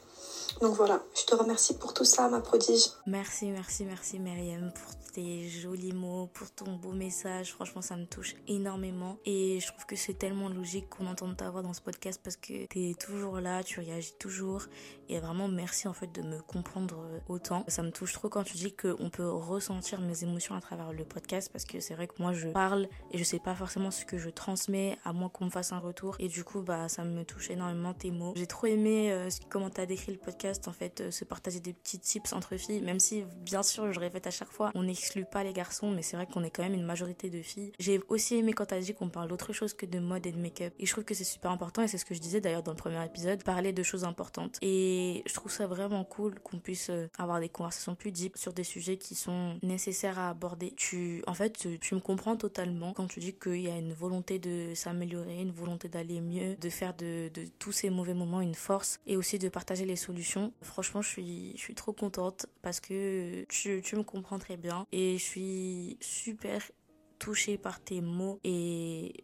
Donc 0.64 0.76
voilà, 0.76 1.04
je 1.14 1.26
te 1.26 1.36
remercie 1.36 1.78
pour 1.78 1.94
tout 1.94 2.06
ça, 2.06 2.30
ma 2.30 2.40
prodige. 2.40 2.86
Merci, 3.06 3.48
merci, 3.48 3.84
merci 3.84 4.18
Myriam 4.18 4.72
pour 4.72 5.12
tes 5.12 5.50
jolis 5.50 5.92
mots, 5.92 6.28
pour 6.28 6.50
ton 6.52 6.78
beau 6.78 6.94
message. 6.94 7.52
Franchement, 7.52 7.82
ça 7.82 7.98
me 7.98 8.06
touche 8.06 8.36
énormément. 8.48 9.18
Et 9.26 9.60
je 9.60 9.68
trouve 9.68 9.86
que 9.86 9.98
c'est 9.98 10.14
tellement 10.14 10.48
logique 10.48 10.88
qu'on 10.88 11.08
entende 11.08 11.36
ta 11.36 11.50
voix 11.50 11.64
dans 11.64 11.74
ce 11.74 11.82
podcast 11.82 12.22
parce 12.24 12.38
que 12.38 12.66
tu 12.68 12.90
es 12.90 12.94
toujours 12.94 13.42
là, 13.42 13.62
tu 13.62 13.82
réagis 13.82 14.14
toujours. 14.18 14.62
Et 15.10 15.20
vraiment, 15.20 15.48
merci 15.48 15.88
en 15.88 15.94
fait 15.94 16.12
de 16.14 16.22
me 16.22 16.40
comprendre 16.42 17.06
autant. 17.28 17.66
Ça 17.68 17.84
me 17.84 17.92
touche 17.92 18.14
trop 18.14 18.30
quand 18.30 18.44
tu 18.44 18.58
dis 18.58 18.74
qu'on 18.74 19.10
peut 19.10 19.30
ressentir 19.30 20.02
mes 20.02 20.24
émotions 20.24 20.56
à 20.56 20.62
travers 20.62 20.94
le 20.94 21.04
podcast 21.04 21.50
parce 21.52 21.66
que 21.66 21.80
c'est 21.80 21.94
vrai 21.94 22.08
que 22.08 22.16
moi 22.20 22.34
je 22.34 22.50
parle 22.50 22.88
et 23.12 23.18
je 23.18 23.24
sais 23.24 23.40
pas 23.40 23.56
forcément 23.56 23.92
ce 23.92 24.06
que 24.06 24.18
je 24.18 24.30
transmets 24.30 24.98
à 25.04 25.14
moins 25.14 25.30
qu'on 25.30 25.46
me 25.46 25.50
fasse 25.50 25.72
un 25.72 25.80
retour. 25.80 26.16
Et 26.20 26.28
du 26.28 26.44
coup, 26.44 26.62
bah 26.62 26.90
ça 26.90 27.04
me 27.04 27.24
touche 27.24 27.50
énormément 27.50 27.94
tes 27.94 28.12
mots. 28.12 28.34
J'ai 28.36 28.48
trop 28.48 28.68
aimé 28.68 29.12
euh, 29.12 29.30
comment 29.50 29.70
tu 29.70 29.82
as 29.82 29.86
décrit 29.86 30.12
le 30.12 30.18
podcast, 30.18 30.68
en 30.68 30.74
fait, 30.74 31.02
euh, 31.02 31.12
se 31.12 31.26
partager 31.26 31.60
des 31.60 31.74
petits 31.74 32.00
tips 32.00 32.34
entre 32.34 32.58
filles, 32.58 32.82
même 32.82 33.00
si 33.00 33.24
bien 33.42 33.64
sûr, 33.64 33.92
je 33.92 34.00
répète 34.00 34.28
à 34.28 34.32
chaque 34.32 34.52
fois, 34.52 34.72
on 34.76 34.84
n'exclut 34.84 35.26
pas 35.26 35.44
les 35.44 35.54
garçons, 35.54 35.92
mais 35.92 36.02
c'est 36.02 36.16
vrai 36.16 36.28
qu'on 36.28 36.44
est 36.44 36.50
quand 36.50 36.64
même 36.64 36.74
une 36.74 36.86
majorité 36.86 37.30
de 37.30 37.42
filles. 37.42 37.72
J'ai 37.80 38.00
aussi 38.10 38.36
aimé 38.36 38.54
quand 38.54 38.68
tu 38.68 38.74
as 38.74 38.80
dit 38.80 38.94
qu'on 38.94 39.10
parle 39.10 39.28
d'autre 39.28 39.54
chose 39.54 39.74
que 39.74 39.86
de 39.86 40.00
mode 40.00 40.26
et 40.26 40.32
de 40.32 40.40
make-up. 40.40 40.74
Et 40.80 40.86
je 40.86 40.92
trouve 40.92 41.04
que 41.04 41.14
c'est 41.14 41.24
super 41.24 41.52
important 41.52 41.82
et 41.82 41.88
c'est 41.88 41.98
ce 41.98 42.06
que 42.06 42.16
je 42.16 42.20
disais 42.20 42.42
d'ailleurs 42.42 42.64
dans 42.64 42.72
le 42.72 42.78
premier 42.78 43.04
épisode, 43.06 43.44
parler 43.44 43.74
de 43.74 43.84
choses 43.84 44.04
importantes. 44.04 44.58
Je 45.26 45.34
trouve 45.34 45.52
ça 45.52 45.68
vraiment 45.68 46.04
cool 46.04 46.40
qu'on 46.40 46.60
puisse 46.60 46.90
euh, 46.90 47.08
avoir 47.18 47.40
des 47.40 47.50
conversations 47.50 47.96
plus 47.96 48.12
deep 48.12 48.38
sur 48.38 48.54
des 48.54 48.64
sujets 48.64 48.98
qui 48.98 49.16
sont 49.16 49.58
nécessaires 49.62 50.20
à 50.20 50.30
aborder. 50.30 50.74
Tu, 50.76 51.24
en 51.28 51.34
fait, 51.34 51.68
tu, 51.80 51.96
me 51.96 52.00
comprends 52.00 52.36
totalement 52.36 52.94
quand 52.94 53.08
tu 53.08 53.20
dis 53.20 53.34
qu'il 53.34 53.62
y 53.62 53.70
a 53.70 53.78
une 53.78 53.94
volonté 53.94 54.40
de 54.40 54.74
s'améliorer, 54.74 55.42
une 55.42 55.52
volonté 55.52 55.90
d'aller 55.90 56.22
mieux, 56.22 56.56
de 56.56 56.70
faire 56.70 56.94
de, 56.94 57.32
tous 57.60 57.72
ces 57.72 57.90
mauvais 57.90 58.14
moments 58.14 58.42
une 58.42 58.56
force 58.56 59.00
et 59.06 59.18
aussi 59.18 59.40
de 59.40 59.50
partager 59.50 59.86
les 59.86 59.96
solutions. 59.96 60.54
Franchement, 60.62 61.02
je 61.02 61.10
suis, 61.10 61.54
je 61.56 61.62
suis 61.62 61.76
trop 61.76 61.94
contente 61.94 62.46
parce 62.62 62.80
que 62.80 63.46
tu, 63.50 63.82
tu 63.84 63.96
me 63.96 64.04
comprends 64.04 64.40
très 64.40 64.58
bien 64.58 64.86
et 64.92 65.18
je 65.18 65.24
suis 65.24 65.98
super 66.02 66.62
touchée 67.20 67.58
par 67.58 67.80
tes 67.80 68.02
mots 68.02 68.40
et 68.44 69.24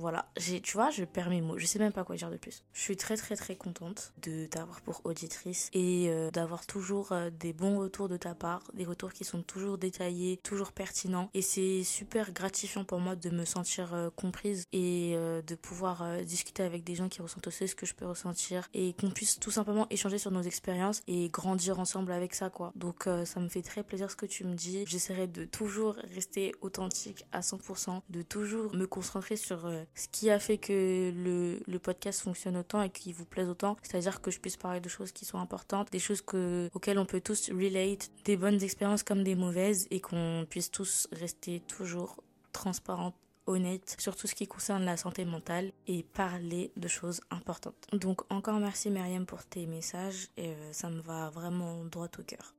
voilà, 0.00 0.30
j'ai, 0.36 0.60
tu 0.60 0.72
vois, 0.72 0.90
je 0.90 1.04
perds 1.04 1.30
mes 1.30 1.40
mots. 1.40 1.58
Je 1.58 1.66
sais 1.66 1.78
même 1.78 1.92
pas 1.92 2.04
quoi 2.04 2.16
dire 2.16 2.30
de 2.30 2.36
plus. 2.36 2.64
Je 2.72 2.80
suis 2.80 2.96
très 2.96 3.16
très 3.16 3.36
très 3.36 3.54
contente 3.54 4.12
de 4.22 4.46
t'avoir 4.46 4.80
pour 4.80 5.00
auditrice 5.04 5.68
et 5.72 6.08
euh, 6.08 6.30
d'avoir 6.30 6.66
toujours 6.66 7.12
euh, 7.12 7.30
des 7.30 7.52
bons 7.52 7.78
retours 7.78 8.08
de 8.08 8.16
ta 8.16 8.34
part, 8.34 8.62
des 8.74 8.84
retours 8.84 9.12
qui 9.12 9.24
sont 9.24 9.42
toujours 9.42 9.78
détaillés, 9.78 10.38
toujours 10.42 10.72
pertinents. 10.72 11.30
Et 11.34 11.42
c'est 11.42 11.84
super 11.84 12.32
gratifiant 12.32 12.84
pour 12.84 12.98
moi 12.98 13.14
de 13.14 13.30
me 13.30 13.44
sentir 13.44 13.94
euh, 13.94 14.10
comprise 14.10 14.64
et 14.72 15.16
de 15.46 15.54
pouvoir 15.54 16.22
discuter 16.24 16.62
avec 16.62 16.84
des 16.84 16.94
gens 16.94 17.08
qui 17.08 17.20
ressentent 17.20 17.46
aussi 17.46 17.68
ce 17.68 17.74
que 17.74 17.84
je 17.84 17.94
peux 17.94 18.06
ressentir 18.06 18.68
et 18.72 18.94
qu'on 18.94 19.10
puisse 19.10 19.38
tout 19.38 19.50
simplement 19.50 19.86
échanger 19.90 20.18
sur 20.18 20.30
nos 20.30 20.42
expériences 20.42 21.02
et 21.06 21.28
grandir 21.28 21.78
ensemble 21.78 22.12
avec 22.12 22.34
ça, 22.34 22.48
quoi. 22.48 22.72
Donc 22.74 23.08
ça 23.24 23.40
me 23.40 23.48
fait 23.48 23.62
très 23.62 23.82
plaisir 23.82 24.10
ce 24.10 24.16
que 24.16 24.26
tu 24.26 24.44
me 24.44 24.54
dis. 24.54 24.84
J'essaierai 24.86 25.26
de 25.26 25.44
toujours 25.44 25.96
rester 26.14 26.54
authentique 26.60 27.26
à 27.32 27.40
100%, 27.40 28.00
de 28.08 28.22
toujours 28.22 28.74
me 28.74 28.86
concentrer 28.86 29.36
sur 29.36 29.70
ce 29.94 30.08
qui 30.08 30.30
a 30.30 30.38
fait 30.38 30.58
que 30.58 31.12
le, 31.14 31.78
podcast 31.78 32.20
fonctionne 32.20 32.56
autant 32.56 32.82
et 32.82 32.90
qu'il 32.90 33.14
vous 33.14 33.24
plaise 33.24 33.48
autant. 33.48 33.76
C'est-à-dire 33.82 34.20
que 34.20 34.30
je 34.30 34.38
puisse 34.38 34.56
parler 34.56 34.80
de 34.80 34.88
choses 34.88 35.12
qui 35.12 35.24
sont 35.24 35.38
importantes, 35.38 35.90
des 35.90 35.98
choses 35.98 36.20
que, 36.20 36.68
auxquelles 36.74 36.98
on 36.98 37.06
peut 37.06 37.20
tous 37.20 37.50
relate, 37.50 38.10
des 38.24 38.36
bonnes 38.36 38.62
expériences 38.62 39.02
comme 39.02 39.24
des 39.24 39.34
mauvaises 39.34 39.86
et 39.90 40.00
qu'on 40.00 40.46
puisse 40.48 40.70
tous 40.70 41.08
rester 41.12 41.60
toujours 41.60 42.22
transparents 42.52 43.14
honnête 43.46 43.96
sur 43.98 44.16
tout 44.16 44.26
ce 44.26 44.34
qui 44.34 44.46
concerne 44.46 44.84
la 44.84 44.96
santé 44.96 45.24
mentale 45.24 45.72
et 45.86 46.02
parler 46.02 46.70
de 46.76 46.88
choses 46.88 47.20
importantes. 47.30 47.86
Donc 47.92 48.20
encore 48.30 48.60
merci 48.60 48.90
Myriam 48.90 49.26
pour 49.26 49.44
tes 49.44 49.66
messages 49.66 50.28
et 50.36 50.48
euh, 50.50 50.72
ça 50.72 50.90
me 50.90 51.00
va 51.00 51.30
vraiment 51.30 51.84
droit 51.84 52.08
au 52.18 52.22
cœur. 52.22 52.54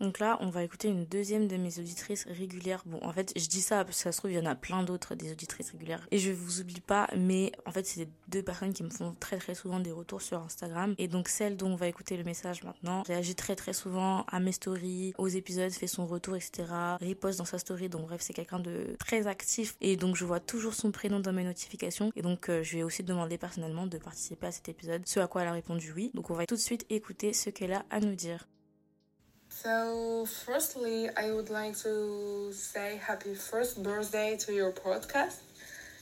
Donc 0.00 0.20
là, 0.20 0.38
on 0.40 0.48
va 0.48 0.62
écouter 0.62 0.88
une 0.88 1.04
deuxième 1.04 1.48
de 1.48 1.56
mes 1.56 1.78
auditrices 1.78 2.24
régulières. 2.28 2.82
Bon, 2.86 3.00
en 3.02 3.12
fait, 3.12 3.32
je 3.36 3.48
dis 3.48 3.60
ça 3.60 3.84
parce 3.84 3.96
que 3.96 4.02
ça 4.04 4.12
se 4.12 4.18
trouve, 4.18 4.30
il 4.30 4.36
y 4.36 4.40
en 4.40 4.46
a 4.46 4.54
plein 4.54 4.82
d'autres 4.84 5.14
des 5.14 5.32
auditrices 5.32 5.70
régulières. 5.72 6.06
Et 6.10 6.18
je 6.18 6.30
vous 6.30 6.60
oublie 6.60 6.80
pas, 6.80 7.08
mais 7.16 7.52
en 7.66 7.72
fait, 7.72 7.84
c'est 7.86 8.08
deux 8.28 8.42
personnes 8.42 8.72
qui 8.72 8.84
me 8.84 8.90
font 8.90 9.16
très 9.18 9.38
très 9.38 9.54
souvent 9.54 9.80
des 9.80 9.90
retours 9.90 10.22
sur 10.22 10.40
Instagram. 10.40 10.94
Et 10.98 11.08
donc, 11.08 11.28
celle 11.28 11.56
dont 11.56 11.70
on 11.70 11.76
va 11.76 11.88
écouter 11.88 12.16
le 12.16 12.24
message 12.24 12.62
maintenant 12.62 13.02
réagit 13.02 13.34
très 13.34 13.56
très 13.56 13.72
souvent 13.72 14.24
à 14.28 14.38
mes 14.38 14.52
stories, 14.52 15.14
aux 15.18 15.28
épisodes, 15.28 15.72
fait 15.72 15.86
son 15.86 16.06
retour, 16.06 16.36
etc. 16.36 16.64
Riposte 17.00 17.38
dans 17.38 17.44
sa 17.44 17.58
story. 17.58 17.88
Donc, 17.88 18.02
bref, 18.02 18.20
c'est 18.22 18.34
quelqu'un 18.34 18.60
de 18.60 18.96
très 18.98 19.26
actif. 19.26 19.76
Et 19.80 19.96
donc, 19.96 20.16
je 20.16 20.24
vois 20.24 20.40
toujours 20.40 20.74
son 20.74 20.92
prénom 20.92 21.18
dans 21.18 21.32
mes 21.32 21.44
notifications. 21.44 22.12
Et 22.14 22.22
donc, 22.22 22.48
euh, 22.48 22.62
je 22.62 22.72
lui 22.72 22.80
ai 22.80 22.84
aussi 22.84 23.02
demandé 23.02 23.36
personnellement 23.36 23.86
de 23.86 23.98
participer 23.98 24.46
à 24.46 24.52
cet 24.52 24.68
épisode. 24.68 25.02
Ce 25.06 25.18
à 25.18 25.26
quoi 25.26 25.42
elle 25.42 25.48
a 25.48 25.52
répondu 25.52 25.92
oui. 25.94 26.10
Donc, 26.14 26.30
on 26.30 26.34
va 26.34 26.46
tout 26.46 26.54
de 26.54 26.60
suite 26.60 26.86
écouter 26.90 27.32
ce 27.32 27.50
qu'elle 27.50 27.72
a 27.72 27.84
à 27.90 28.00
nous 28.00 28.14
dire. 28.14 28.46
So, 29.62 30.24
firstly, 30.24 31.08
I 31.16 31.32
would 31.32 31.50
like 31.50 31.76
to 31.78 32.52
say 32.52 33.00
happy 33.04 33.34
first 33.34 33.82
birthday 33.82 34.36
to 34.46 34.52
your 34.52 34.70
podcast. 34.70 35.42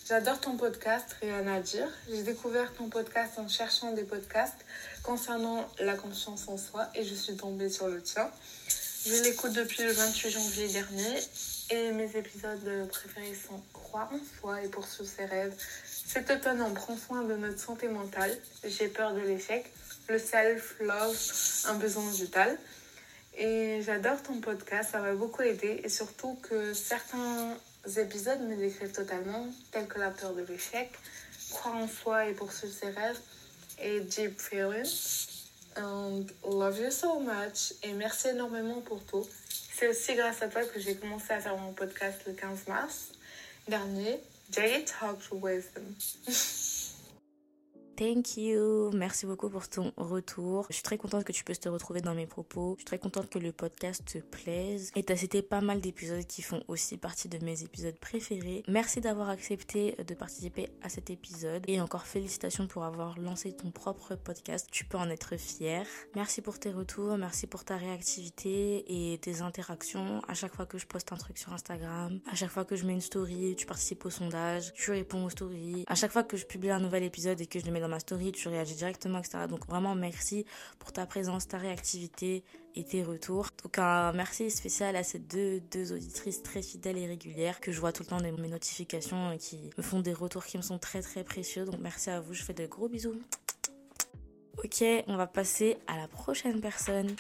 J'adore 0.07 0.39
ton 0.41 0.59
podcast, 0.59 1.17
rien 1.23 1.47
à 1.47 1.61
dire. 1.61 1.89
J'ai 2.11 2.23
découvert 2.23 2.71
ton 2.75 2.91
podcast 2.91 3.39
en 3.39 3.49
cherchant 3.49 3.93
des 3.93 4.03
podcasts 4.03 4.63
concernant 5.03 5.67
la 5.81 5.95
confiance 5.95 6.49
en 6.49 6.59
soi 6.59 6.89
et 6.95 7.03
je 7.03 7.15
suis 7.15 7.35
tombée 7.35 7.71
sur 7.71 7.89
le 7.89 8.03
tien. 8.03 8.31
Je 9.07 9.23
l'écoute 9.23 9.55
depuis 9.55 9.85
le 9.85 9.93
28 9.93 10.31
janvier 10.31 10.69
dernier 10.69 11.19
et 11.71 11.93
mes 11.93 12.15
épisodes 12.15 12.89
préférés 12.91 13.35
sont 13.35 13.63
Croire 13.73 14.13
en 14.13 14.21
soi 14.39 14.63
et 14.63 14.69
poursuivre 14.69 15.09
ses 15.09 15.25
rêves. 15.25 15.55
Cet 15.87 16.31
automne, 16.31 16.61
on 16.61 16.75
prend 16.75 16.99
soin 16.99 17.23
de 17.23 17.37
notre 17.37 17.59
santé 17.59 17.89
mentale. 17.89 18.37
J'ai 18.65 18.89
peur 18.89 19.15
de 19.15 19.21
l'échec. 19.21 19.73
Le 20.11 20.19
self-love, 20.19 21.17
un 21.69 21.75
besoin 21.77 22.11
vital. 22.11 22.59
Et 23.37 23.83
j'adore 23.83 24.23
ton 24.23 24.41
podcast, 24.41 24.91
ça 24.93 25.01
m'a 25.01 25.13
beaucoup 25.15 25.43
aidé. 25.43 25.81
Et 25.85 25.89
surtout 25.89 26.39
que 26.43 26.73
certains 26.73 27.55
épisodes 27.97 28.41
me 28.41 28.57
décrivent 28.57 28.93
totalement, 28.93 29.47
tels 29.73 29.87
que 29.87 29.99
la 29.99 30.11
peur 30.11 30.33
de 30.35 30.43
l'échec, 30.43 30.91
croire 31.51 31.77
en 31.77 31.89
soi 31.89 32.27
et 32.27 32.33
poursuivre 32.33 32.73
ses 32.73 32.91
rêves, 32.91 33.21
et 33.79 34.01
deep 34.01 34.41
feelings. 34.41 35.27
And 35.77 36.25
love 36.45 36.79
you 36.79 36.91
so 36.91 37.21
much. 37.21 37.75
Et 37.83 37.93
merci 37.93 38.29
énormément 38.29 38.81
pour 38.81 39.05
tout. 39.05 39.27
C'est 39.75 39.89
aussi 39.89 40.15
grâce 40.15 40.41
à 40.41 40.49
toi 40.49 40.65
que 40.65 40.81
j'ai 40.81 40.97
commencé 40.97 41.33
à 41.33 41.41
faire 41.41 41.57
mon 41.59 41.73
podcast 41.73 42.23
le 42.27 42.33
15 42.33 42.67
mars 42.67 43.13
dernier. 43.69 44.19
Jay 44.51 44.85
Talk 44.85 45.19
Wisdom. 45.33 45.83
Thank 47.97 48.37
you. 48.37 48.91
Merci 48.93 49.25
beaucoup 49.25 49.49
pour 49.49 49.71
ton 49.71 49.91
retour. 49.97 50.67
Je 50.69 50.75
suis 50.75 50.83
très 50.83 50.99
contente 50.99 51.25
que 51.25 51.33
tu 51.33 51.45
puisses 51.45 51.61
te 51.61 51.71
retrouver 51.71 52.03
dans 52.03 52.15
mes 52.15 52.27
propos. 52.27 52.75
Je 52.77 52.81
suis 52.81 52.85
très 52.85 52.99
contente 52.99 53.31
que 53.31 53.39
le 53.39 53.53
podcast 53.53 54.03
te 54.05 54.19
plaise. 54.19 54.91
Et 54.97 55.03
t'as 55.03 55.17
cité 55.17 55.41
pas 55.41 55.63
mal 55.63 55.81
d'épisodes 55.81 56.27
qui 56.27 56.43
font 56.43 56.63
aussi 56.69 56.99
partie 56.99 57.31
de 57.31 57.43
mes 57.43 57.63
épisodes 57.63 57.99
préférés. 57.99 58.65
Merci 58.69 59.01
d'avoir 59.01 59.31
accepté 59.31 59.97
de 60.07 60.13
participer 60.13 60.69
à 60.83 60.91
cet 60.91 61.09
épisode. 61.09 61.65
Et 61.69 61.81
encore 61.81 62.07
félicitations 62.07 62.67
pour 62.67 62.85
avoir 62.85 63.19
lancé 63.19 63.53
ton 63.53 63.71
propre 63.71 64.15
podcast. 64.15 64.69
Tu 64.71 64.85
peux 64.85 64.99
en 64.99 65.09
être 65.09 65.39
fier. 65.39 65.87
Merci 66.15 66.43
pour 66.43 66.59
tes 66.59 66.73
retours. 66.73 67.17
Merci 67.17 67.47
pour 67.47 67.65
ta 67.65 67.79
réactivité 67.79 68.85
et 68.89 69.17
tes 69.17 69.41
interactions. 69.41 70.21
À 70.29 70.35
chaque 70.35 70.55
fois 70.55 70.67
que 70.67 70.77
je 70.77 70.87
poste 70.87 71.13
un 71.13 71.17
truc 71.17 71.39
sur 71.39 71.55
Instagram, 71.55 72.21
à 72.31 72.35
chaque 72.35 72.51
fois 72.51 72.67
que 72.67 72.77
je 72.77 72.85
mets 72.85 72.93
une 72.93 73.01
story, 73.01 73.55
tu 73.57 73.65
participes 73.65 74.05
au 74.05 74.11
sondage, 74.11 74.75
tu 74.75 74.91
réponds 74.91 75.25
aux 75.25 75.31
stories. 75.31 75.85
À 75.87 75.95
chaque 75.95 76.13
fois 76.13 76.25
que 76.25 76.37
je 76.37 76.45
publie 76.45 76.69
un 76.69 76.81
nouvel 76.81 77.03
épisode 77.03 77.41
et 77.41 77.47
que 77.47 77.59
je 77.59 77.65
le 77.65 77.73
mets 77.73 77.86
ma 77.89 78.01
story, 78.01 78.33
tu 78.33 78.49
réagis 78.49 78.75
directement, 78.75 79.19
etc. 79.19 79.47
Donc 79.49 79.67
vraiment 79.67 79.95
merci 79.95 80.45
pour 80.79 80.93
ta 80.93 81.07
présence, 81.07 81.49
ta 81.49 81.59
réactivité 81.59 82.45
et 82.75 82.85
tes 82.85 83.03
retours. 83.03 83.49
Donc 83.63 83.79
un 83.79 84.13
merci 84.13 84.51
spécial 84.51 84.97
à 84.97 85.03
ces 85.03 85.19
deux, 85.19 85.61
deux 85.73 85.93
auditrices 85.93 86.43
très 86.43 86.63
fidèles 86.63 86.99
et 86.99 87.07
régulières 87.07 87.61
que 87.61 87.73
je 87.73 87.81
vois 87.81 87.93
tout 87.93 88.03
le 88.03 88.09
temps 88.09 88.21
dans 88.21 88.33
mes 88.33 88.49
notifications 88.49 89.33
et 89.33 89.39
qui 89.39 89.71
me 89.77 89.83
font 89.83 90.01
des 90.01 90.13
retours 90.13 90.45
qui 90.45 90.57
me 90.57 90.63
sont 90.63 90.79
très 90.79 91.03
très 91.03 91.25
précieux. 91.25 91.65
Donc 91.65 91.81
merci 91.81 92.11
à 92.11 92.21
vous, 92.21 92.35
je 92.35 92.43
fais 92.43 92.55
de 92.55 92.67
gros 92.67 92.89
bisous. 92.89 93.21
Ok, 94.65 94.85
on 95.07 95.17
va 95.17 95.27
passer 95.27 95.77
à 95.87 95.97
la 95.97 96.09
prochaine 96.09 96.61
personne. 96.61 97.15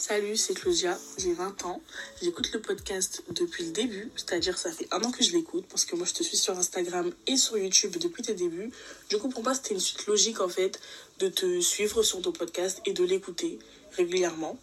Salut, 0.00 0.34
c'est 0.38 0.54
Claudia, 0.54 0.98
j'ai 1.18 1.34
20 1.34 1.66
ans. 1.66 1.82
J'écoute 2.22 2.50
le 2.54 2.62
podcast 2.62 3.22
depuis 3.32 3.66
le 3.66 3.70
début, 3.70 4.10
c'est-à-dire 4.16 4.56
ça 4.56 4.72
fait 4.72 4.88
un 4.92 5.02
an 5.02 5.10
que 5.10 5.22
je 5.22 5.32
l'écoute 5.32 5.66
parce 5.68 5.84
que 5.84 5.94
moi 5.94 6.06
je 6.06 6.14
te 6.14 6.22
suis 6.22 6.38
sur 6.38 6.56
Instagram 6.56 7.12
et 7.26 7.36
sur 7.36 7.58
YouTube 7.58 7.94
depuis 7.98 8.22
tes 8.22 8.32
débuts. 8.32 8.72
Coup, 9.20 9.28
pour 9.28 9.42
moi, 9.42 9.52
c'était 9.52 9.74
une 9.74 9.80
suite 9.80 10.06
logique 10.06 10.40
en 10.40 10.48
fait 10.48 10.80
de 11.18 11.28
te 11.28 11.60
suivre 11.60 12.02
sur 12.02 12.22
ton 12.22 12.32
podcast 12.32 12.80
et 12.86 12.94
de 12.94 13.04
l'écouter 13.04 13.58
régulièrement. 13.92 14.58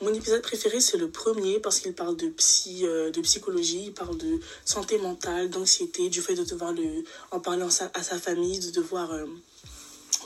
Mon 0.00 0.14
épisode 0.14 0.42
préféré, 0.42 0.78
c'est 0.78 0.98
le 0.98 1.10
premier 1.10 1.58
parce 1.58 1.80
qu'il 1.80 1.92
parle 1.92 2.16
de, 2.16 2.28
psy, 2.28 2.86
euh, 2.86 3.10
de 3.10 3.20
psychologie, 3.22 3.86
il 3.86 3.92
parle 3.92 4.16
de 4.16 4.38
santé 4.64 4.98
mentale, 4.98 5.50
d'anxiété, 5.50 6.10
du 6.10 6.22
fait 6.22 6.36
de 6.36 6.44
devoir 6.44 6.72
le, 6.72 7.02
en 7.32 7.40
parler 7.40 7.64
à 7.64 8.02
sa 8.04 8.18
famille, 8.20 8.60
de 8.60 8.70
devoir 8.70 9.10
euh, 9.10 9.26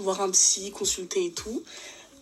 voir 0.01 0.21
un 0.21 0.31
psy, 0.33 0.71
consulter 0.71 1.25
et 1.25 1.33
tout. 1.33 1.63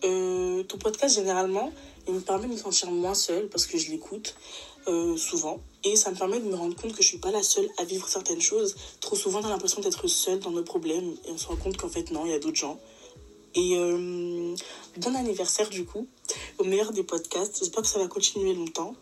Euh, 0.04 0.62
ton 0.62 0.78
podcast, 0.78 1.16
généralement, 1.16 1.72
il 2.08 2.14
me 2.14 2.20
permet 2.20 2.46
de 2.46 2.52
me 2.52 2.56
sentir 2.56 2.90
moins 2.90 3.14
seule 3.14 3.48
parce 3.48 3.66
que 3.66 3.78
je 3.78 3.90
l'écoute 3.90 4.34
euh, 4.88 5.16
souvent. 5.16 5.60
Et 5.84 5.94
ça 5.96 6.10
me 6.10 6.16
permet 6.16 6.40
de 6.40 6.46
me 6.46 6.54
rendre 6.54 6.74
compte 6.74 6.92
que 6.92 7.02
je 7.02 7.08
suis 7.08 7.18
pas 7.18 7.30
la 7.30 7.42
seule 7.42 7.68
à 7.76 7.84
vivre 7.84 8.08
certaines 8.08 8.40
choses. 8.40 8.74
Trop 9.00 9.16
souvent, 9.16 9.40
on 9.40 9.44
a 9.44 9.48
l'impression 9.50 9.80
d'être 9.80 10.06
seule 10.06 10.40
dans 10.40 10.50
nos 10.50 10.62
problèmes 10.62 11.14
et 11.26 11.30
on 11.30 11.38
se 11.38 11.46
rend 11.46 11.56
compte 11.56 11.76
qu'en 11.76 11.88
fait, 11.88 12.10
non, 12.10 12.24
il 12.24 12.32
y 12.32 12.34
a 12.34 12.38
d'autres 12.38 12.56
gens. 12.56 12.80
Et 13.54 13.76
euh, 13.76 14.54
bon 14.96 15.14
anniversaire 15.14 15.68
du 15.68 15.84
coup, 15.84 16.06
au 16.58 16.64
meilleur 16.64 16.92
des 16.92 17.02
podcasts. 17.02 17.58
J'espère 17.58 17.82
que 17.82 17.88
ça 17.88 17.98
va 17.98 18.08
continuer 18.08 18.54
longtemps. 18.54 18.94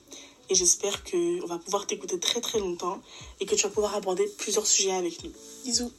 Et 0.49 0.55
j'espère 0.55 1.03
qu'on 1.03 1.47
va 1.47 1.59
pouvoir 1.59 1.87
t'écouter 1.87 2.21
très 2.21 2.41
très 2.41 2.61
longtemps 2.61 3.01
et 3.41 3.47
que 3.47 3.55
tu 3.55 3.63
vas 3.63 3.69
pouvoir 3.69 3.97
aborder 3.97 4.27
plusieurs 4.39 4.67
sujets 4.67 4.93
avec 4.93 5.23
nous. 5.25 5.33
Bisous 5.65 5.91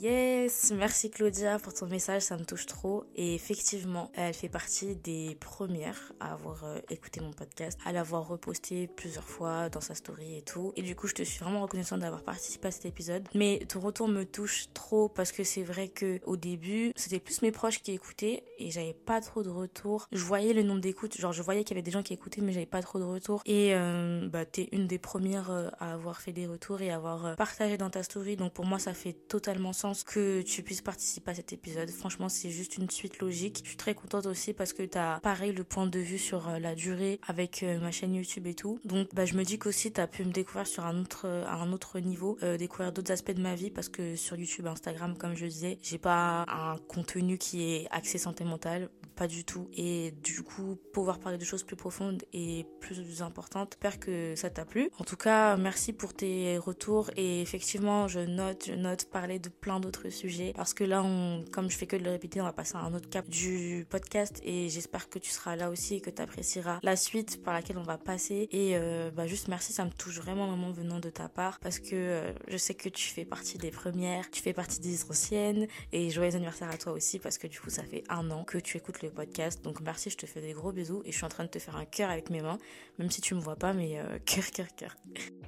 Yes, 0.00 0.72
merci 0.74 1.10
Claudia 1.10 1.58
pour 1.58 1.74
ton 1.74 1.86
message, 1.86 2.22
ça 2.22 2.38
me 2.38 2.44
touche 2.46 2.64
trop. 2.64 3.04
Et 3.16 3.34
effectivement, 3.34 4.10
elle 4.14 4.32
fait 4.32 4.48
partie 4.48 4.96
des 4.96 5.36
premières 5.38 6.14
à 6.20 6.32
avoir 6.32 6.64
euh, 6.64 6.78
écouté 6.88 7.20
mon 7.20 7.32
podcast, 7.32 7.78
à 7.84 7.92
l'avoir 7.92 8.26
reposté 8.26 8.86
plusieurs 8.86 9.24
fois 9.24 9.68
dans 9.68 9.82
sa 9.82 9.94
story 9.94 10.38
et 10.38 10.42
tout. 10.42 10.72
Et 10.76 10.80
du 10.80 10.96
coup, 10.96 11.06
je 11.06 11.12
te 11.12 11.22
suis 11.22 11.38
vraiment 11.38 11.60
reconnaissante 11.60 12.00
d'avoir 12.00 12.22
participé 12.22 12.68
à 12.68 12.70
cet 12.70 12.86
épisode. 12.86 13.28
Mais 13.34 13.58
ton 13.68 13.80
retour 13.80 14.08
me 14.08 14.24
touche 14.24 14.68
trop 14.72 15.10
parce 15.10 15.32
que 15.32 15.44
c'est 15.44 15.62
vrai 15.62 15.88
que 15.88 16.18
au 16.24 16.38
début, 16.38 16.92
c'était 16.96 17.20
plus 17.20 17.42
mes 17.42 17.52
proches 17.52 17.82
qui 17.82 17.92
écoutaient 17.92 18.42
et 18.58 18.70
j'avais 18.70 18.94
pas 18.94 19.20
trop 19.20 19.42
de 19.42 19.50
retour. 19.50 20.08
Je 20.12 20.24
voyais 20.24 20.54
le 20.54 20.62
nombre 20.62 20.80
d'écoutes, 20.80 21.18
genre 21.18 21.34
je 21.34 21.42
voyais 21.42 21.62
qu'il 21.62 21.76
y 21.76 21.78
avait 21.78 21.84
des 21.84 21.90
gens 21.90 22.02
qui 22.02 22.14
écoutaient, 22.14 22.40
mais 22.40 22.52
j'avais 22.52 22.64
pas 22.64 22.80
trop 22.80 22.98
de 22.98 23.04
retour. 23.04 23.42
Et 23.44 23.74
euh, 23.74 24.26
bah 24.30 24.46
t'es 24.46 24.70
une 24.72 24.86
des 24.86 24.98
premières 24.98 25.50
euh, 25.50 25.68
à 25.78 25.92
avoir 25.92 26.22
fait 26.22 26.32
des 26.32 26.46
retours 26.46 26.80
et 26.80 26.90
à 26.90 26.96
avoir 26.96 27.36
partagé 27.36 27.76
dans 27.76 27.90
ta 27.90 28.02
story. 28.02 28.36
Donc 28.36 28.54
pour 28.54 28.64
moi, 28.64 28.78
ça 28.78 28.94
fait 28.94 29.12
totalement 29.12 29.74
sens 29.74 29.89
que 30.04 30.42
tu 30.42 30.62
puisses 30.62 30.80
participer 30.80 31.30
à 31.30 31.34
cet 31.34 31.52
épisode. 31.52 31.90
Franchement, 31.90 32.28
c'est 32.28 32.50
juste 32.50 32.76
une 32.76 32.90
suite 32.90 33.20
logique. 33.20 33.60
Je 33.62 33.68
suis 33.68 33.76
très 33.76 33.94
contente 33.94 34.26
aussi 34.26 34.52
parce 34.52 34.72
que 34.72 34.82
tu 34.82 34.98
as 34.98 35.20
pareil 35.22 35.52
le 35.52 35.64
point 35.64 35.86
de 35.86 35.98
vue 35.98 36.18
sur 36.18 36.48
euh, 36.48 36.58
la 36.58 36.74
durée 36.74 37.20
avec 37.26 37.62
euh, 37.62 37.78
ma 37.80 37.90
chaîne 37.90 38.14
YouTube 38.14 38.46
et 38.46 38.54
tout. 38.54 38.80
Donc 38.84 39.08
bah, 39.14 39.24
je 39.24 39.34
me 39.34 39.44
dis 39.44 39.58
qu'aussi 39.58 39.92
tu 39.92 40.00
as 40.00 40.06
pu 40.06 40.24
me 40.24 40.32
découvrir 40.32 40.66
sur 40.66 40.84
un 40.84 41.00
autre, 41.00 41.26
à 41.46 41.54
un 41.54 41.72
autre 41.72 41.98
niveau, 41.98 42.38
euh, 42.42 42.56
découvrir 42.56 42.92
d'autres 42.92 43.12
aspects 43.12 43.32
de 43.32 43.42
ma 43.42 43.54
vie 43.54 43.70
parce 43.70 43.88
que 43.88 44.16
sur 44.16 44.36
YouTube, 44.36 44.66
Instagram, 44.66 45.16
comme 45.16 45.34
je 45.34 45.46
disais, 45.46 45.78
j'ai 45.82 45.98
pas 45.98 46.44
un 46.48 46.76
contenu 46.88 47.38
qui 47.38 47.62
est 47.62 47.88
axé 47.90 48.18
santé 48.18 48.44
mentale 48.44 48.88
pas 49.20 49.28
du 49.28 49.44
tout. 49.44 49.68
Et 49.74 50.14
du 50.22 50.42
coup, 50.42 50.78
pouvoir 50.94 51.18
parler 51.18 51.36
de 51.36 51.44
choses 51.44 51.62
plus 51.62 51.76
profondes 51.76 52.22
et 52.32 52.64
plus 52.80 53.20
importantes, 53.20 53.72
j'espère 53.74 54.00
que 54.00 54.34
ça 54.34 54.48
t'a 54.48 54.64
plu. 54.64 54.88
En 54.98 55.04
tout 55.04 55.16
cas, 55.16 55.58
merci 55.58 55.92
pour 55.92 56.14
tes 56.14 56.56
retours 56.56 57.10
et 57.18 57.42
effectivement, 57.42 58.08
je 58.08 58.20
note, 58.20 58.64
je 58.68 58.72
note 58.72 59.04
parler 59.10 59.38
de 59.38 59.50
plein 59.50 59.78
d'autres 59.78 60.08
sujets 60.08 60.54
parce 60.56 60.72
que 60.72 60.84
là, 60.84 61.02
on, 61.04 61.44
comme 61.52 61.70
je 61.70 61.76
fais 61.76 61.86
que 61.86 61.96
de 61.96 62.02
le 62.02 62.12
répéter, 62.12 62.40
on 62.40 62.44
va 62.44 62.54
passer 62.54 62.76
à 62.76 62.78
un 62.80 62.94
autre 62.94 63.10
cap 63.10 63.28
du 63.28 63.86
podcast 63.90 64.40
et 64.42 64.70
j'espère 64.70 65.10
que 65.10 65.18
tu 65.18 65.30
seras 65.30 65.54
là 65.54 65.68
aussi 65.68 65.96
et 65.96 66.00
que 66.00 66.08
tu 66.08 66.22
apprécieras 66.22 66.78
la 66.82 66.96
suite 66.96 67.42
par 67.42 67.52
laquelle 67.52 67.76
on 67.76 67.82
va 67.82 67.98
passer. 67.98 68.48
Et 68.52 68.70
euh, 68.78 69.10
bah, 69.10 69.26
juste 69.26 69.48
merci, 69.48 69.74
ça 69.74 69.84
me 69.84 69.90
touche 69.90 70.18
vraiment 70.18 70.46
moment 70.46 70.70
venant 70.70 70.98
de 70.98 71.10
ta 71.10 71.28
part 71.28 71.58
parce 71.60 71.78
que 71.78 71.90
euh, 71.92 72.32
je 72.48 72.56
sais 72.56 72.72
que 72.72 72.88
tu 72.88 73.08
fais 73.08 73.26
partie 73.26 73.58
des 73.58 73.70
premières, 73.70 74.30
tu 74.30 74.40
fais 74.40 74.54
partie 74.54 74.80
des 74.80 75.04
anciennes 75.04 75.66
et 75.92 76.08
joyeux 76.08 76.34
anniversaire 76.36 76.70
à 76.70 76.78
toi 76.78 76.92
aussi 76.92 77.18
parce 77.18 77.36
que 77.36 77.46
du 77.46 77.60
coup, 77.60 77.68
ça 77.68 77.82
fait 77.82 78.02
un 78.08 78.30
an 78.30 78.44
que 78.44 78.56
tu 78.56 78.78
écoutes 78.78 79.02
le 79.02 79.09
podcast. 79.10 79.62
Donc 79.62 79.80
merci, 79.80 80.10
je 80.10 80.16
te 80.16 80.26
fais 80.26 80.40
des 80.40 80.52
gros 80.52 80.72
bisous 80.72 81.02
et 81.04 81.12
je 81.12 81.16
suis 81.16 81.24
en 81.24 81.28
train 81.28 81.44
de 81.44 81.48
te 81.48 81.58
faire 81.58 81.76
un 81.76 81.84
cœur 81.84 82.10
avec 82.10 82.30
mes 82.30 82.40
mains, 82.40 82.58
même 82.98 83.10
si 83.10 83.20
tu 83.20 83.34
me 83.34 83.40
vois 83.40 83.56
pas, 83.56 83.72
mais 83.72 83.98
euh, 83.98 84.18
cœur, 84.24 84.50
cœur, 84.50 84.66
cœur. 84.76 84.96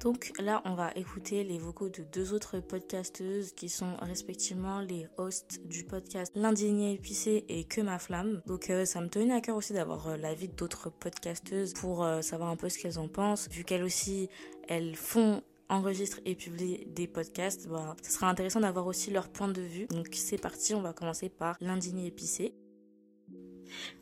Donc 0.01 0.31
là, 0.39 0.61
on 0.65 0.75
va 0.75 0.91
écouter 0.95 1.43
les 1.43 1.57
vocaux 1.57 1.89
de 1.89 2.03
deux 2.03 2.33
autres 2.33 2.59
podcasteuses 2.59 3.53
qui 3.53 3.69
sont 3.69 3.95
respectivement 4.01 4.79
les 4.79 5.07
hosts 5.17 5.65
du 5.65 5.83
podcast 5.83 6.31
L'indigné 6.35 6.93
épicé 6.93 7.45
et 7.49 7.63
Que 7.63 7.81
ma 7.81 7.99
flamme. 7.99 8.41
Donc 8.45 8.69
euh, 8.69 8.85
ça 8.85 9.01
me 9.01 9.07
tenait 9.07 9.33
à 9.33 9.41
cœur 9.41 9.55
aussi 9.55 9.73
d'avoir 9.73 10.07
euh, 10.07 10.17
l'avis 10.17 10.49
d'autres 10.49 10.89
podcasteuses 10.89 11.73
pour 11.73 12.05
savoir 12.21 12.49
un 12.49 12.55
peu 12.55 12.69
ce 12.69 12.77
qu'elles 12.77 12.99
en 12.99 13.07
pensent, 13.07 13.49
vu 13.49 13.63
qu'elles 13.63 13.83
aussi 13.83 14.29
elles 14.67 14.95
font 14.95 15.41
enregistrent 15.69 16.19
et 16.25 16.35
publient 16.35 16.85
des 16.87 17.07
podcasts, 17.07 17.67
bah, 17.67 17.95
ce 18.03 18.11
sera 18.11 18.29
intéressant 18.29 18.59
d'avoir 18.59 18.87
aussi 18.87 19.11
leur 19.11 19.29
point 19.29 19.47
de 19.47 19.61
vue. 19.61 19.87
Donc 19.87 20.07
c'est 20.13 20.37
parti, 20.37 20.73
on 20.75 20.81
va 20.81 20.93
commencer 20.93 21.29
par 21.29 21.57
l'indigné 21.59 22.07
épicé. 22.07 22.53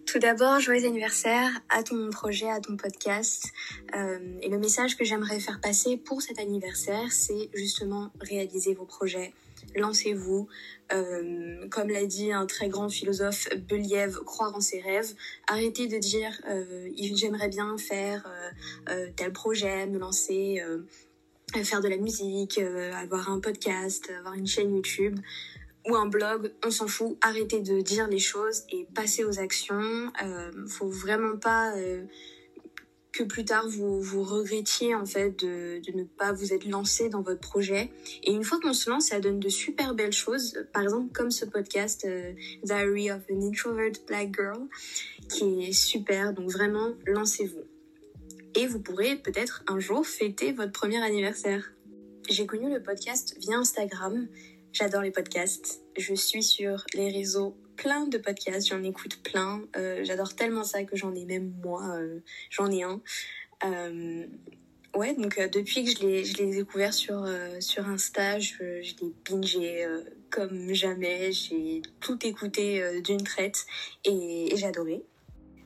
Tout 0.05 0.19
d'abord, 0.19 0.59
joyeux 0.59 0.86
anniversaire 0.86 1.49
à 1.69 1.84
ton 1.84 2.09
projet, 2.09 2.49
à 2.49 2.59
ton 2.59 2.76
podcast. 2.76 3.45
Euh, 3.95 4.19
et 4.41 4.49
le 4.49 4.57
message 4.57 4.97
que 4.97 5.05
j'aimerais 5.05 5.39
faire 5.39 5.61
passer 5.61 5.95
pour 5.95 6.22
cet 6.22 6.39
anniversaire, 6.39 7.11
c'est 7.11 7.49
justement 7.53 8.11
réaliser 8.19 8.74
vos 8.74 8.86
projets. 8.86 9.34
Lancez-vous. 9.76 10.49
Euh, 10.91 11.67
comme 11.69 11.88
l'a 11.88 12.05
dit 12.05 12.34
un 12.34 12.45
très 12.45 12.67
grand 12.67 12.89
philosophe, 12.89 13.47
Believ, 13.69 14.17
croire 14.26 14.53
en 14.53 14.59
ses 14.59 14.82
rêves. 14.82 15.13
Arrêtez 15.47 15.88
de 15.88 15.97
dire 15.97 16.41
euh, 16.49 16.89
j'aimerais 16.97 17.47
bien 17.47 17.78
faire 17.78 18.30
tel 19.15 19.32
projet, 19.32 19.88
me 19.88 19.97
lancer, 19.97 20.61
faire 21.63 21.80
de 21.80 21.88
la 21.88 21.97
musique, 21.97 22.57
avoir 22.57 23.30
un 23.30 23.39
podcast, 23.39 24.11
avoir 24.19 24.34
une 24.34 24.47
chaîne 24.47 24.76
YouTube 24.76 25.19
ou 25.88 25.95
un 25.95 26.07
blog, 26.07 26.53
on 26.65 26.71
s'en 26.71 26.88
fout. 26.88 27.17
Arrêtez 27.21 27.61
de 27.61 27.82
dire 27.82 28.07
les 28.07 28.19
choses 28.19 28.63
et 28.71 28.88
passez 28.93 29.23
aux 29.23 29.39
actions. 29.39 30.11
Euh, 30.23 30.51
faut 30.67 30.89
vraiment 30.89 31.38
pas 31.38 31.75
euh, 31.75 32.03
que 33.11 33.23
plus 33.23 33.43
tard 33.43 33.67
vous 33.67 34.01
vous 34.01 34.23
regrettiez 34.23 34.95
en 34.95 35.05
fait 35.05 35.32
de, 35.39 35.82
ne 35.93 36.03
pas 36.03 36.32
vous 36.32 36.53
être 36.53 36.65
lancé 36.65 37.09
dans 37.09 37.21
votre 37.21 37.41
projet. 37.41 37.91
Et 38.23 38.32
une 38.32 38.43
fois 38.43 38.59
qu'on 38.59 38.73
se 38.73 38.89
lance, 38.89 39.07
ça 39.07 39.19
donne 39.19 39.39
de 39.39 39.49
super 39.49 39.95
belles 39.95 40.13
choses. 40.13 40.65
Par 40.73 40.84
exemple, 40.84 41.11
comme 41.13 41.32
ce 41.32 41.45
podcast 41.45 42.05
euh, 42.05 42.34
Diary 42.63 43.11
of 43.11 43.21
an 43.32 43.41
Introvert 43.41 43.93
Black 44.07 44.36
Girl, 44.36 44.67
qui 45.29 45.63
est 45.63 45.73
super. 45.73 46.34
Donc 46.34 46.49
vraiment, 46.49 46.93
lancez-vous. 47.05 47.63
Et 48.55 48.67
vous 48.67 48.79
pourrez 48.79 49.15
peut-être 49.15 49.63
un 49.67 49.79
jour 49.79 50.05
fêter 50.05 50.51
votre 50.51 50.73
premier 50.73 51.01
anniversaire. 51.01 51.71
J'ai 52.29 52.45
connu 52.45 52.71
le 52.71 52.82
podcast 52.82 53.36
via 53.39 53.57
Instagram 53.57 54.27
J'adore 54.74 55.01
les 55.01 55.11
podcasts. 55.11 55.82
Je 55.97 56.13
suis 56.13 56.43
sur 56.43 56.86
les 56.93 57.11
réseaux 57.11 57.57
plein 57.76 58.05
de 58.07 58.17
podcasts, 58.17 58.69
j'en 58.69 58.84
écoute 58.84 59.22
plein. 59.22 59.61
Euh, 59.76 60.03
j'adore 60.03 60.34
tellement 60.34 60.63
ça 60.63 60.84
que 60.84 60.95
j'en 60.95 61.13
ai 61.13 61.26
même 61.26 61.53
moi, 61.61 61.95
euh, 61.97 62.19
j'en 62.49 62.72
ai 62.72 62.84
un. 62.84 63.01
Euh, 63.65 64.26
ouais, 64.95 65.13
donc 65.13 65.38
depuis 65.51 65.84
que 65.84 65.91
je 65.91 66.38
l'ai, 66.38 66.51
découvert 66.51 66.93
sur, 66.93 67.28
sur 67.59 67.86
Insta, 67.88 68.39
je, 68.39 68.82
je 68.82 68.95
l'ai 69.01 69.13
bingé 69.30 69.86
comme 70.30 70.74
jamais. 70.74 71.34
J'ai 71.34 71.82
tout 71.99 72.26
écouté 72.26 73.01
d'une 73.01 73.24
traite 73.24 73.65
et, 74.05 74.53
et 74.53 74.57
j'ai 74.57 74.67
adoré. 74.67 75.03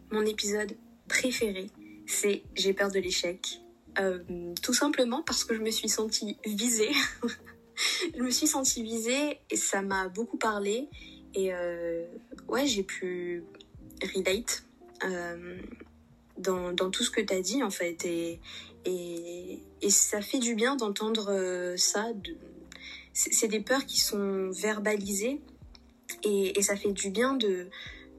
Mon 0.09 0.25
épisode 0.25 0.75
préféré, 1.07 1.69
c'est 2.07 2.41
J'ai 2.55 2.73
peur 2.73 2.89
de 2.89 2.99
l'échec. 2.99 3.59
tout 4.63 4.73
simplement 4.73 5.21
parce 5.21 5.43
que 5.43 5.53
je 5.53 5.61
me 5.61 5.69
suis 5.69 5.89
sentie 5.89 6.37
visée. 6.43 6.91
je 8.15 8.21
me 8.21 8.29
suis 8.29 8.47
sentie 8.47 8.83
visée 8.83 9.39
et 9.49 9.55
ça 9.55 9.81
m'a 9.81 10.07
beaucoup 10.09 10.37
parlé. 10.37 10.87
Et 11.33 11.53
euh, 11.53 12.05
ouais, 12.47 12.65
j'ai 12.65 12.83
pu 12.83 13.43
relate 14.15 14.63
euh, 15.03 15.57
dans, 16.37 16.73
tout 16.89 17.03
ce 17.03 17.11
que 17.11 17.21
tu 17.21 17.33
as 17.33 17.41
dit 17.41 17.63
en 17.63 17.69
fait. 17.69 18.05
Et, 18.05 18.39
et, 18.85 19.89
ça 19.89 20.21
fait 20.21 20.39
du 20.39 20.55
bien 20.55 20.75
d'entendre 20.75 21.27
euh, 21.29 21.77
ça. 21.77 22.07
C'est 23.13 23.47
des 23.47 23.61
peurs 23.61 23.85
qui 23.85 23.99
sont 23.99 24.49
verbalisées 24.51 25.39
et, 26.23 26.57
et 26.57 26.61
ça 26.61 26.75
fait 26.75 26.91
du 26.91 27.09
bien 27.09 27.33
de 27.33 27.67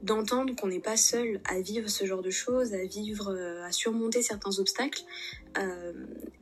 d'entendre 0.03 0.55
qu'on 0.55 0.67
n'est 0.67 0.79
pas 0.79 0.95
seul 0.95 1.41
à 1.45 1.59
vivre 1.59 1.89
ce 1.89 2.05
genre 2.05 2.21
de 2.21 2.29
choses, 2.29 2.75
à 2.75 2.85
vivre, 2.85 3.35
à 3.63 3.71
surmonter 3.71 4.21
certains 4.21 4.59
obstacles. 4.59 5.01
Euh, 5.57 5.93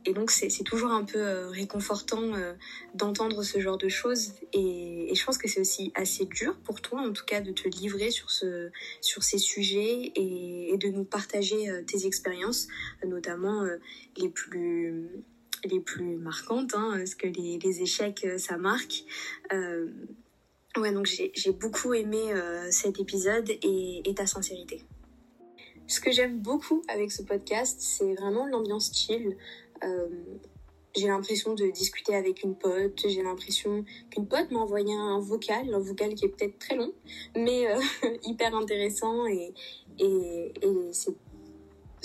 et 0.04 0.12
donc 0.12 0.30
c'est 0.30 0.62
toujours 0.62 0.90
un 0.90 1.04
peu 1.04 1.18
euh, 1.18 1.48
réconfortant 1.48 2.32
d'entendre 2.94 3.42
ce 3.42 3.60
genre 3.60 3.78
de 3.78 3.88
choses. 3.88 4.34
Et, 4.52 5.12
je 5.14 5.24
pense 5.24 5.38
que 5.38 5.48
c'est 5.48 5.60
aussi 5.60 5.92
assez 5.94 6.26
dur 6.26 6.56
pour 6.64 6.80
toi, 6.80 7.00
en 7.00 7.12
tout 7.12 7.24
cas, 7.24 7.40
de 7.40 7.52
te 7.52 7.68
livrer 7.68 8.10
sur, 8.10 8.30
ce, 8.30 8.70
sur 9.00 9.22
ces 9.22 9.38
sujets 9.38 10.12
et, 10.14 10.76
de 10.78 10.88
nous 10.88 11.04
partager 11.04 11.70
tes 11.86 12.06
expériences, 12.06 12.68
notamment 13.06 13.64
les 14.18 14.28
plus 14.28 15.08
les 15.64 15.80
plus 15.80 16.16
marquantes, 16.16 16.74
hein, 16.74 16.92
parce 16.96 17.14
que 17.14 17.26
les, 17.26 17.82
échecs, 17.82 18.26
ça 18.36 18.58
marque. 18.58 19.04
Ouais, 20.76 20.92
donc 20.92 21.06
j'ai 21.06 21.52
beaucoup 21.52 21.94
aimé 21.94 22.32
euh, 22.34 22.70
cet 22.70 23.00
épisode 23.00 23.48
et, 23.48 24.02
ta 24.14 24.26
sincérité. 24.26 24.84
Ce 25.86 26.00
que 26.00 26.10
j'aime 26.10 26.38
beaucoup 26.38 26.82
avec 26.88 27.12
ce 27.12 27.22
podcast, 27.22 27.76
c'est 27.80 28.14
vraiment 28.14 28.46
l'ambiance 28.46 28.92
chill. 28.92 29.36
Euh, 29.84 30.08
j'ai 30.96 31.08
l'impression 31.08 31.54
de 31.54 31.66
discuter 31.70 32.14
avec 32.14 32.42
une 32.42 32.56
pote, 32.56 33.04
j'ai 33.06 33.22
l'impression 33.22 33.84
qu'une 34.10 34.26
pote 34.26 34.50
m'a 34.50 34.60
envoyé 34.60 34.94
un 34.94 35.20
vocal, 35.20 35.72
un 35.74 35.78
vocal 35.78 36.14
qui 36.14 36.24
est 36.24 36.28
peut-être 36.28 36.58
très 36.58 36.74
long, 36.74 36.92
mais 37.36 37.68
euh, 37.68 37.78
hyper 38.24 38.54
intéressant 38.56 39.26
et, 39.26 39.52
et, 39.98 40.52
et 40.62 40.92
c'est 40.92 41.14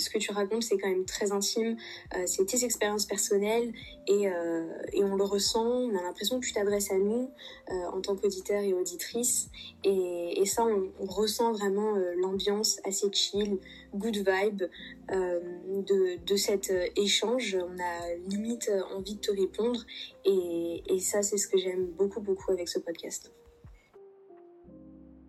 ce 0.02 0.10
que 0.10 0.18
tu 0.18 0.32
racontes, 0.32 0.62
c'est 0.62 0.78
quand 0.78 0.88
même 0.88 1.04
très 1.04 1.32
intime. 1.32 1.76
Euh, 2.14 2.24
c'est 2.26 2.44
tes 2.44 2.64
expériences 2.64 3.06
personnelles 3.06 3.72
et, 4.06 4.28
euh, 4.28 4.66
et, 4.92 5.02
on 5.04 5.16
le 5.16 5.24
ressent. 5.24 5.64
On 5.64 5.96
a 5.96 6.02
l'impression 6.02 6.40
que 6.40 6.46
tu 6.46 6.52
t'adresses 6.52 6.90
à 6.90 6.98
nous 6.98 7.30
euh, 7.70 7.74
en 7.92 8.00
tant 8.00 8.16
qu'auditeur 8.16 8.62
et 8.62 8.72
auditrice. 8.72 9.48
Et, 9.84 10.40
et 10.40 10.46
ça, 10.46 10.64
on, 10.64 10.90
ressent 11.06 11.52
vraiment 11.52 11.94
l'ambiance 12.16 12.80
assez 12.84 13.10
chill, 13.12 13.58
good 13.94 14.16
vibe 14.16 14.62
de, 15.10 16.24
de 16.24 16.36
cet 16.36 16.72
échange. 16.96 17.56
On 17.60 17.78
a 17.78 18.14
limite 18.28 18.70
envie 18.94 19.16
de 19.16 19.20
te 19.20 19.30
répondre. 19.30 19.80
Et, 20.24 20.82
et 20.86 21.00
ça, 21.00 21.22
c'est 21.22 21.36
ce 21.36 21.48
que 21.48 21.58
j'aime 21.58 21.86
beaucoup, 21.86 22.20
beaucoup 22.20 22.50
avec 22.50 22.68
ce 22.68 22.78
podcast. 22.78 23.32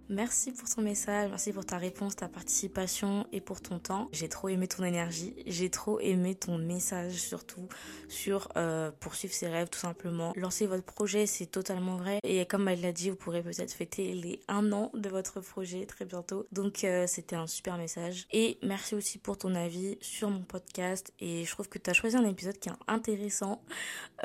Merci 0.10 0.51
pour 0.51 0.70
ton 0.70 0.82
message, 0.82 1.30
merci 1.30 1.54
pour 1.54 1.66
ta 1.66 1.78
réponse, 1.78 2.18
ta 2.18 2.28
participation 2.28 3.26
et 3.32 3.39
pour 3.39 3.62
ton 3.62 3.80
temps. 3.80 4.10
J'ai 4.12 4.28
trop 4.28 4.49
aimé 4.49 4.68
ton 4.68 4.84
énergie, 4.84 5.34
j'ai 5.47 5.70
trop 5.70 5.97
aimé 6.01 6.36
ton 6.36 6.58
message 6.58 7.14
surtout 7.14 7.70
sur 8.10 8.49
euh, 8.58 8.91
poursuivre 8.99 9.34
ses 9.34 9.47
rêves 9.47 9.70
tout 9.70 9.80
simplement. 9.80 10.34
Lancer 10.36 10.68
votre 10.68 10.84
projet, 10.84 11.26
c'est 11.26 11.45
totalement 11.45 11.95
vrai. 11.95 12.20
Et 12.24 12.45
comme 12.45 12.68
elle 12.68 12.82
l'a 12.82 12.91
dit, 12.91 13.12
vous 13.12 13.16
pourrez 13.16 13.41
peut-être 13.41 13.72
fêter 13.72 14.14
les 14.14 14.41
un 14.49 14.74
an 14.74 14.91
de 14.93 15.08
votre 15.08 15.39
projet 15.39 15.86
très 15.86 16.04
bientôt. 16.04 16.47
Donc 16.51 16.84
euh, 16.84 17.08
c'était 17.08 17.38
un 17.38 17.47
super 17.47 17.78
message. 17.78 18.28
Et 18.34 18.60
merci 18.62 18.95
aussi 18.95 19.20
pour 19.20 19.38
ton 19.38 19.56
avis 19.56 19.97
sur 20.01 20.30
mon 20.30 20.41
podcast. 20.41 21.14
Et 21.22 21.45
je 21.45 21.51
trouve 21.51 21.70
que 21.70 21.80
tu 21.80 21.89
as 21.89 21.93
choisi 21.93 22.18
un 22.18 22.26
épisode 22.26 22.60
qui 22.60 22.68
est 22.68 22.74
intéressant. 22.89 23.62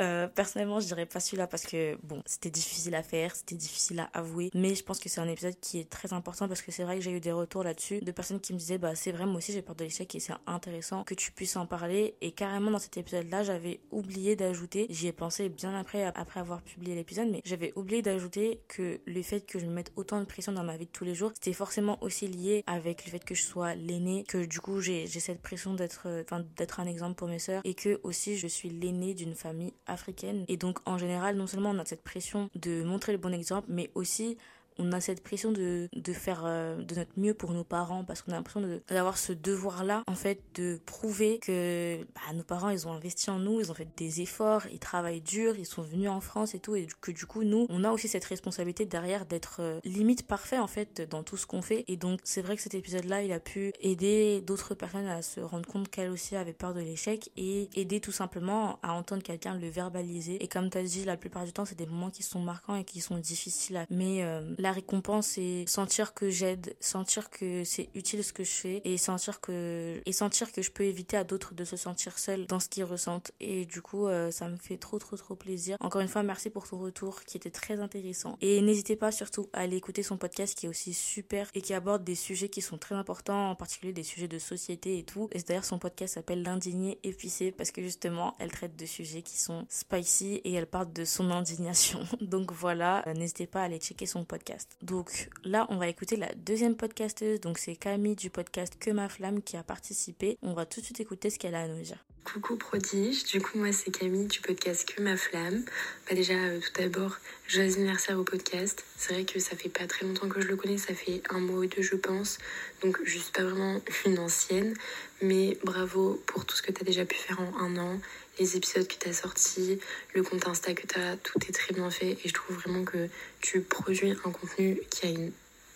Euh, 0.00 0.26
personnellement, 0.26 0.80
je 0.80 0.86
dirais 0.86 1.06
pas 1.06 1.20
celui-là 1.20 1.46
parce 1.46 1.64
que 1.64 1.96
bon, 2.02 2.20
c'était 2.26 2.50
difficile 2.50 2.96
à 2.96 3.04
faire, 3.04 3.36
c'était 3.36 3.54
difficile 3.54 4.00
à 4.00 4.10
avouer. 4.12 4.50
Mais 4.54 4.74
je 4.74 4.82
pense 4.82 4.98
que 4.98 5.08
c'est 5.08 5.20
un 5.20 5.28
épisode 5.28 5.54
qui 5.60 5.67
qui 5.68 5.78
est 5.80 5.90
très 5.90 6.14
important 6.14 6.48
parce 6.48 6.62
que 6.62 6.72
c'est 6.72 6.82
vrai 6.82 6.96
que 6.96 7.02
j'ai 7.02 7.10
eu 7.10 7.20
des 7.20 7.32
retours 7.32 7.62
là-dessus 7.62 8.00
de 8.00 8.10
personnes 8.10 8.40
qui 8.40 8.54
me 8.54 8.58
disaient 8.58 8.78
bah 8.78 8.94
c'est 8.94 9.12
vrai 9.12 9.26
moi 9.26 9.36
aussi 9.36 9.52
j'ai 9.52 9.60
peur 9.60 9.76
de 9.76 9.84
l'échec 9.84 10.14
et 10.14 10.20
c'est 10.20 10.32
intéressant 10.46 11.04
que 11.04 11.12
tu 11.12 11.30
puisses 11.30 11.56
en 11.56 11.66
parler. 11.66 12.14
Et 12.22 12.32
carrément 12.32 12.70
dans 12.70 12.78
cet 12.78 12.96
épisode 12.96 13.28
là 13.28 13.42
j'avais 13.42 13.80
oublié 13.90 14.34
d'ajouter 14.34 14.86
j'y 14.88 15.08
ai 15.08 15.12
pensé 15.12 15.50
bien 15.50 15.78
après 15.78 16.04
après 16.04 16.40
avoir 16.40 16.62
publié 16.62 16.94
l'épisode 16.94 17.28
mais 17.30 17.42
j'avais 17.44 17.74
oublié 17.76 18.00
d'ajouter 18.00 18.60
que 18.68 19.00
le 19.04 19.22
fait 19.22 19.40
que 19.42 19.58
je 19.58 19.66
me 19.66 19.72
mette 19.72 19.92
autant 19.96 20.20
de 20.20 20.24
pression 20.24 20.52
dans 20.52 20.64
ma 20.64 20.78
vie 20.78 20.86
de 20.86 20.90
tous 20.90 21.04
les 21.04 21.14
jours 21.14 21.32
c'était 21.34 21.52
forcément 21.52 22.02
aussi 22.02 22.28
lié 22.28 22.64
avec 22.66 23.04
le 23.04 23.10
fait 23.10 23.22
que 23.22 23.34
je 23.34 23.42
sois 23.42 23.74
l'aîné 23.74 24.24
que 24.24 24.46
du 24.46 24.60
coup 24.60 24.80
j'ai 24.80 25.06
cette 25.06 25.42
pression 25.42 25.74
d'être 25.74 26.08
enfin 26.22 26.44
d'être 26.56 26.80
un 26.80 26.86
exemple 26.86 27.16
pour 27.16 27.28
mes 27.28 27.38
sœurs 27.38 27.60
et 27.64 27.74
que 27.74 28.00
aussi 28.04 28.38
je 28.38 28.46
suis 28.46 28.70
l'aîné 28.70 29.12
d'une 29.12 29.34
famille 29.34 29.74
africaine. 29.86 30.46
Et 30.48 30.56
donc 30.56 30.78
en 30.86 30.96
général 30.96 31.36
non 31.36 31.46
seulement 31.46 31.70
on 31.70 31.78
a 31.78 31.84
cette 31.84 32.02
pression 32.02 32.48
de 32.54 32.82
montrer 32.84 33.12
le 33.12 33.18
bon 33.18 33.34
exemple 33.34 33.66
mais 33.68 33.90
aussi 33.94 34.38
on 34.78 34.92
a 34.92 35.00
cette 35.00 35.22
pression 35.22 35.52
de, 35.52 35.88
de 35.94 36.12
faire 36.12 36.42
euh, 36.44 36.82
de 36.82 36.94
notre 36.94 37.10
mieux 37.16 37.34
pour 37.34 37.52
nos 37.52 37.64
parents 37.64 38.04
parce 38.04 38.22
qu'on 38.22 38.32
a 38.32 38.36
l'impression 38.36 38.62
d'avoir 38.88 39.18
ce 39.18 39.32
devoir-là, 39.32 40.02
en 40.06 40.14
fait, 40.14 40.42
de 40.54 40.80
prouver 40.86 41.38
que 41.38 41.98
bah, 42.14 42.34
nos 42.34 42.42
parents, 42.42 42.70
ils 42.70 42.86
ont 42.86 42.92
investi 42.92 43.30
en 43.30 43.38
nous, 43.38 43.60
ils 43.60 43.70
ont 43.70 43.74
fait 43.74 43.88
des 43.96 44.20
efforts, 44.20 44.66
ils 44.72 44.78
travaillent 44.78 45.20
dur, 45.20 45.56
ils 45.56 45.66
sont 45.66 45.82
venus 45.82 46.08
en 46.08 46.20
France 46.20 46.54
et 46.54 46.60
tout, 46.60 46.76
et 46.76 46.86
que 47.00 47.10
du 47.10 47.26
coup, 47.26 47.44
nous, 47.44 47.66
on 47.68 47.84
a 47.84 47.90
aussi 47.90 48.08
cette 48.08 48.24
responsabilité 48.24 48.86
derrière 48.86 49.26
d'être 49.26 49.58
euh, 49.60 49.80
limite 49.84 50.26
parfait, 50.26 50.58
en 50.58 50.66
fait, 50.66 51.02
dans 51.08 51.22
tout 51.22 51.36
ce 51.36 51.46
qu'on 51.46 51.62
fait. 51.62 51.84
Et 51.88 51.96
donc, 51.96 52.20
c'est 52.24 52.42
vrai 52.42 52.56
que 52.56 52.62
cet 52.62 52.74
épisode-là, 52.74 53.22
il 53.22 53.32
a 53.32 53.40
pu 53.40 53.72
aider 53.80 54.40
d'autres 54.40 54.74
personnes 54.74 55.06
à 55.06 55.22
se 55.22 55.40
rendre 55.40 55.68
compte 55.68 55.88
qu'elles 55.88 56.10
aussi 56.10 56.36
avaient 56.36 56.52
peur 56.52 56.74
de 56.74 56.80
l'échec 56.80 57.30
et 57.36 57.68
aider 57.74 58.00
tout 58.00 58.12
simplement 58.12 58.78
à 58.82 58.92
entendre 58.92 59.22
quelqu'un 59.22 59.54
le 59.54 59.68
verbaliser. 59.68 60.42
Et 60.42 60.48
comme 60.48 60.70
tu 60.70 60.78
as 60.78 60.82
dit, 60.82 61.04
la 61.04 61.16
plupart 61.16 61.44
du 61.44 61.52
temps, 61.52 61.64
c'est 61.64 61.78
des 61.78 61.86
moments 61.86 62.10
qui 62.10 62.22
sont 62.22 62.40
marquants 62.40 62.76
et 62.76 62.84
qui 62.84 63.00
sont 63.00 63.18
difficiles 63.18 63.76
à... 63.76 63.86
Mais 63.90 64.22
euh, 64.22 64.42
récompense 64.72 65.38
et 65.38 65.64
sentir 65.66 66.14
que 66.14 66.30
j'aide, 66.30 66.76
sentir 66.80 67.30
que 67.30 67.64
c'est 67.64 67.90
utile 67.94 68.24
ce 68.24 68.32
que 68.32 68.44
je 68.44 68.50
fais 68.50 68.82
et 68.84 68.98
sentir 68.98 69.40
que 69.40 70.00
et 70.04 70.12
sentir 70.12 70.52
que 70.52 70.62
je 70.62 70.70
peux 70.70 70.84
éviter 70.84 71.16
à 71.16 71.24
d'autres 71.24 71.54
de 71.54 71.64
se 71.64 71.76
sentir 71.76 72.18
seuls 72.18 72.46
dans 72.46 72.60
ce 72.60 72.68
qu'ils 72.68 72.84
ressentent 72.84 73.32
et 73.40 73.66
du 73.66 73.82
coup 73.82 74.06
euh, 74.06 74.30
ça 74.30 74.48
me 74.48 74.56
fait 74.56 74.76
trop 74.76 74.98
trop 74.98 75.16
trop 75.16 75.34
plaisir. 75.34 75.76
Encore 75.80 76.00
une 76.00 76.08
fois 76.08 76.22
merci 76.22 76.50
pour 76.50 76.68
ton 76.68 76.78
retour 76.78 77.24
qui 77.24 77.36
était 77.36 77.50
très 77.50 77.80
intéressant 77.80 78.36
et 78.40 78.60
n'hésitez 78.60 78.96
pas 78.96 79.12
surtout 79.12 79.48
à 79.52 79.60
aller 79.60 79.76
écouter 79.76 80.02
son 80.02 80.16
podcast 80.16 80.56
qui 80.56 80.66
est 80.66 80.68
aussi 80.68 80.94
super 80.94 81.50
et 81.54 81.60
qui 81.60 81.74
aborde 81.74 82.04
des 82.04 82.14
sujets 82.14 82.48
qui 82.48 82.60
sont 82.60 82.78
très 82.78 82.94
importants 82.94 83.50
en 83.50 83.54
particulier 83.54 83.92
des 83.92 84.02
sujets 84.02 84.28
de 84.28 84.38
société 84.38 84.98
et 84.98 85.04
tout. 85.04 85.28
Et 85.32 85.40
d'ailleurs 85.40 85.64
son 85.64 85.78
podcast 85.78 86.14
s'appelle 86.14 86.42
l'indigné 86.42 86.98
épicé 87.02 87.52
parce 87.52 87.70
que 87.70 87.82
justement 87.82 88.34
elle 88.38 88.50
traite 88.50 88.76
de 88.76 88.86
sujets 88.86 89.22
qui 89.22 89.38
sont 89.38 89.66
spicy 89.68 90.40
et 90.44 90.52
elle 90.54 90.66
parle 90.66 90.92
de 90.92 91.04
son 91.04 91.30
indignation. 91.30 92.00
Donc 92.20 92.52
voilà, 92.52 93.06
euh, 93.06 93.14
n'hésitez 93.14 93.46
pas 93.46 93.62
à 93.62 93.64
aller 93.64 93.78
checker 93.78 94.06
son 94.06 94.24
podcast. 94.24 94.57
Donc 94.82 95.28
là, 95.44 95.66
on 95.70 95.76
va 95.76 95.88
écouter 95.88 96.16
la 96.16 96.32
deuxième 96.34 96.76
podcasteuse. 96.76 97.40
Donc 97.40 97.58
c'est 97.58 97.76
Camille 97.76 98.16
du 98.16 98.30
podcast 98.30 98.74
Que 98.78 98.90
ma 98.90 99.08
flamme 99.08 99.42
qui 99.42 99.56
a 99.56 99.62
participé. 99.62 100.38
On 100.42 100.54
va 100.54 100.66
tout 100.66 100.80
de 100.80 100.84
suite 100.84 101.00
écouter 101.00 101.30
ce 101.30 101.38
qu'elle 101.38 101.54
a 101.54 101.62
à 101.62 101.68
nous 101.68 101.82
dire. 101.82 102.04
Coucou 102.24 102.56
prodige, 102.56 103.24
du 103.24 103.40
coup 103.40 103.56
moi 103.56 103.72
c'est 103.72 103.90
Camille 103.90 104.26
du 104.26 104.40
podcast 104.40 104.86
Que 104.86 105.00
ma 105.00 105.16
flamme. 105.16 105.64
Bah 106.06 106.14
déjà 106.14 106.34
euh, 106.34 106.60
tout 106.60 106.78
d'abord, 106.78 107.16
joyeux 107.46 107.72
anniversaire 107.76 108.18
au 108.18 108.24
podcast. 108.24 108.84
C'est 108.98 109.14
vrai 109.14 109.24
que 109.24 109.38
ça 109.40 109.56
fait 109.56 109.70
pas 109.70 109.86
très 109.86 110.04
longtemps 110.04 110.28
que 110.28 110.42
je 110.42 110.48
le 110.48 110.56
connais, 110.56 110.76
ça 110.76 110.92
fait 110.94 111.22
un 111.30 111.40
mois 111.40 111.60
ou 111.60 111.66
deux 111.66 111.80
je 111.80 111.96
pense. 111.96 112.36
Donc 112.82 112.98
je 113.02 113.18
suis 113.18 113.32
pas 113.32 113.44
vraiment 113.44 113.80
une 114.04 114.18
ancienne, 114.18 114.74
mais 115.22 115.56
bravo 115.64 116.22
pour 116.26 116.44
tout 116.44 116.54
ce 116.54 116.60
que 116.60 116.70
tu 116.70 116.82
as 116.82 116.84
déjà 116.84 117.06
pu 117.06 117.16
faire 117.16 117.40
en 117.40 117.60
un 117.60 117.78
an 117.78 117.98
les 118.38 118.56
épisodes 118.56 118.86
que 118.86 118.94
tu 118.98 119.08
as 119.08 119.12
sortis, 119.12 119.78
le 120.14 120.22
compte 120.22 120.46
Insta 120.46 120.74
que 120.74 120.86
tu 120.86 120.98
as, 120.98 121.16
tout 121.16 121.38
est 121.48 121.52
très 121.52 121.74
bien 121.74 121.90
fait 121.90 122.18
et 122.24 122.28
je 122.28 122.32
trouve 122.32 122.56
vraiment 122.56 122.84
que 122.84 123.08
tu 123.40 123.60
produis 123.60 124.12
un 124.24 124.30
contenu 124.30 124.80
qui 124.90 125.06
a 125.06 125.10
une 125.10 125.32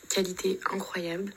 qualité 0.09 0.61
incroyable. 0.73 1.33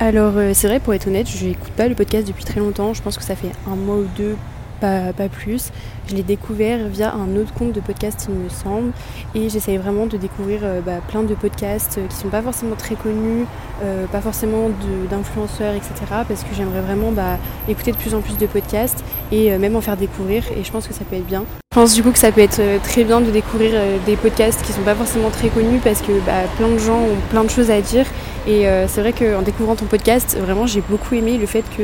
Alors 0.00 0.36
euh, 0.36 0.52
c'est 0.54 0.68
vrai 0.68 0.78
pour 0.78 0.94
être 0.94 1.08
honnête, 1.08 1.26
je 1.26 1.46
n'écoute 1.46 1.72
pas 1.72 1.88
le 1.88 1.94
podcast 1.94 2.26
depuis 2.26 2.44
très 2.44 2.60
longtemps, 2.60 2.94
je 2.94 3.02
pense 3.02 3.18
que 3.18 3.24
ça 3.24 3.34
fait 3.34 3.50
un 3.66 3.74
mois 3.74 3.96
ou 3.96 4.08
deux 4.16 4.36
pas, 4.80 5.28
plus. 5.28 5.70
Je 6.08 6.14
l'ai 6.14 6.22
découvert 6.22 6.88
via 6.88 7.12
un 7.12 7.36
autre 7.36 7.52
compte 7.52 7.72
de 7.72 7.80
podcast, 7.80 8.28
il 8.28 8.34
me 8.34 8.48
semble, 8.48 8.92
et 9.34 9.48
j'essaye 9.48 9.76
vraiment 9.76 10.06
de 10.06 10.16
découvrir 10.16 10.60
euh, 10.62 10.80
bah, 10.80 11.00
plein 11.06 11.22
de 11.22 11.34
podcasts 11.34 12.00
qui 12.08 12.16
sont 12.16 12.28
pas 12.28 12.40
forcément 12.40 12.76
très 12.76 12.94
connus, 12.94 13.44
euh, 13.82 14.06
pas 14.06 14.20
forcément 14.20 14.70
d'influenceurs, 15.10 15.74
etc. 15.74 15.92
Parce 16.26 16.44
que 16.44 16.54
j'aimerais 16.56 16.80
vraiment 16.80 17.12
bah, 17.12 17.36
écouter 17.68 17.92
de 17.92 17.96
plus 17.96 18.14
en 18.14 18.20
plus 18.20 18.38
de 18.38 18.46
podcasts 18.46 19.04
et 19.30 19.52
euh, 19.52 19.58
même 19.58 19.76
en 19.76 19.80
faire 19.80 19.96
découvrir, 19.96 20.44
et 20.56 20.64
je 20.64 20.72
pense 20.72 20.88
que 20.88 20.94
ça 20.94 21.04
peut 21.04 21.16
être 21.16 21.26
bien. 21.26 21.44
Je 21.72 21.80
pense 21.80 21.94
du 21.94 22.02
coup 22.02 22.10
que 22.10 22.18
ça 22.18 22.32
peut 22.32 22.40
être 22.40 22.62
très 22.82 23.04
bien 23.04 23.20
de 23.20 23.30
découvrir 23.30 23.72
des 24.06 24.16
podcasts 24.16 24.62
qui 24.62 24.72
sont 24.72 24.80
pas 24.80 24.94
forcément 24.94 25.30
très 25.30 25.48
connus 25.48 25.78
parce 25.84 26.00
que 26.00 26.12
bah, 26.24 26.44
plein 26.56 26.68
de 26.68 26.78
gens 26.78 26.98
ont 26.98 27.20
plein 27.30 27.44
de 27.44 27.50
choses 27.50 27.70
à 27.70 27.80
dire 27.80 28.06
et 28.48 28.66
c'est 28.88 29.00
vrai 29.02 29.12
qu'en 29.12 29.42
découvrant 29.42 29.76
ton 29.76 29.84
podcast, 29.84 30.36
vraiment 30.40 30.66
j'ai 30.66 30.80
beaucoup 30.80 31.14
aimé 31.14 31.36
le 31.36 31.46
fait 31.46 31.62
que 31.76 31.82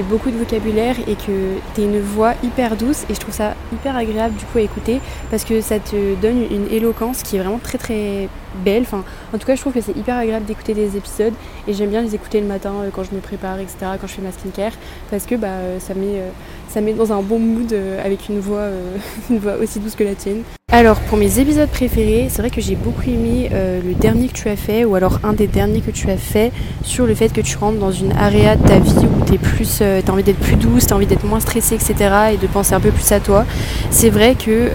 beaucoup 0.00 0.30
de 0.30 0.38
vocabulaire 0.38 0.96
et 1.06 1.14
que 1.14 1.58
t'aies 1.74 1.84
une 1.84 2.00
voix 2.00 2.32
hyper 2.42 2.76
douce 2.76 3.04
et 3.10 3.14
je 3.14 3.20
trouve 3.20 3.34
ça 3.34 3.54
hyper 3.72 3.94
agréable 3.94 4.34
du 4.36 4.44
coup 4.46 4.58
à 4.58 4.62
écouter 4.62 5.00
parce 5.30 5.44
que 5.44 5.60
ça 5.60 5.78
te 5.78 6.14
donne 6.22 6.42
une 6.50 6.68
éloquence 6.70 7.22
qui 7.22 7.36
est 7.36 7.40
vraiment 7.40 7.58
très 7.58 7.76
très 7.76 8.28
belle. 8.64 8.82
Enfin, 8.82 9.04
en 9.34 9.38
tout 9.38 9.46
cas, 9.46 9.54
je 9.54 9.60
trouve 9.60 9.72
que 9.72 9.80
c'est 9.80 9.96
hyper 9.96 10.16
agréable 10.16 10.46
d'écouter 10.46 10.74
des 10.74 10.96
épisodes 10.96 11.34
et 11.66 11.74
j'aime 11.74 11.90
bien 11.90 12.02
les 12.02 12.14
écouter 12.14 12.40
le 12.40 12.46
matin 12.46 12.72
euh, 12.82 12.90
quand 12.92 13.04
je 13.04 13.14
me 13.14 13.20
prépare, 13.20 13.58
etc., 13.58 13.76
quand 14.00 14.06
je 14.06 14.14
fais 14.14 14.22
ma 14.22 14.32
skincare 14.32 14.72
parce 15.10 15.26
que 15.26 15.34
bah, 15.34 15.48
euh, 15.48 15.80
ça, 15.80 15.94
met, 15.94 16.20
euh, 16.20 16.30
ça 16.72 16.80
met 16.80 16.92
dans 16.92 17.12
un 17.12 17.20
bon 17.20 17.38
mood 17.38 17.74
avec 18.02 18.28
une 18.28 18.40
voix, 18.40 18.68
une 19.30 19.38
voix 19.38 19.56
aussi 19.62 19.78
douce 19.78 19.94
que 19.94 20.04
la 20.04 20.14
tienne. 20.14 20.42
Alors 20.72 21.00
pour 21.00 21.18
mes 21.18 21.38
épisodes 21.38 21.68
préférés, 21.68 22.28
c'est 22.30 22.40
vrai 22.40 22.50
que 22.50 22.62
j'ai 22.62 22.76
beaucoup 22.76 23.02
aimé 23.02 23.50
le 23.52 23.92
dernier 23.92 24.28
que 24.28 24.32
tu 24.32 24.48
as 24.48 24.56
fait 24.56 24.86
ou 24.86 24.94
alors 24.94 25.20
un 25.22 25.34
des 25.34 25.46
derniers 25.46 25.82
que 25.82 25.90
tu 25.90 26.08
as 26.08 26.16
fait 26.16 26.50
sur 26.82 27.04
le 27.04 27.14
fait 27.14 27.30
que 27.30 27.42
tu 27.42 27.58
rentres 27.58 27.78
dans 27.78 27.90
une 27.90 28.12
area 28.12 28.56
de 28.56 28.66
ta 28.66 28.78
vie 28.78 28.94
où 29.04 29.30
tu 29.30 29.38
plus, 29.38 29.82
as 29.82 30.10
envie 30.10 30.22
d'être 30.22 30.38
plus 30.38 30.56
douce, 30.56 30.86
tu 30.86 30.94
as 30.94 30.96
envie 30.96 31.06
d'être 31.06 31.26
moins 31.26 31.40
stressée, 31.40 31.74
etc. 31.74 31.94
et 32.32 32.36
de 32.38 32.46
penser 32.46 32.72
un 32.72 32.80
peu 32.80 32.90
plus 32.90 33.12
à 33.12 33.20
toi. 33.20 33.44
C'est 33.90 34.08
vrai 34.08 34.34
que 34.34 34.70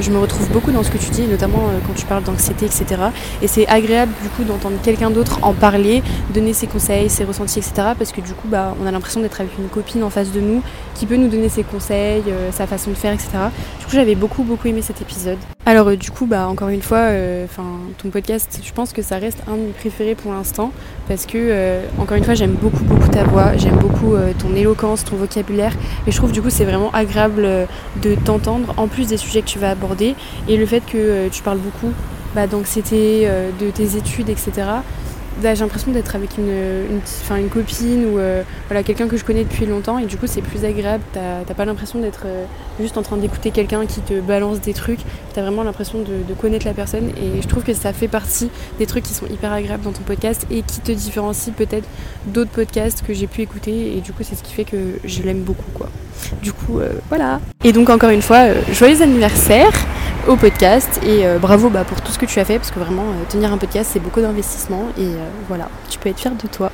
je 0.00 0.10
me 0.10 0.18
retrouve 0.18 0.48
beaucoup 0.50 0.70
dans 0.70 0.84
ce 0.84 0.90
que 0.90 0.98
tu 0.98 1.10
dis, 1.10 1.26
notamment 1.26 1.70
quand 1.84 1.94
tu 1.94 2.06
parles 2.06 2.22
d'anxiété, 2.22 2.66
etc. 2.66 2.84
Et 3.42 3.48
c'est 3.48 3.66
agréable 3.66 4.12
du 4.22 4.28
coup 4.28 4.44
d'entendre 4.44 4.76
quelqu'un 4.82 5.10
d'autre 5.10 5.40
en 5.42 5.52
parler, 5.52 6.04
donner 6.32 6.52
ses 6.52 6.68
conseils, 6.68 7.10
ses 7.10 7.24
ressentis, 7.24 7.58
etc. 7.58 7.72
Parce 7.98 8.12
que 8.12 8.20
du 8.20 8.34
coup, 8.34 8.46
bah, 8.46 8.76
on 8.80 8.86
a 8.86 8.92
l'impression 8.92 9.20
d'être 9.20 9.40
avec 9.40 9.52
une 9.58 9.68
copine 9.68 10.04
en 10.04 10.10
face 10.10 10.30
de 10.30 10.40
nous 10.40 10.62
qui 10.94 11.06
peut 11.06 11.16
nous 11.16 11.28
donner 11.28 11.39
ses 11.48 11.62
conseils, 11.62 12.22
euh, 12.28 12.50
sa 12.52 12.66
façon 12.66 12.90
de 12.90 12.96
faire, 12.96 13.12
etc. 13.12 13.30
Du 13.78 13.86
coup, 13.86 13.92
j'avais 13.92 14.14
beaucoup 14.14 14.42
beaucoup 14.42 14.68
aimé 14.68 14.82
cet 14.82 15.00
épisode. 15.00 15.38
Alors 15.66 15.88
euh, 15.88 15.96
du 15.96 16.10
coup, 16.10 16.26
bah 16.26 16.46
encore 16.48 16.68
une 16.68 16.82
fois, 16.82 16.98
euh, 16.98 17.46
ton 18.02 18.10
podcast, 18.10 18.60
je 18.62 18.72
pense 18.72 18.92
que 18.92 19.02
ça 19.02 19.18
reste 19.18 19.38
un 19.48 19.56
de 19.56 19.62
mes 19.62 19.72
préférés 19.72 20.14
pour 20.14 20.32
l'instant 20.32 20.72
parce 21.08 21.26
que 21.26 21.80
encore 21.98 22.16
une 22.16 22.24
fois, 22.24 22.34
j'aime 22.34 22.52
beaucoup 22.52 22.84
beaucoup 22.84 23.08
ta 23.08 23.24
voix, 23.24 23.56
j'aime 23.56 23.76
beaucoup 23.76 24.14
ton 24.38 24.54
éloquence, 24.54 25.04
ton 25.04 25.16
vocabulaire, 25.16 25.72
et 26.06 26.12
je 26.12 26.16
trouve 26.16 26.30
du 26.30 26.40
coup 26.40 26.50
c'est 26.50 26.64
vraiment 26.64 26.90
agréable 26.92 27.48
de 28.02 28.14
t'entendre 28.14 28.74
en 28.76 28.86
plus 28.86 29.08
des 29.08 29.16
sujets 29.16 29.42
que 29.42 29.48
tu 29.48 29.58
vas 29.58 29.70
aborder 29.70 30.14
et 30.48 30.56
le 30.56 30.66
fait 30.66 30.82
que 30.86 31.28
tu 31.28 31.42
parles 31.42 31.58
beaucoup 31.58 31.92
bah, 32.36 32.46
d'anxiété, 32.46 33.28
de 33.60 33.70
tes 33.70 33.96
études, 33.96 34.28
etc. 34.28 34.62
Bah, 35.42 35.54
j'ai 35.54 35.60
l'impression 35.60 35.90
d'être 35.90 36.14
avec 36.16 36.36
une, 36.36 36.50
une, 36.50 37.48
copine 37.48 38.04
ou 38.12 38.18
euh, 38.18 38.42
voilà, 38.68 38.82
quelqu'un 38.82 39.08
que 39.08 39.16
je 39.16 39.24
connais 39.24 39.44
depuis 39.44 39.64
longtemps 39.64 39.98
et 39.98 40.04
du 40.04 40.18
coup 40.18 40.26
c'est 40.26 40.42
plus 40.42 40.66
agréable. 40.66 41.02
T'as 41.12 41.54
pas 41.54 41.64
l'impression 41.64 41.98
d'être 41.98 42.24
euh, 42.26 42.44
juste 42.80 42.96
en 42.96 43.02
train 43.02 43.16
d'écouter 43.16 43.50
quelqu'un 43.50 43.86
qui 43.86 44.00
te 44.00 44.20
balance 44.20 44.60
des 44.60 44.74
trucs. 44.74 45.00
T'as 45.34 45.42
vraiment 45.42 45.62
l'impression 45.62 45.98
de, 46.00 46.34
connaître 46.40 46.64
la 46.64 46.72
personne 46.72 47.10
et 47.10 47.42
je 47.42 47.48
trouve 47.48 47.64
que 47.64 47.74
ça 47.74 47.92
fait 47.92 48.08
partie 48.08 48.50
des 48.78 48.86
trucs 48.86 49.04
qui 49.04 49.12
sont 49.12 49.26
hyper 49.26 49.52
agréables 49.52 49.82
dans 49.82 49.92
ton 49.92 50.02
podcast 50.02 50.46
et 50.50 50.62
qui 50.62 50.80
te 50.80 50.92
différencient 50.92 51.52
peut-être 51.52 51.86
d'autres 52.26 52.50
podcasts 52.50 53.04
que 53.06 53.12
j'ai 53.12 53.26
pu 53.26 53.42
écouter 53.42 53.96
et 53.96 54.00
du 54.00 54.12
coup 54.12 54.22
c'est 54.22 54.36
ce 54.36 54.42
qui 54.42 54.54
fait 54.54 54.64
que 54.64 54.76
je 55.04 55.22
l'aime 55.22 55.42
beaucoup 55.42 55.70
quoi. 55.74 55.88
Du 56.42 56.52
coup 56.52 56.80
voilà. 57.08 57.40
Et 57.62 57.72
donc 57.72 57.90
encore 57.90 58.10
une 58.10 58.22
fois, 58.22 58.46
joyeux 58.72 59.02
anniversaire 59.02 59.72
au 60.28 60.36
podcast 60.36 61.00
et 61.02 61.26
euh, 61.26 61.38
bravo 61.38 61.70
bah, 61.70 61.84
pour 61.84 62.00
tout 62.00 62.12
ce 62.12 62.18
que 62.18 62.26
tu 62.26 62.38
as 62.38 62.44
fait 62.44 62.58
parce 62.58 62.70
que 62.70 62.78
vraiment 62.78 63.10
euh, 63.10 63.24
tenir 63.28 63.52
un 63.52 63.58
podcast 63.58 63.90
c'est 63.92 64.00
beaucoup 64.00 64.20
d'investissement 64.20 64.84
et 64.98 65.04
euh, 65.04 65.28
voilà, 65.48 65.68
tu 65.88 65.98
peux 65.98 66.08
être 66.08 66.18
fier 66.18 66.32
de 66.32 66.46
toi. 66.46 66.70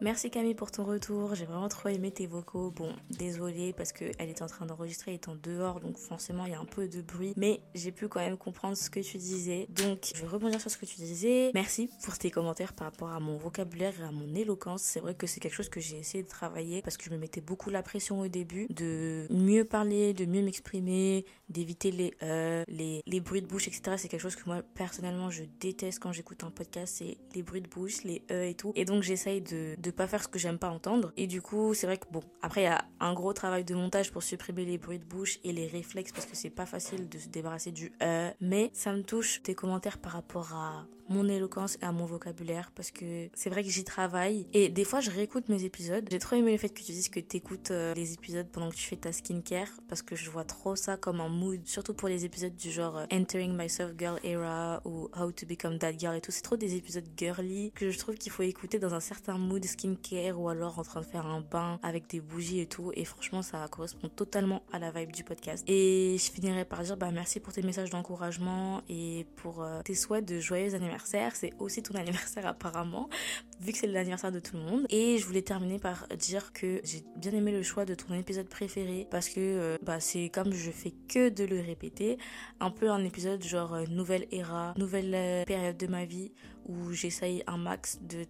Merci 0.00 0.30
Camille 0.30 0.54
pour 0.54 0.70
ton 0.70 0.84
retour, 0.84 1.34
j'ai 1.34 1.44
vraiment 1.44 1.68
trop 1.68 1.88
aimé 1.88 2.12
tes 2.12 2.28
vocaux. 2.28 2.70
Bon, 2.70 2.94
désolée 3.10 3.72
parce 3.72 3.90
qu'elle 3.92 4.14
est 4.28 4.42
en 4.42 4.46
train 4.46 4.64
d'enregistrer 4.64 5.12
étant 5.12 5.34
dehors, 5.34 5.80
donc 5.80 5.98
forcément 5.98 6.46
il 6.46 6.52
y 6.52 6.54
a 6.54 6.60
un 6.60 6.64
peu 6.64 6.86
de 6.86 7.02
bruit, 7.02 7.32
mais 7.36 7.60
j'ai 7.74 7.90
pu 7.90 8.06
quand 8.06 8.20
même 8.20 8.36
comprendre 8.36 8.76
ce 8.76 8.90
que 8.90 9.00
tu 9.00 9.18
disais. 9.18 9.66
Donc 9.70 10.12
je 10.14 10.20
vais 10.20 10.28
rebondir 10.28 10.60
sur 10.60 10.70
ce 10.70 10.78
que 10.78 10.86
tu 10.86 10.98
disais. 10.98 11.50
Merci 11.52 11.90
pour 12.04 12.16
tes 12.16 12.30
commentaires 12.30 12.74
par 12.74 12.86
rapport 12.86 13.10
à 13.10 13.18
mon 13.18 13.38
vocabulaire 13.38 13.92
et 14.00 14.04
à 14.04 14.12
mon 14.12 14.36
éloquence. 14.36 14.82
C'est 14.82 15.00
vrai 15.00 15.16
que 15.16 15.26
c'est 15.26 15.40
quelque 15.40 15.54
chose 15.54 15.68
que 15.68 15.80
j'ai 15.80 15.98
essayé 15.98 16.22
de 16.22 16.28
travailler 16.28 16.80
parce 16.80 16.96
que 16.96 17.04
je 17.04 17.10
me 17.10 17.18
mettais 17.18 17.40
beaucoup 17.40 17.68
la 17.68 17.82
pression 17.82 18.20
au 18.20 18.28
début 18.28 18.68
de 18.70 19.26
mieux 19.30 19.64
parler, 19.64 20.14
de 20.14 20.26
mieux 20.26 20.42
m'exprimer, 20.42 21.24
d'éviter 21.48 21.90
les 21.90 22.14
euh, 22.22 22.62
les, 22.68 23.02
les 23.04 23.20
bruits 23.20 23.42
de 23.42 23.48
bouche, 23.48 23.66
etc. 23.66 23.96
C'est 23.96 24.06
quelque 24.06 24.20
chose 24.20 24.36
que 24.36 24.44
moi 24.46 24.62
personnellement 24.74 25.30
je 25.30 25.42
déteste 25.58 25.98
quand 25.98 26.12
j'écoute 26.12 26.44
un 26.44 26.52
podcast, 26.52 26.94
c'est 26.98 27.18
les 27.34 27.42
bruits 27.42 27.62
de 27.62 27.68
bouche, 27.68 28.04
les 28.04 28.22
e 28.30 28.44
et 28.44 28.54
tout. 28.54 28.72
Et 28.76 28.84
donc 28.84 29.02
j'essaye 29.02 29.40
de 29.40 29.74
pas 29.92 30.06
faire 30.06 30.22
ce 30.22 30.28
que 30.28 30.38
j'aime 30.38 30.58
pas 30.58 30.70
entendre. 30.70 31.12
Et 31.16 31.26
du 31.26 31.42
coup, 31.42 31.74
c'est 31.74 31.86
vrai 31.86 31.98
que 31.98 32.06
bon, 32.10 32.22
après 32.42 32.62
il 32.62 32.64
y 32.64 32.68
a 32.68 32.84
un 33.00 33.14
gros 33.14 33.32
travail 33.32 33.64
de 33.64 33.74
montage 33.74 34.12
pour 34.12 34.22
supprimer 34.22 34.64
les 34.64 34.78
bruits 34.78 34.98
de 34.98 35.04
bouche 35.04 35.38
et 35.44 35.52
les 35.52 35.66
réflexes 35.66 36.12
parce 36.12 36.26
que 36.26 36.36
c'est 36.36 36.50
pas 36.50 36.66
facile 36.66 37.08
de 37.08 37.18
se 37.18 37.28
débarrasser 37.28 37.72
du 37.72 37.92
euh, 38.02 38.30
mais 38.40 38.70
ça 38.72 38.92
me 38.92 39.02
touche 39.02 39.42
tes 39.42 39.54
commentaires 39.54 39.98
par 39.98 40.12
rapport 40.12 40.52
à 40.54 40.86
mon 41.08 41.28
éloquence 41.28 41.78
et 41.80 41.84
à 41.84 41.92
mon 41.92 42.06
vocabulaire 42.06 42.70
parce 42.74 42.90
que 42.90 43.28
c'est 43.34 43.50
vrai 43.50 43.62
que 43.62 43.70
j'y 43.70 43.84
travaille 43.84 44.46
et 44.52 44.68
des 44.68 44.84
fois 44.84 45.00
je 45.00 45.10
réécoute 45.10 45.48
mes 45.48 45.64
épisodes. 45.64 46.06
J'ai 46.10 46.18
trop 46.18 46.36
aimé 46.36 46.52
le 46.52 46.58
fait 46.58 46.68
que 46.68 46.80
tu 46.80 46.92
dises 46.92 47.08
que 47.08 47.20
tu 47.20 47.36
écoutes 47.36 47.70
euh, 47.70 47.94
les 47.94 48.12
épisodes 48.12 48.46
pendant 48.50 48.70
que 48.70 48.76
tu 48.76 48.86
fais 48.86 48.96
ta 48.96 49.12
skincare 49.12 49.68
parce 49.88 50.02
que 50.02 50.16
je 50.16 50.30
vois 50.30 50.44
trop 50.44 50.76
ça 50.76 50.96
comme 50.96 51.20
un 51.20 51.28
mood, 51.28 51.60
surtout 51.64 51.94
pour 51.94 52.08
les 52.08 52.24
épisodes 52.24 52.54
du 52.54 52.70
genre 52.70 52.98
euh, 52.98 53.06
Entering 53.12 53.56
My 53.56 53.68
Self 53.68 53.92
Girl 53.98 54.18
Era 54.22 54.80
ou 54.84 55.08
How 55.18 55.32
to 55.32 55.46
Become 55.46 55.78
That 55.78 55.98
Girl 55.98 56.16
et 56.16 56.20
tout. 56.20 56.32
C'est 56.32 56.42
trop 56.42 56.56
des 56.56 56.74
épisodes 56.76 57.06
girly 57.16 57.72
que 57.72 57.90
je 57.90 57.98
trouve 57.98 58.16
qu'il 58.16 58.32
faut 58.32 58.42
écouter 58.42 58.78
dans 58.78 58.94
un 58.94 59.00
certain 59.00 59.38
mood 59.38 59.64
skincare 59.64 60.38
ou 60.38 60.48
alors 60.48 60.78
en 60.78 60.82
train 60.82 61.00
de 61.00 61.06
faire 61.06 61.26
un 61.26 61.40
bain 61.40 61.78
avec 61.82 62.08
des 62.08 62.20
bougies 62.20 62.60
et 62.60 62.66
tout. 62.66 62.92
Et 62.94 63.04
franchement, 63.04 63.42
ça 63.42 63.66
correspond 63.68 64.08
totalement 64.08 64.62
à 64.72 64.78
la 64.78 64.90
vibe 64.90 65.12
du 65.12 65.24
podcast. 65.24 65.64
Et 65.66 66.16
je 66.18 66.30
finirai 66.30 66.64
par 66.64 66.82
dire 66.82 66.96
bah 66.96 67.10
merci 67.12 67.40
pour 67.40 67.52
tes 67.52 67.62
messages 67.62 67.90
d'encouragement 67.90 68.82
et 68.88 69.26
pour 69.36 69.62
euh, 69.62 69.80
tes 69.82 69.94
souhaits 69.94 70.24
de 70.24 70.40
joyeux 70.40 70.74
anniversaire 70.74 70.97
c'est 71.06 71.52
aussi 71.58 71.82
ton 71.82 71.94
anniversaire 71.98 72.46
apparemment, 72.46 73.08
vu 73.60 73.72
que 73.72 73.78
c'est 73.78 73.86
l'anniversaire 73.86 74.32
de 74.32 74.40
tout 74.40 74.56
le 74.56 74.62
monde. 74.62 74.86
Et 74.90 75.18
je 75.18 75.26
voulais 75.26 75.42
terminer 75.42 75.78
par 75.78 76.06
dire 76.16 76.52
que 76.52 76.80
j'ai 76.84 77.04
bien 77.16 77.32
aimé 77.32 77.52
le 77.52 77.62
choix 77.62 77.84
de 77.84 77.94
ton 77.94 78.14
épisode 78.14 78.48
préféré 78.48 79.06
parce 79.10 79.28
que 79.28 79.40
euh, 79.40 79.76
bah, 79.82 80.00
c'est 80.00 80.28
comme 80.28 80.52
je 80.52 80.70
fais 80.70 80.92
que 81.08 81.28
de 81.28 81.44
le 81.44 81.60
répéter, 81.60 82.18
un 82.60 82.70
peu 82.70 82.90
un 82.90 83.04
épisode 83.04 83.42
genre 83.42 83.74
euh, 83.74 83.84
nouvelle 83.86 84.26
era, 84.30 84.74
nouvelle 84.76 85.14
euh, 85.14 85.44
période 85.44 85.76
de 85.76 85.86
ma 85.86 86.04
vie 86.04 86.32
où 86.68 86.92
j'essaye 86.92 87.42
un 87.46 87.56
max 87.56 87.98
de, 88.02 88.24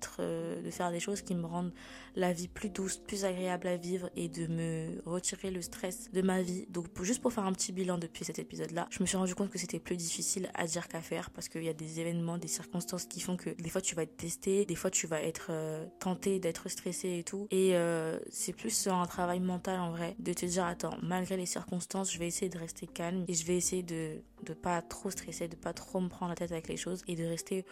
de 0.63 0.71
faire 0.71 0.91
des 0.91 1.01
choses 1.01 1.23
qui 1.23 1.35
me 1.35 1.47
rendent 1.47 1.73
la 2.17 2.33
vie 2.33 2.49
plus 2.49 2.69
douce, 2.69 2.97
plus 2.97 3.25
agréable 3.25 3.67
à 3.67 3.77
vivre 3.77 4.11
et 4.17 4.29
de 4.29 4.47
me 4.47 5.01
retirer 5.07 5.51
le 5.51 5.63
stress 5.63 6.11
de 6.13 6.23
ma 6.23 6.43
vie. 6.43 6.67
Donc 6.69 6.87
juste 7.03 7.23
pour 7.23 7.33
faire 7.33 7.45
un 7.45 7.53
petit 7.53 7.73
bilan 7.73 7.99
depuis 7.99 8.25
cet 8.25 8.39
épisode-là, 8.39 8.87
je 8.91 9.01
me 9.03 9.07
suis 9.07 9.17
rendu 9.17 9.35
compte 9.35 9.51
que 9.51 9.59
c'était 9.59 9.79
plus 9.79 9.97
difficile 9.97 10.51
à 10.55 10.67
dire 10.67 10.89
qu'à 10.89 11.01
faire 11.01 11.31
parce 11.31 11.49
qu'il 11.49 11.63
y 11.63 11.69
a 11.69 11.75
des 11.75 12.01
événements, 12.01 12.39
des 12.39 12.49
circonstances 12.49 13.05
qui 13.05 13.21
font 13.21 13.37
que 13.37 13.51
des 13.51 13.69
fois 13.69 13.81
tu 13.81 13.95
vas 13.95 14.03
être 14.03 14.17
testé, 14.17 14.65
des 14.65 14.75
fois 14.75 14.91
tu 14.91 15.07
vas 15.07 15.23
être 15.23 15.49
euh, 15.51 15.87
tenté 16.01 16.39
d'être 16.41 16.69
stressé 16.69 17.19
et 17.19 17.25
tout. 17.25 17.47
Et 17.51 17.77
euh, 17.77 18.19
c'est 18.31 18.53
plus 18.53 18.87
un 18.89 19.07
travail 19.07 19.41
mental 19.41 19.81
en 19.81 19.91
vrai 19.93 20.17
de 20.19 20.33
te 20.33 20.47
dire 20.47 20.65
attends, 20.65 20.97
malgré 21.03 21.37
les 21.37 21.47
circonstances, 21.47 22.13
je 22.13 22.19
vais 22.19 22.27
essayer 22.27 22.49
de 22.49 22.59
rester 22.59 22.87
calme 22.87 23.25
et 23.29 23.35
je 23.35 23.47
vais 23.47 23.57
essayer 23.57 23.83
de 23.83 24.21
de 24.45 24.55
pas 24.55 24.83
trop 24.83 25.11
stresser, 25.11 25.49
de 25.49 25.57
pas 25.57 25.73
trop 25.73 26.01
me 26.01 26.09
prendre 26.09 26.31
la 26.31 26.37
tête 26.37 26.53
avec 26.53 26.69
les 26.69 26.77
choses 26.77 27.03
et 27.07 27.17
de 27.17 27.25
rester 27.25 27.65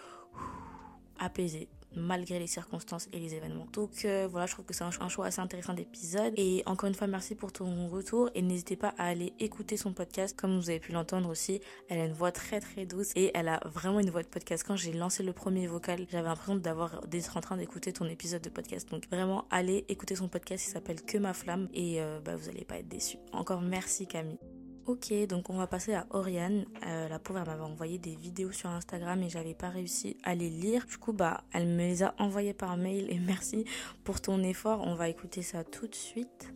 apaisé 1.19 1.69
malgré 1.97 2.39
les 2.39 2.47
circonstances 2.47 3.09
et 3.13 3.19
les 3.19 3.35
événements. 3.35 3.67
Donc 3.73 4.05
euh, 4.05 4.29
voilà, 4.31 4.47
je 4.47 4.53
trouve 4.53 4.65
que 4.65 4.75
c'est 4.75 4.85
un, 4.85 5.09
choix 5.09 5.27
assez 5.27 5.41
intéressant 5.41 5.75
d'épisode. 5.75 6.33
Et 6.37 6.63
encore 6.67 6.89
une 6.89 6.95
fois, 6.95 7.07
merci 7.07 7.35
pour 7.35 7.53
ton 7.53 7.89
retour 7.89 8.31
et 8.35 8.43
n'hésitez 8.43 8.77
pas 8.77 8.95
à 8.99 9.07
aller 9.07 9.33
écouter 9.41 9.77
son 9.77 9.93
podcast. 9.93 10.39
Comme 10.39 10.59
vous 10.59 10.71
avez 10.71 10.79
pu 10.79 10.93
l'entendre 10.93 11.29
aussi, 11.29 11.61
elle 11.89 12.01
a 12.01 12.05
une 12.05 12.13
voix 12.13 12.33
très 12.33 12.61
très 12.61 12.87
douce 12.87 13.13
et 13.17 13.31
elle 13.35 13.49
a 13.49 13.61
vraiment 13.67 14.01
une 14.01 14.11
voix 14.11 14.23
de 14.23 14.29
podcast. 14.29 14.65
Quand 14.67 14.77
j'ai 14.77 14.93
lancé 14.93 15.23
le 15.23 15.33
premier 15.33 15.67
vocal, 15.67 16.07
j'avais 16.11 16.29
l'impression 16.29 16.57
d'avoir 16.57 17.07
d'être 17.07 17.37
en 17.37 17.41
train 17.41 17.57
d'écouter 17.57 17.93
ton 17.93 18.05
épisode 18.07 18.43
de 18.43 18.51
podcast. 18.51 18.89
Donc 18.91 19.09
vraiment, 19.11 19.47
allez 19.51 19.85
écouter 19.89 20.17
son 20.17 20.29
podcast. 20.29 20.67
Il 20.67 20.71
s'appelle 20.71 21.03
Que 21.03 21.19
ma 21.19 21.33
flamme 21.33 21.69
et 21.73 22.01
euh, 22.01 22.21
bah, 22.21 22.37
vous 22.37 22.49
allez 22.49 22.65
pas 22.65 22.79
être 22.79 22.89
déçus. 22.89 23.19
Encore 23.33 23.63
merci 23.63 24.07
Camille. 24.07 24.39
Ok, 24.87 25.13
donc 25.29 25.51
on 25.51 25.57
va 25.57 25.67
passer 25.67 25.95
à 25.95 26.07
Oriane. 26.11 26.65
Euh, 26.87 27.09
la 27.09 27.19
pauvre, 27.19 27.45
m'avait 27.45 27.61
envoyé 27.61 27.99
des 27.99 28.15
vidéos 28.15 28.53
sur 28.53 28.71
Instagram 28.71 29.21
et 29.21 29.29
j'avais 29.29 29.53
pas 29.53 29.69
réussi 29.69 30.17
à 30.23 30.37
les 30.37 30.49
lire. 30.49 30.87
Du 30.87 30.97
coup, 30.97 31.13
bah, 31.13 31.43
elle 31.53 31.67
me 31.67 31.79
les 31.79 32.05
a 32.05 32.15
envoyées 32.19 32.53
par 32.53 32.77
mail 32.77 33.11
et 33.11 33.19
merci 33.27 33.65
pour 34.05 34.21
ton 34.21 34.45
effort. 34.45 34.83
On 34.87 34.95
va 34.95 35.09
écouter 35.09 35.43
ça 35.43 35.65
tout 35.65 35.89
de 35.89 35.95
suite. 35.97 36.53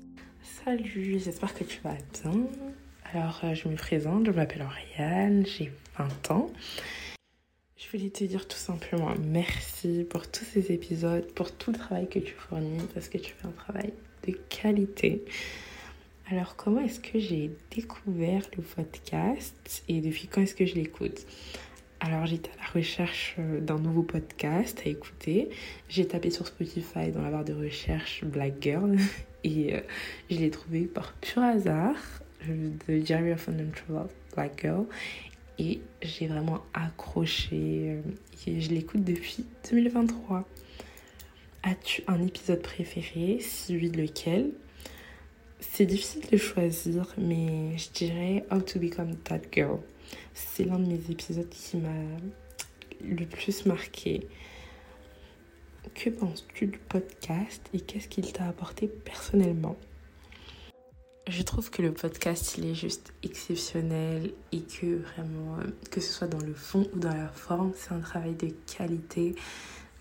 Salut, 0.65 1.19
j'espère 1.19 1.53
que 1.55 1.65
tu 1.65 1.81
vas 1.81 1.97
bien. 2.23 2.47
Alors, 3.13 3.41
euh, 3.43 3.55
je 3.55 3.67
me 3.67 3.75
présente, 3.75 4.27
je 4.27 4.31
m'appelle 4.31 4.63
Oriane, 4.63 5.45
j'ai 5.45 5.73
20 5.99 6.31
ans. 6.31 6.51
Je 7.77 7.91
voulais 7.91 8.11
te 8.11 8.23
dire 8.23 8.47
tout 8.47 8.57
simplement 8.57 9.13
merci 9.27 10.07
pour 10.09 10.31
tous 10.31 10.45
ces 10.45 10.71
épisodes, 10.71 11.27
pour 11.33 11.51
tout 11.51 11.73
le 11.73 11.79
travail 11.79 12.09
que 12.09 12.21
tu 12.21 12.35
fournis, 12.35 12.87
parce 12.95 13.09
que 13.09 13.19
tu 13.19 13.33
fais 13.33 13.49
un 13.49 13.53
travail 13.53 13.93
de 14.25 14.39
qualité. 14.49 15.25
Alors, 16.33 16.55
comment 16.55 16.81
est-ce 16.81 17.01
que 17.01 17.19
j'ai 17.19 17.51
découvert 17.75 18.43
le 18.57 18.63
podcast 18.63 19.83
et 19.89 20.01
depuis 20.01 20.29
quand 20.29 20.43
est-ce 20.43 20.55
que 20.55 20.65
je 20.65 20.77
l'écoute? 20.77 21.27
Alors 21.99 22.25
j'étais 22.25 22.51
à 22.51 22.63
la 22.63 22.71
recherche 22.73 23.35
euh, 23.41 23.61
d'un 23.61 23.81
nouveau 23.81 24.05
podcast 24.05 24.81
à 24.87 24.89
écouter. 24.89 25.51
J'ai 25.89 26.07
tapé 26.07 26.31
sur 26.31 26.47
Spotify 26.47 27.11
dans 27.11 27.21
la 27.21 27.31
barre 27.31 27.45
de 27.45 27.53
recherche 27.53 28.25
Black 28.25 28.55
Girl 28.61 28.97
et 29.45 29.75
euh, 29.75 29.81
je 30.31 30.37
l'ai 30.37 30.51
trouvé 30.51 30.83
par 30.83 31.15
pur 31.15 31.43
hasard, 31.43 31.97
The 32.47 32.93
Diary 32.93 33.33
of 33.33 33.49
Introvert 33.49 34.07
Black 34.33 34.61
Girl. 34.63 34.85
Et 35.59 35.81
j'ai 36.01 36.29
vraiment 36.29 36.63
accroché. 36.75 37.99
Euh, 37.99 38.01
et 38.47 38.61
je 38.61 38.71
l'écoute 38.71 39.03
depuis 39.03 39.45
2023. 39.69 40.49
As-tu 41.65 42.05
un 42.07 42.23
épisode 42.23 42.63
préféré 42.63 43.39
Si 43.41 43.77
oui, 43.77 43.91
lequel 43.91 44.53
c'est 45.61 45.87
difficile 45.87 46.23
de 46.31 46.37
choisir, 46.37 47.07
mais 47.19 47.77
je 47.77 47.91
dirais 47.91 48.45
How 48.51 48.61
to 48.61 48.79
Become 48.79 49.17
That 49.17 49.41
Girl. 49.53 49.79
C'est 50.35 50.65
l'un 50.65 50.79
de 50.79 50.87
mes 50.87 51.01
épisodes 51.11 51.49
qui 51.49 51.77
m'a 51.77 51.89
le 53.05 53.27
plus 53.27 53.67
marqué. 53.67 54.27
Que 55.95 56.11
penses-tu 56.11 56.67
du 56.67 56.79
podcast 56.79 57.63
et 57.75 57.81
qu'est-ce 57.81 58.09
qu'il 58.09 58.33
t'a 58.33 58.47
apporté 58.47 58.89
personnellement? 58.89 59.77
Je 61.29 61.43
trouve 61.43 61.71
que 61.71 61.83
le 61.83 61.93
podcast, 61.93 62.57
il 62.59 62.67
est 62.67 62.75
juste 62.75 63.13
exceptionnel 63.23 64.33
et 64.53 64.63
que 64.63 64.97
vraiment, 64.97 65.59
que 65.91 66.01
ce 66.01 66.13
soit 66.13 66.27
dans 66.27 66.45
le 66.45 66.55
fond 66.55 66.89
ou 66.95 66.99
dans 66.99 67.15
la 67.15 67.29
forme, 67.29 67.73
c'est 67.77 67.93
un 67.93 68.01
travail 68.01 68.35
de 68.35 68.49
qualité. 68.77 69.35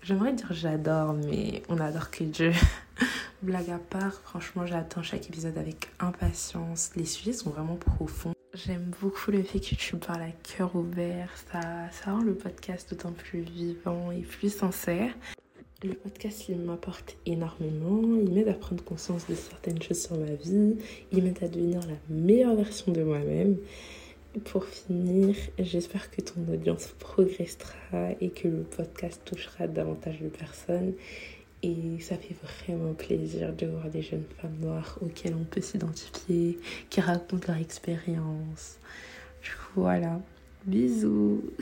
J'aimerais 0.02 0.32
dire 0.32 0.52
j'adore, 0.52 1.12
mais 1.12 1.62
on 1.68 1.78
adore 1.78 2.10
que 2.10 2.24
Dieu. 2.24 2.52
Blague 3.42 3.70
à 3.70 3.78
part, 3.78 4.20
franchement, 4.20 4.66
j'attends 4.66 5.02
chaque 5.02 5.28
épisode 5.28 5.56
avec 5.58 5.88
impatience. 5.98 6.90
Les 6.96 7.04
sujets 7.04 7.32
sont 7.32 7.50
vraiment 7.50 7.76
profonds. 7.76 8.32
J'aime 8.54 8.90
beaucoup 9.00 9.30
le 9.30 9.42
fait 9.42 9.60
que 9.60 9.74
tu 9.74 9.96
parles 9.96 10.22
à 10.22 10.30
cœur 10.30 10.74
ouvert. 10.74 11.30
Ça, 11.50 11.60
ça 11.92 12.12
rend 12.12 12.22
le 12.22 12.34
podcast 12.34 12.90
d'autant 12.90 13.12
plus 13.12 13.40
vivant 13.40 14.10
et 14.10 14.22
plus 14.22 14.52
sincère. 14.52 15.12
Le 15.82 15.94
podcast, 15.94 16.50
m'apporte 16.50 17.16
énormément. 17.24 18.02
Il 18.20 18.32
m'aide 18.34 18.48
à 18.48 18.54
prendre 18.54 18.84
conscience 18.84 19.26
de 19.28 19.34
certaines 19.34 19.80
choses 19.80 20.02
sur 20.02 20.18
ma 20.18 20.34
vie. 20.34 20.76
Il 21.10 21.24
m'aide 21.24 21.42
à 21.42 21.48
devenir 21.48 21.80
la 21.80 21.94
meilleure 22.10 22.54
version 22.54 22.92
de 22.92 23.02
moi-même. 23.02 23.56
Pour 24.44 24.66
finir, 24.66 25.34
j'espère 25.58 26.10
que 26.10 26.20
ton 26.20 26.40
audience 26.52 26.88
progressera 26.98 28.12
et 28.20 28.30
que 28.30 28.46
le 28.46 28.62
podcast 28.62 29.22
touchera 29.24 29.66
davantage 29.66 30.20
de 30.20 30.28
personnes 30.28 30.92
et 31.62 32.00
ça 32.00 32.16
fait 32.16 32.36
vraiment 32.64 32.94
plaisir 32.94 33.52
de 33.54 33.66
voir 33.66 33.88
des 33.90 34.02
jeunes 34.02 34.24
femmes 34.40 34.56
noires 34.60 34.98
auxquelles 35.02 35.34
on 35.34 35.44
peut 35.44 35.60
s'identifier, 35.60 36.58
qui 36.88 37.00
racontent 37.00 37.48
leur 37.48 37.58
expérience. 37.58 38.78
Voilà, 39.74 40.20
bisous. 40.64 41.42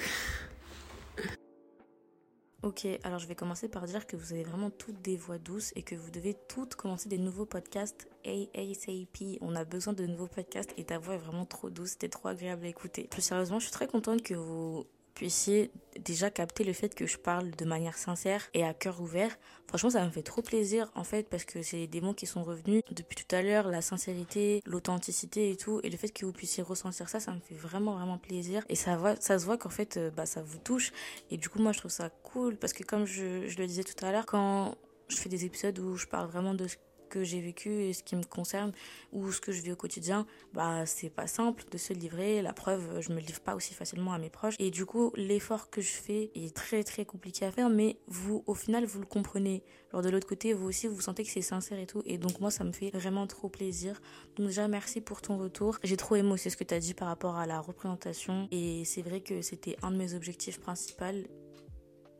Ok, 2.64 2.88
alors 3.04 3.20
je 3.20 3.28
vais 3.28 3.36
commencer 3.36 3.68
par 3.68 3.86
dire 3.86 4.04
que 4.04 4.16
vous 4.16 4.32
avez 4.32 4.42
vraiment 4.42 4.70
toutes 4.70 5.00
des 5.00 5.16
voix 5.16 5.38
douces 5.38 5.72
et 5.76 5.82
que 5.82 5.94
vous 5.94 6.10
devez 6.10 6.34
toutes 6.48 6.74
commencer 6.74 7.08
des 7.08 7.16
nouveaux 7.16 7.46
podcasts 7.46 8.08
ASAP. 8.26 9.38
On 9.40 9.54
a 9.54 9.64
besoin 9.64 9.92
de 9.92 10.04
nouveaux 10.06 10.26
podcasts 10.26 10.74
et 10.76 10.82
ta 10.82 10.98
voix 10.98 11.14
est 11.14 11.18
vraiment 11.18 11.46
trop 11.46 11.70
douce, 11.70 11.90
c'était 11.90 12.08
trop 12.08 12.26
agréable 12.26 12.64
à 12.64 12.68
écouter. 12.68 13.04
Plus 13.04 13.22
sérieusement, 13.22 13.60
je 13.60 13.66
suis 13.66 13.72
très 13.72 13.86
contente 13.86 14.22
que 14.22 14.34
vous 14.34 14.86
puissiez 15.18 15.72
déjà 15.98 16.30
capter 16.30 16.62
le 16.62 16.72
fait 16.72 16.94
que 16.94 17.04
je 17.04 17.18
parle 17.18 17.50
de 17.50 17.64
manière 17.64 17.98
sincère 17.98 18.48
et 18.54 18.64
à 18.64 18.72
cœur 18.72 19.00
ouvert. 19.00 19.36
Franchement, 19.66 19.90
ça 19.90 20.04
me 20.04 20.10
fait 20.10 20.22
trop 20.22 20.42
plaisir 20.42 20.92
en 20.94 21.02
fait 21.02 21.28
parce 21.28 21.44
que 21.44 21.60
c'est 21.60 21.88
des 21.88 22.00
mots 22.00 22.14
qui 22.14 22.26
sont 22.26 22.44
revenus 22.44 22.82
depuis 22.92 23.16
tout 23.16 23.34
à 23.34 23.42
l'heure, 23.42 23.66
la 23.66 23.82
sincérité, 23.82 24.62
l'authenticité 24.64 25.50
et 25.50 25.56
tout. 25.56 25.80
Et 25.82 25.90
le 25.90 25.96
fait 25.96 26.10
que 26.10 26.24
vous 26.24 26.32
puissiez 26.32 26.62
ressentir 26.62 27.08
ça, 27.08 27.18
ça 27.18 27.32
me 27.32 27.40
fait 27.40 27.56
vraiment 27.56 27.96
vraiment 27.96 28.16
plaisir. 28.16 28.62
Et 28.68 28.76
ça, 28.76 28.96
va, 28.96 29.16
ça 29.16 29.40
se 29.40 29.44
voit 29.44 29.58
qu'en 29.58 29.70
fait, 29.70 29.96
euh, 29.96 30.10
bah, 30.10 30.24
ça 30.24 30.40
vous 30.40 30.58
touche. 30.58 30.92
Et 31.32 31.36
du 31.36 31.48
coup, 31.48 31.58
moi, 31.58 31.72
je 31.72 31.80
trouve 31.80 31.90
ça 31.90 32.10
cool 32.22 32.56
parce 32.56 32.72
que 32.72 32.84
comme 32.84 33.04
je, 33.04 33.48
je 33.48 33.58
le 33.58 33.66
disais 33.66 33.82
tout 33.82 34.04
à 34.04 34.12
l'heure, 34.12 34.24
quand 34.24 34.76
je 35.08 35.16
fais 35.16 35.28
des 35.28 35.44
épisodes 35.44 35.76
où 35.80 35.96
je 35.96 36.06
parle 36.06 36.28
vraiment 36.28 36.54
de 36.54 36.68
ce 36.68 36.76
que 37.08 37.24
j'ai 37.24 37.40
vécu 37.40 37.70
et 37.84 37.92
ce 37.92 38.02
qui 38.02 38.16
me 38.16 38.22
concerne 38.22 38.72
ou 39.12 39.32
ce 39.32 39.40
que 39.40 39.52
je 39.52 39.62
vis 39.62 39.72
au 39.72 39.76
quotidien, 39.76 40.26
bah 40.52 40.86
c'est 40.86 41.10
pas 41.10 41.26
simple 41.26 41.64
de 41.70 41.78
se 41.78 41.92
livrer. 41.92 42.42
La 42.42 42.52
preuve, 42.52 43.00
je 43.00 43.12
me 43.12 43.20
livre 43.20 43.40
pas 43.40 43.54
aussi 43.54 43.74
facilement 43.74 44.12
à 44.12 44.18
mes 44.18 44.30
proches 44.30 44.54
et 44.58 44.70
du 44.70 44.86
coup 44.86 45.12
l'effort 45.16 45.70
que 45.70 45.80
je 45.80 45.90
fais 45.90 46.30
est 46.34 46.54
très 46.54 46.84
très 46.84 47.04
compliqué 47.04 47.44
à 47.44 47.50
faire, 47.50 47.70
mais 47.70 47.98
vous 48.06 48.42
au 48.46 48.54
final 48.54 48.84
vous 48.84 49.00
le 49.00 49.06
comprenez. 49.06 49.62
Alors 49.92 50.02
de 50.02 50.10
l'autre 50.10 50.26
côté, 50.26 50.52
vous 50.52 50.66
aussi 50.66 50.86
vous 50.86 51.00
sentez 51.00 51.24
que 51.24 51.30
c'est 51.30 51.42
sincère 51.42 51.78
et 51.78 51.86
tout 51.86 52.02
et 52.04 52.18
donc 52.18 52.40
moi 52.40 52.50
ça 52.50 52.64
me 52.64 52.72
fait 52.72 52.90
vraiment 52.90 53.26
trop 53.26 53.48
plaisir. 53.48 54.00
Donc 54.36 54.48
déjà 54.48 54.68
merci 54.68 55.00
pour 55.00 55.22
ton 55.22 55.38
retour. 55.38 55.78
J'ai 55.82 55.96
trop 55.96 56.16
aimé 56.16 56.32
aussi 56.32 56.50
ce 56.50 56.56
que 56.56 56.64
tu 56.64 56.74
as 56.74 56.80
dit 56.80 56.94
par 56.94 57.08
rapport 57.08 57.36
à 57.36 57.46
la 57.46 57.60
représentation 57.60 58.48
et 58.50 58.84
c'est 58.84 59.02
vrai 59.02 59.20
que 59.20 59.42
c'était 59.42 59.76
un 59.82 59.90
de 59.90 59.96
mes 59.96 60.14
objectifs 60.14 60.60
principaux 60.60 60.98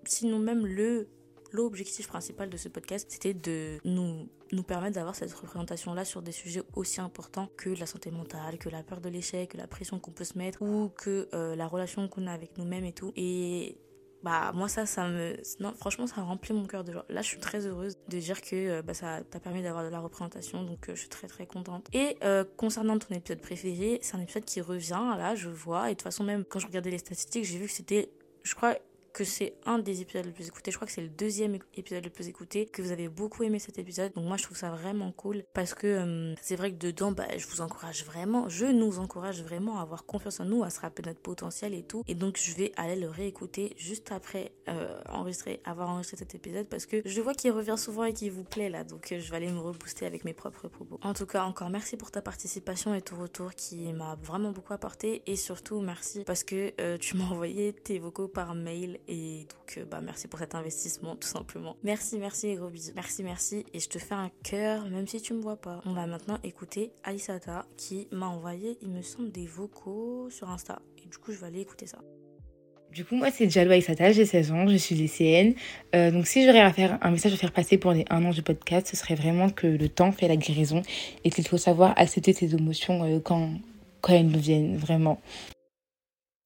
sinon 0.05 0.39
même 0.39 0.66
le 0.66 1.09
l'objectif 1.53 2.09
principal 2.09 2.51
de 2.51 2.57
ce 2.57 2.69
podcast, 2.69 3.07
c'était 3.11 3.35
de 3.35 3.79
nous, 3.85 4.29
nous 4.53 4.63
permettre 4.63 4.95
d'avoir 4.95 5.15
cette 5.15 5.33
représentation-là 5.33 6.05
sur 6.05 6.23
des 6.23 6.33
sujets 6.33 6.63
aussi 6.75 7.01
importants 7.01 7.49
que 7.57 7.71
la 7.71 7.87
santé 7.87 8.11
mentale, 8.11 8.59
que 8.59 8.69
la 8.69 8.83
peur 8.83 9.01
de 9.01 9.09
l'échec, 9.09 9.51
que 9.51 9.57
la 9.57 9.67
pression 9.67 9.99
qu'on 9.99 10.11
peut 10.11 10.25
se 10.25 10.39
mettre 10.39 10.63
ou 10.63 10.91
que 10.91 11.29
euh, 11.35 11.57
la 11.57 11.67
relation 11.67 12.09
qu'on 12.09 12.27
a 12.27 12.33
avec 12.33 12.59
nous-mêmes 12.59 12.85
et 12.85 12.93
tout. 12.93 13.13
Et 13.17 13.79
bah 14.25 14.51
moi 14.53 14.67
ça 14.67 14.85
ça 14.85 15.07
me 15.07 15.37
non 15.61 15.73
franchement 15.75 16.09
ça 16.09 16.21
remplit 16.23 16.53
mon 16.53 16.67
cœur 16.67 16.83
de 16.83 16.93
joie. 16.93 17.05
Là 17.09 17.23
je 17.23 17.29
suis 17.29 17.39
très 17.39 17.67
heureuse 17.67 17.97
de 18.09 18.19
dire 18.19 18.41
que 18.41 18.57
euh, 18.57 18.83
bah, 18.83 18.93
ça 18.93 19.23
t'a 19.23 19.39
permis 19.39 19.63
d'avoir 19.63 19.85
de 19.85 19.91
la 19.91 20.01
représentation 20.01 20.65
donc 20.65 20.89
euh, 20.89 20.95
je 20.97 21.01
suis 21.01 21.09
très 21.09 21.29
très 21.29 21.47
contente. 21.47 21.87
Et 21.93 22.17
concernant 22.57 22.99
ton 22.99 23.15
épisode 23.15 23.41
préféré 23.41 24.01
c'est 24.03 24.17
un 24.17 24.21
épisode 24.21 24.45
qui 24.45 24.61
revient 24.61 25.15
là 25.17 25.37
je 25.37 25.49
vois. 25.49 25.87
Et 25.89 25.93
de 25.93 25.99
toute 25.99 26.03
façon 26.03 26.25
même 26.25 26.45
quand 26.45 26.59
je 26.59 26.67
regardais 26.67 26.91
les 26.91 26.99
statistiques 26.99 27.45
j'ai 27.45 27.59
vu 27.59 27.67
que 27.67 27.73
c'était 27.73 28.11
je 28.43 28.55
crois 28.57 28.77
que 29.13 29.25
c'est 29.25 29.55
un 29.67 29.79
des 29.79 30.01
épisodes 30.01 30.25
les 30.25 30.33
plus 30.33 30.49
écoutés. 30.49 30.71
Je 30.71 30.77
crois 30.77 30.87
que 30.87 30.93
c'est 30.93 31.03
le 31.03 31.09
deuxième 31.09 31.59
épisode 31.75 32.05
le 32.05 32.11
plus 32.11 32.29
écouté, 32.29 32.67
que 32.67 32.83
vous 32.83 32.93
avez 32.93 33.09
beaucoup 33.09 33.43
aimé 33.43 33.59
cet 33.59 33.79
épisode. 33.79 34.13
Donc 34.15 34.25
moi 34.25 34.37
je 34.37 34.45
trouve 34.45 34.57
ça 34.57 34.71
vraiment 34.71 35.13
cool 35.13 35.45
parce 35.55 35.75
que 35.75 35.87
euh, 35.87 36.35
c'est 36.41 36.57
vrai 36.57 36.73
que 36.73 36.79
dedans, 36.79 37.13
bah, 37.13 37.27
je 37.37 37.47
vous 37.47 37.61
encourage 37.61 38.05
vraiment, 38.05 38.49
je 38.49 38.67
nous 38.67 38.99
encourage 38.99 39.43
vraiment 39.43 39.79
à 39.79 39.83
avoir 39.83 40.05
confiance 40.05 40.41
en 40.41 40.45
nous, 40.45 40.63
à 40.63 40.71
se 40.71 40.81
rappeler 40.81 41.09
notre 41.09 41.21
potentiel 41.21 41.75
et 41.75 41.83
tout. 41.83 42.03
Et 42.07 42.15
donc 42.15 42.39
je 42.39 42.55
vais 42.55 42.73
aller 42.77 42.97
le 42.97 43.09
réécouter 43.09 43.75
juste 43.77 44.13
après 44.13 44.53
euh, 44.69 45.01
enregistrer, 45.09 45.61
avoir 45.65 45.89
enregistré 45.89 46.19
cet 46.19 46.35
épisode 46.35 46.67
parce 46.69 46.87
que 46.87 47.03
je 47.05 47.21
vois 47.21 47.35
qu'il 47.35 47.51
revient 47.51 47.77
souvent 47.79 48.05
et 48.05 48.13
qu'il 48.13 48.33
vous 48.33 48.45
plaît 48.45 48.71
là. 48.71 48.85
Donc 48.85 49.13
euh, 49.13 49.21
je 49.21 49.31
vais 49.31 49.37
aller 49.37 49.51
me 49.51 49.61
rebooster 49.61 50.07
avec 50.07 50.25
mes 50.25 50.33
propres 50.35 50.69
propos. 50.69 50.99
En 51.03 51.15
tout 51.15 51.27
cas, 51.27 51.45
encore 51.45 51.71
merci 51.71 51.97
pour 51.97 52.11
ta 52.11 52.23
participation 52.23 52.95
et 52.95 53.03
ton 53.03 53.17
retour 53.17 53.55
qui 53.55 53.93
m'a 53.93 54.17
vraiment 54.23 54.53
beaucoup 54.53 54.73
apporté 54.73 55.23
et 55.27 55.37
surtout 55.37 55.81
merci 55.81 56.25
parce 56.25 56.45
que 56.45 56.97
tu 56.97 57.17
m'as 57.17 57.25
envoyé 57.31 57.73
tes 57.73 57.99
vocaux 57.99 58.29
par 58.29 58.55
mail 58.55 58.98
et 59.07 59.47
donc, 59.49 59.79
euh, 59.79 59.85
bah, 59.85 60.01
merci 60.03 60.29
pour 60.29 60.39
cet 60.39 60.55
investissement, 60.55 61.17
tout 61.17 61.29
simplement. 61.29 61.77
Merci, 61.83 62.19
merci 62.19 62.49
et 62.49 62.57
gros 62.57 62.69
bisous. 62.69 62.93
Merci, 62.95 63.23
merci. 63.23 63.65
Et 63.73 63.81
je 63.81 63.89
te 63.89 63.99
fais 63.99 64.15
un 64.15 64.31
cœur, 64.43 64.89
même 64.91 65.07
si 65.07 65.21
tu 65.21 65.35
me 65.35 65.41
vois 65.41 65.57
pas. 65.57 65.81
On 65.87 65.93
va 65.93 66.07
maintenant 66.07 66.39
écouter 66.43 66.93
Aïsata 67.05 67.67
qui 67.77 68.09
m'a 68.11 68.27
envoyé, 68.27 68.79
il 68.83 68.89
me 68.89 69.03
semble, 69.03 69.31
des 69.31 69.47
vocaux 69.47 70.29
sur 70.31 70.51
Insta. 70.51 70.81
Et 71.03 71.09
du 71.09 71.19
coup, 71.19 71.33
je 71.33 71.39
vais 71.39 71.47
aller 71.47 71.61
écouter 71.61 71.87
ça. 71.87 71.99
Du 72.93 73.05
coup, 73.05 73.17
moi, 73.17 73.31
c'est 73.31 73.51
Jalou 73.51 73.71
Aïsata, 73.71 74.13
j'ai 74.13 74.25
16 74.25 74.51
ans, 74.53 74.67
je 74.67 74.77
suis 74.77 74.95
lycéenne. 74.95 75.55
Euh, 75.95 76.11
donc, 76.11 76.27
si 76.27 76.45
j'aurais 76.47 76.61
à 76.61 76.73
faire 76.73 76.99
un 77.03 77.11
message 77.11 77.35
à 77.35 77.37
faire 77.37 77.53
passer 77.53 77.77
pour 77.77 77.93
les 77.93 78.05
un 78.09 78.25
an 78.25 78.31
du 78.31 78.43
podcast, 78.43 78.89
ce 78.89 78.97
serait 78.97 79.15
vraiment 79.15 79.51
que 79.51 79.67
le 79.67 79.89
temps 79.89 80.11
fait 80.11 80.27
la 80.27 80.37
guérison 80.37 80.83
et 81.25 81.31
qu'il 81.31 81.47
faut 81.47 81.59
savoir 81.59 81.93
accepter 81.97 82.33
ses 82.33 82.55
émotions 82.55 83.05
euh, 83.05 83.21
quand, 83.21 83.51
quand 84.01 84.15
elles 84.15 84.27
nous 84.27 84.41
viennent, 84.41 84.77
vraiment. 84.77 85.21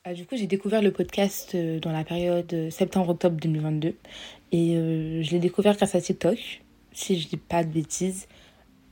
Ah, 0.05 0.15
du 0.15 0.27
coup, 0.27 0.37
j'ai 0.37 0.49
découvert 0.49 0.83
le 0.83 0.91
podcast 0.91 1.55
euh, 1.55 1.79
dans 1.79 1.93
la 1.93 2.03
période 2.03 2.53
euh, 2.55 2.71
septembre-octobre 2.71 3.37
2022 3.41 3.95
et 4.51 4.77
euh, 4.77 5.23
je 5.23 5.31
l'ai 5.31 5.39
découvert 5.39 5.77
grâce 5.77 5.95
à 5.95 6.01
TikTok, 6.01 6.61
si 6.93 7.21
je 7.21 7.29
dis 7.29 7.37
pas 7.37 7.63
de 7.63 7.71
bêtises. 7.71 8.27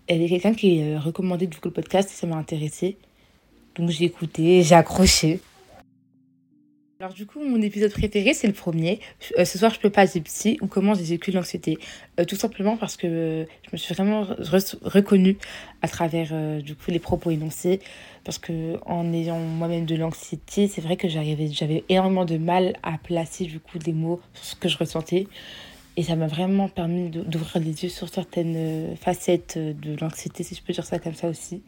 Elle 0.06 0.22
est 0.22 0.28
quelqu'un 0.28 0.54
qui 0.54 0.78
est 0.78 0.96
recommandé 0.96 1.48
du 1.48 1.56
coup 1.56 1.66
le 1.66 1.74
podcast 1.74 2.08
et 2.12 2.14
ça 2.14 2.28
m'a 2.28 2.36
intéressé. 2.36 2.96
Donc 3.74 3.90
j'ai 3.90 4.04
écouté, 4.04 4.62
j'ai 4.62 4.76
accroché. 4.76 5.40
Alors 7.00 7.14
du 7.14 7.24
coup, 7.24 7.42
mon 7.42 7.62
épisode 7.62 7.90
préféré, 7.92 8.34
c'est 8.34 8.46
le 8.46 8.52
premier. 8.52 9.00
Euh, 9.38 9.46
ce 9.46 9.56
soir, 9.56 9.72
je 9.72 9.80
peux 9.80 9.88
pas 9.88 10.04
dire 10.04 10.22
psy 10.22 10.58
ou 10.60 10.66
comment 10.66 10.92
j'ai 10.92 11.04
vécu 11.04 11.30
l'anxiété. 11.30 11.78
Euh, 12.18 12.26
tout 12.26 12.36
simplement 12.36 12.76
parce 12.76 12.98
que 12.98 13.06
euh, 13.06 13.44
je 13.64 13.70
me 13.72 13.78
suis 13.78 13.94
vraiment 13.94 14.26
reconnue 14.82 15.38
à 15.80 15.88
travers 15.88 16.60
du 16.60 16.74
coup 16.74 16.90
les 16.90 16.98
propos 16.98 17.30
énoncés. 17.30 17.80
Parce 18.22 18.36
que 18.36 18.76
en 18.84 19.14
ayant 19.14 19.38
moi-même 19.38 19.86
de 19.86 19.96
l'anxiété, 19.96 20.68
c'est 20.68 20.82
vrai 20.82 20.98
que 20.98 21.08
j'arrivais, 21.08 21.48
j'avais 21.48 21.84
énormément 21.88 22.26
de 22.26 22.36
mal 22.36 22.74
à 22.82 22.98
placer 22.98 23.46
du 23.46 23.60
coup 23.60 23.78
des 23.78 23.94
mots 23.94 24.20
sur 24.34 24.44
ce 24.44 24.56
que 24.56 24.68
je 24.68 24.76
ressentais. 24.76 25.26
Et 25.96 26.02
ça 26.02 26.16
m'a 26.16 26.26
vraiment 26.26 26.68
permis 26.68 27.08
d'ouvrir 27.08 27.60
les 27.60 27.82
yeux 27.82 27.88
sur 27.88 28.10
certaines 28.10 28.94
facettes 28.98 29.56
de 29.56 29.96
l'anxiété, 29.98 30.42
si 30.42 30.54
je 30.54 30.62
peux 30.62 30.74
dire 30.74 30.84
ça 30.84 30.98
comme 30.98 31.14
ça 31.14 31.28
aussi. 31.28 31.62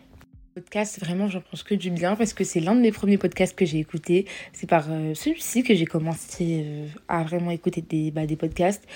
Podcast, 0.55 1.01
vraiment, 1.01 1.29
j'en 1.29 1.41
pense 1.41 1.63
que 1.63 1.75
du 1.75 1.91
bien 1.91 2.15
parce 2.15 2.35
que 2.35 2.45
c'est 2.45 2.61
l'un 2.61 2.75
de 2.75 2.81
mes 2.81 2.93
premiers 2.93 3.17
podcasts 3.17 3.57
que 3.57 3.65
j'ai 3.65 3.79
écouté. 3.79 4.27
C'est 4.53 4.69
par 4.69 4.85
euh, 4.91 5.15
celui-ci 5.15 5.63
que 5.63 5.75
j'ai 5.75 5.87
commencé 5.87 6.63
euh, 6.67 6.87
à 7.09 7.23
vraiment 7.23 7.51
écouter 7.51 7.81
des, 7.81 8.11
bah, 8.11 8.21
podcasts. 8.39 8.87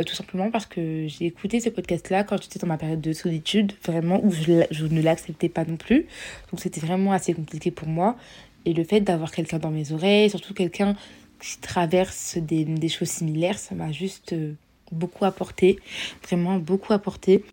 Euh, 0.00 0.02
tout 0.02 0.14
simplement 0.14 0.50
parce 0.50 0.66
que 0.66 1.06
j'ai 1.06 1.26
écouté 1.26 1.60
ce 1.60 1.68
podcast-là 1.68 2.24
quand 2.24 2.42
j'étais 2.42 2.58
dans 2.58 2.66
ma 2.66 2.78
période 2.78 3.00
de 3.00 3.12
solitude, 3.12 3.74
vraiment, 3.84 4.24
où 4.24 4.32
je, 4.32 4.84
ne 4.86 5.00
l'acceptais 5.00 5.48
pas 5.48 5.64
non 5.64 5.76
plus. 5.76 6.06
Donc 6.50 6.58
c'était 6.58 6.80
vraiment 6.80 7.12
assez 7.12 7.32
compliqué 7.32 7.70
pour 7.70 7.86
moi. 7.86 8.16
Et 8.64 8.72
le 8.72 8.82
fait 8.82 9.00
d'avoir 9.00 9.30
quelqu'un 9.30 9.60
dans 9.60 9.70
mes 9.70 9.92
oreilles, 9.92 10.30
surtout 10.30 10.52
quelqu'un 10.52 10.96
qui 11.40 11.58
traverse 11.58 12.38
des 12.38 12.88
choses 12.88 13.10
similaires, 13.10 13.58
ça 13.60 13.76
m'a 13.76 13.92
juste 13.92 14.34
beaucoup 14.90 15.24
apporté. 15.24 15.78
Vraiment 16.24 16.58
beaucoup 16.58 16.92
apporté. 16.92 17.44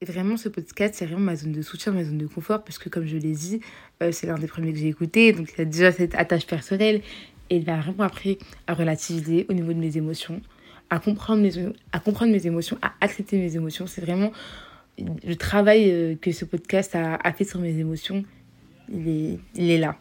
Vraiment, 0.00 0.36
ce 0.36 0.48
podcast, 0.48 0.94
c'est 0.96 1.06
vraiment 1.06 1.24
ma 1.24 1.34
zone 1.34 1.50
de 1.50 1.60
soutien, 1.60 1.92
ma 1.92 2.04
zone 2.04 2.18
de 2.18 2.26
confort, 2.28 2.62
parce 2.62 2.78
que 2.78 2.88
comme 2.88 3.04
je 3.06 3.16
l'ai 3.16 3.32
dit, 3.32 3.60
euh, 4.00 4.12
c'est 4.12 4.28
l'un 4.28 4.38
des 4.38 4.46
premiers 4.46 4.72
que 4.72 4.78
j'ai 4.78 4.86
écouté, 4.86 5.32
donc 5.32 5.50
il 5.52 5.58
y 5.58 5.62
a 5.62 5.64
déjà 5.64 5.90
cette 5.90 6.14
attache 6.14 6.46
personnelle. 6.46 7.02
Et 7.50 7.56
il 7.56 7.66
m'a 7.66 7.80
vraiment 7.80 8.04
appris 8.04 8.38
à 8.66 8.74
relativiser 8.74 9.46
au 9.48 9.54
niveau 9.54 9.72
de 9.72 9.78
mes 9.78 9.96
émotions, 9.96 10.40
à 10.90 11.00
comprendre 11.00 11.42
mes, 11.42 11.52
à 11.92 11.98
comprendre 11.98 12.30
mes 12.30 12.46
émotions, 12.46 12.78
à 12.82 12.92
accepter 13.00 13.38
mes 13.38 13.56
émotions. 13.56 13.86
C'est 13.86 14.02
vraiment 14.02 14.30
le 14.98 15.34
travail 15.34 15.90
euh, 15.90 16.14
que 16.20 16.30
ce 16.30 16.44
podcast 16.44 16.94
a, 16.94 17.32
fait 17.32 17.44
sur 17.44 17.58
mes 17.58 17.76
émotions. 17.78 18.24
Il 18.92 19.40
est 19.56 19.78
là. 19.78 19.96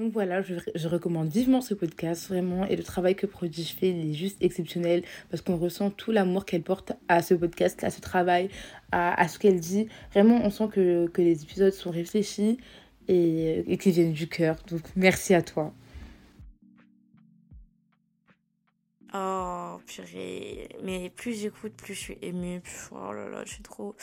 Donc 0.00 0.14
voilà, 0.14 0.40
je, 0.40 0.54
je, 0.74 0.88
recommande 0.88 1.28
vivement 1.28 1.60
ce 1.60 1.74
podcast, 1.74 2.26
vraiment. 2.28 2.64
Et 2.64 2.74
le 2.74 2.82
travail 2.82 3.14
que 3.14 3.26
Prodige 3.26 3.74
fait, 3.74 3.90
il 3.90 4.12
est 4.12 4.14
juste 4.14 4.42
exceptionnel 4.42 5.02
parce 5.30 5.42
qu'on 5.42 5.58
ressent 5.58 5.90
tout 5.90 6.10
l'amour 6.10 6.46
qu'elle 6.46 6.62
porte 6.62 6.92
à 7.08 7.20
ce 7.20 7.34
podcast, 7.34 7.84
à 7.84 7.90
ce 7.90 8.00
travail, 8.00 8.48
à, 8.92 9.28
ce 9.28 9.38
qu'elle 9.38 9.60
dit. 9.60 9.88
Vraiment, 10.14 10.40
on 10.42 10.48
sent 10.48 10.68
que, 10.72 11.06
que 11.08 11.20
les 11.20 11.42
épisodes 11.42 11.74
sont 11.74 11.90
réfléchis 11.90 12.56
et, 13.08 13.70
et 13.70 13.76
qu'ils 13.76 13.92
viennent 13.92 14.14
du 14.14 14.26
cœur. 14.26 14.56
Donc 14.70 14.80
merci 14.96 15.34
à 15.34 15.42
toi. 15.42 15.70
Oh, 19.12 19.80
purée. 19.86 20.68
Mais 20.82 21.10
plus 21.10 21.34
j'écoute, 21.34 21.72
plus 21.72 21.94
je 21.94 21.98
suis 21.98 22.18
émue. 22.22 22.62
oh 22.92 23.12
là 23.12 23.28
là, 23.28 23.42
je 23.44 23.54
suis 23.54 23.62
trop, 23.62 23.96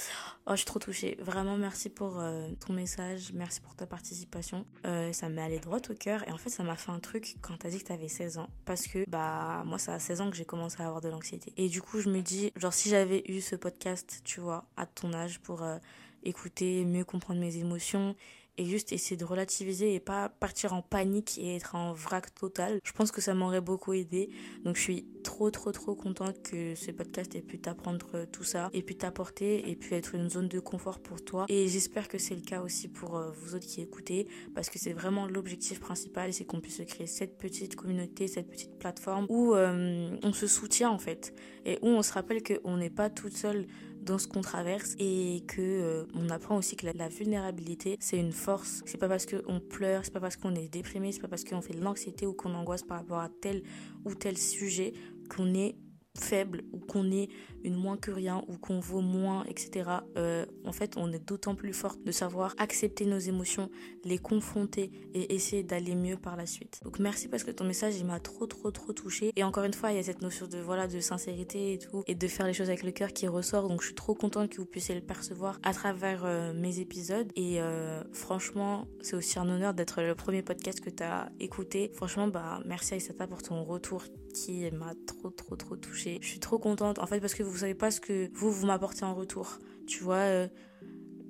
oh, 0.46 0.52
je 0.52 0.58
suis 0.58 0.66
trop 0.66 0.80
touchée. 0.80 1.18
Vraiment, 1.22 1.56
merci 1.56 1.90
pour 1.90 2.20
euh, 2.20 2.50
ton 2.66 2.74
message. 2.74 3.32
Merci 3.34 3.62
pour 3.62 3.76
ta 3.76 3.86
participation. 3.86 4.66
Euh, 4.86 5.14
ça 5.14 5.30
m'est 5.30 5.42
allé 5.42 5.60
droit 5.60 5.80
au 5.90 5.94
cœur. 5.94 6.28
Et 6.28 6.32
en 6.32 6.38
fait, 6.38 6.50
ça 6.50 6.64
m'a 6.64 6.76
fait 6.76 6.92
un 6.92 7.00
truc 7.00 7.38
quand 7.42 7.58
t'as 7.58 7.70
dit 7.70 7.80
que 7.80 7.86
t'avais 7.86 8.10
16 8.10 8.38
ans. 8.38 8.50
Parce 8.66 8.88
que, 8.88 9.10
bah, 9.10 9.64
moi, 9.66 9.78
ça 9.78 9.94
a 9.94 10.00
16 10.00 10.22
ans 10.22 10.30
que 10.30 10.36
j'ai 10.36 10.46
commencé 10.46 10.82
à 10.82 10.88
avoir 10.88 11.00
de 11.00 11.08
l'anxiété. 11.08 11.54
Et 11.56 11.70
du 11.70 11.82
coup, 11.82 12.02
je 12.02 12.10
me 12.10 12.22
dis, 12.22 12.52
genre, 12.58 12.74
si 12.74 12.90
j'avais 12.90 13.24
eu 13.30 13.40
ce 13.40 13.56
podcast, 13.56 14.22
tu 14.26 14.42
vois, 14.42 14.66
à 14.76 14.86
ton 14.86 15.14
âge 15.14 15.40
pour 15.40 15.64
euh, 15.64 15.78
écouter, 16.24 16.84
mieux 16.84 17.06
comprendre 17.06 17.40
mes 17.40 17.58
émotions 17.58 18.16
et 18.58 18.66
juste 18.66 18.92
essayer 18.92 19.18
de 19.18 19.26
relativiser 19.26 19.94
et 19.94 20.00
pas 20.00 20.30
partir 20.30 20.74
en 20.74 20.82
panique 20.82 21.38
et 21.38 21.56
être 21.56 21.76
en 21.76 21.94
vrac 21.94 22.34
total. 22.34 22.80
Je 22.84 22.92
pense 22.92 23.12
que 23.12 23.22
ça 23.22 23.34
m'aurait 23.34 23.62
beaucoup 23.62 23.94
aidé. 23.94 24.30
Donc 24.64 24.76
je 24.76 24.82
suis 24.82 25.06
trop 25.24 25.52
trop 25.52 25.72
trop 25.72 25.96
contente 25.96 26.42
que 26.42 26.76
ce 26.76 26.92
podcast 26.92 27.36
ait 27.36 27.42
pu 27.42 27.60
t'apprendre 27.60 28.26
tout 28.32 28.44
ça 28.44 28.70
et 28.74 28.82
pu 28.82 28.96
t'apporter 28.96 29.70
et 29.70 29.76
pu 29.76 29.94
être 29.94 30.16
une 30.16 30.30
zone 30.30 30.48
de 30.48 30.60
confort 30.60 31.00
pour 31.00 31.24
toi. 31.24 31.46
Et 31.50 31.68
j'espère 31.68 32.08
que 32.08 32.18
c'est 32.18 32.36
le 32.36 32.42
cas 32.42 32.62
aussi 32.62 32.88
pour 32.88 33.18
euh, 33.18 33.32
vous 33.32 33.56
autres 33.56 33.68
qui 33.68 33.82
écoutez 33.82 34.28
parce 34.56 34.70
que 34.70 34.80
c'est 34.80 34.94
vraiment 34.94 35.28
l'objectif 35.28 35.80
principal, 35.80 36.34
c'est 36.34 36.46
qu'on 36.46 36.62
puisse 36.62 36.82
créer 36.88 37.08
cette 37.08 37.38
petite 37.38 37.76
communauté, 37.76 38.28
cette 38.28 38.50
petite 38.50 38.78
plateforme 38.80 39.26
où 39.30 39.54
euh, 39.54 40.18
on 40.24 40.34
se 40.34 40.48
soutient 40.48 40.90
en 40.90 41.00
fait 41.00 41.34
et 41.66 41.78
où 41.82 41.88
on 41.88 42.02
se 42.02 42.14
rappelle 42.14 42.42
qu'on 42.42 42.78
n'est 42.78 42.90
pas 42.90 43.10
toute 43.10 43.36
seule 43.36 43.68
dans 44.08 44.18
ce 44.18 44.28
qu'on 44.28 44.42
traverse 44.42 44.96
et 45.00 45.44
que 45.48 45.62
euh, 45.62 46.06
on 46.16 46.30
apprend 46.30 46.58
aussi 46.58 46.76
que 46.76 46.88
la, 46.88 47.10
vulnérabilité 47.10 47.98
c'est 48.00 48.18
une 48.18 48.32
force. 48.32 48.82
C'est 48.86 48.98
pas 48.98 49.10
parce 49.10 49.26
qu'on 49.26 49.60
pleure, 49.60 50.06
c'est 50.06 50.14
pas 50.14 50.20
parce 50.20 50.38
qu'on 50.38 50.56
est 50.56 50.72
déprimé, 50.72 51.12
c'est 51.12 51.20
pas 51.20 51.28
parce 51.28 51.44
qu'on 51.44 51.62
fait 51.62 51.74
de 51.74 51.82
l'anxiété 51.82 52.26
ou 52.26 52.34
qu'on 52.34 52.54
angoisse 52.54 52.84
par 52.84 52.98
rapport 52.98 53.20
à 53.20 53.30
tel 53.30 53.64
ou 54.06 54.16
tel 54.16 54.38
sujet 54.38 54.94
qu'on 55.30 55.54
est 55.54 55.76
faible 56.20 56.64
ou 56.72 56.80
qu'on 56.80 57.12
est 57.12 57.30
une 57.64 57.76
moins 57.76 57.98
que 57.98 58.12
rien 58.12 58.44
ou 58.48 58.58
qu'on 58.58 58.80
vaut 58.80 59.02
moins, 59.02 59.44
etc. 59.46 59.90
Euh, 60.18 60.46
en 60.66 60.72
fait, 60.72 60.96
on 60.98 61.12
est 61.12 61.26
d'autant 61.26 61.56
plus 61.56 61.74
forte 61.74 62.04
de 62.04 62.12
savoir 62.12 62.56
accepter 62.58 63.06
nos 63.06 63.20
émotions, 63.20 63.70
les 64.04 64.18
confronter 64.18 64.92
et 65.14 65.34
essayer 65.36 65.64
d'aller 65.64 65.96
mieux 65.96 66.18
par 66.18 66.36
la 66.36 66.46
suite. 66.46 66.80
Donc 66.84 67.00
merci 67.00 67.28
parce 67.28 67.44
que 67.44 67.52
ton 67.52 67.66
message 67.66 67.98
il 67.98 68.06
m'a 68.06 68.20
trop 68.20 68.46
trop 68.46 68.72
trop 68.72 68.94
touché 68.94 69.32
et 69.36 69.44
encore 69.44 69.64
une 69.64 69.74
fois 69.74 69.92
il 69.92 69.98
y 69.98 70.00
a 70.00 70.04
cette 70.04 70.22
notion 70.22 70.48
de 70.48 70.58
voilà 70.58 70.88
de 70.88 71.00
sincérité 71.00 71.74
et 71.74 71.78
tout 71.78 72.04
et 72.08 72.16
de 72.16 72.28
faire 72.28 72.48
les 72.48 72.54
choses 72.54 72.70
avec 72.70 72.84
le 72.84 72.92
cœur 72.92 73.14
qui 73.14 73.28
ressort. 73.28 73.68
Donc 73.68 73.82
je 73.82 73.88
suis 73.88 73.96
trop 73.96 74.16
contente 74.16 74.50
que 74.50 74.58
vous 74.58 74.66
puissiez 74.66 74.96
le 74.96 75.02
percevoir 75.02 75.60
à 75.64 75.74
travers 75.74 76.24
euh, 76.26 76.54
mes 76.54 76.80
épisodes 76.80 77.32
et 77.36 77.62
euh, 77.62 78.04
franchement 78.14 78.88
c'est 79.02 79.16
aussi 79.16 79.40
un 79.40 79.50
honneur 79.50 79.74
d'être 79.74 80.02
le 80.02 80.16
premier 80.16 80.42
podcast 80.42 80.80
que 80.82 80.90
tu 80.90 81.04
as 81.04 81.30
écouté. 81.40 81.92
Franchement 81.94 82.28
bah 82.28 82.62
merci 82.66 82.94
Aïsata 82.94 83.28
pour 83.28 83.42
ton 83.42 83.64
retour 83.64 84.04
qui 84.34 84.70
m'a 84.72 84.94
trop 85.06 85.30
trop 85.30 85.56
trop 85.56 85.76
touchée. 85.76 86.20
Je 86.22 86.28
suis 86.28 86.40
trop 86.40 86.60
contente 86.60 87.00
en 87.00 87.08
fait 87.08 87.20
parce 87.20 87.34
que 87.34 87.44
vous 87.44 87.58
savez 87.58 87.76
pas 87.76 87.92
ce 87.92 88.02
que 88.02 88.30
vous 88.34 88.52
vous 88.52 88.66
m'apportez 88.66 89.04
en 89.04 89.14
retour. 89.14 89.60
Tu 89.88 90.04
vois, 90.04 90.16
euh, 90.16 90.48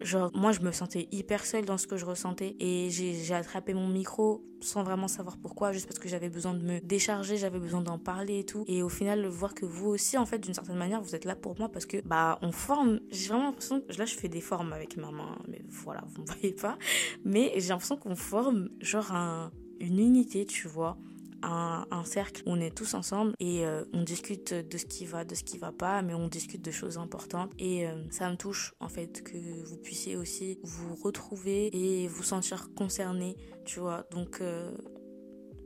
genre 0.02 0.32
moi 0.36 0.52
je 0.52 0.62
me 0.62 0.72
sentais 0.72 1.08
hyper 1.12 1.45
seule 1.45 1.66
dans 1.66 1.78
ce 1.78 1.88
que 1.88 1.98
je 1.98 2.06
ressentais 2.06 2.56
et 2.60 2.89
j'ai 2.89 3.34
attrapé 3.34 3.74
mon 3.74 3.88
micro 3.88 4.43
sans 4.62 4.84
vraiment 4.84 5.08
savoir 5.08 5.38
pourquoi, 5.38 5.72
juste 5.72 5.88
parce 5.88 6.00
que 6.00 6.10
j'avais 6.10 6.30
besoin 6.30 6.54
de 6.54 6.64
me 6.64 6.80
décharger, 6.80 7.38
j'avais 7.38 7.60
besoin 7.60 7.82
d'en 7.82 8.00
parler 8.00 8.39
et 8.39 8.43
tout. 8.43 8.64
Et 8.68 8.82
au 8.82 8.89
final, 8.89 9.26
voir 9.28 9.54
que 9.54 9.66
vous 9.66 9.88
aussi, 9.88 10.18
en 10.18 10.26
fait, 10.26 10.39
d'une 10.39 10.54
certaine 10.54 10.78
manière, 10.78 11.02
vous 11.02 11.16
êtes 11.16 11.26
là 11.26 11.36
pour 11.36 11.58
moi 11.60 11.70
parce 11.70 11.86
que 11.86 12.02
bah 12.02 12.39
on 12.41 12.52
forme. 12.52 13.00
J'ai 13.12 13.30
vraiment 13.30 13.45
l'impression 13.45 13.82
que 13.82 13.93
là 13.98 14.06
je 14.06 14.16
fais 14.16 14.30
des 14.30 14.41
formes 14.41 14.74
avec 14.74 14.98
ma 14.98 15.12
main, 15.12 15.38
mais 15.48 15.62
voilà, 15.70 16.04
vous 16.08 16.22
me 16.24 16.28
voyez 16.28 16.54
pas. 16.54 16.78
Mais 17.24 17.54
j'ai 17.58 17.70
l'impression 17.70 17.98
qu'on 17.98 18.16
forme 18.16 18.70
genre 18.82 19.12
un, 19.12 19.52
une 19.80 20.00
unité, 20.00 20.45
tu 20.45 20.68
vois 20.68 20.98
un, 21.44 21.86
un, 21.92 22.04
cercle 22.04 22.44
on 22.46 22.60
est 22.60 22.76
tous 22.76 22.94
ensemble 22.94 23.34
et 23.40 23.66
euh, 23.66 23.84
on 23.94 24.04
discute 24.04 24.54
de 24.54 24.78
ce 24.78 24.86
qui 24.86 25.06
va, 25.06 25.26
de 25.26 25.36
ce 25.36 25.44
qui 25.44 25.58
va 25.58 25.72
pas, 25.72 26.02
mais 26.02 26.14
on 26.14 26.28
discute 26.28 26.64
de 26.64 26.72
choses 26.72 26.98
importantes. 26.98 27.52
Et 27.60 27.88
euh, 27.88 27.96
ça 28.12 28.30
me 28.30 28.36
touche 28.36 28.74
en 28.80 28.90
fait 28.90 29.24
que 29.24 29.38
vous 29.66 29.78
puissiez 29.78 30.16
aussi 30.16 30.60
vous 30.64 30.96
retrouver 30.96 31.70
et 31.74 32.08
vous 32.08 32.24
sentir 32.24 32.70
concerné, 32.76 33.36
tu 33.66 33.80
vois. 33.80 34.06
Donc 34.12 34.42
euh, 34.42 34.72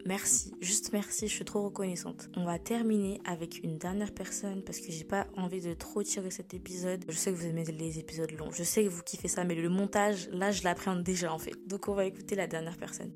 Merci, 0.05 0.51
juste 0.61 0.93
merci, 0.93 1.27
je 1.27 1.33
suis 1.33 1.45
trop 1.45 1.63
reconnaissante. 1.63 2.29
On 2.35 2.43
va 2.43 2.57
terminer 2.57 3.21
avec 3.25 3.63
une 3.63 3.77
dernière 3.77 4.13
personne 4.13 4.63
parce 4.63 4.79
que 4.79 4.91
j'ai 4.91 5.03
pas 5.03 5.27
envie 5.37 5.61
de 5.61 5.73
trop 5.73 6.01
tirer 6.01 6.31
cet 6.31 6.53
épisode. 6.53 7.05
Je 7.07 7.15
sais 7.15 7.31
que 7.31 7.35
vous 7.35 7.45
aimez 7.45 7.65
les 7.65 7.99
épisodes 7.99 8.31
longs, 8.31 8.51
je 8.51 8.63
sais 8.63 8.83
que 8.83 8.89
vous 8.89 9.03
kiffez 9.03 9.27
ça, 9.27 9.43
mais 9.43 9.55
le 9.55 9.69
montage, 9.69 10.27
là, 10.31 10.51
je 10.51 10.63
l'appréhende 10.63 11.03
déjà 11.03 11.31
en 11.31 11.37
fait. 11.37 11.53
Donc 11.67 11.87
on 11.87 11.93
va 11.93 12.05
écouter 12.05 12.35
la 12.35 12.47
dernière 12.47 12.77
personne. 12.77 13.11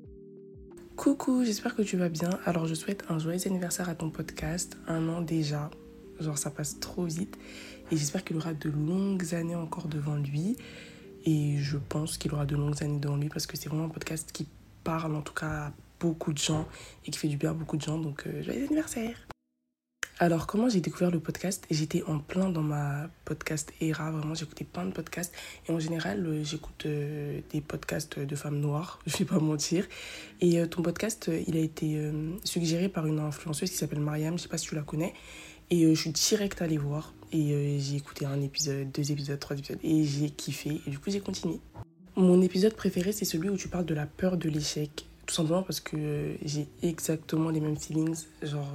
Coucou, 0.96 1.44
j'espère 1.44 1.76
que 1.76 1.82
tu 1.82 1.98
vas 1.98 2.08
bien. 2.08 2.30
Alors 2.46 2.66
je 2.66 2.74
souhaite 2.74 3.04
un 3.10 3.18
joyeux 3.18 3.46
anniversaire 3.46 3.90
à 3.90 3.94
ton 3.94 4.08
podcast, 4.08 4.78
un 4.88 5.08
an 5.10 5.20
déjà. 5.20 5.70
Genre 6.20 6.38
ça 6.38 6.50
passe 6.50 6.80
trop 6.80 7.04
vite. 7.04 7.36
Et 7.92 7.98
j'espère 7.98 8.24
qu'il 8.24 8.36
aura 8.38 8.54
de 8.54 8.70
longues 8.70 9.34
années 9.34 9.54
encore 9.54 9.88
devant 9.88 10.16
lui. 10.16 10.56
Et 11.26 11.58
je 11.58 11.76
pense 11.76 12.16
qu'il 12.16 12.32
aura 12.32 12.46
de 12.46 12.56
longues 12.56 12.82
années 12.82 12.98
devant 12.98 13.16
lui 13.16 13.28
parce 13.28 13.46
que 13.46 13.58
c'est 13.58 13.68
vraiment 13.68 13.84
un 13.84 13.90
podcast 13.90 14.32
qui 14.32 14.48
parle 14.84 15.14
en 15.14 15.22
tout 15.22 15.34
cas 15.34 15.66
à 15.66 15.72
beaucoup 16.00 16.32
de 16.32 16.38
gens 16.38 16.66
et 17.04 17.10
qui 17.10 17.18
fait 17.18 17.28
du 17.28 17.36
bien 17.36 17.50
à 17.50 17.54
beaucoup 17.54 17.76
de 17.76 17.82
gens. 17.82 17.98
Donc 17.98 18.26
euh, 18.26 18.42
joyeux 18.42 18.64
anniversaire 18.64 19.16
alors, 20.18 20.46
comment 20.46 20.70
j'ai 20.70 20.80
découvert 20.80 21.10
le 21.10 21.20
podcast? 21.20 21.66
J'étais 21.70 22.02
en 22.04 22.18
plein 22.18 22.48
dans 22.48 22.62
ma 22.62 23.10
podcast 23.26 23.70
era, 23.82 24.10
vraiment, 24.10 24.32
j'écoutais 24.32 24.64
plein 24.64 24.86
de 24.86 24.90
podcasts. 24.90 25.34
Et 25.68 25.72
en 25.72 25.78
général, 25.78 26.26
euh, 26.26 26.42
j'écoute 26.42 26.86
euh, 26.86 27.40
des 27.52 27.60
podcasts 27.60 28.18
de 28.18 28.34
femmes 28.34 28.58
noires, 28.58 28.98
je 29.06 29.18
vais 29.18 29.26
pas 29.26 29.38
mentir. 29.38 29.86
Et 30.40 30.58
euh, 30.58 30.66
ton 30.66 30.80
podcast, 30.80 31.30
il 31.46 31.54
a 31.58 31.60
été 31.60 32.00
suggéré 32.44 32.88
par 32.88 33.06
une 33.06 33.18
influenceuse 33.18 33.68
qui 33.68 33.76
s'appelle 33.76 34.00
Mariam, 34.00 34.38
je 34.38 34.44
sais 34.44 34.48
pas 34.48 34.56
si 34.56 34.68
tu 34.68 34.74
la 34.74 34.80
connais. 34.80 35.12
Et 35.68 35.94
je 35.94 36.00
suis 36.00 36.12
direct 36.12 36.62
allée 36.62 36.78
voir. 36.78 37.12
Et 37.32 37.78
j'ai 37.78 37.96
écouté 37.96 38.24
un 38.24 38.40
épisode, 38.40 38.90
deux 38.92 39.12
épisodes, 39.12 39.38
trois 39.38 39.58
épisodes. 39.58 39.80
Et 39.82 40.04
j'ai 40.04 40.30
kiffé. 40.30 40.80
Et 40.86 40.90
du 40.90 40.98
coup, 40.98 41.10
j'ai 41.10 41.20
continué. 41.20 41.60
Mon 42.14 42.40
épisode 42.40 42.72
préféré, 42.72 43.12
c'est 43.12 43.26
celui 43.26 43.50
où 43.50 43.58
tu 43.58 43.68
parles 43.68 43.84
de 43.84 43.94
la 43.94 44.06
peur 44.06 44.38
de 44.38 44.48
l'échec. 44.48 45.04
Tout 45.26 45.34
simplement 45.34 45.62
parce 45.62 45.80
que 45.80 46.36
j'ai 46.42 46.68
exactement 46.82 47.50
les 47.50 47.60
mêmes 47.60 47.76
feelings. 47.76 48.24
Genre 48.42 48.72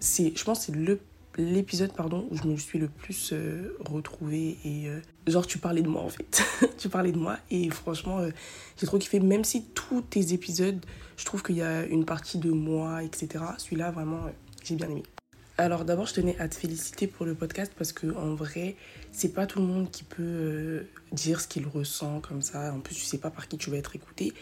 c'est, 0.00 0.36
je 0.36 0.44
pense, 0.44 0.66
c'est 0.66 0.74
le 0.74 1.00
l'épisode 1.38 1.92
pardon 1.92 2.26
où 2.30 2.36
je 2.36 2.46
me 2.48 2.56
suis 2.56 2.78
le 2.78 2.88
plus 2.88 3.30
euh, 3.32 3.76
retrouvée 3.80 4.58
et 4.64 4.88
euh, 4.88 5.00
genre 5.28 5.46
tu 5.46 5.58
parlais 5.58 5.82
de 5.82 5.88
moi 5.88 6.02
en 6.02 6.08
fait. 6.08 6.42
Tu 6.78 6.88
parlais 6.88 7.12
de 7.12 7.18
moi 7.18 7.38
et 7.50 7.70
franchement 7.70 8.18
euh, 8.18 8.30
j'ai 8.76 8.86
trop 8.86 8.98
kiffé. 8.98 9.20
Même 9.20 9.44
si 9.44 9.64
tous 9.66 10.02
tes 10.02 10.32
épisodes 10.32 10.84
je 11.16 11.24
trouve 11.24 11.42
qu'il 11.42 11.56
y 11.56 11.62
a 11.62 11.84
une 11.86 12.04
partie 12.04 12.38
de 12.38 12.50
moi 12.50 13.02
etc 13.04 13.44
celui-là 13.56 13.90
vraiment 13.92 14.20
j'ai 14.64 14.74
bien 14.74 14.88
aimé. 14.90 15.04
Alors 15.56 15.84
d'abord 15.84 16.06
je 16.06 16.14
tenais 16.14 16.38
à 16.38 16.48
te 16.48 16.56
féliciter 16.56 17.06
pour 17.06 17.24
le 17.24 17.34
podcast 17.34 17.72
parce 17.76 17.92
que 17.92 18.08
en 18.16 18.34
vrai 18.34 18.76
c'est 19.12 19.32
pas 19.32 19.46
tout 19.46 19.60
le 19.60 19.66
monde 19.66 19.90
qui 19.90 20.04
peut 20.04 20.86
dire 21.12 21.40
ce 21.40 21.48
qu'il 21.48 21.66
ressent 21.66 22.20
comme 22.20 22.42
ça. 22.42 22.72
En 22.72 22.80
plus 22.80 22.96
tu 22.96 23.02
sais 23.02 23.18
pas 23.18 23.30
par 23.30 23.46
qui 23.46 23.58
tu 23.58 23.70
vas 23.70 23.76
être 23.76 23.94
écouté 23.94 24.34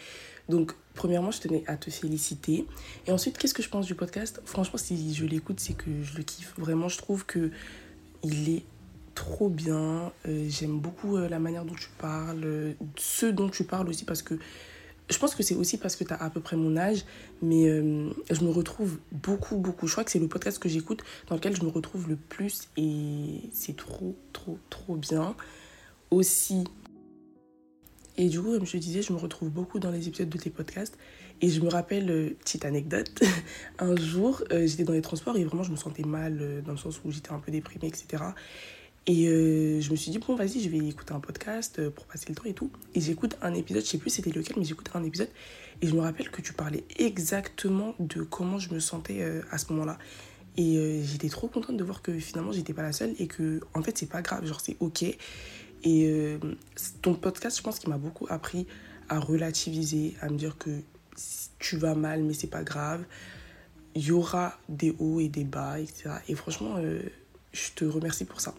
donc, 0.49 0.73
premièrement, 0.93 1.31
je 1.31 1.41
tenais 1.41 1.63
à 1.67 1.75
te 1.75 1.89
féliciter. 1.89 2.65
Et 3.05 3.11
ensuite, 3.11 3.37
qu'est-ce 3.37 3.53
que 3.53 3.63
je 3.63 3.69
pense 3.69 3.85
du 3.85 3.95
podcast? 3.95 4.41
Franchement, 4.45 4.77
si 4.77 5.13
je 5.13 5.25
l'écoute, 5.25 5.59
c'est 5.59 5.73
que 5.73 6.03
je 6.03 6.17
le 6.17 6.23
kiffe. 6.23 6.53
Vraiment, 6.57 6.87
je 6.87 6.97
trouve 6.97 7.25
que 7.25 7.51
il 8.23 8.49
est 8.49 8.63
trop 9.13 9.49
bien. 9.49 10.11
Euh, 10.27 10.45
j'aime 10.49 10.79
beaucoup 10.79 11.17
euh, 11.17 11.27
la 11.27 11.39
manière 11.39 11.65
dont 11.65 11.75
tu 11.75 11.89
parles, 11.97 12.75
ce 12.95 13.25
dont 13.25 13.49
tu 13.49 13.63
parles 13.63 13.89
aussi, 13.89 14.05
parce 14.05 14.21
que 14.21 14.35
je 15.09 15.17
pense 15.17 15.35
que 15.35 15.43
c'est 15.43 15.55
aussi 15.55 15.77
parce 15.77 15.95
que 15.95 16.03
tu 16.03 16.13
as 16.13 16.21
à 16.21 16.29
peu 16.29 16.41
près 16.41 16.55
mon 16.55 16.75
âge, 16.75 17.05
mais 17.41 17.67
euh, 17.67 18.09
je 18.29 18.43
me 18.43 18.49
retrouve 18.49 18.99
beaucoup, 19.11 19.57
beaucoup. 19.57 19.87
Je 19.87 19.93
crois 19.93 20.03
que 20.03 20.11
c'est 20.11 20.19
le 20.19 20.27
podcast 20.27 20.59
que 20.59 20.69
j'écoute 20.69 21.03
dans 21.27 21.35
lequel 21.35 21.55
je 21.55 21.63
me 21.63 21.69
retrouve 21.69 22.09
le 22.09 22.15
plus 22.15 22.67
et 22.75 23.41
c'est 23.53 23.75
trop, 23.75 24.15
trop, 24.33 24.57
trop 24.69 24.95
bien. 24.95 25.35
Aussi, 26.11 26.65
et 28.17 28.29
du 28.29 28.41
coup, 28.41 28.51
comme 28.51 28.65
je 28.65 28.71
te 28.71 28.77
disais, 28.77 29.03
je 29.03 29.13
me 29.13 29.17
retrouve 29.17 29.49
beaucoup 29.49 29.77
dans 29.77 29.91
les 29.91 30.07
épisodes 30.07 30.29
de 30.29 30.37
tes 30.37 30.49
podcasts. 30.49 30.97
Et 31.39 31.49
je 31.49 31.61
me 31.61 31.69
rappelle, 31.69 32.09
euh, 32.09 32.35
petite 32.39 32.65
anecdote, 32.65 33.21
un 33.79 33.95
jour, 33.95 34.43
euh, 34.51 34.65
j'étais 34.65 34.83
dans 34.83 34.93
les 34.93 35.03
transports 35.03 35.37
et 35.37 35.43
vraiment, 35.43 35.61
je 35.61 35.71
me 35.71 35.75
sentais 35.75 36.03
mal, 36.03 36.39
euh, 36.41 36.61
dans 36.61 36.71
le 36.71 36.79
sens 36.79 36.99
où 37.05 37.11
j'étais 37.11 37.31
un 37.31 37.37
peu 37.37 37.51
déprimée, 37.51 37.87
etc. 37.87 38.23
Et 39.05 39.27
je 39.79 39.89
me 39.89 39.95
suis 39.95 40.11
dit, 40.11 40.17
bon, 40.17 40.35
vas-y, 40.35 40.59
je 40.59 40.67
vais 40.67 40.79
écouter 40.79 41.13
un 41.13 41.21
podcast 41.21 41.89
pour 41.91 42.03
passer 42.07 42.25
le 42.27 42.35
temps 42.35 42.43
et 42.43 42.53
tout. 42.53 42.69
Et 42.93 42.99
j'écoute 42.99 43.37
un 43.41 43.53
épisode, 43.53 43.81
je 43.81 43.87
sais 43.87 43.97
plus 43.97 44.09
c'était 44.09 44.31
lequel, 44.31 44.57
mais 44.57 44.65
j'écoute 44.65 44.89
un 44.95 45.03
épisode. 45.05 45.29
Et 45.81 45.87
je 45.87 45.95
me 45.95 46.01
rappelle 46.01 46.29
que 46.29 46.41
tu 46.41 46.51
parlais 46.51 46.83
exactement 46.97 47.95
de 47.99 48.23
comment 48.23 48.59
je 48.59 48.73
me 48.73 48.81
sentais 48.81 49.23
à 49.49 49.57
ce 49.57 49.71
moment-là. 49.71 49.97
Et 50.57 51.03
j'étais 51.05 51.29
trop 51.29 51.47
contente 51.47 51.77
de 51.77 51.83
voir 51.85 52.01
que 52.01 52.19
finalement, 52.19 52.51
j'étais 52.51 52.73
pas 52.73 52.81
la 52.81 52.91
seule 52.91 53.13
et 53.17 53.27
que, 53.27 53.61
en 53.73 53.81
fait, 53.81 53.97
c'est 53.97 54.09
pas 54.09 54.21
grave, 54.21 54.45
genre, 54.45 54.59
c'est 54.59 54.75
ok. 54.81 55.05
Et 55.83 56.07
euh, 56.07 56.39
ton 57.01 57.13
podcast, 57.13 57.57
je 57.57 57.63
pense 57.63 57.79
qu'il 57.79 57.89
m'a 57.89 57.97
beaucoup 57.97 58.25
appris 58.29 58.67
à 59.09 59.19
relativiser, 59.19 60.15
à 60.21 60.29
me 60.29 60.37
dire 60.37 60.57
que 60.57 60.81
tu 61.59 61.77
vas 61.77 61.95
mal, 61.95 62.23
mais 62.23 62.33
c'est 62.33 62.47
pas 62.47 62.63
grave. 62.63 63.05
Il 63.95 64.05
y 64.05 64.11
aura 64.11 64.57
des 64.69 64.95
hauts 64.99 65.19
et 65.19 65.29
des 65.29 65.43
bas, 65.43 65.79
etc. 65.79 66.11
Et 66.27 66.35
franchement, 66.35 66.75
euh, 66.77 67.01
je 67.51 67.71
te 67.73 67.85
remercie 67.85 68.25
pour 68.25 68.41
ça. 68.41 68.53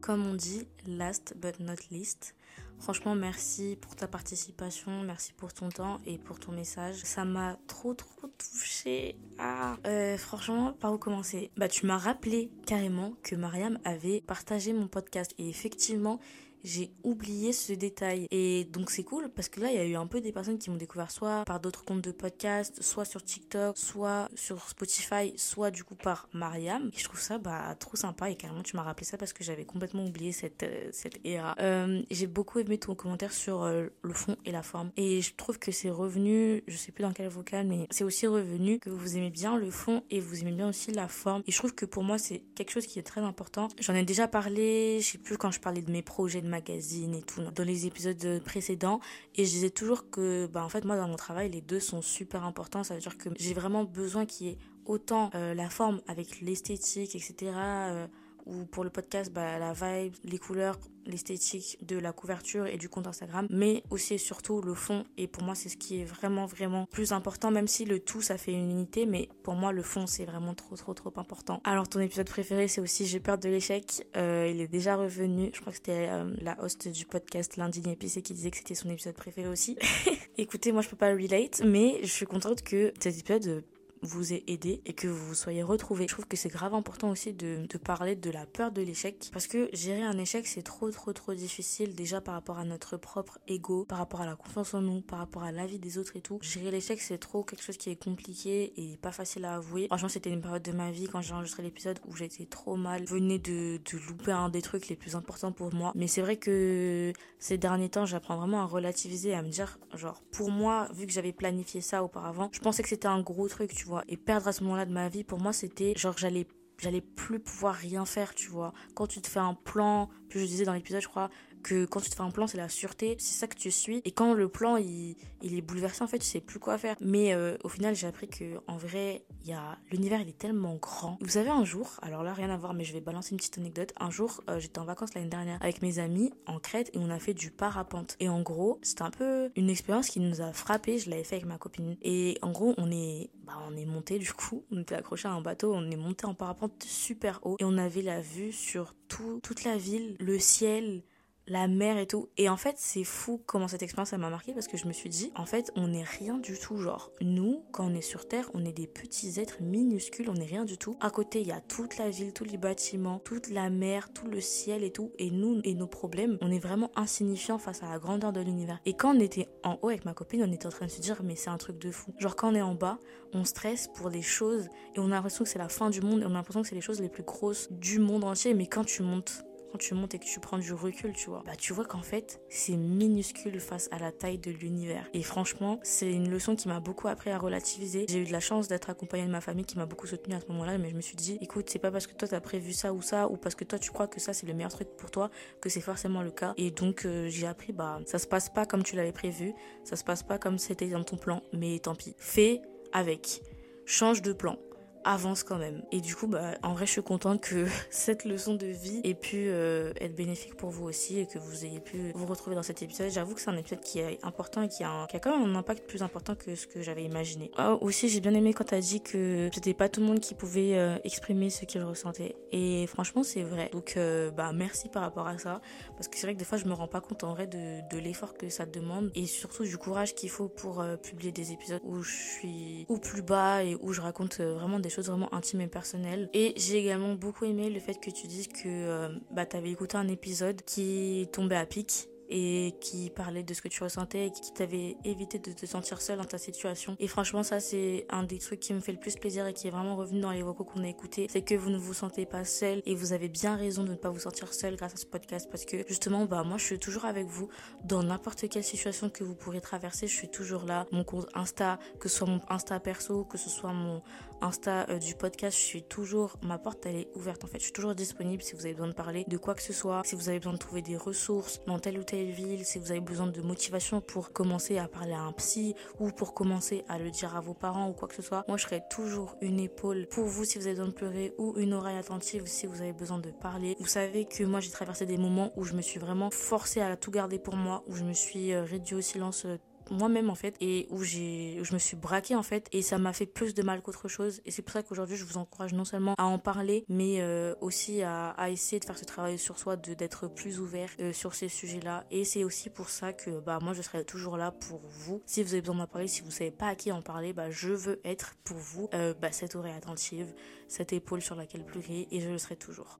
Comme 0.00 0.26
on 0.26 0.34
dit, 0.34 0.66
last 0.86 1.34
but 1.40 1.60
not 1.60 1.76
least, 1.90 2.34
Franchement, 2.80 3.14
merci 3.14 3.76
pour 3.80 3.94
ta 3.94 4.08
participation, 4.08 5.02
merci 5.02 5.34
pour 5.34 5.52
ton 5.52 5.68
temps 5.68 6.00
et 6.06 6.16
pour 6.16 6.40
ton 6.40 6.52
message. 6.52 6.96
Ça 7.04 7.26
m'a 7.26 7.58
trop 7.66 7.92
trop 7.92 8.28
touchée. 8.28 9.16
Ah, 9.38 9.76
euh, 9.86 10.16
franchement, 10.16 10.72
par 10.72 10.94
où 10.94 10.98
commencer? 10.98 11.50
Bah, 11.58 11.68
tu 11.68 11.84
m'as 11.86 11.98
rappelé 11.98 12.50
carrément 12.66 13.12
que 13.22 13.36
Mariam 13.36 13.78
avait 13.84 14.22
partagé 14.22 14.72
mon 14.72 14.88
podcast 14.88 15.34
et 15.38 15.48
effectivement, 15.48 16.20
j'ai 16.64 16.92
oublié 17.02 17.52
ce 17.52 17.72
détail. 17.72 18.26
Et 18.30 18.64
donc 18.64 18.90
c'est 18.90 19.04
cool 19.04 19.28
parce 19.28 19.48
que 19.48 19.60
là, 19.60 19.70
il 19.70 19.76
y 19.76 19.78
a 19.78 19.84
eu 19.84 19.96
un 19.96 20.06
peu 20.06 20.20
des 20.20 20.32
personnes 20.32 20.58
qui 20.58 20.70
m'ont 20.70 20.76
découvert 20.76 21.10
soit 21.10 21.44
par 21.44 21.60
d'autres 21.60 21.84
comptes 21.84 22.02
de 22.02 22.12
podcast, 22.12 22.82
soit 22.82 23.04
sur 23.04 23.22
TikTok, 23.22 23.76
soit 23.76 24.28
sur 24.34 24.68
Spotify, 24.68 25.32
soit 25.36 25.70
du 25.70 25.84
coup 25.84 25.94
par 25.94 26.28
Mariam. 26.32 26.90
Et 26.94 26.98
je 26.98 27.04
trouve 27.04 27.20
ça 27.20 27.38
bah, 27.38 27.74
trop 27.78 27.96
sympa 27.96 28.30
et 28.30 28.36
carrément 28.36 28.62
tu 28.62 28.76
m'as 28.76 28.82
rappelé 28.82 29.06
ça 29.06 29.16
parce 29.16 29.32
que 29.32 29.44
j'avais 29.44 29.64
complètement 29.64 30.04
oublié 30.04 30.32
cette, 30.32 30.62
euh, 30.62 30.88
cette 30.92 31.20
era. 31.24 31.54
Euh, 31.60 32.02
j'ai 32.10 32.26
beaucoup 32.26 32.58
aimé 32.58 32.78
ton 32.78 32.94
commentaire 32.94 33.32
sur 33.32 33.62
euh, 33.62 33.86
le 34.02 34.12
fond 34.12 34.36
et 34.44 34.52
la 34.52 34.62
forme. 34.62 34.90
Et 34.96 35.20
je 35.20 35.34
trouve 35.34 35.58
que 35.58 35.72
c'est 35.72 35.90
revenu, 35.90 36.62
je 36.66 36.76
sais 36.76 36.92
plus 36.92 37.02
dans 37.02 37.12
quel 37.12 37.28
vocal, 37.28 37.66
mais 37.66 37.86
c'est 37.90 38.04
aussi 38.04 38.26
revenu 38.26 38.78
que 38.78 38.90
vous 38.90 39.16
aimez 39.16 39.30
bien 39.30 39.56
le 39.56 39.70
fond 39.70 40.02
et 40.10 40.20
vous 40.20 40.40
aimez 40.40 40.52
bien 40.52 40.68
aussi 40.68 40.92
la 40.92 41.08
forme. 41.08 41.42
Et 41.46 41.52
je 41.52 41.58
trouve 41.58 41.74
que 41.74 41.86
pour 41.86 42.02
moi, 42.02 42.18
c'est 42.18 42.42
quelque 42.54 42.70
chose 42.70 42.86
qui 42.86 42.98
est 42.98 43.04
très 43.04 43.20
important. 43.20 43.68
J'en 43.80 43.94
ai 43.94 44.04
déjà 44.04 44.28
parlé, 44.28 44.98
je 45.00 45.12
sais 45.12 45.18
plus 45.18 45.36
quand 45.36 45.50
je 45.50 45.60
parlais 45.60 45.82
de 45.82 45.90
mes 45.90 46.02
projets, 46.02 46.40
de 46.40 46.48
magazine 46.50 47.14
et 47.14 47.22
tout 47.22 47.40
dans 47.42 47.64
les 47.64 47.86
épisodes 47.86 48.42
précédents. 48.44 49.00
Et 49.36 49.44
je 49.44 49.50
disais 49.50 49.70
toujours 49.70 50.10
que 50.10 50.46
bah 50.46 50.62
en 50.62 50.68
fait 50.68 50.84
moi 50.84 50.96
dans 50.96 51.08
mon 51.08 51.16
travail 51.16 51.48
les 51.50 51.60
deux 51.62 51.80
sont 51.80 52.02
super 52.02 52.44
importants. 52.44 52.84
Ça 52.84 52.94
veut 52.94 53.00
dire 53.00 53.16
que 53.16 53.30
j'ai 53.38 53.54
vraiment 53.54 53.84
besoin 53.84 54.26
qu'il 54.26 54.48
y 54.48 54.50
ait 54.50 54.58
autant 54.86 55.30
euh, 55.34 55.54
la 55.54 55.70
forme 55.70 56.00
avec 56.08 56.40
l'esthétique 56.40 57.14
etc 57.14 57.52
euh, 57.56 58.06
ou 58.46 58.64
pour 58.64 58.84
le 58.84 58.90
podcast, 58.90 59.32
bah, 59.32 59.58
la 59.58 59.72
vibe, 59.72 60.14
les 60.24 60.38
couleurs, 60.38 60.78
l'esthétique 61.06 61.78
de 61.84 61.98
la 61.98 62.12
couverture 62.12 62.66
et 62.66 62.76
du 62.76 62.88
compte 62.88 63.06
Instagram, 63.06 63.46
mais 63.50 63.82
aussi 63.90 64.14
et 64.14 64.18
surtout 64.18 64.60
le 64.60 64.74
fond. 64.74 65.04
Et 65.16 65.26
pour 65.26 65.42
moi, 65.42 65.54
c'est 65.54 65.68
ce 65.68 65.76
qui 65.76 66.00
est 66.00 66.04
vraiment, 66.04 66.46
vraiment 66.46 66.86
plus 66.86 67.12
important, 67.12 67.50
même 67.50 67.68
si 67.68 67.84
le 67.84 68.00
tout, 68.00 68.22
ça 68.22 68.38
fait 68.38 68.52
une 68.52 68.70
unité, 68.70 69.06
mais 69.06 69.28
pour 69.42 69.54
moi, 69.54 69.72
le 69.72 69.82
fond, 69.82 70.06
c'est 70.06 70.24
vraiment 70.24 70.54
trop, 70.54 70.76
trop, 70.76 70.94
trop 70.94 71.12
important. 71.16 71.60
Alors, 71.64 71.88
ton 71.88 72.00
épisode 72.00 72.28
préféré, 72.28 72.68
c'est 72.68 72.80
aussi 72.80 73.06
J'ai 73.06 73.20
peur 73.20 73.38
de 73.38 73.48
l'échec. 73.48 74.06
Euh, 74.16 74.50
il 74.52 74.60
est 74.60 74.68
déjà 74.68 74.96
revenu. 74.96 75.50
Je 75.54 75.60
crois 75.60 75.72
que 75.72 75.78
c'était 75.78 76.08
euh, 76.10 76.32
la 76.40 76.62
host 76.62 76.88
du 76.88 77.06
podcast 77.06 77.56
Lundi 77.56 77.82
épicé 77.88 78.22
qui 78.22 78.34
disait 78.34 78.50
que 78.50 78.58
c'était 78.58 78.74
son 78.74 78.90
épisode 78.90 79.14
préféré 79.14 79.48
aussi. 79.48 79.76
Écoutez, 80.38 80.72
moi, 80.72 80.82
je 80.82 80.88
peux 80.88 80.96
pas 80.96 81.12
relate, 81.12 81.62
mais 81.64 81.98
je 82.02 82.08
suis 82.08 82.26
contente 82.26 82.62
que 82.62 82.92
cet 83.00 83.18
épisode 83.18 83.64
vous 84.02 84.32
ait 84.32 84.44
aidé 84.46 84.80
et 84.86 84.92
que 84.92 85.08
vous 85.08 85.26
vous 85.28 85.34
soyez 85.34 85.62
retrouvé. 85.62 86.06
Je 86.08 86.14
trouve 86.14 86.26
que 86.26 86.36
c'est 86.36 86.48
grave 86.48 86.74
important 86.74 87.10
aussi 87.10 87.32
de, 87.32 87.66
parler 87.84 88.16
de 88.16 88.30
la 88.30 88.46
peur 88.46 88.72
de 88.72 88.82
l'échec 88.82 89.30
parce 89.32 89.46
que 89.46 89.68
gérer 89.72 90.02
un 90.02 90.18
échec 90.18 90.46
c'est 90.46 90.62
trop 90.62 90.90
trop 90.90 91.12
trop 91.12 91.34
difficile 91.34 91.94
déjà 91.94 92.20
par 92.20 92.34
rapport 92.34 92.58
à 92.58 92.64
notre 92.64 92.96
propre 92.96 93.38
ego, 93.48 93.84
par 93.84 93.98
rapport 93.98 94.20
à 94.20 94.26
la 94.26 94.36
confiance 94.36 94.74
en 94.74 94.80
nous, 94.80 95.00
par 95.00 95.18
rapport 95.18 95.42
à 95.42 95.52
l'avis 95.52 95.78
des 95.78 95.98
autres 95.98 96.16
et 96.16 96.20
tout. 96.20 96.38
Gérer 96.42 96.70
l'échec 96.70 97.00
c'est 97.00 97.18
trop 97.18 97.42
quelque 97.42 97.62
chose 97.62 97.76
qui 97.76 97.90
est 97.90 97.96
compliqué 97.96 98.72
et 98.76 98.96
pas 98.96 99.12
facile 99.12 99.44
à 99.44 99.54
avouer. 99.56 99.86
Franchement 99.86 100.08
c'était 100.08 100.30
une 100.30 100.40
période 100.40 100.62
de 100.62 100.72
ma 100.72 100.90
vie 100.90 101.08
quand 101.08 101.20
j'ai 101.20 101.34
enregistré 101.34 101.62
l'épisode 101.62 101.98
où 102.06 102.16
j'étais 102.16 102.46
trop 102.46 102.76
mal, 102.76 103.04
venais 103.04 103.38
de, 103.38 103.78
de 103.78 103.98
louper 104.08 104.32
un 104.32 104.48
des 104.48 104.62
trucs 104.62 104.88
les 104.88 104.96
plus 104.96 105.16
importants 105.16 105.52
pour 105.52 105.74
moi. 105.74 105.92
Mais 105.94 106.06
c'est 106.06 106.22
vrai 106.22 106.36
que 106.36 107.12
ces 107.38 107.58
derniers 107.58 107.88
temps 107.88 108.06
j'apprends 108.06 108.36
vraiment 108.36 108.60
à 108.60 108.66
relativiser, 108.66 109.34
à 109.34 109.42
me 109.42 109.48
dire 109.48 109.78
genre 109.94 110.22
pour 110.32 110.50
moi 110.50 110.88
vu 110.94 111.06
que 111.06 111.12
j'avais 111.12 111.32
planifié 111.32 111.80
ça 111.80 112.04
auparavant, 112.04 112.50
je 112.52 112.60
pensais 112.60 112.82
que 112.82 112.88
c'était 112.88 113.08
un 113.08 113.20
gros 113.20 113.48
truc 113.48 113.74
tu 113.74 113.86
vois 113.86 113.89
et 114.08 114.16
perdre 114.16 114.48
à 114.48 114.52
ce 114.52 114.62
moment-là 114.64 114.86
de 114.86 114.92
ma 114.92 115.08
vie, 115.08 115.24
pour 115.24 115.40
moi, 115.40 115.52
c'était 115.52 115.94
genre 115.96 116.16
j'allais 116.16 116.46
j'allais 116.78 117.00
plus 117.02 117.40
pouvoir 117.40 117.74
rien 117.74 118.04
faire, 118.04 118.34
tu 118.34 118.48
vois. 118.48 118.72
Quand 118.94 119.06
tu 119.06 119.20
te 119.20 119.28
fais 119.28 119.38
un 119.40 119.54
plan, 119.54 120.08
puis 120.28 120.40
je 120.40 120.46
disais 120.46 120.64
dans 120.64 120.72
l'épisode, 120.72 121.02
je 121.02 121.08
crois, 121.08 121.30
que 121.62 121.84
quand 121.84 122.00
tu 122.00 122.10
te 122.10 122.14
fais 122.14 122.22
un 122.22 122.30
plan, 122.30 122.46
c'est 122.46 122.58
la 122.58 122.68
sûreté, 122.68 123.16
c'est 123.18 123.38
ça 123.38 123.46
que 123.46 123.56
tu 123.56 123.70
suis. 123.70 124.00
Et 124.04 124.12
quand 124.12 124.34
le 124.34 124.48
plan, 124.48 124.76
il, 124.76 125.16
il 125.42 125.56
est 125.56 125.60
bouleversé, 125.60 126.02
en 126.02 126.06
fait, 126.06 126.18
tu 126.18 126.26
sais 126.26 126.40
plus 126.40 126.58
quoi 126.58 126.78
faire. 126.78 126.96
Mais 127.00 127.34
euh, 127.34 127.56
au 127.64 127.68
final, 127.68 127.94
j'ai 127.94 128.06
appris 128.06 128.28
que 128.28 128.58
en 128.66 128.76
vrai, 128.76 129.24
il 129.42 129.48
y 129.48 129.52
a 129.52 129.78
l'univers, 129.90 130.20
il 130.20 130.28
est 130.28 130.38
tellement 130.38 130.76
grand. 130.76 131.18
Vous 131.20 131.30
savez, 131.30 131.50
un 131.50 131.64
jour, 131.64 131.98
alors 132.02 132.22
là, 132.22 132.32
rien 132.32 132.50
à 132.50 132.56
voir, 132.56 132.74
mais 132.74 132.84
je 132.84 132.92
vais 132.92 133.00
balancer 133.00 133.32
une 133.32 133.38
petite 133.38 133.58
anecdote. 133.58 133.92
Un 133.98 134.10
jour, 134.10 134.42
euh, 134.48 134.58
j'étais 134.58 134.78
en 134.78 134.84
vacances 134.84 135.14
l'année 135.14 135.28
dernière 135.28 135.58
avec 135.60 135.82
mes 135.82 135.98
amis 135.98 136.32
en 136.46 136.58
Crète 136.58 136.90
et 136.94 136.98
on 136.98 137.10
a 137.10 137.18
fait 137.18 137.34
du 137.34 137.50
parapente. 137.50 138.16
Et 138.20 138.28
en 138.28 138.42
gros, 138.42 138.78
c'était 138.82 139.02
un 139.02 139.10
peu 139.10 139.50
une 139.56 139.70
expérience 139.70 140.08
qui 140.08 140.20
nous 140.20 140.40
a 140.40 140.52
frappé. 140.52 140.98
Je 140.98 141.10
l'avais 141.10 141.24
fait 141.24 141.36
avec 141.36 141.46
ma 141.46 141.58
copine. 141.58 141.96
Et 142.02 142.38
en 142.42 142.52
gros, 142.52 142.74
on 142.78 142.90
est, 142.90 143.30
bah, 143.44 143.54
on 143.68 143.76
est 143.76 143.86
monté 143.86 144.18
du 144.18 144.32
coup, 144.32 144.64
on 144.70 144.80
était 144.80 144.94
accroché 144.94 145.28
à 145.28 145.32
un 145.32 145.40
bateau, 145.40 145.72
on 145.74 145.90
est 145.90 145.96
monté 145.96 146.26
en 146.26 146.34
parapente 146.34 146.82
super 146.84 147.40
haut 147.42 147.56
et 147.58 147.64
on 147.64 147.78
avait 147.78 148.02
la 148.02 148.20
vue 148.20 148.52
sur 148.52 148.94
tout, 149.08 149.40
toute 149.42 149.64
la 149.64 149.76
ville, 149.76 150.16
le 150.18 150.38
ciel, 150.38 151.02
la 151.50 151.66
mer 151.66 151.98
et 151.98 152.06
tout. 152.06 152.28
Et 152.36 152.48
en 152.48 152.56
fait, 152.56 152.76
c'est 152.78 153.02
fou 153.02 153.42
comment 153.44 153.66
cette 153.66 153.82
expérience 153.82 154.12
m'a 154.12 154.30
marqué 154.30 154.54
parce 154.54 154.68
que 154.68 154.76
je 154.76 154.86
me 154.86 154.92
suis 154.92 155.10
dit, 155.10 155.32
en 155.34 155.46
fait, 155.46 155.72
on 155.74 155.88
n'est 155.88 156.04
rien 156.04 156.38
du 156.38 156.56
tout. 156.56 156.76
Genre, 156.76 157.10
nous, 157.20 157.64
quand 157.72 157.90
on 157.90 157.94
est 157.94 158.00
sur 158.00 158.28
Terre, 158.28 158.48
on 158.54 158.64
est 158.64 158.72
des 158.72 158.86
petits 158.86 159.40
êtres 159.40 159.60
minuscules, 159.60 160.30
on 160.30 160.34
n'est 160.34 160.46
rien 160.46 160.64
du 160.64 160.78
tout. 160.78 160.96
À 161.00 161.10
côté, 161.10 161.40
il 161.40 161.48
y 161.48 161.52
a 161.52 161.60
toute 161.60 161.98
la 161.98 162.08
ville, 162.08 162.32
tous 162.32 162.44
les 162.44 162.56
bâtiments, 162.56 163.18
toute 163.18 163.50
la 163.50 163.68
mer, 163.68 164.12
tout 164.12 164.28
le 164.28 164.40
ciel 164.40 164.84
et 164.84 164.92
tout. 164.92 165.10
Et 165.18 165.32
nous 165.32 165.60
et 165.64 165.74
nos 165.74 165.88
problèmes, 165.88 166.38
on 166.40 166.52
est 166.52 166.60
vraiment 166.60 166.92
insignifiants 166.94 167.58
face 167.58 167.82
à 167.82 167.90
la 167.90 167.98
grandeur 167.98 168.32
de 168.32 168.40
l'univers. 168.40 168.78
Et 168.86 168.94
quand 168.94 169.16
on 169.16 169.20
était 169.20 169.48
en 169.64 169.76
haut 169.82 169.88
avec 169.88 170.04
ma 170.04 170.14
copine, 170.14 170.44
on 170.44 170.52
était 170.52 170.66
en 170.66 170.70
train 170.70 170.86
de 170.86 170.90
se 170.90 171.00
dire, 171.00 171.20
mais 171.24 171.34
c'est 171.34 171.50
un 171.50 171.58
truc 171.58 171.78
de 171.78 171.90
fou. 171.90 172.14
Genre, 172.18 172.36
quand 172.36 172.52
on 172.52 172.54
est 172.54 172.62
en 172.62 172.76
bas, 172.76 173.00
on 173.32 173.42
stresse 173.42 173.88
pour 173.88 174.10
des 174.10 174.22
choses 174.22 174.68
et 174.94 175.00
on 175.00 175.06
a 175.06 175.16
l'impression 175.16 175.42
que 175.42 175.50
c'est 175.50 175.58
la 175.58 175.68
fin 175.68 175.90
du 175.90 176.00
monde 176.00 176.22
et 176.22 176.26
on 176.26 176.30
a 176.30 176.34
l'impression 176.34 176.62
que 176.62 176.68
c'est 176.68 176.76
les 176.76 176.80
choses 176.80 177.00
les 177.00 177.08
plus 177.08 177.24
grosses 177.24 177.72
du 177.72 177.98
monde 177.98 178.22
entier. 178.22 178.54
Mais 178.54 178.68
quand 178.68 178.84
tu 178.84 179.02
montes 179.02 179.44
quand 179.70 179.78
tu 179.78 179.94
montes 179.94 180.14
et 180.14 180.18
que 180.18 180.24
tu 180.24 180.40
prends 180.40 180.58
du 180.58 180.72
recul, 180.72 181.12
tu 181.12 181.30
vois, 181.30 181.42
bah 181.46 181.56
tu 181.56 181.72
vois 181.72 181.84
qu'en 181.84 182.02
fait, 182.02 182.40
c'est 182.48 182.76
minuscule 182.76 183.60
face 183.60 183.88
à 183.92 183.98
la 183.98 184.12
taille 184.12 184.38
de 184.38 184.50
l'univers. 184.50 185.08
Et 185.14 185.22
franchement, 185.22 185.80
c'est 185.82 186.12
une 186.12 186.30
leçon 186.30 186.56
qui 186.56 186.68
m'a 186.68 186.80
beaucoup 186.80 187.08
appris 187.08 187.30
à 187.30 187.38
relativiser. 187.38 188.06
J'ai 188.08 188.22
eu 188.22 188.24
de 188.24 188.32
la 188.32 188.40
chance 188.40 188.68
d'être 188.68 188.90
accompagnée 188.90 189.26
de 189.26 189.30
ma 189.30 189.40
famille 189.40 189.64
qui 189.64 189.78
m'a 189.78 189.86
beaucoup 189.86 190.06
soutenue 190.06 190.34
à 190.34 190.40
ce 190.40 190.46
moment-là, 190.48 190.78
mais 190.78 190.90
je 190.90 190.96
me 190.96 191.00
suis 191.00 191.16
dit, 191.16 191.38
écoute, 191.40 191.70
c'est 191.70 191.78
pas 191.78 191.90
parce 191.90 192.06
que 192.06 192.14
toi 192.14 192.28
t'as 192.28 192.40
prévu 192.40 192.72
ça 192.72 192.92
ou 192.92 193.02
ça, 193.02 193.28
ou 193.30 193.36
parce 193.36 193.54
que 193.54 193.64
toi 193.64 193.78
tu 193.78 193.90
crois 193.90 194.06
que 194.06 194.20
ça 194.20 194.32
c'est 194.32 194.46
le 194.46 194.54
meilleur 194.54 194.72
truc 194.72 194.88
pour 194.96 195.10
toi, 195.10 195.30
que 195.60 195.68
c'est 195.68 195.80
forcément 195.80 196.22
le 196.22 196.30
cas. 196.30 196.54
Et 196.56 196.70
donc 196.70 197.04
euh, 197.04 197.28
j'ai 197.28 197.46
appris, 197.46 197.72
bah 197.72 198.00
ça 198.06 198.18
se 198.18 198.26
passe 198.26 198.48
pas 198.48 198.66
comme 198.66 198.82
tu 198.82 198.96
l'avais 198.96 199.12
prévu, 199.12 199.54
ça 199.84 199.96
se 199.96 200.04
passe 200.04 200.22
pas 200.22 200.38
comme 200.38 200.58
c'était 200.58 200.88
dans 200.88 201.04
ton 201.04 201.16
plan, 201.16 201.42
mais 201.52 201.78
tant 201.78 201.94
pis. 201.94 202.14
Fais 202.18 202.60
avec. 202.92 203.42
Change 203.86 204.22
de 204.22 204.32
plan 204.32 204.56
avance 205.04 205.42
quand 205.42 205.58
même. 205.58 205.82
Et 205.92 206.00
du 206.00 206.14
coup, 206.14 206.26
bah, 206.26 206.54
en 206.62 206.74
vrai, 206.74 206.86
je 206.86 206.92
suis 206.92 207.02
contente 207.02 207.40
que 207.40 207.66
cette 207.90 208.24
leçon 208.24 208.54
de 208.54 208.66
vie 208.66 209.00
ait 209.04 209.14
pu 209.14 209.48
euh, 209.48 209.92
être 210.00 210.14
bénéfique 210.14 210.56
pour 210.56 210.70
vous 210.70 210.84
aussi 210.84 211.18
et 211.18 211.26
que 211.26 211.38
vous 211.38 211.64
ayez 211.64 211.80
pu 211.80 212.12
vous 212.14 212.26
retrouver 212.26 212.56
dans 212.56 212.62
cet 212.62 212.82
épisode. 212.82 213.10
J'avoue 213.10 213.34
que 213.34 213.40
c'est 213.40 213.50
un 213.50 213.56
épisode 213.56 213.80
qui 213.80 214.00
est 214.00 214.18
important 214.22 214.62
et 214.62 214.68
qui 214.68 214.84
a, 214.84 215.06
quand 215.22 215.38
même 215.38 215.48
un 215.48 215.58
impact 215.58 215.88
plus 215.88 216.02
important 216.02 216.34
que 216.34 216.54
ce 216.54 216.66
que 216.66 216.82
j'avais 216.82 217.04
imaginé. 217.04 217.50
Oh, 217.58 217.78
aussi, 217.80 218.08
j'ai 218.08 218.20
bien 218.20 218.34
aimé 218.34 218.52
quand 218.52 218.64
t'as 218.64 218.80
dit 218.80 219.00
que 219.00 219.48
c'était 219.52 219.74
pas 219.74 219.88
tout 219.88 220.00
le 220.00 220.06
monde 220.06 220.20
qui 220.20 220.34
pouvait 220.34 220.78
euh, 220.78 220.98
exprimer 221.04 221.50
ce 221.50 221.64
qu'il 221.64 221.82
ressentait. 221.82 222.36
Et 222.52 222.86
franchement, 222.86 223.22
c'est 223.22 223.42
vrai. 223.42 223.70
Donc, 223.72 223.94
euh, 223.96 224.30
bah, 224.30 224.52
merci 224.52 224.88
par 224.88 225.02
rapport 225.02 225.26
à 225.26 225.38
ça. 225.38 225.60
Parce 225.96 226.08
que 226.08 226.16
c'est 226.16 226.26
vrai 226.26 226.34
que 226.34 226.38
des 226.38 226.44
fois, 226.44 226.58
je 226.58 226.66
me 226.66 226.74
rends 226.74 226.88
pas 226.88 227.00
compte 227.00 227.24
en 227.24 227.32
vrai 227.32 227.46
de, 227.46 227.80
de 227.88 227.98
l'effort 227.98 228.34
que 228.34 228.48
ça 228.48 228.66
demande 228.66 229.10
et 229.14 229.26
surtout 229.26 229.64
du 229.64 229.78
courage 229.78 230.14
qu'il 230.14 230.30
faut 230.30 230.48
pour 230.48 230.84
publier 231.02 231.32
des 231.32 231.52
épisodes 231.52 231.80
où 231.84 232.02
je 232.02 232.12
suis 232.12 232.86
ou 232.88 232.98
plus 232.98 233.22
bas 233.22 233.64
et 233.64 233.76
où 233.80 233.92
je 233.92 234.00
raconte 234.00 234.40
vraiment 234.40 234.78
des 234.78 234.89
choses 234.90 235.08
vraiment 235.08 235.32
intimes 235.34 235.62
et 235.62 235.66
personnelles. 235.66 236.28
Et 236.34 236.52
j'ai 236.56 236.78
également 236.78 237.14
beaucoup 237.14 237.44
aimé 237.44 237.70
le 237.70 237.80
fait 237.80 238.00
que 238.00 238.10
tu 238.10 238.26
dises 238.26 238.48
que 238.48 238.66
euh, 238.66 239.08
bah, 239.30 239.46
tu 239.46 239.56
avais 239.56 239.70
écouté 239.70 239.96
un 239.96 240.08
épisode 240.08 240.62
qui 240.62 241.28
tombait 241.32 241.56
à 241.56 241.66
pic 241.66 242.08
et 242.30 242.76
qui 242.80 243.10
parlait 243.10 243.42
de 243.42 243.52
ce 243.52 243.60
que 243.60 243.68
tu 243.68 243.82
ressentais 243.82 244.28
et 244.28 244.30
qui 244.30 244.52
t'avait 244.52 244.96
évité 245.04 245.38
de 245.38 245.52
te 245.52 245.66
sentir 245.66 246.00
seule 246.00 246.18
dans 246.18 246.24
ta 246.24 246.38
situation. 246.38 246.96
Et 247.00 247.08
franchement, 247.08 247.42
ça, 247.42 247.58
c'est 247.58 248.06
un 248.08 248.22
des 248.22 248.38
trucs 248.38 248.60
qui 248.60 248.72
me 248.72 248.80
fait 248.80 248.92
le 248.92 249.00
plus 249.00 249.16
plaisir 249.16 249.46
et 249.46 249.52
qui 249.52 249.66
est 249.66 249.70
vraiment 249.70 249.96
revenu 249.96 250.20
dans 250.20 250.30
les 250.30 250.42
vocaux 250.42 250.64
qu'on 250.64 250.84
a 250.84 250.88
écoutés. 250.88 251.26
C'est 251.28 251.42
que 251.42 251.56
vous 251.56 251.70
ne 251.70 251.76
vous 251.76 251.92
sentez 251.92 252.26
pas 252.26 252.44
seul 252.44 252.82
et 252.86 252.94
vous 252.94 253.12
avez 253.12 253.28
bien 253.28 253.56
raison 253.56 253.82
de 253.82 253.90
ne 253.90 253.96
pas 253.96 254.10
vous 254.10 254.20
sentir 254.20 254.54
seul 254.54 254.76
grâce 254.76 254.94
à 254.94 254.96
ce 254.96 255.06
podcast 255.06 255.48
parce 255.50 255.64
que 255.64 255.84
justement, 255.88 256.24
bah, 256.24 256.44
moi, 256.44 256.56
je 256.56 256.64
suis 256.64 256.78
toujours 256.78 257.04
avec 257.04 257.26
vous 257.26 257.48
dans 257.84 258.04
n'importe 258.04 258.48
quelle 258.48 258.64
situation 258.64 259.10
que 259.10 259.24
vous 259.24 259.34
pourrez 259.34 259.60
traverser. 259.60 260.06
Je 260.06 260.14
suis 260.14 260.30
toujours 260.30 260.64
là. 260.64 260.86
Mon 260.92 261.02
compte 261.02 261.26
Insta, 261.34 261.80
que 261.98 262.08
ce 262.08 262.18
soit 262.18 262.28
mon 262.28 262.40
Insta 262.48 262.78
perso, 262.78 263.24
que 263.24 263.38
ce 263.38 263.50
soit 263.50 263.72
mon 263.72 264.02
Insta 264.42 264.86
euh, 264.88 264.98
du 264.98 265.14
podcast, 265.14 265.56
je 265.56 265.62
suis 265.62 265.82
toujours, 265.82 266.36
ma 266.42 266.58
porte 266.58 266.86
elle 266.86 266.96
est 266.96 267.08
ouverte 267.14 267.44
en 267.44 267.46
fait. 267.46 267.58
Je 267.58 267.64
suis 267.64 267.72
toujours 267.72 267.94
disponible 267.94 268.42
si 268.42 268.54
vous 268.54 268.64
avez 268.64 268.74
besoin 268.74 268.88
de 268.88 268.94
parler 268.94 269.24
de 269.28 269.36
quoi 269.36 269.54
que 269.54 269.62
ce 269.62 269.72
soit, 269.72 270.02
si 270.04 270.14
vous 270.14 270.28
avez 270.28 270.38
besoin 270.38 270.54
de 270.54 270.58
trouver 270.58 270.82
des 270.82 270.96
ressources 270.96 271.60
dans 271.66 271.78
telle 271.78 271.98
ou 271.98 272.02
telle 272.02 272.30
ville, 272.30 272.64
si 272.64 272.78
vous 272.78 272.90
avez 272.90 273.00
besoin 273.00 273.26
de 273.26 273.40
motivation 273.42 274.00
pour 274.00 274.32
commencer 274.32 274.78
à 274.78 274.88
parler 274.88 275.12
à 275.12 275.20
un 275.20 275.32
psy 275.32 275.74
ou 275.98 276.10
pour 276.10 276.34
commencer 276.34 276.84
à 276.88 276.98
le 276.98 277.10
dire 277.10 277.36
à 277.36 277.40
vos 277.40 277.54
parents 277.54 277.88
ou 277.88 277.92
quoi 277.92 278.08
que 278.08 278.14
ce 278.14 278.22
soit. 278.22 278.44
Moi, 278.48 278.56
je 278.56 278.64
serai 278.64 278.82
toujours 278.90 279.36
une 279.40 279.60
épaule 279.60 280.06
pour 280.10 280.24
vous 280.24 280.44
si 280.44 280.58
vous 280.58 280.66
avez 280.66 280.74
besoin 280.74 280.88
de 280.88 280.94
pleurer 280.94 281.34
ou 281.38 281.54
une 281.58 281.74
oreille 281.74 281.98
attentive 281.98 282.44
si 282.46 282.66
vous 282.66 282.80
avez 282.80 282.92
besoin 282.92 283.18
de 283.18 283.30
parler. 283.30 283.76
Vous 283.78 283.86
savez 283.86 284.24
que 284.24 284.44
moi, 284.44 284.60
j'ai 284.60 284.70
traversé 284.70 285.06
des 285.06 285.18
moments 285.18 285.52
où 285.56 285.64
je 285.64 285.74
me 285.74 285.82
suis 285.82 286.00
vraiment 286.00 286.30
forcée 286.30 286.80
à 286.80 286.96
tout 286.96 287.10
garder 287.10 287.38
pour 287.38 287.56
moi, 287.56 287.84
où 287.86 287.94
je 287.94 288.04
me 288.04 288.12
suis 288.12 288.52
euh, 288.52 288.64
réduit 288.64 288.96
au 288.96 289.00
silence 289.00 289.44
euh, 289.44 289.58
moi-même 289.90 290.30
en 290.30 290.34
fait 290.34 290.56
et 290.60 290.86
où 290.90 291.02
j'ai 291.02 291.58
je 291.62 291.72
me 291.74 291.78
suis 291.78 291.96
braquée 291.96 292.34
en 292.34 292.42
fait 292.42 292.68
et 292.72 292.82
ça 292.82 292.98
m'a 292.98 293.12
fait 293.12 293.26
plus 293.26 293.54
de 293.54 293.62
mal 293.62 293.82
qu'autre 293.82 294.08
chose. 294.08 294.40
Et 294.44 294.50
c'est 294.50 294.62
pour 294.62 294.72
ça 294.72 294.82
qu'aujourd'hui 294.82 295.16
je 295.16 295.24
vous 295.24 295.36
encourage 295.36 295.72
non 295.72 295.84
seulement 295.84 296.14
à 296.18 296.24
en 296.24 296.38
parler 296.38 296.84
mais 296.88 297.20
euh, 297.20 297.54
aussi 297.60 298.02
à, 298.02 298.30
à, 298.30 298.50
essayer 298.50 298.80
de 298.80 298.84
faire 298.84 298.98
ce 298.98 299.04
travail 299.04 299.38
sur 299.38 299.58
soi 299.58 299.76
de 299.76 299.94
d'être 299.94 300.28
plus 300.28 300.60
ouvert 300.60 300.88
euh, 301.00 301.12
sur 301.12 301.34
ces 301.34 301.48
sujets-là. 301.48 302.04
Et 302.10 302.24
c'est 302.24 302.44
aussi 302.44 302.70
pour 302.70 302.90
ça 302.90 303.12
que 303.12 303.40
bah 303.40 303.58
moi 303.62 303.72
je 303.72 303.82
serai 303.82 304.04
toujours 304.04 304.36
là 304.36 304.50
pour 304.50 304.80
vous. 304.88 305.22
Si 305.26 305.42
vous 305.42 305.52
avez 305.52 305.62
besoin 305.62 305.76
d'en 305.76 305.86
parler 305.86 306.08
si 306.08 306.22
vous 306.22 306.30
savez 306.30 306.50
pas 306.50 306.68
à 306.68 306.74
qui 306.74 306.92
en 306.92 307.02
parler 307.02 307.32
bah 307.32 307.50
je 307.50 307.70
veux 307.70 308.00
être 308.04 308.34
pour 308.44 308.56
vous 308.56 308.88
euh, 308.94 309.14
bah, 309.14 309.32
cette 309.32 309.54
oreille 309.54 309.74
attentive 309.74 310.32
cette 310.68 310.92
épaule 310.92 311.20
sur 311.20 311.34
laquelle 311.34 311.64
pleurer 311.64 312.08
et 312.10 312.20
je 312.20 312.28
le 312.28 312.38
serai 312.38 312.56
toujours 312.56 312.98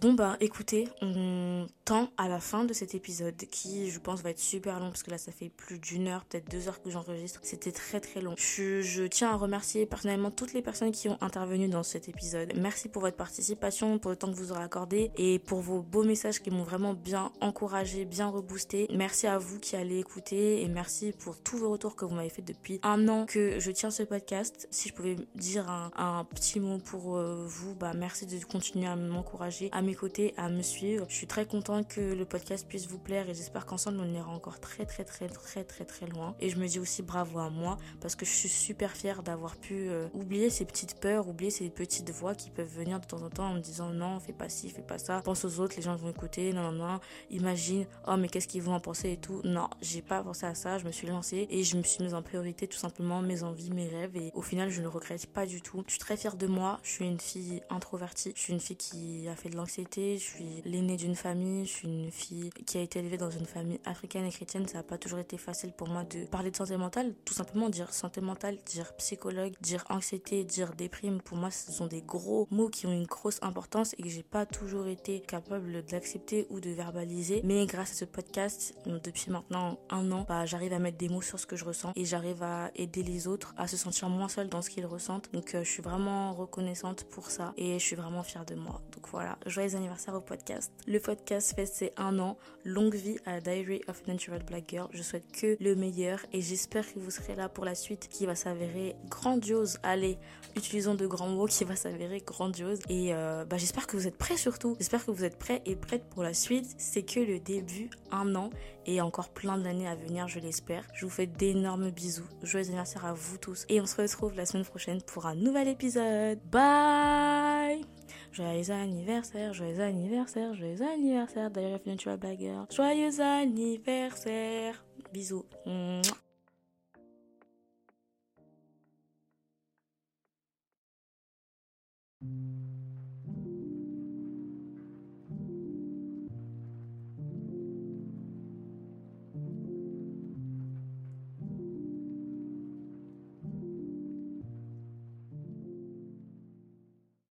Bon 0.00 0.12
bah 0.12 0.36
écoutez, 0.38 0.86
on 1.02 1.66
tend 1.84 2.10
à 2.18 2.28
la 2.28 2.38
fin 2.38 2.64
de 2.64 2.72
cet 2.72 2.94
épisode 2.94 3.34
qui 3.50 3.90
je 3.90 3.98
pense 3.98 4.22
va 4.22 4.30
être 4.30 4.38
super 4.38 4.78
long 4.78 4.90
parce 4.90 5.02
que 5.02 5.10
là 5.10 5.18
ça 5.18 5.32
fait 5.32 5.48
plus 5.48 5.80
d'une 5.80 6.06
heure, 6.06 6.24
peut-être 6.24 6.48
deux 6.48 6.68
heures 6.68 6.80
que 6.80 6.88
j'enregistre. 6.88 7.40
C'était 7.42 7.72
très 7.72 7.98
très 7.98 8.20
long. 8.20 8.34
Je, 8.36 8.80
je, 8.80 9.02
tiens 9.02 9.30
à 9.30 9.34
remercier 9.34 9.86
personnellement 9.86 10.30
toutes 10.30 10.52
les 10.52 10.62
personnes 10.62 10.92
qui 10.92 11.08
ont 11.08 11.18
intervenu 11.20 11.66
dans 11.66 11.82
cet 11.82 12.08
épisode. 12.08 12.52
Merci 12.54 12.88
pour 12.88 13.02
votre 13.02 13.16
participation, 13.16 13.98
pour 13.98 14.12
le 14.12 14.16
temps 14.16 14.30
que 14.30 14.36
vous 14.36 14.52
aurez 14.52 14.62
accordé 14.62 15.10
et 15.16 15.40
pour 15.40 15.62
vos 15.62 15.82
beaux 15.82 16.04
messages 16.04 16.40
qui 16.42 16.52
m'ont 16.52 16.62
vraiment 16.62 16.94
bien 16.94 17.32
encouragé, 17.40 18.04
bien 18.04 18.28
reboosté. 18.28 18.86
Merci 18.94 19.26
à 19.26 19.38
vous 19.38 19.58
qui 19.58 19.74
allez 19.74 19.98
écouter 19.98 20.62
et 20.62 20.68
merci 20.68 21.10
pour 21.10 21.42
tous 21.42 21.56
vos 21.56 21.70
retours 21.70 21.96
que 21.96 22.04
vous 22.04 22.14
m'avez 22.14 22.30
fait 22.30 22.42
depuis 22.42 22.78
un 22.84 23.08
an 23.08 23.26
que 23.26 23.58
je 23.58 23.70
tiens 23.72 23.90
ce 23.90 24.04
podcast. 24.04 24.68
Si 24.70 24.90
je 24.90 24.94
pouvais 24.94 25.16
dire 25.34 25.68
un, 25.68 25.90
un 25.96 26.24
petit 26.24 26.60
mot 26.60 26.78
pour 26.78 27.16
euh, 27.16 27.44
vous, 27.48 27.74
bah 27.74 27.94
merci 27.96 28.26
de 28.26 28.38
continuer 28.44 28.86
à 28.86 28.94
m'encourager, 28.94 29.70
à 29.72 29.82
mes 29.88 29.94
côtés 29.94 30.34
à 30.36 30.50
me 30.50 30.60
suivre. 30.60 31.06
Je 31.08 31.14
suis 31.14 31.26
très 31.26 31.46
content 31.46 31.82
que 31.82 32.02
le 32.02 32.26
podcast 32.26 32.68
puisse 32.68 32.86
vous 32.86 32.98
plaire 32.98 33.30
et 33.30 33.34
j'espère 33.34 33.64
qu'ensemble 33.64 34.00
on 34.00 34.12
ira 34.12 34.30
encore 34.30 34.60
très 34.60 34.84
très 34.84 35.02
très 35.02 35.28
très 35.28 35.64
très 35.64 35.86
très 35.86 36.06
loin. 36.06 36.36
Et 36.40 36.50
je 36.50 36.58
me 36.58 36.66
dis 36.66 36.78
aussi 36.78 37.02
bravo 37.02 37.38
à 37.38 37.48
moi 37.48 37.78
parce 38.02 38.14
que 38.14 38.26
je 38.26 38.30
suis 38.30 38.50
super 38.50 38.90
fière 38.90 39.22
d'avoir 39.22 39.56
pu 39.56 39.88
euh, 39.88 40.08
oublier 40.12 40.50
ces 40.50 40.66
petites 40.66 41.00
peurs, 41.00 41.26
oublier 41.26 41.50
ces 41.50 41.70
petites 41.70 42.10
voix 42.10 42.34
qui 42.34 42.50
peuvent 42.50 42.68
venir 42.68 43.00
de 43.00 43.06
temps 43.06 43.22
en 43.22 43.30
temps 43.30 43.48
en 43.48 43.54
me 43.54 43.60
disant 43.60 43.88
non, 43.88 44.20
fais 44.20 44.34
pas 44.34 44.50
ci, 44.50 44.68
fais 44.68 44.82
pas 44.82 44.98
ça, 44.98 45.22
pense 45.22 45.46
aux 45.46 45.58
autres, 45.58 45.76
les 45.76 45.82
gens 45.82 45.96
vont 45.96 46.10
écouter, 46.10 46.52
non, 46.52 46.70
non, 46.70 46.86
non, 46.86 47.00
imagine, 47.30 47.86
oh 48.06 48.18
mais 48.18 48.28
qu'est-ce 48.28 48.48
qu'ils 48.48 48.62
vont 48.62 48.74
en 48.74 48.80
penser 48.80 49.12
et 49.12 49.16
tout. 49.16 49.40
Non, 49.44 49.70
j'ai 49.80 50.02
pas 50.02 50.22
pensé 50.22 50.44
à 50.44 50.54
ça, 50.54 50.76
je 50.76 50.84
me 50.84 50.92
suis 50.92 51.06
lancée 51.06 51.46
et 51.48 51.64
je 51.64 51.78
me 51.78 51.82
suis 51.82 52.04
mise 52.04 52.12
en 52.12 52.20
priorité 52.20 52.68
tout 52.68 52.76
simplement 52.76 53.22
mes 53.22 53.42
envies, 53.42 53.70
mes 53.70 53.88
rêves 53.88 54.18
et 54.18 54.32
au 54.34 54.42
final 54.42 54.68
je 54.68 54.82
ne 54.82 54.86
regrette 54.86 55.24
pas 55.32 55.46
du 55.46 55.62
tout. 55.62 55.82
Je 55.86 55.92
suis 55.92 56.00
très 56.00 56.18
fière 56.18 56.36
de 56.36 56.46
moi, 56.46 56.78
je 56.82 56.90
suis 56.90 57.06
une 57.06 57.20
fille 57.20 57.62
introvertie, 57.70 58.34
je 58.36 58.40
suis 58.42 58.52
une 58.52 58.60
fille 58.60 58.76
qui 58.76 59.28
a 59.28 59.36
fait 59.36 59.48
de 59.48 59.56
l'anxiété, 59.56 59.77
je 59.94 60.16
suis 60.18 60.62
l'aînée 60.64 60.96
d'une 60.96 61.14
famille, 61.14 61.64
je 61.64 61.70
suis 61.70 61.88
une 61.88 62.10
fille 62.10 62.50
qui 62.66 62.78
a 62.78 62.80
été 62.80 62.98
élevée 62.98 63.16
dans 63.16 63.30
une 63.30 63.46
famille 63.46 63.80
africaine 63.84 64.24
et 64.24 64.30
chrétienne, 64.30 64.66
ça 64.66 64.78
n'a 64.78 64.82
pas 64.82 64.98
toujours 64.98 65.18
été 65.20 65.38
facile 65.38 65.72
pour 65.72 65.88
moi 65.88 66.04
de 66.04 66.24
parler 66.24 66.50
de 66.50 66.56
santé 66.56 66.76
mentale, 66.76 67.14
tout 67.24 67.34
simplement 67.34 67.68
dire 67.68 67.92
santé 67.92 68.20
mentale, 68.20 68.58
dire 68.66 68.92
psychologue, 68.96 69.52
dire 69.60 69.84
anxiété, 69.88 70.44
dire 70.44 70.72
déprime, 70.74 71.20
pour 71.20 71.36
moi 71.36 71.50
ce 71.50 71.70
sont 71.70 71.86
des 71.86 72.02
gros 72.02 72.48
mots 72.50 72.68
qui 72.68 72.86
ont 72.86 72.92
une 72.92 73.06
grosse 73.06 73.38
importance 73.42 73.94
et 73.98 74.02
que 74.02 74.08
j'ai 74.08 74.22
pas 74.22 74.46
toujours 74.46 74.86
été 74.86 75.20
capable 75.20 75.84
d'accepter 75.84 76.46
ou 76.50 76.60
de 76.60 76.70
verbaliser. 76.70 77.40
Mais 77.44 77.64
grâce 77.66 77.92
à 77.92 77.94
ce 77.94 78.04
podcast, 78.04 78.74
depuis 78.86 79.30
maintenant 79.30 79.78
un 79.90 80.10
an, 80.12 80.24
bah, 80.28 80.44
j'arrive 80.46 80.72
à 80.72 80.78
mettre 80.78 80.98
des 80.98 81.08
mots 81.08 81.22
sur 81.22 81.38
ce 81.38 81.46
que 81.46 81.56
je 81.56 81.64
ressens 81.64 81.92
et 81.94 82.04
j'arrive 82.04 82.42
à 82.42 82.70
aider 82.74 83.02
les 83.02 83.28
autres 83.28 83.54
à 83.56 83.68
se 83.68 83.76
sentir 83.76 84.08
moins 84.08 84.28
seul 84.28 84.48
dans 84.48 84.62
ce 84.62 84.70
qu'ils 84.70 84.86
ressentent. 84.86 85.32
Donc 85.32 85.54
euh, 85.54 85.62
je 85.62 85.70
suis 85.70 85.82
vraiment 85.82 86.32
reconnaissante 86.32 87.04
pour 87.04 87.30
ça 87.30 87.52
et 87.56 87.78
je 87.78 87.84
suis 87.84 87.96
vraiment 87.96 88.22
fière 88.22 88.44
de 88.44 88.54
moi. 88.54 88.80
Donc 88.92 89.08
voilà, 89.10 89.38
anniversaire 89.74 90.14
au 90.14 90.20
podcast. 90.20 90.72
Le 90.86 90.98
podcast 91.00 91.54
fait 91.54 91.66
ses 91.66 91.92
un 91.96 92.18
an. 92.18 92.36
Longue 92.64 92.94
vie 92.94 93.18
à 93.26 93.40
Diary 93.40 93.80
of 93.88 94.06
Natural 94.06 94.42
Black 94.44 94.64
Girl. 94.68 94.88
Je 94.92 95.02
souhaite 95.02 95.30
que 95.32 95.56
le 95.60 95.74
meilleur 95.74 96.20
et 96.32 96.40
j'espère 96.40 96.92
que 96.92 96.98
vous 96.98 97.10
serez 97.10 97.34
là 97.34 97.48
pour 97.48 97.64
la 97.64 97.74
suite 97.74 98.08
qui 98.08 98.26
va 98.26 98.34
s'avérer 98.34 98.96
grandiose. 99.08 99.78
Allez, 99.82 100.18
utilisons 100.56 100.94
de 100.94 101.06
grands 101.06 101.28
mots 101.28 101.46
qui 101.46 101.64
va 101.64 101.76
s'avérer 101.76 102.20
grandiose. 102.20 102.80
Et 102.88 103.14
euh, 103.14 103.44
bah, 103.44 103.56
j'espère 103.56 103.86
que 103.86 103.96
vous 103.96 104.06
êtes 104.06 104.18
prêts 104.18 104.36
surtout. 104.36 104.76
J'espère 104.78 105.04
que 105.04 105.10
vous 105.10 105.24
êtes 105.24 105.38
prêts 105.38 105.62
et 105.66 105.76
prêtes 105.76 106.04
pour 106.10 106.22
la 106.22 106.34
suite. 106.34 106.66
C'est 106.78 107.02
que 107.02 107.20
le 107.20 107.38
début, 107.38 107.90
un 108.10 108.34
an 108.34 108.50
et 108.86 109.00
encore 109.00 109.28
plein 109.28 109.58
d'années 109.58 109.88
à 109.88 109.94
venir, 109.94 110.28
je 110.28 110.40
l'espère. 110.40 110.84
Je 110.94 111.04
vous 111.04 111.12
fais 111.12 111.26
d'énormes 111.26 111.90
bisous. 111.90 112.28
Joyeux 112.42 112.66
anniversaire 112.68 113.04
à 113.04 113.12
vous 113.12 113.38
tous. 113.38 113.66
Et 113.68 113.80
on 113.80 113.86
se 113.86 114.00
retrouve 114.00 114.34
la 114.34 114.46
semaine 114.46 114.64
prochaine 114.64 115.02
pour 115.02 115.26
un 115.26 115.34
nouvel 115.34 115.68
épisode. 115.68 116.38
Bye 116.50 117.84
Joyeux 118.32 118.70
anniversaire, 118.70 119.52
joyeux 119.52 119.80
anniversaire, 119.80 120.54
joyeux 120.54 120.82
anniversaire. 120.82 121.50
D'ailleurs, 121.50 121.80
bienvenue 121.80 122.00
sur. 122.00 122.66
Joyeux 122.70 123.20
anniversaire. 123.20 124.84
Bisous. 125.12 125.46